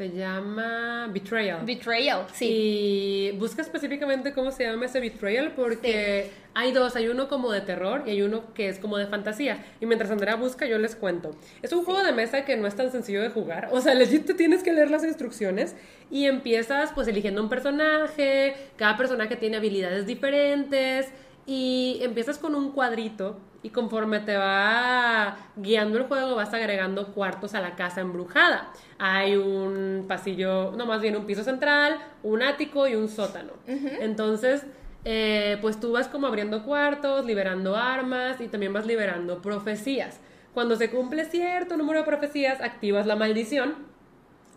Se 0.01 0.09
llama 0.09 1.11
Betrayal. 1.13 1.67
Betrayal, 1.67 2.25
sí. 2.33 2.47
Y 2.49 3.31
busca 3.33 3.61
específicamente 3.61 4.33
cómo 4.33 4.51
se 4.51 4.65
llama 4.65 4.87
ese 4.87 4.99
Betrayal 4.99 5.53
porque 5.55 6.31
hay 6.55 6.73
dos, 6.73 6.97
hay 6.97 7.09
uno 7.09 7.29
como 7.29 7.53
de 7.53 7.61
terror 7.61 8.05
y 8.07 8.13
hay 8.13 8.23
uno 8.23 8.55
que 8.55 8.71
es 8.71 8.79
como 8.79 8.97
de 8.97 9.07
fantasía. 9.09 9.63
Y 9.79 9.85
mientras 9.85 10.11
Andrea 10.11 10.37
busca, 10.37 10.65
yo 10.65 10.79
les 10.79 10.97
cuento. 10.97 11.37
Es 11.61 11.75
un 11.75 11.85
juego 11.85 12.03
de 12.03 12.13
mesa 12.13 12.47
que 12.47 12.57
no 12.57 12.67
es 12.67 12.75
tan 12.77 12.91
sencillo 12.91 13.21
de 13.21 13.29
jugar. 13.29 13.69
O 13.73 13.83
sea, 13.83 13.93
legit 13.95 14.25
te 14.25 14.33
tienes 14.33 14.63
que 14.63 14.73
leer 14.73 14.91
las 14.91 15.05
instrucciones 15.05 15.77
y 16.11 16.25
empiezas 16.25 16.93
pues 16.95 17.07
eligiendo 17.07 17.43
un 17.43 17.51
personaje, 17.51 18.55
cada 18.79 18.97
personaje 18.97 19.37
tiene 19.37 19.59
habilidades 19.59 20.07
diferentes 20.07 21.09
y 21.51 21.99
empiezas 22.03 22.39
con 22.39 22.55
un 22.55 22.71
cuadrito 22.71 23.37
y 23.65 23.71
conforme 23.71 24.21
te 24.21 24.37
va 24.37 25.37
guiando 25.57 25.99
el 25.99 26.05
juego 26.05 26.37
vas 26.37 26.55
agregando 26.55 27.09
cuartos 27.13 27.55
a 27.57 27.61
la 27.61 27.75
casa 27.75 28.03
embrujada. 28.03 28.71
Hay 29.01 29.35
un 29.35 30.05
pasillo, 30.07 30.71
no 30.77 30.87
más 30.87 31.01
bien 31.01 31.17
un 31.17 31.27
piso 31.27 31.43
central, 31.43 31.99
un 32.23 32.45
ático 32.45 32.87
y 32.87 32.95
un 32.95 33.09
sótano. 33.09 33.55
Entonces, 33.67 34.65
eh, 35.05 35.59
pues 35.61 35.81
tú 35.81 35.91
vas 35.91 36.07
como 36.07 36.29
abriendo 36.29 36.63
cuartos, 36.63 37.27
liberando 37.27 37.75
armas 37.75 38.41
y 38.41 38.47
también 38.47 38.73
vas 38.73 38.87
liberando 38.87 39.43
profecías. 39.43 40.21
Cuando 40.55 40.77
se 40.77 40.89
cumple 40.89 41.25
cierto 41.25 41.77
número 41.77 41.99
de 41.99 42.07
profecías, 42.07 42.61
activas 42.61 43.07
la 43.07 43.17
maldición. 43.17 43.75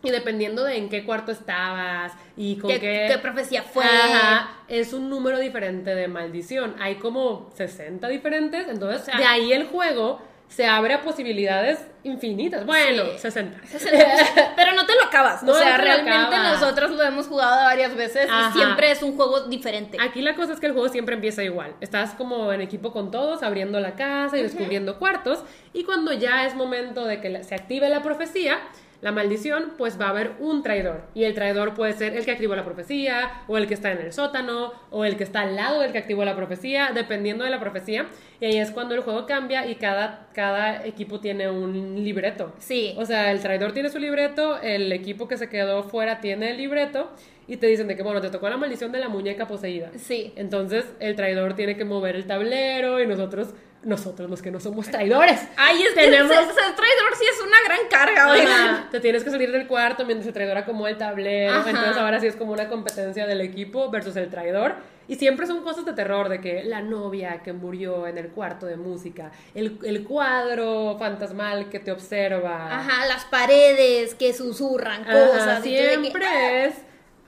Y 0.03 0.11
dependiendo 0.11 0.63
de 0.65 0.77
en 0.77 0.89
qué 0.89 1.05
cuarto 1.05 1.31
estabas 1.31 2.11
y 2.35 2.57
con 2.57 2.69
¿Qué, 2.69 2.79
qué, 2.79 3.05
qué 3.09 3.17
profecía 3.19 3.63
fue? 3.63 3.85
Ajá, 3.85 4.57
es 4.67 4.91
un 4.93 5.09
número 5.09 5.39
diferente 5.39 5.95
de 5.95 6.07
maldición. 6.09 6.75
Hay 6.79 6.95
como 6.95 7.49
60 7.55 8.07
diferentes, 8.09 8.67
entonces 8.67 9.01
O 9.01 9.05
sea- 9.05 9.17
de 9.17 9.25
ahí 9.25 9.53
el 9.53 9.65
juego 9.67 10.21
se 10.49 10.67
abre 10.67 10.93
a 10.93 11.01
posibilidades 11.01 11.79
infinitas. 12.03 12.65
Bueno, 12.65 13.03
Sí. 13.13 13.19
60. 13.19 13.57
Pero 14.55 14.73
no 14.73 14.85
te 14.85 14.93
lo 14.93 15.05
acabas. 15.05 15.41
No, 15.41 15.53
o 15.53 15.55
sea, 15.55 15.77
no 15.77 15.83
realmente 15.83 16.37
nosotros 16.37 16.91
lo 16.91 17.01
hemos 17.01 17.27
jugado 17.27 17.63
varias 17.63 17.95
veces 17.95 18.27
Ajá. 18.29 18.49
y 18.49 18.57
siempre 18.59 18.91
es 18.91 19.01
un 19.01 19.15
juego 19.15 19.47
diferente. 19.47 19.97
Aquí 19.99 20.21
la 20.21 20.35
cosa 20.35 20.53
es 20.53 20.59
que 20.59 20.67
el 20.67 20.73
juego 20.73 20.89
siempre 20.89 21.15
empieza 21.15 21.43
igual. 21.43 21.73
Estás 21.81 22.11
como 22.11 22.51
en 22.53 22.61
equipo 22.61 22.91
con 22.91 23.09
todos, 23.09 23.41
abriendo 23.41 23.79
la 23.79 23.95
casa 23.95 24.37
y 24.37 24.43
descubriendo 24.43 24.99
cuartos. 24.99 25.43
Y 25.73 25.85
cuando 25.85 26.13
ya 26.13 26.45
es 26.45 26.53
momento 26.55 27.05
de 27.05 27.19
que 27.19 27.43
se 27.43 27.55
active 27.55 27.89
la 27.89 28.03
profecía, 28.03 28.59
la 29.03 29.11
maldición, 29.11 29.73
pues 29.77 29.99
va 29.99 30.05
a 30.05 30.09
haber 30.09 30.31
un 30.39 30.63
traidor. 30.63 31.01
Y 31.13 31.25
el 31.25 31.33
traidor 31.33 31.73
puede 31.73 31.91
ser 31.91 32.15
el 32.15 32.23
que 32.23 32.31
activó 32.31 32.55
la 32.55 32.63
profecía, 32.63 33.43
o 33.47 33.57
el 33.57 33.67
que 33.67 33.73
está 33.73 33.91
en 33.91 33.99
el 33.99 34.13
sótano, 34.13 34.71
o 34.91 35.03
el 35.03 35.17
que 35.17 35.25
está 35.25 35.41
al 35.41 35.57
lado 35.57 35.81
del 35.81 35.91
que 35.91 35.97
activó 35.97 36.23
la 36.23 36.37
profecía, 36.37 36.91
dependiendo 36.95 37.43
de 37.43 37.49
la 37.49 37.59
profecía. 37.59 38.07
Y 38.39 38.45
ahí 38.45 38.57
es 38.57 38.71
cuando 38.71 38.95
el 38.95 39.01
juego 39.01 39.25
cambia 39.25 39.67
y 39.67 39.75
cada, 39.75 40.29
cada 40.33 40.85
equipo 40.85 41.19
tiene 41.19 41.49
un 41.49 42.01
libreto. 42.01 42.53
Sí. 42.59 42.95
O 42.97 43.05
sea, 43.05 43.31
el 43.31 43.41
traidor 43.41 43.73
tiene 43.73 43.89
su 43.89 43.99
libreto, 43.99 44.61
el 44.61 44.89
equipo 44.93 45.27
que 45.27 45.37
se 45.37 45.49
quedó 45.49 45.83
fuera 45.83 46.21
tiene 46.21 46.51
el 46.51 46.57
libreto, 46.57 47.11
y 47.45 47.57
te 47.57 47.67
dicen 47.67 47.87
de 47.89 47.97
que, 47.97 48.03
bueno, 48.03 48.21
te 48.21 48.29
tocó 48.29 48.49
la 48.49 48.55
maldición 48.55 48.93
de 48.93 48.99
la 48.99 49.09
muñeca 49.09 49.47
poseída. 49.47 49.91
Sí. 49.97 50.31
Entonces, 50.37 50.85
el 51.01 51.17
traidor 51.17 51.55
tiene 51.55 51.75
que 51.75 51.83
mover 51.83 52.15
el 52.15 52.25
tablero 52.25 53.01
y 53.01 53.07
nosotros, 53.07 53.49
nosotros 53.83 54.29
los 54.29 54.41
que 54.41 54.51
no 54.51 54.59
somos 54.59 54.87
traidores. 54.87 55.39
Ay, 55.57 55.81
es 55.83 55.93
Tenemos- 55.95 56.29
que 56.31 56.35
ser, 56.35 56.45
ser 56.45 56.75
traidor 56.75 57.15
sí 57.17 57.25
es 57.31 57.41
una 57.41 57.57
gran 57.65 57.87
carga, 57.89 58.31
oigan. 58.31 58.47
Ajá, 58.75 58.87
te 58.91 58.99
tienes 58.99 59.23
que 59.23 59.29
salir 59.29 59.51
del 59.51 59.67
cuarto 59.67 60.05
mientras 60.05 60.27
el 60.27 60.33
traidor 60.33 60.57
acomoda 60.57 60.89
el 60.89 60.97
tablero. 60.97 61.53
Ajá. 61.53 61.69
Entonces 61.69 61.97
ahora 61.97 62.19
sí 62.19 62.27
es 62.27 62.35
como 62.35 62.53
una 62.53 62.67
competencia 62.69 63.25
del 63.27 63.41
equipo 63.41 63.89
versus 63.89 64.15
el 64.15 64.29
traidor. 64.29 64.75
Y 65.05 65.15
siempre 65.15 65.45
son 65.45 65.63
cosas 65.63 65.85
de 65.85 65.91
terror, 65.91 66.29
de 66.29 66.39
que 66.39 66.63
la 66.63 66.81
novia 66.81 67.41
que 67.43 67.51
murió 67.51 68.07
en 68.07 68.17
el 68.17 68.29
cuarto 68.29 68.65
de 68.67 68.77
música, 68.77 69.31
el, 69.53 69.77
el 69.83 70.05
cuadro 70.05 70.95
fantasmal 70.97 71.67
que 71.69 71.79
te 71.79 71.91
observa. 71.91 72.73
Ajá, 72.79 73.05
las 73.07 73.25
paredes 73.25 74.15
que 74.15 74.33
susurran 74.33 75.01
Ajá, 75.01 75.11
cosas. 75.11 75.57
tú 75.61 75.69
de 75.69 75.75
que- 75.75 75.89
siempre 75.99 76.65
es, 76.67 76.75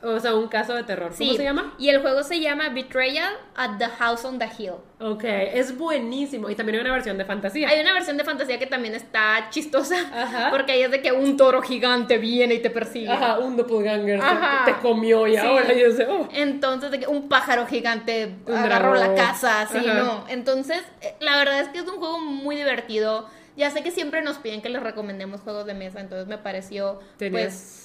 o 0.04 0.20
sea, 0.20 0.36
un 0.36 0.48
caso 0.48 0.74
de 0.76 0.84
terror. 0.84 1.12
¿Cómo 1.18 1.34
se 1.34 1.44
llama? 1.44 1.74
Y 1.80 1.90
el 1.90 2.00
juego 2.02 2.22
se 2.24 2.40
llama 2.40 2.70
Betrayal 2.70 3.34
at 3.56 3.78
the 3.80 3.86
House 3.88 4.24
on 4.24 4.38
the 4.38 4.48
Hill. 4.58 4.74
Ok, 5.00 5.24
es 5.24 5.78
buenísimo. 5.78 6.50
Y 6.50 6.56
también 6.56 6.76
hay 6.78 6.82
una 6.82 6.92
versión 6.94 7.18
de 7.18 7.26
fantasía. 7.26 7.68
Hay 7.70 7.80
una 7.82 7.92
versión 7.94 8.16
de 8.18 8.24
fantasía 8.24 8.60
que 8.60 8.68
también 8.68 8.94
está 8.94 9.48
chistosa. 9.50 9.96
Ajá. 10.14 10.52
Porque 10.52 10.74
ahí 10.74 10.84
es 10.84 10.92
de 10.92 11.02
que 11.02 11.12
un 11.12 11.38
toro 11.38 11.62
gigante 11.62 12.18
viene 12.20 12.54
y 12.56 12.60
te 12.60 12.70
persigue. 12.70 13.10
Ajá, 13.12 13.40
un 13.40 13.58
doppelganger 13.58 14.20
te- 14.20 14.26
Ajá. 14.26 14.66
te, 14.66 14.74
comió 14.76 15.26
y 15.28 15.32
Sí. 15.32 15.38
ahora 15.38 15.74
yo 15.74 15.92
sé, 15.92 16.06
oh. 16.08 16.28
Entonces, 16.34 16.92
de 16.92 17.00
que 17.00 17.08
un 17.08 17.28
pájaro 17.28 17.66
gigante 17.66 18.36
Un 18.46 18.54
agarró 18.56 18.92
dragón. 19.00 19.16
la 19.18 19.22
casa, 19.24 19.62
así. 19.62 19.80
¿no? 19.86 20.26
Entonces, 20.30 20.82
eh, 21.02 21.16
la 21.20 21.38
verdad 21.38 21.62
es 21.62 21.70
que 21.70 21.80
es 21.80 21.88
un 21.88 21.98
juego 21.98 22.20
muy 22.20 22.56
divertido. 22.56 23.28
ya 23.58 23.72
sé 23.72 23.82
que 23.84 23.90
siempre 23.92 24.22
nos 24.22 24.38
piden 24.38 24.62
que 24.62 24.68
les 24.68 24.84
recomendemos 24.84 25.40
juegos 25.40 25.66
de 25.66 25.74
mesa, 25.74 26.02
entonces 26.02 26.28
me 26.28 26.38
pareció, 26.38 27.00
pues, 27.18 27.85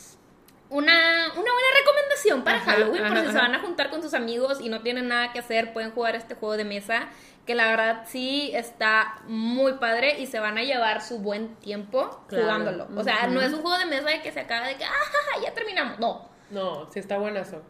una, 0.71 1.27
una 1.33 1.53
buena 1.53 1.69
recomendación 1.79 2.45
para 2.45 2.61
Halloween, 2.61 3.09
por 3.09 3.19
si 3.19 3.27
se 3.27 3.39
van 3.39 3.55
a 3.55 3.59
juntar 3.59 3.91
con 3.91 4.03
sus 4.03 4.15
amigos 4.15 4.61
y 4.61 4.69
no 4.69 4.81
tienen 4.83 5.09
nada 5.09 5.33
que 5.33 5.41
hacer, 5.41 5.73
pueden 5.73 5.91
jugar 5.91 6.15
este 6.15 6.35
juego 6.35 6.57
de 6.57 6.65
mesa, 6.65 7.09
que 7.45 7.55
la 7.55 7.69
verdad 7.69 8.05
sí 8.07 8.53
está 8.55 9.21
muy 9.27 9.75
padre 9.75 10.21
y 10.21 10.27
se 10.27 10.39
van 10.39 10.59
a 10.59 10.63
llevar 10.63 11.03
su 11.03 11.19
buen 11.19 11.57
tiempo 11.57 12.25
jugándolo. 12.31 12.89
O 12.97 13.03
sea, 13.03 13.27
no 13.27 13.41
es 13.41 13.53
un 13.53 13.63
juego 13.63 13.79
de 13.79 13.87
mesa 13.87 14.09
de 14.09 14.23
que 14.23 14.31
se 14.31 14.41
acaba 14.41 14.69
de 14.69 14.77
que, 14.77 14.85
ah, 14.85 15.41
ya 15.43 15.53
terminamos, 15.53 15.99
no. 15.99 16.29
No, 16.51 16.89
sí 16.93 17.01
está 17.01 17.19
buenazo. 17.19 17.63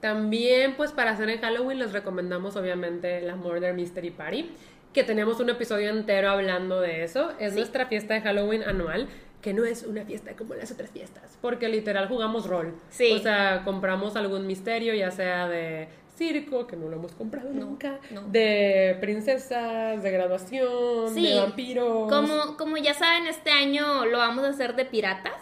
También, 0.00 0.74
pues 0.76 0.92
para 0.92 1.10
hacer 1.10 1.28
en 1.28 1.40
Halloween 1.40 1.78
les 1.78 1.92
recomendamos 1.92 2.56
obviamente 2.56 3.20
la 3.20 3.36
Murder 3.36 3.74
Mystery 3.74 4.10
Party, 4.10 4.54
que 4.94 5.02
tenemos 5.02 5.40
un 5.40 5.50
episodio 5.50 5.90
entero 5.90 6.30
hablando 6.30 6.80
de 6.80 7.02
eso. 7.02 7.32
Es 7.38 7.54
nuestra 7.54 7.86
fiesta 7.86 8.14
de 8.14 8.20
Halloween 8.20 8.62
anual, 8.62 9.08
que 9.42 9.52
no 9.54 9.64
es 9.64 9.84
una 9.84 10.04
fiesta 10.04 10.32
como 10.32 10.54
las 10.54 10.70
otras 10.70 10.90
fiestas, 10.90 11.38
porque 11.40 11.68
literal 11.68 12.08
jugamos 12.08 12.46
rol. 12.46 12.74
Sí. 12.90 13.12
O 13.12 13.18
sea, 13.18 13.62
compramos 13.64 14.16
algún 14.16 14.46
misterio, 14.46 14.94
ya 14.94 15.10
sea 15.10 15.48
de 15.48 15.88
circo, 16.18 16.66
que 16.66 16.76
no 16.76 16.88
lo 16.88 16.96
hemos 16.96 17.12
comprado 17.12 17.50
nunca, 17.52 18.00
de 18.26 18.98
princesas, 19.00 20.02
de 20.02 20.10
graduación, 20.10 21.14
de 21.14 21.36
vampiros. 21.40 22.12
Como, 22.12 22.56
como 22.56 22.76
ya 22.76 22.92
saben, 22.92 23.28
este 23.28 23.50
año 23.50 24.04
lo 24.04 24.18
vamos 24.18 24.44
a 24.44 24.48
hacer 24.48 24.74
de 24.74 24.84
piratas. 24.84 25.34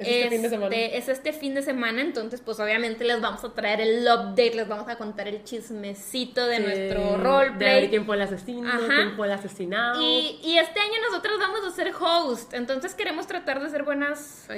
es, 0.00 0.08
este 0.08 0.30
fin 0.30 0.42
de 0.42 0.48
semana. 0.50 0.76
Este, 0.76 0.98
es 0.98 1.08
este 1.08 1.32
fin 1.32 1.54
de 1.54 1.62
semana, 1.62 2.00
entonces 2.00 2.40
pues 2.40 2.58
obviamente 2.58 3.04
les 3.04 3.20
vamos 3.20 3.44
a 3.44 3.54
traer 3.54 3.80
el 3.80 4.02
update, 4.02 4.54
les 4.56 4.68
vamos 4.68 4.88
a 4.88 4.96
contar 4.96 5.28
el 5.28 5.44
chismecito 5.44 6.46
de 6.46 6.60
nuestro 6.60 7.16
roleplay. 7.18 7.82
De 7.82 7.90
quién 7.90 8.04
fue 8.04 8.16
el 8.16 8.22
asesino, 8.22 8.68
quién 8.86 9.16
fue 9.16 9.28
el 9.28 9.32
asesinado. 9.32 10.02
Y, 10.02 10.40
y, 10.42 10.58
este 10.58 10.80
año 10.80 10.94
nosotros 11.08 11.38
vamos 11.38 11.60
a 11.64 11.70
ser 11.70 11.92
host, 11.98 12.52
entonces 12.52 12.94
queremos 12.94 13.26
tratar 13.26 13.62
de 13.62 13.70
ser 13.70 13.84
buenas... 13.84 14.48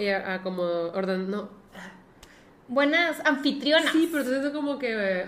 como 0.42 0.62
orden, 0.62 1.30
no... 1.30 1.68
Buenas 2.68 3.24
anfitrionas. 3.24 3.92
Sí, 3.92 4.08
pero 4.12 4.24
entonces 4.24 4.52
como 4.52 4.78
que 4.78 5.26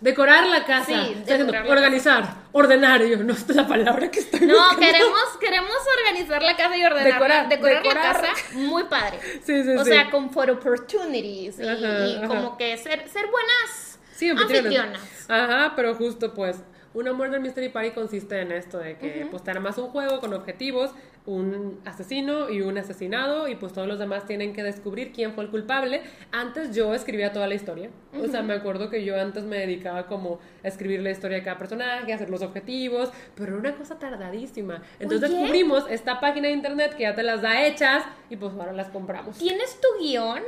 Decorar 0.00 0.46
la 0.46 0.64
casa. 0.64 1.06
Sí, 1.06 1.24
organizar, 1.68 2.34
ordenario, 2.52 3.18
no 3.24 3.32
es 3.32 3.48
la 3.54 3.66
palabra 3.66 4.10
que 4.10 4.20
estoy 4.20 4.46
No, 4.46 4.76
queremos, 4.78 5.36
queremos 5.40 5.76
organizar 5.98 6.40
la 6.40 6.56
casa 6.56 6.76
y 6.76 6.84
ordenar 6.84 7.48
decorar, 7.48 7.84
la 7.84 7.94
casa 7.94 8.32
muy 8.52 8.84
padre. 8.84 9.18
Sí, 9.44 9.64
sí, 9.64 9.70
o 9.70 9.84
sea, 9.84 10.10
con 10.10 10.30
for 10.30 10.50
opportunities 10.50 11.58
y, 11.58 12.26
como 12.26 12.56
que 12.56 12.76
ser, 12.76 13.08
ser 13.08 13.26
buenas 13.26 13.98
sí, 14.14 14.30
anfitrionas. 14.30 15.00
Ajá, 15.28 15.72
pero 15.74 15.94
justo 15.94 16.32
pues 16.32 16.58
una 16.94 17.12
Murder 17.12 17.40
Mystery 17.40 17.68
Party 17.68 17.90
consiste 17.90 18.40
en 18.40 18.52
esto 18.52 18.78
de 18.78 18.96
que 18.98 19.26
pues 19.30 19.42
te 19.42 19.50
armas 19.50 19.78
un 19.78 19.88
juego 19.88 20.20
con 20.20 20.32
objetivos, 20.32 20.92
un 21.28 21.78
asesino 21.84 22.48
y 22.48 22.62
un 22.62 22.78
asesinado 22.78 23.48
y 23.48 23.54
pues 23.54 23.74
todos 23.74 23.86
los 23.86 23.98
demás 23.98 24.24
tienen 24.24 24.54
que 24.54 24.62
descubrir 24.62 25.12
quién 25.12 25.34
fue 25.34 25.44
el 25.44 25.50
culpable. 25.50 26.00
Antes 26.32 26.74
yo 26.74 26.94
escribía 26.94 27.32
toda 27.32 27.46
la 27.46 27.54
historia. 27.54 27.90
O 28.18 28.26
sea, 28.28 28.42
me 28.42 28.54
acuerdo 28.54 28.88
que 28.88 29.04
yo 29.04 29.20
antes 29.20 29.44
me 29.44 29.58
dedicaba 29.58 30.06
como 30.06 30.40
a 30.64 30.68
escribir 30.68 31.02
la 31.02 31.10
historia 31.10 31.36
de 31.36 31.42
cada 31.44 31.58
personaje, 31.58 32.10
a 32.12 32.16
hacer 32.16 32.30
los 32.30 32.40
objetivos, 32.40 33.12
pero 33.34 33.48
era 33.48 33.58
una 33.58 33.74
cosa 33.74 33.98
tardadísima. 33.98 34.82
Entonces 34.98 35.30
descubrimos 35.30 35.84
esta 35.90 36.18
página 36.18 36.48
de 36.48 36.54
internet 36.54 36.94
que 36.96 37.02
ya 37.02 37.14
te 37.14 37.22
las 37.22 37.42
da 37.42 37.66
hechas 37.66 38.04
y 38.30 38.36
pues 38.36 38.54
ahora 38.54 38.72
las 38.72 38.88
compramos. 38.88 39.36
¿Tienes 39.36 39.78
tu 39.80 40.02
guion? 40.02 40.42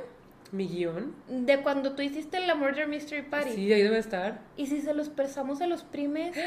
¿Mi 0.53 0.67
guion? 0.67 1.15
De 1.29 1.59
cuando 1.63 1.93
tú 1.93 2.03
hiciste 2.03 2.41
la 2.41 2.57
Murder 2.57 2.89
Mystery 2.89 3.23
Party. 3.23 3.53
Sí, 3.53 3.73
ahí 3.73 3.83
debe 3.83 3.99
estar. 3.99 4.41
¿Y 4.57 4.67
si 4.67 4.81
se 4.81 4.93
los 4.95 5.09
prestamos 5.09 5.61
a 5.61 5.67
los 5.67 5.85
primes? 5.85 6.37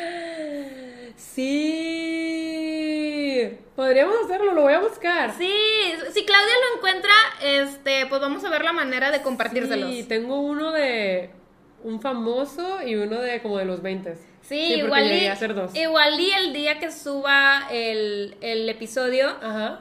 Sí. 1.16 2.34
Podríamos 3.76 4.16
hacerlo, 4.26 4.54
lo 4.54 4.64
voy 4.64 4.74
a 4.74 4.80
buscar. 4.80 5.32
Sí, 5.38 5.54
si 6.12 6.26
Claudia 6.26 6.56
lo 6.72 6.78
encuentra, 6.78 7.14
este, 7.44 8.08
pues 8.08 8.20
vamos 8.20 8.44
a 8.44 8.50
ver 8.50 8.64
la 8.64 8.74
manera 8.74 9.12
de 9.12 9.22
compartírselos. 9.22 9.92
Sí, 9.92 10.06
tengo 10.06 10.40
uno 10.40 10.72
de 10.72 11.30
un 11.84 12.02
famoso 12.02 12.82
y 12.82 12.96
uno 12.96 13.22
de 13.22 13.44
como 13.44 13.60
de 13.60 13.66
los 13.66 13.84
20. 13.84 14.16
Sí, 14.42 14.74
igual, 14.74 15.12
y, 15.12 15.30
igual 15.80 16.20
y 16.20 16.32
el 16.32 16.54
día 16.54 16.80
que 16.80 16.92
suba 16.92 17.68
el, 17.72 18.36
episodio, 18.42 19.36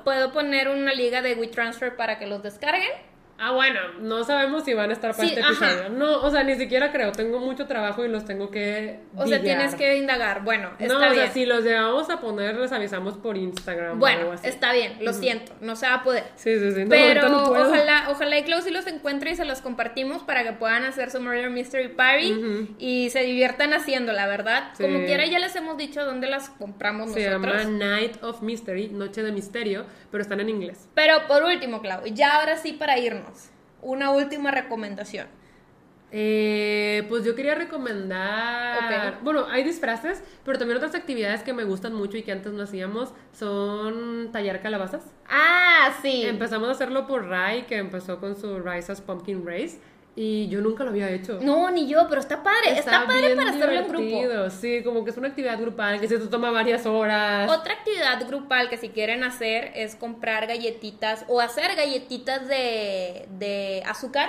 puedo 0.04 0.32
poner 0.32 0.68
una 0.68 0.92
liga 0.92 1.22
de 1.22 1.34
WeTransfer 1.34 1.96
para 1.96 2.18
que 2.18 2.26
los 2.26 2.42
descarguen 2.42 2.92
Ah, 3.38 3.50
bueno, 3.50 3.80
no 4.00 4.22
sabemos 4.22 4.64
si 4.64 4.72
van 4.72 4.90
a 4.90 4.92
estar 4.92 5.16
para 5.16 5.26
este 5.26 5.40
episodio. 5.40 5.88
No, 5.88 6.22
o 6.22 6.30
sea, 6.30 6.44
ni 6.44 6.54
siquiera 6.54 6.92
creo. 6.92 7.10
Tengo 7.10 7.40
mucho 7.40 7.66
trabajo 7.66 8.04
y 8.04 8.08
los 8.08 8.24
tengo 8.24 8.50
que. 8.50 9.00
O 9.16 9.26
sea, 9.26 9.40
tienes 9.40 9.74
que 9.74 9.96
indagar. 9.96 10.44
Bueno, 10.44 10.70
está 10.78 10.94
no, 10.94 11.10
o 11.10 11.14
sea, 11.14 11.30
si 11.32 11.44
los 11.44 11.64
llevamos 11.64 12.08
a 12.08 12.20
poner, 12.20 12.54
les 12.56 12.70
avisamos 12.70 13.14
por 13.14 13.36
Instagram. 13.36 13.98
Bueno, 13.98 14.18
o 14.18 14.20
algo 14.22 14.32
así. 14.34 14.48
está 14.48 14.72
bien, 14.72 14.96
lo 15.00 15.12
siento. 15.12 15.52
No 15.60 15.74
se 15.74 15.86
va 15.86 15.94
a 15.94 16.02
poder. 16.04 16.24
Sí, 16.36 16.56
sí, 16.58 16.72
sí. 16.72 16.84
Pero 16.88 17.50
ojalá, 17.50 18.06
ojalá 18.10 18.38
y 18.38 18.44
Klaus 18.44 18.70
los 18.70 18.86
encuentre 18.86 19.32
y 19.32 19.34
se 19.34 19.44
los 19.44 19.60
compartimos 19.60 20.22
para 20.22 20.44
que 20.44 20.52
puedan 20.52 20.84
hacer 20.84 21.10
su 21.10 21.20
Murder 21.20 21.50
Mystery 21.50 21.88
Party 21.88 22.74
y 22.78 23.10
se 23.10 23.24
diviertan 23.24 23.72
haciendo, 23.72 24.12
la 24.12 24.28
verdad. 24.28 24.72
Como 24.80 25.04
quiera, 25.04 25.26
ya 25.26 25.40
les 25.40 25.54
hemos 25.56 25.76
dicho 25.76 26.04
dónde 26.04 26.28
las 26.28 26.48
compramos 26.48 27.12
se 27.12 27.28
nosotros. 27.28 27.56
Se 27.56 27.64
llama 27.64 27.78
Night 27.78 28.22
of 28.22 28.40
Mystery, 28.42 28.88
Noche 28.88 29.22
de 29.22 29.32
Misterio, 29.32 29.84
pero 30.10 30.22
están 30.22 30.38
en 30.38 30.48
inglés. 30.48 30.88
Pero 30.94 31.26
por 31.26 31.42
último, 31.42 31.82
Clau, 31.82 32.06
ya 32.06 32.36
ahora 32.36 32.56
sí 32.56 32.72
para 32.72 32.98
irnos 32.98 33.31
una 33.80 34.10
última 34.10 34.50
recomendación. 34.50 35.26
Eh, 36.14 37.06
pues 37.08 37.24
yo 37.24 37.34
quería 37.34 37.54
recomendar. 37.54 39.20
Bueno, 39.22 39.46
hay 39.50 39.64
disfraces, 39.64 40.22
pero 40.44 40.58
también 40.58 40.76
otras 40.76 40.94
actividades 40.94 41.42
que 41.42 41.54
me 41.54 41.64
gustan 41.64 41.94
mucho 41.94 42.18
y 42.18 42.22
que 42.22 42.32
antes 42.32 42.52
no 42.52 42.62
hacíamos 42.62 43.14
son 43.32 44.30
tallar 44.30 44.60
calabazas. 44.60 45.04
Ah, 45.26 45.94
sí. 46.02 46.24
Empezamos 46.24 46.68
a 46.68 46.72
hacerlo 46.72 47.06
por 47.06 47.28
Rai, 47.28 47.66
que 47.66 47.78
empezó 47.78 48.20
con 48.20 48.36
su 48.36 48.60
Rise 48.60 48.92
as 48.92 49.00
Pumpkin 49.00 49.46
Race. 49.46 49.80
Y 50.14 50.48
yo 50.48 50.60
nunca 50.60 50.84
lo 50.84 50.90
había 50.90 51.08
hecho. 51.10 51.38
No, 51.40 51.70
ni 51.70 51.88
yo, 51.88 52.06
pero 52.08 52.20
está 52.20 52.42
padre. 52.42 52.78
Está, 52.78 53.06
padre 53.06 53.34
para 53.34 53.50
hacerlo 53.50 53.80
en 53.80 53.88
grupo. 53.88 54.50
Sí, 54.50 54.82
como 54.84 55.04
que 55.04 55.10
es 55.10 55.16
una 55.16 55.28
actividad 55.28 55.58
grupal 55.58 56.00
que 56.00 56.08
se 56.08 56.18
toma 56.18 56.50
varias 56.50 56.84
horas. 56.84 57.50
Otra 57.50 57.74
actividad 57.74 58.26
grupal 58.26 58.68
que 58.68 58.76
si 58.76 58.90
quieren 58.90 59.24
hacer 59.24 59.72
es 59.74 59.96
comprar 59.96 60.46
galletitas 60.46 61.24
o 61.28 61.40
hacer 61.40 61.74
galletitas 61.76 62.46
de, 62.46 63.26
de 63.38 63.82
azúcar 63.86 64.28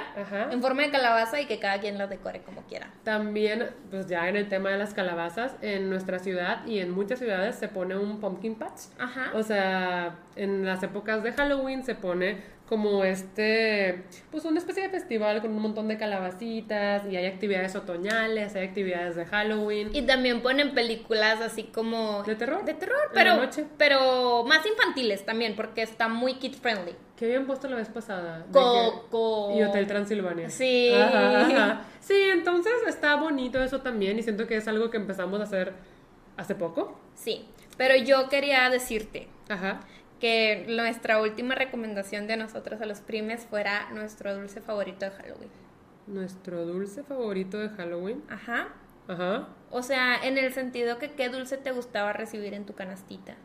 en 0.52 0.62
forma 0.62 0.84
de 0.84 0.92
calabaza 0.92 1.42
y 1.42 1.48
que 1.48 1.60
cada 1.60 1.80
quien 1.80 1.98
las 1.98 2.10
decore 2.10 2.42
como 2.44 2.62
quiera. 2.64 2.90
También, 3.04 3.70
pues 3.92 4.08
ya 4.08 4.30
en 4.30 4.38
el 4.38 4.48
tema 4.48 4.70
de 4.70 4.78
las 4.78 4.94
calabazas, 4.94 5.56
en 5.62 5.90
nuestra 5.90 6.20
ciudad 6.20 6.66
y 6.66 6.80
en 6.80 6.92
muchas 6.92 7.20
ciudades 7.20 7.56
se 7.56 7.68
pone 7.68 7.98
un 7.98 8.22
pumpkin 8.22 8.56
patch. 8.56 8.84
Ajá. 9.00 9.32
O 9.34 9.44
sea, 9.44 10.16
en 10.38 10.66
las 10.66 10.82
épocas 10.82 11.24
de 11.24 11.34
Halloween 11.34 11.84
se 11.84 11.96
pone 11.96 12.54
como 12.68 13.04
este, 13.04 14.04
pues 14.32 14.46
una 14.46 14.58
especie 14.58 14.84
de 14.84 14.90
festival 14.90 15.42
con 15.42 15.52
un 15.52 15.62
montón 15.62 15.90
de 15.90 15.98
calabacitas 15.98 17.04
y 17.10 17.18
hay 17.18 17.26
actividades 17.26 17.76
otoñales, 17.76 18.56
hay 18.56 18.66
actividades 18.66 19.16
de 19.16 19.26
Halloween. 19.26 19.90
Y 19.94 20.04
también 20.04 20.42
ponen 20.42 20.74
películas 20.74 21.42
así 21.42 21.64
como... 21.64 22.24
¿De 22.24 22.36
terror? 22.36 22.64
De 22.64 22.74
terror, 22.74 23.12
pero, 23.14 23.50
pero 23.78 24.46
más 24.46 24.66
infantiles 24.66 25.26
también, 25.26 25.56
porque 25.56 25.82
está 25.82 26.08
muy 26.08 26.36
kid 26.36 26.54
friendly. 26.54 26.96
¿Qué 27.18 27.26
habían 27.26 27.46
puesto 27.46 27.68
la 27.68 27.76
vez 27.76 27.90
pasada? 27.90 28.46
Coco. 28.52 29.54
Y 29.58 29.64
Hotel 29.64 29.86
Transilvania. 29.86 30.50
Sí. 30.50 30.92
Sí, 32.00 32.16
entonces 32.32 32.74
está 32.88 33.16
bonito 33.16 33.62
eso 33.62 33.82
también 33.82 34.18
y 34.18 34.24
siento 34.24 34.48
que 34.48 34.56
es 34.56 34.68
algo 34.68 34.90
que 34.90 34.98
empezamos 34.98 35.40
a 35.42 35.44
hacer 35.44 35.74
hace 36.38 36.56
poco. 36.56 37.00
Sí, 37.14 37.46
pero 37.78 37.96
yo 37.96 38.30
quería 38.30 38.70
decirte 38.70 39.28
Ajá 39.50 39.82
que 40.24 40.64
nuestra 40.70 41.20
última 41.20 41.54
recomendación 41.54 42.28
de 42.28 42.38
nosotros 42.38 42.80
a 42.80 42.86
los 42.86 43.02
primes 43.02 43.46
fuera 43.46 43.90
nuestro 43.92 44.34
dulce 44.34 44.62
favorito 44.62 45.04
de 45.04 45.12
Halloween. 45.12 45.50
Nuestro 46.08 46.66
dulce 46.66 47.04
favorito 47.04 47.58
de 47.58 47.68
Halloween. 47.68 48.24
Ajá. 48.30 48.70
Ajá. 49.10 49.50
O 49.70 49.84
sea, 49.84 50.16
en 50.24 50.38
el 50.38 50.54
sentido 50.54 50.98
que 50.98 51.12
qué 51.12 51.28
dulce 51.28 51.58
te 51.58 51.72
gustaba 51.72 52.14
recibir 52.14 52.54
en 52.54 52.66
tu 52.66 52.74
canastita. 52.74 53.36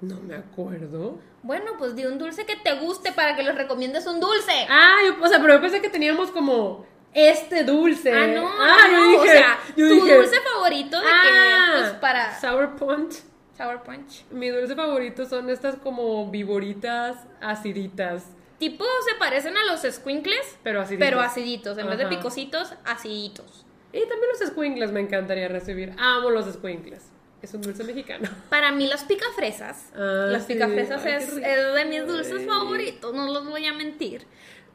No 0.00 0.20
me 0.20 0.36
acuerdo. 0.36 1.18
Bueno, 1.42 1.72
pues 1.78 1.96
di 1.96 2.04
un 2.04 2.16
dulce 2.16 2.46
que 2.46 2.54
te 2.54 2.78
guste 2.78 3.10
para 3.10 3.34
que 3.34 3.42
los 3.42 3.56
recomiendes 3.56 4.06
un 4.06 4.20
dulce. 4.20 4.68
Ah, 4.70 4.98
o 5.20 5.26
sea, 5.26 5.40
pero 5.40 5.54
yo 5.54 5.60
pensé 5.60 5.80
que 5.80 5.90
teníamos 5.90 6.30
como 6.30 6.86
este 7.12 7.64
dulce. 7.64 8.12
Ah, 8.12 8.28
no, 8.28 8.48
ah, 8.48 8.86
no, 8.88 9.18
o 9.18 9.24
sea, 9.24 9.58
tu 9.74 9.82
dulce 9.82 10.36
favorito 10.42 10.96
de 10.96 11.06
que, 11.06 11.10
ah, 11.12 11.74
pues 11.76 11.90
para... 11.94 12.38
Sour 12.38 12.76
Punch. 12.76 13.16
Sour 13.58 13.82
Punch. 13.82 14.24
Mi 14.30 14.50
dulce 14.50 14.76
favorito 14.76 15.26
son 15.26 15.50
estas 15.50 15.74
como 15.76 16.30
viboritas 16.30 17.16
aciditas. 17.40 18.24
Tipo 18.60 18.84
se 19.08 19.16
parecen 19.18 19.56
a 19.56 19.64
los 19.64 19.82
squinkles, 19.82 20.58
pero 20.62 20.80
aciditos. 20.80 21.08
Pero 21.08 21.20
aciditos, 21.20 21.78
en 21.78 21.88
vez 21.88 21.98
de 21.98 22.06
picositos, 22.06 22.74
aciditos. 22.84 23.66
Y 23.92 24.00
también 24.00 24.30
los 24.38 24.48
squinkles 24.48 24.92
me 24.92 25.00
encantaría 25.00 25.48
recibir. 25.48 25.92
Amo 25.98 26.30
los 26.30 26.46
squinkles. 26.52 27.10
Es 27.42 27.52
un 27.54 27.62
dulce 27.62 27.82
mexicano. 27.82 28.28
Para 28.50 28.70
mí 28.70 28.86
las 28.86 29.04
picafresas. 29.04 29.90
Ah, 29.94 30.26
las 30.28 30.44
picafresas 30.44 31.04
es, 31.04 31.28
es, 31.36 31.74
de 31.74 31.84
mis 31.84 32.06
dulces 32.06 32.46
favoritos, 32.46 33.12
no 33.12 33.32
los 33.32 33.44
voy 33.48 33.66
a 33.66 33.72
mentir. 33.72 34.24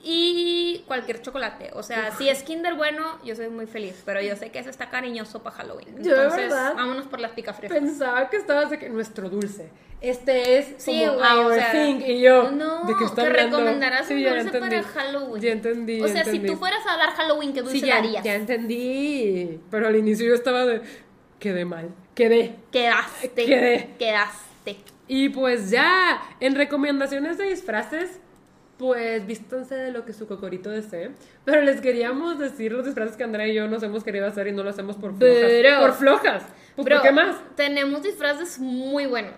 Y 0.03 0.84
cualquier 0.85 1.21
chocolate. 1.21 1.71
O 1.73 1.81
sea, 1.84 2.11
si 2.11 2.27
es 2.30 2.43
Kinder 2.43 2.73
bueno, 2.75 3.19
yo 3.23 3.35
soy 3.35 3.47
muy 3.49 3.65
feliz, 3.67 4.01
pero 4.05 4.21
yo 4.21 4.35
sé 4.35 4.51
que 4.51 4.59
ese 4.59 4.69
está 4.69 4.89
cariñoso 4.89 5.41
para 5.41 5.55
Halloween. 5.55 5.95
Yo, 6.03 6.15
de 6.15 6.23
Entonces, 6.23 6.49
verdad, 6.49 6.73
vámonos 6.75 7.05
por 7.07 7.19
las 7.19 7.31
picafresas. 7.31 7.77
Pensaba 7.77 8.30
que 8.30 8.38
estabas 8.38 8.69
de 8.69 8.80
que 8.80 8.89
nuestro 8.89 9.30
dulce. 9.30 9.69
Este 10.01 10.57
es 10.57 10.73
Sí, 10.77 11.01
como 11.07 11.17
o 11.19 11.45
our 11.45 11.53
sea, 11.55 11.71
thing. 11.71 12.01
Y 12.05 12.21
yo, 12.21 12.51
no, 12.51 12.84
¿de 12.85 12.91
está 13.05 13.21
que 13.23 13.27
hablando? 13.30 13.57
recomendarás 13.57 14.01
un 14.01 14.17
Sí, 14.17 14.23
dulce 14.25 14.59
para. 14.59 14.84
Halloween. 14.84 15.41
Ya 15.41 15.51
entendí. 15.53 16.01
O 16.01 16.07
sea, 16.09 16.25
si 16.25 16.39
tú 16.39 16.57
fueras 16.57 16.85
a 16.85 16.97
dar 16.97 17.11
Halloween, 17.11 17.53
¿qué 17.53 17.61
dulce 17.61 17.80
Sí, 17.80 17.85
ya, 17.88 17.95
darías? 17.95 18.23
ya 18.23 18.35
entendí. 18.35 19.61
Pero 19.71 19.88
al 19.88 19.95
inicio 19.95 20.27
yo 20.27 20.34
estaba 20.35 20.65
de. 20.65 20.81
Quedé 21.39 21.63
mal. 21.63 21.89
Quedé. 22.15 22.55
Quedaste. 22.71 23.45
Quedé. 23.45 23.95
Quedaste. 23.97 24.77
Y 25.07 25.30
pues 25.30 25.69
ya, 25.69 26.21
en 26.41 26.55
recomendaciones 26.55 27.38
de 27.38 27.45
disfraces, 27.49 28.19
pues 28.77 29.25
vístanse 29.25 29.75
de 29.75 29.91
lo 29.91 30.05
que 30.05 30.13
su 30.13 30.27
cocorito 30.27 30.69
desee. 30.69 31.11
Pero 31.45 31.61
les 31.61 31.81
queríamos 31.81 32.39
decir 32.39 32.71
los 32.71 32.85
disfraces 32.85 33.15
que 33.15 33.23
Andrea 33.23 33.47
y 33.47 33.53
yo 33.53 33.67
nos 33.67 33.83
hemos 33.83 34.03
querido 34.03 34.25
hacer 34.25 34.47
y 34.47 34.51
no 34.51 34.63
lo 34.63 34.69
hacemos 34.69 34.95
por 34.95 35.15
flojas. 35.17 35.37
Pero- 35.41 35.79
por 35.79 35.93
flojas. 35.93 36.43
Pues, 36.75 36.85
Bro, 36.85 36.95
¿por 36.97 37.03
qué 37.03 37.11
más? 37.11 37.35
Tenemos 37.55 38.03
disfraces 38.03 38.59
muy 38.59 39.05
buenos. 39.05 39.35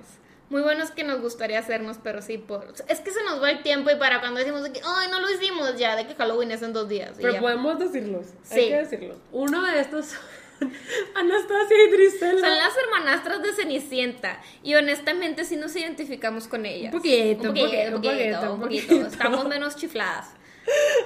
Muy 0.49 0.61
buenos 0.61 0.91
que 0.91 1.03
nos 1.03 1.21
gustaría 1.21 1.57
hacernos, 1.57 1.97
pero 2.03 2.21
sí, 2.21 2.37
por... 2.37 2.67
es 2.87 2.99
que 2.99 3.09
se 3.11 3.23
nos 3.23 3.41
va 3.41 3.49
el 3.49 3.63
tiempo 3.63 3.89
y 3.89 3.95
para 3.95 4.19
cuando 4.19 4.39
decimos 4.39 4.61
de 4.63 4.71
que, 4.71 4.79
ay, 4.85 5.09
no 5.09 5.19
lo 5.19 5.29
hicimos 5.31 5.75
ya, 5.75 5.95
de 5.95 6.05
que 6.05 6.13
Halloween 6.13 6.51
es 6.51 6.61
en 6.61 6.71
dos 6.71 6.87
días. 6.87 7.13
Pero 7.17 7.33
ya. 7.33 7.39
podemos 7.39 7.79
decirlos. 7.79 8.27
Sí. 8.43 8.59
Hay 8.59 8.69
que 8.69 8.75
decirlos. 8.77 9.17
Uno 9.31 9.63
de 9.63 9.79
estos 9.79 10.13
Anastasia 11.15 11.77
y 11.87 11.91
Drisela. 11.91 12.39
Son 12.39 12.57
las 12.57 12.73
hermanastras 12.77 13.41
de 13.41 13.53
Cenicienta 13.53 14.41
y 14.63 14.75
honestamente 14.75 15.43
sí 15.45 15.55
nos 15.55 15.75
identificamos 15.75 16.47
con 16.47 16.65
ellas. 16.65 16.93
Un 16.93 16.99
poquito, 16.99 17.43
un 17.43 17.47
poquito, 17.55 17.95
un 17.95 18.01
poquito, 18.01 18.53
un 18.53 18.59
poquito. 18.61 19.07
Estamos 19.07 19.47
menos 19.47 19.75
chifladas. 19.75 20.33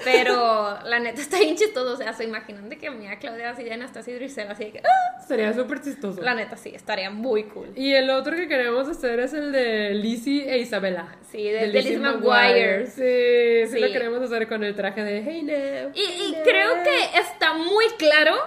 Pero 0.05 0.79
la 0.85 0.99
neta 0.99 1.19
está 1.21 1.37
bien 1.39 1.57
chistoso. 1.57 1.91
O 1.93 1.97
sea, 1.97 2.13
se 2.13 2.23
imaginan 2.23 2.69
de 2.69 2.77
que 2.77 2.89
mía 2.91 3.19
Claudia 3.19 3.49
así 3.49 3.63
de 3.63 3.73
Anastasia 3.73 4.13
y 4.13 4.15
Drisela 4.15 4.51
así 4.53 4.65
de 4.65 4.71
que, 4.71 4.79
ah, 4.79 5.21
Sería 5.27 5.53
súper 5.53 5.81
chistoso. 5.81 6.21
la 6.21 6.33
neta 6.33 6.55
sí, 6.55 6.71
estaría 6.73 7.09
muy 7.09 7.43
cool. 7.43 7.67
Y 7.75 7.93
el 7.93 8.09
otro 8.09 8.35
que 8.37 8.47
queremos 8.47 8.87
hacer 8.87 9.19
es 9.19 9.33
el 9.33 9.51
de 9.51 9.93
Lizzie 9.95 10.49
e 10.49 10.59
Isabela. 10.59 11.13
Sí, 11.29 11.43
de- 11.43 11.59
de 11.59 11.67
Lizzie 11.67 11.97
McGuire. 11.99 12.87
Sí, 12.87 13.67
sí, 13.67 13.73
Sí. 13.73 13.79
lo 13.79 13.87
queremos 13.91 14.21
hacer 14.21 14.47
con 14.47 14.63
el 14.63 14.73
traje 14.75 15.03
de 15.03 15.21
Hey 15.23 15.43
Now. 15.43 15.91
Y, 15.93 15.99
y 15.99 16.05
hey 16.07 16.31
now". 16.35 16.43
creo 16.43 16.83
que 16.83 17.19
está 17.19 17.53
muy 17.53 17.85
claro 17.97 18.37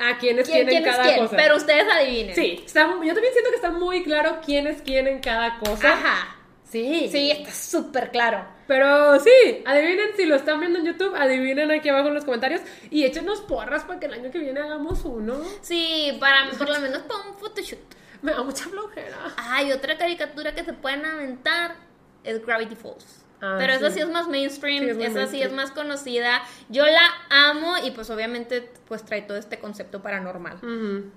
a 0.00 0.18
quiénes 0.18 0.48
quién, 0.48 0.66
quieren 0.66 0.82
quién 0.82 0.94
cada 0.94 1.04
quién, 1.04 1.18
cosa. 1.20 1.36
pero 1.36 1.56
ustedes 1.56 1.84
adivinen. 1.92 2.34
Sí, 2.34 2.62
está- 2.64 2.86
yo 2.88 2.94
también 3.14 3.32
siento 3.32 3.50
que 3.50 3.56
está 3.56 3.70
muy 3.70 4.02
claro 4.02 4.38
quién 4.44 4.66
es 4.66 4.82
quién 4.82 5.06
en 5.06 5.20
cada 5.20 5.58
cosa. 5.58 5.92
Ajá. 5.92 6.36
Sí. 6.68 7.08
Sí, 7.10 7.30
está 7.32 7.50
súper 7.50 8.10
claro. 8.12 8.46
Pero 8.68 9.18
sí, 9.18 9.62
adivinen 9.66 10.10
si 10.16 10.24
lo 10.24 10.36
están 10.36 10.60
viendo 10.60 10.78
en 10.78 10.84
YouTube, 10.86 11.16
adivinen 11.16 11.70
aquí 11.72 11.88
abajo 11.88 12.08
en 12.08 12.14
los 12.14 12.24
comentarios 12.24 12.60
y 12.90 13.02
échenos 13.04 13.40
porras 13.40 13.82
para 13.82 13.98
que 13.98 14.06
el 14.06 14.14
año 14.14 14.30
que 14.30 14.38
viene 14.38 14.60
hagamos 14.60 15.04
uno. 15.04 15.40
Sí, 15.62 16.16
para 16.20 16.48
por 16.56 16.68
lo 16.68 16.78
menos 16.78 17.02
para 17.02 17.28
un 17.28 17.34
photoshoot. 17.38 17.80
Me 18.22 18.32
da 18.32 18.42
mucha 18.44 18.66
flojera. 18.66 19.16
Hay 19.36 19.72
otra 19.72 19.98
caricatura 19.98 20.54
que 20.54 20.62
se 20.62 20.72
pueden 20.72 21.04
aventar 21.04 21.74
es 22.22 22.44
Gravity 22.46 22.76
Falls. 22.76 23.19
Ah, 23.42 23.56
Pero 23.58 23.72
esa 23.72 23.90
sí. 23.90 24.00
es 24.00 24.08
más 24.10 24.28
mainstream, 24.28 24.84
Sí, 24.84 24.90
es 24.90 24.98
esa 24.98 25.26
sí 25.26 25.42
es 25.42 25.52
más 25.52 25.70
conocida. 25.70 26.42
Yo 26.68 26.84
la 26.84 27.08
amo 27.30 27.74
y 27.84 27.90
pues 27.92 28.10
obviamente 28.10 28.70
pues 28.86 29.04
trae 29.04 29.22
todo 29.22 29.38
este 29.38 29.58
concepto 29.58 30.02
paranormal. 30.02 30.58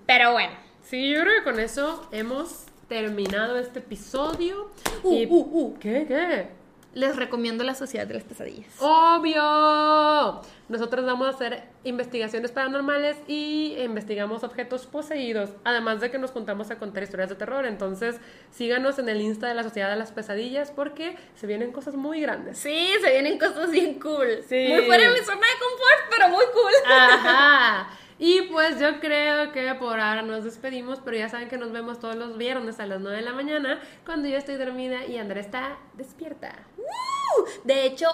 Pero 0.05 0.31
bueno. 0.31 0.53
Sí, 0.83 1.09
yo 1.11 1.21
creo 1.21 1.39
que 1.39 1.43
con 1.43 1.59
eso 1.59 2.07
hemos 2.11 2.65
terminado 2.87 3.57
este 3.57 3.79
episodio. 3.79 4.69
Uh, 5.03 5.13
y... 5.13 5.25
uh, 5.25 5.35
uh. 5.35 5.79
¿Qué? 5.79 6.05
¿Qué? 6.07 6.47
Les 6.93 7.15
recomiendo 7.15 7.63
La 7.63 7.73
Sociedad 7.73 8.05
de 8.05 8.13
las 8.13 8.23
Pesadillas. 8.23 8.71
Obvio. 8.79 10.41
Nosotros 10.69 11.05
vamos 11.05 11.27
a 11.27 11.31
hacer 11.31 11.63
investigaciones 11.83 12.51
paranormales 12.51 13.17
y 13.27 13.75
investigamos 13.79 14.43
objetos 14.43 14.85
poseídos, 14.85 15.49
además 15.63 16.01
de 16.01 16.11
que 16.11 16.19
nos 16.19 16.31
juntamos 16.31 16.69
a 16.69 16.77
contar 16.77 17.03
historias 17.03 17.29
de 17.29 17.35
terror. 17.35 17.65
Entonces, 17.65 18.17
síganos 18.51 18.99
en 18.99 19.09
el 19.09 19.21
Insta 19.21 19.47
de 19.47 19.55
la 19.55 19.63
Sociedad 19.63 19.89
de 19.89 19.95
las 19.95 20.11
Pesadillas 20.11 20.71
porque 20.71 21.17
se 21.35 21.47
vienen 21.47 21.71
cosas 21.71 21.95
muy 21.95 22.21
grandes. 22.21 22.59
Sí, 22.59 22.89
se 23.01 23.09
vienen 23.09 23.39
cosas 23.39 23.71
bien 23.71 23.99
cool. 23.99 24.43
Sí. 24.47 24.67
Muy 24.69 24.85
fuera 24.85 25.09
de 25.09 25.19
mi 25.19 25.25
zona 25.25 25.41
de 25.41 25.59
confort, 25.59 26.09
pero 26.11 26.29
muy 26.29 26.45
cool. 26.53 26.73
Ajá. 26.85 27.89
Y 28.19 28.43
pues 28.43 28.79
yo 28.79 28.99
creo 28.99 29.51
que 29.51 29.73
por 29.75 29.99
ahora 29.99 30.21
nos 30.21 30.43
despedimos, 30.43 30.99
pero 31.03 31.17
ya 31.17 31.29
saben 31.29 31.49
que 31.49 31.57
nos 31.57 31.71
vemos 31.71 31.99
todos 31.99 32.15
los 32.15 32.37
viernes 32.37 32.79
a 32.79 32.85
las 32.85 33.01
9 33.01 33.17
de 33.17 33.23
la 33.23 33.33
mañana 33.33 33.81
cuando 34.05 34.27
yo 34.27 34.37
estoy 34.37 34.55
dormida 34.55 35.05
y 35.05 35.17
Andrea 35.17 35.41
está 35.41 35.77
despierta. 35.93 36.53
¡Uh! 36.77 37.43
De 37.63 37.85
hecho, 37.85 38.07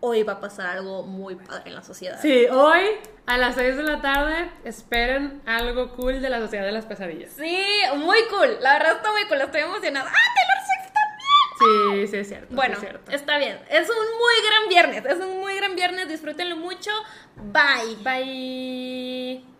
hoy 0.00 0.22
va 0.24 0.34
a 0.34 0.40
pasar 0.40 0.66
algo 0.66 1.04
muy 1.04 1.36
padre 1.36 1.62
en 1.66 1.74
la 1.76 1.82
sociedad. 1.82 2.18
Sí, 2.20 2.46
hoy 2.50 2.82
a 3.26 3.38
las 3.38 3.54
6 3.54 3.76
de 3.76 3.82
la 3.84 4.00
tarde 4.00 4.50
esperen 4.64 5.40
algo 5.46 5.92
cool 5.92 6.20
de 6.20 6.28
la 6.28 6.40
Sociedad 6.40 6.64
de 6.64 6.72
las 6.72 6.86
Pesadillas. 6.86 7.32
Sí, 7.32 7.62
muy 7.96 8.18
cool. 8.30 8.58
La 8.60 8.74
verdad 8.74 8.96
está 8.96 9.12
muy 9.12 9.24
cool. 9.26 9.40
Estoy 9.40 9.60
emocionada. 9.60 10.10
¡Ah, 10.10 10.34
Taylor 10.34 10.58
Swift! 10.66 10.81
Sí, 11.62 12.06
sí 12.08 12.16
es 12.16 12.28
cierto. 12.28 12.54
Bueno, 12.54 12.74
es 12.74 12.80
cierto. 12.80 13.10
está 13.10 13.38
bien. 13.38 13.58
Es 13.70 13.88
un 13.88 13.96
muy 13.96 14.34
gran 14.46 14.68
viernes. 14.68 15.04
Es 15.04 15.24
un 15.24 15.40
muy 15.40 15.54
gran 15.56 15.74
viernes. 15.74 16.08
Disfrútenlo 16.08 16.56
mucho. 16.56 16.90
Bye. 17.36 17.96
Bye. 18.02 19.52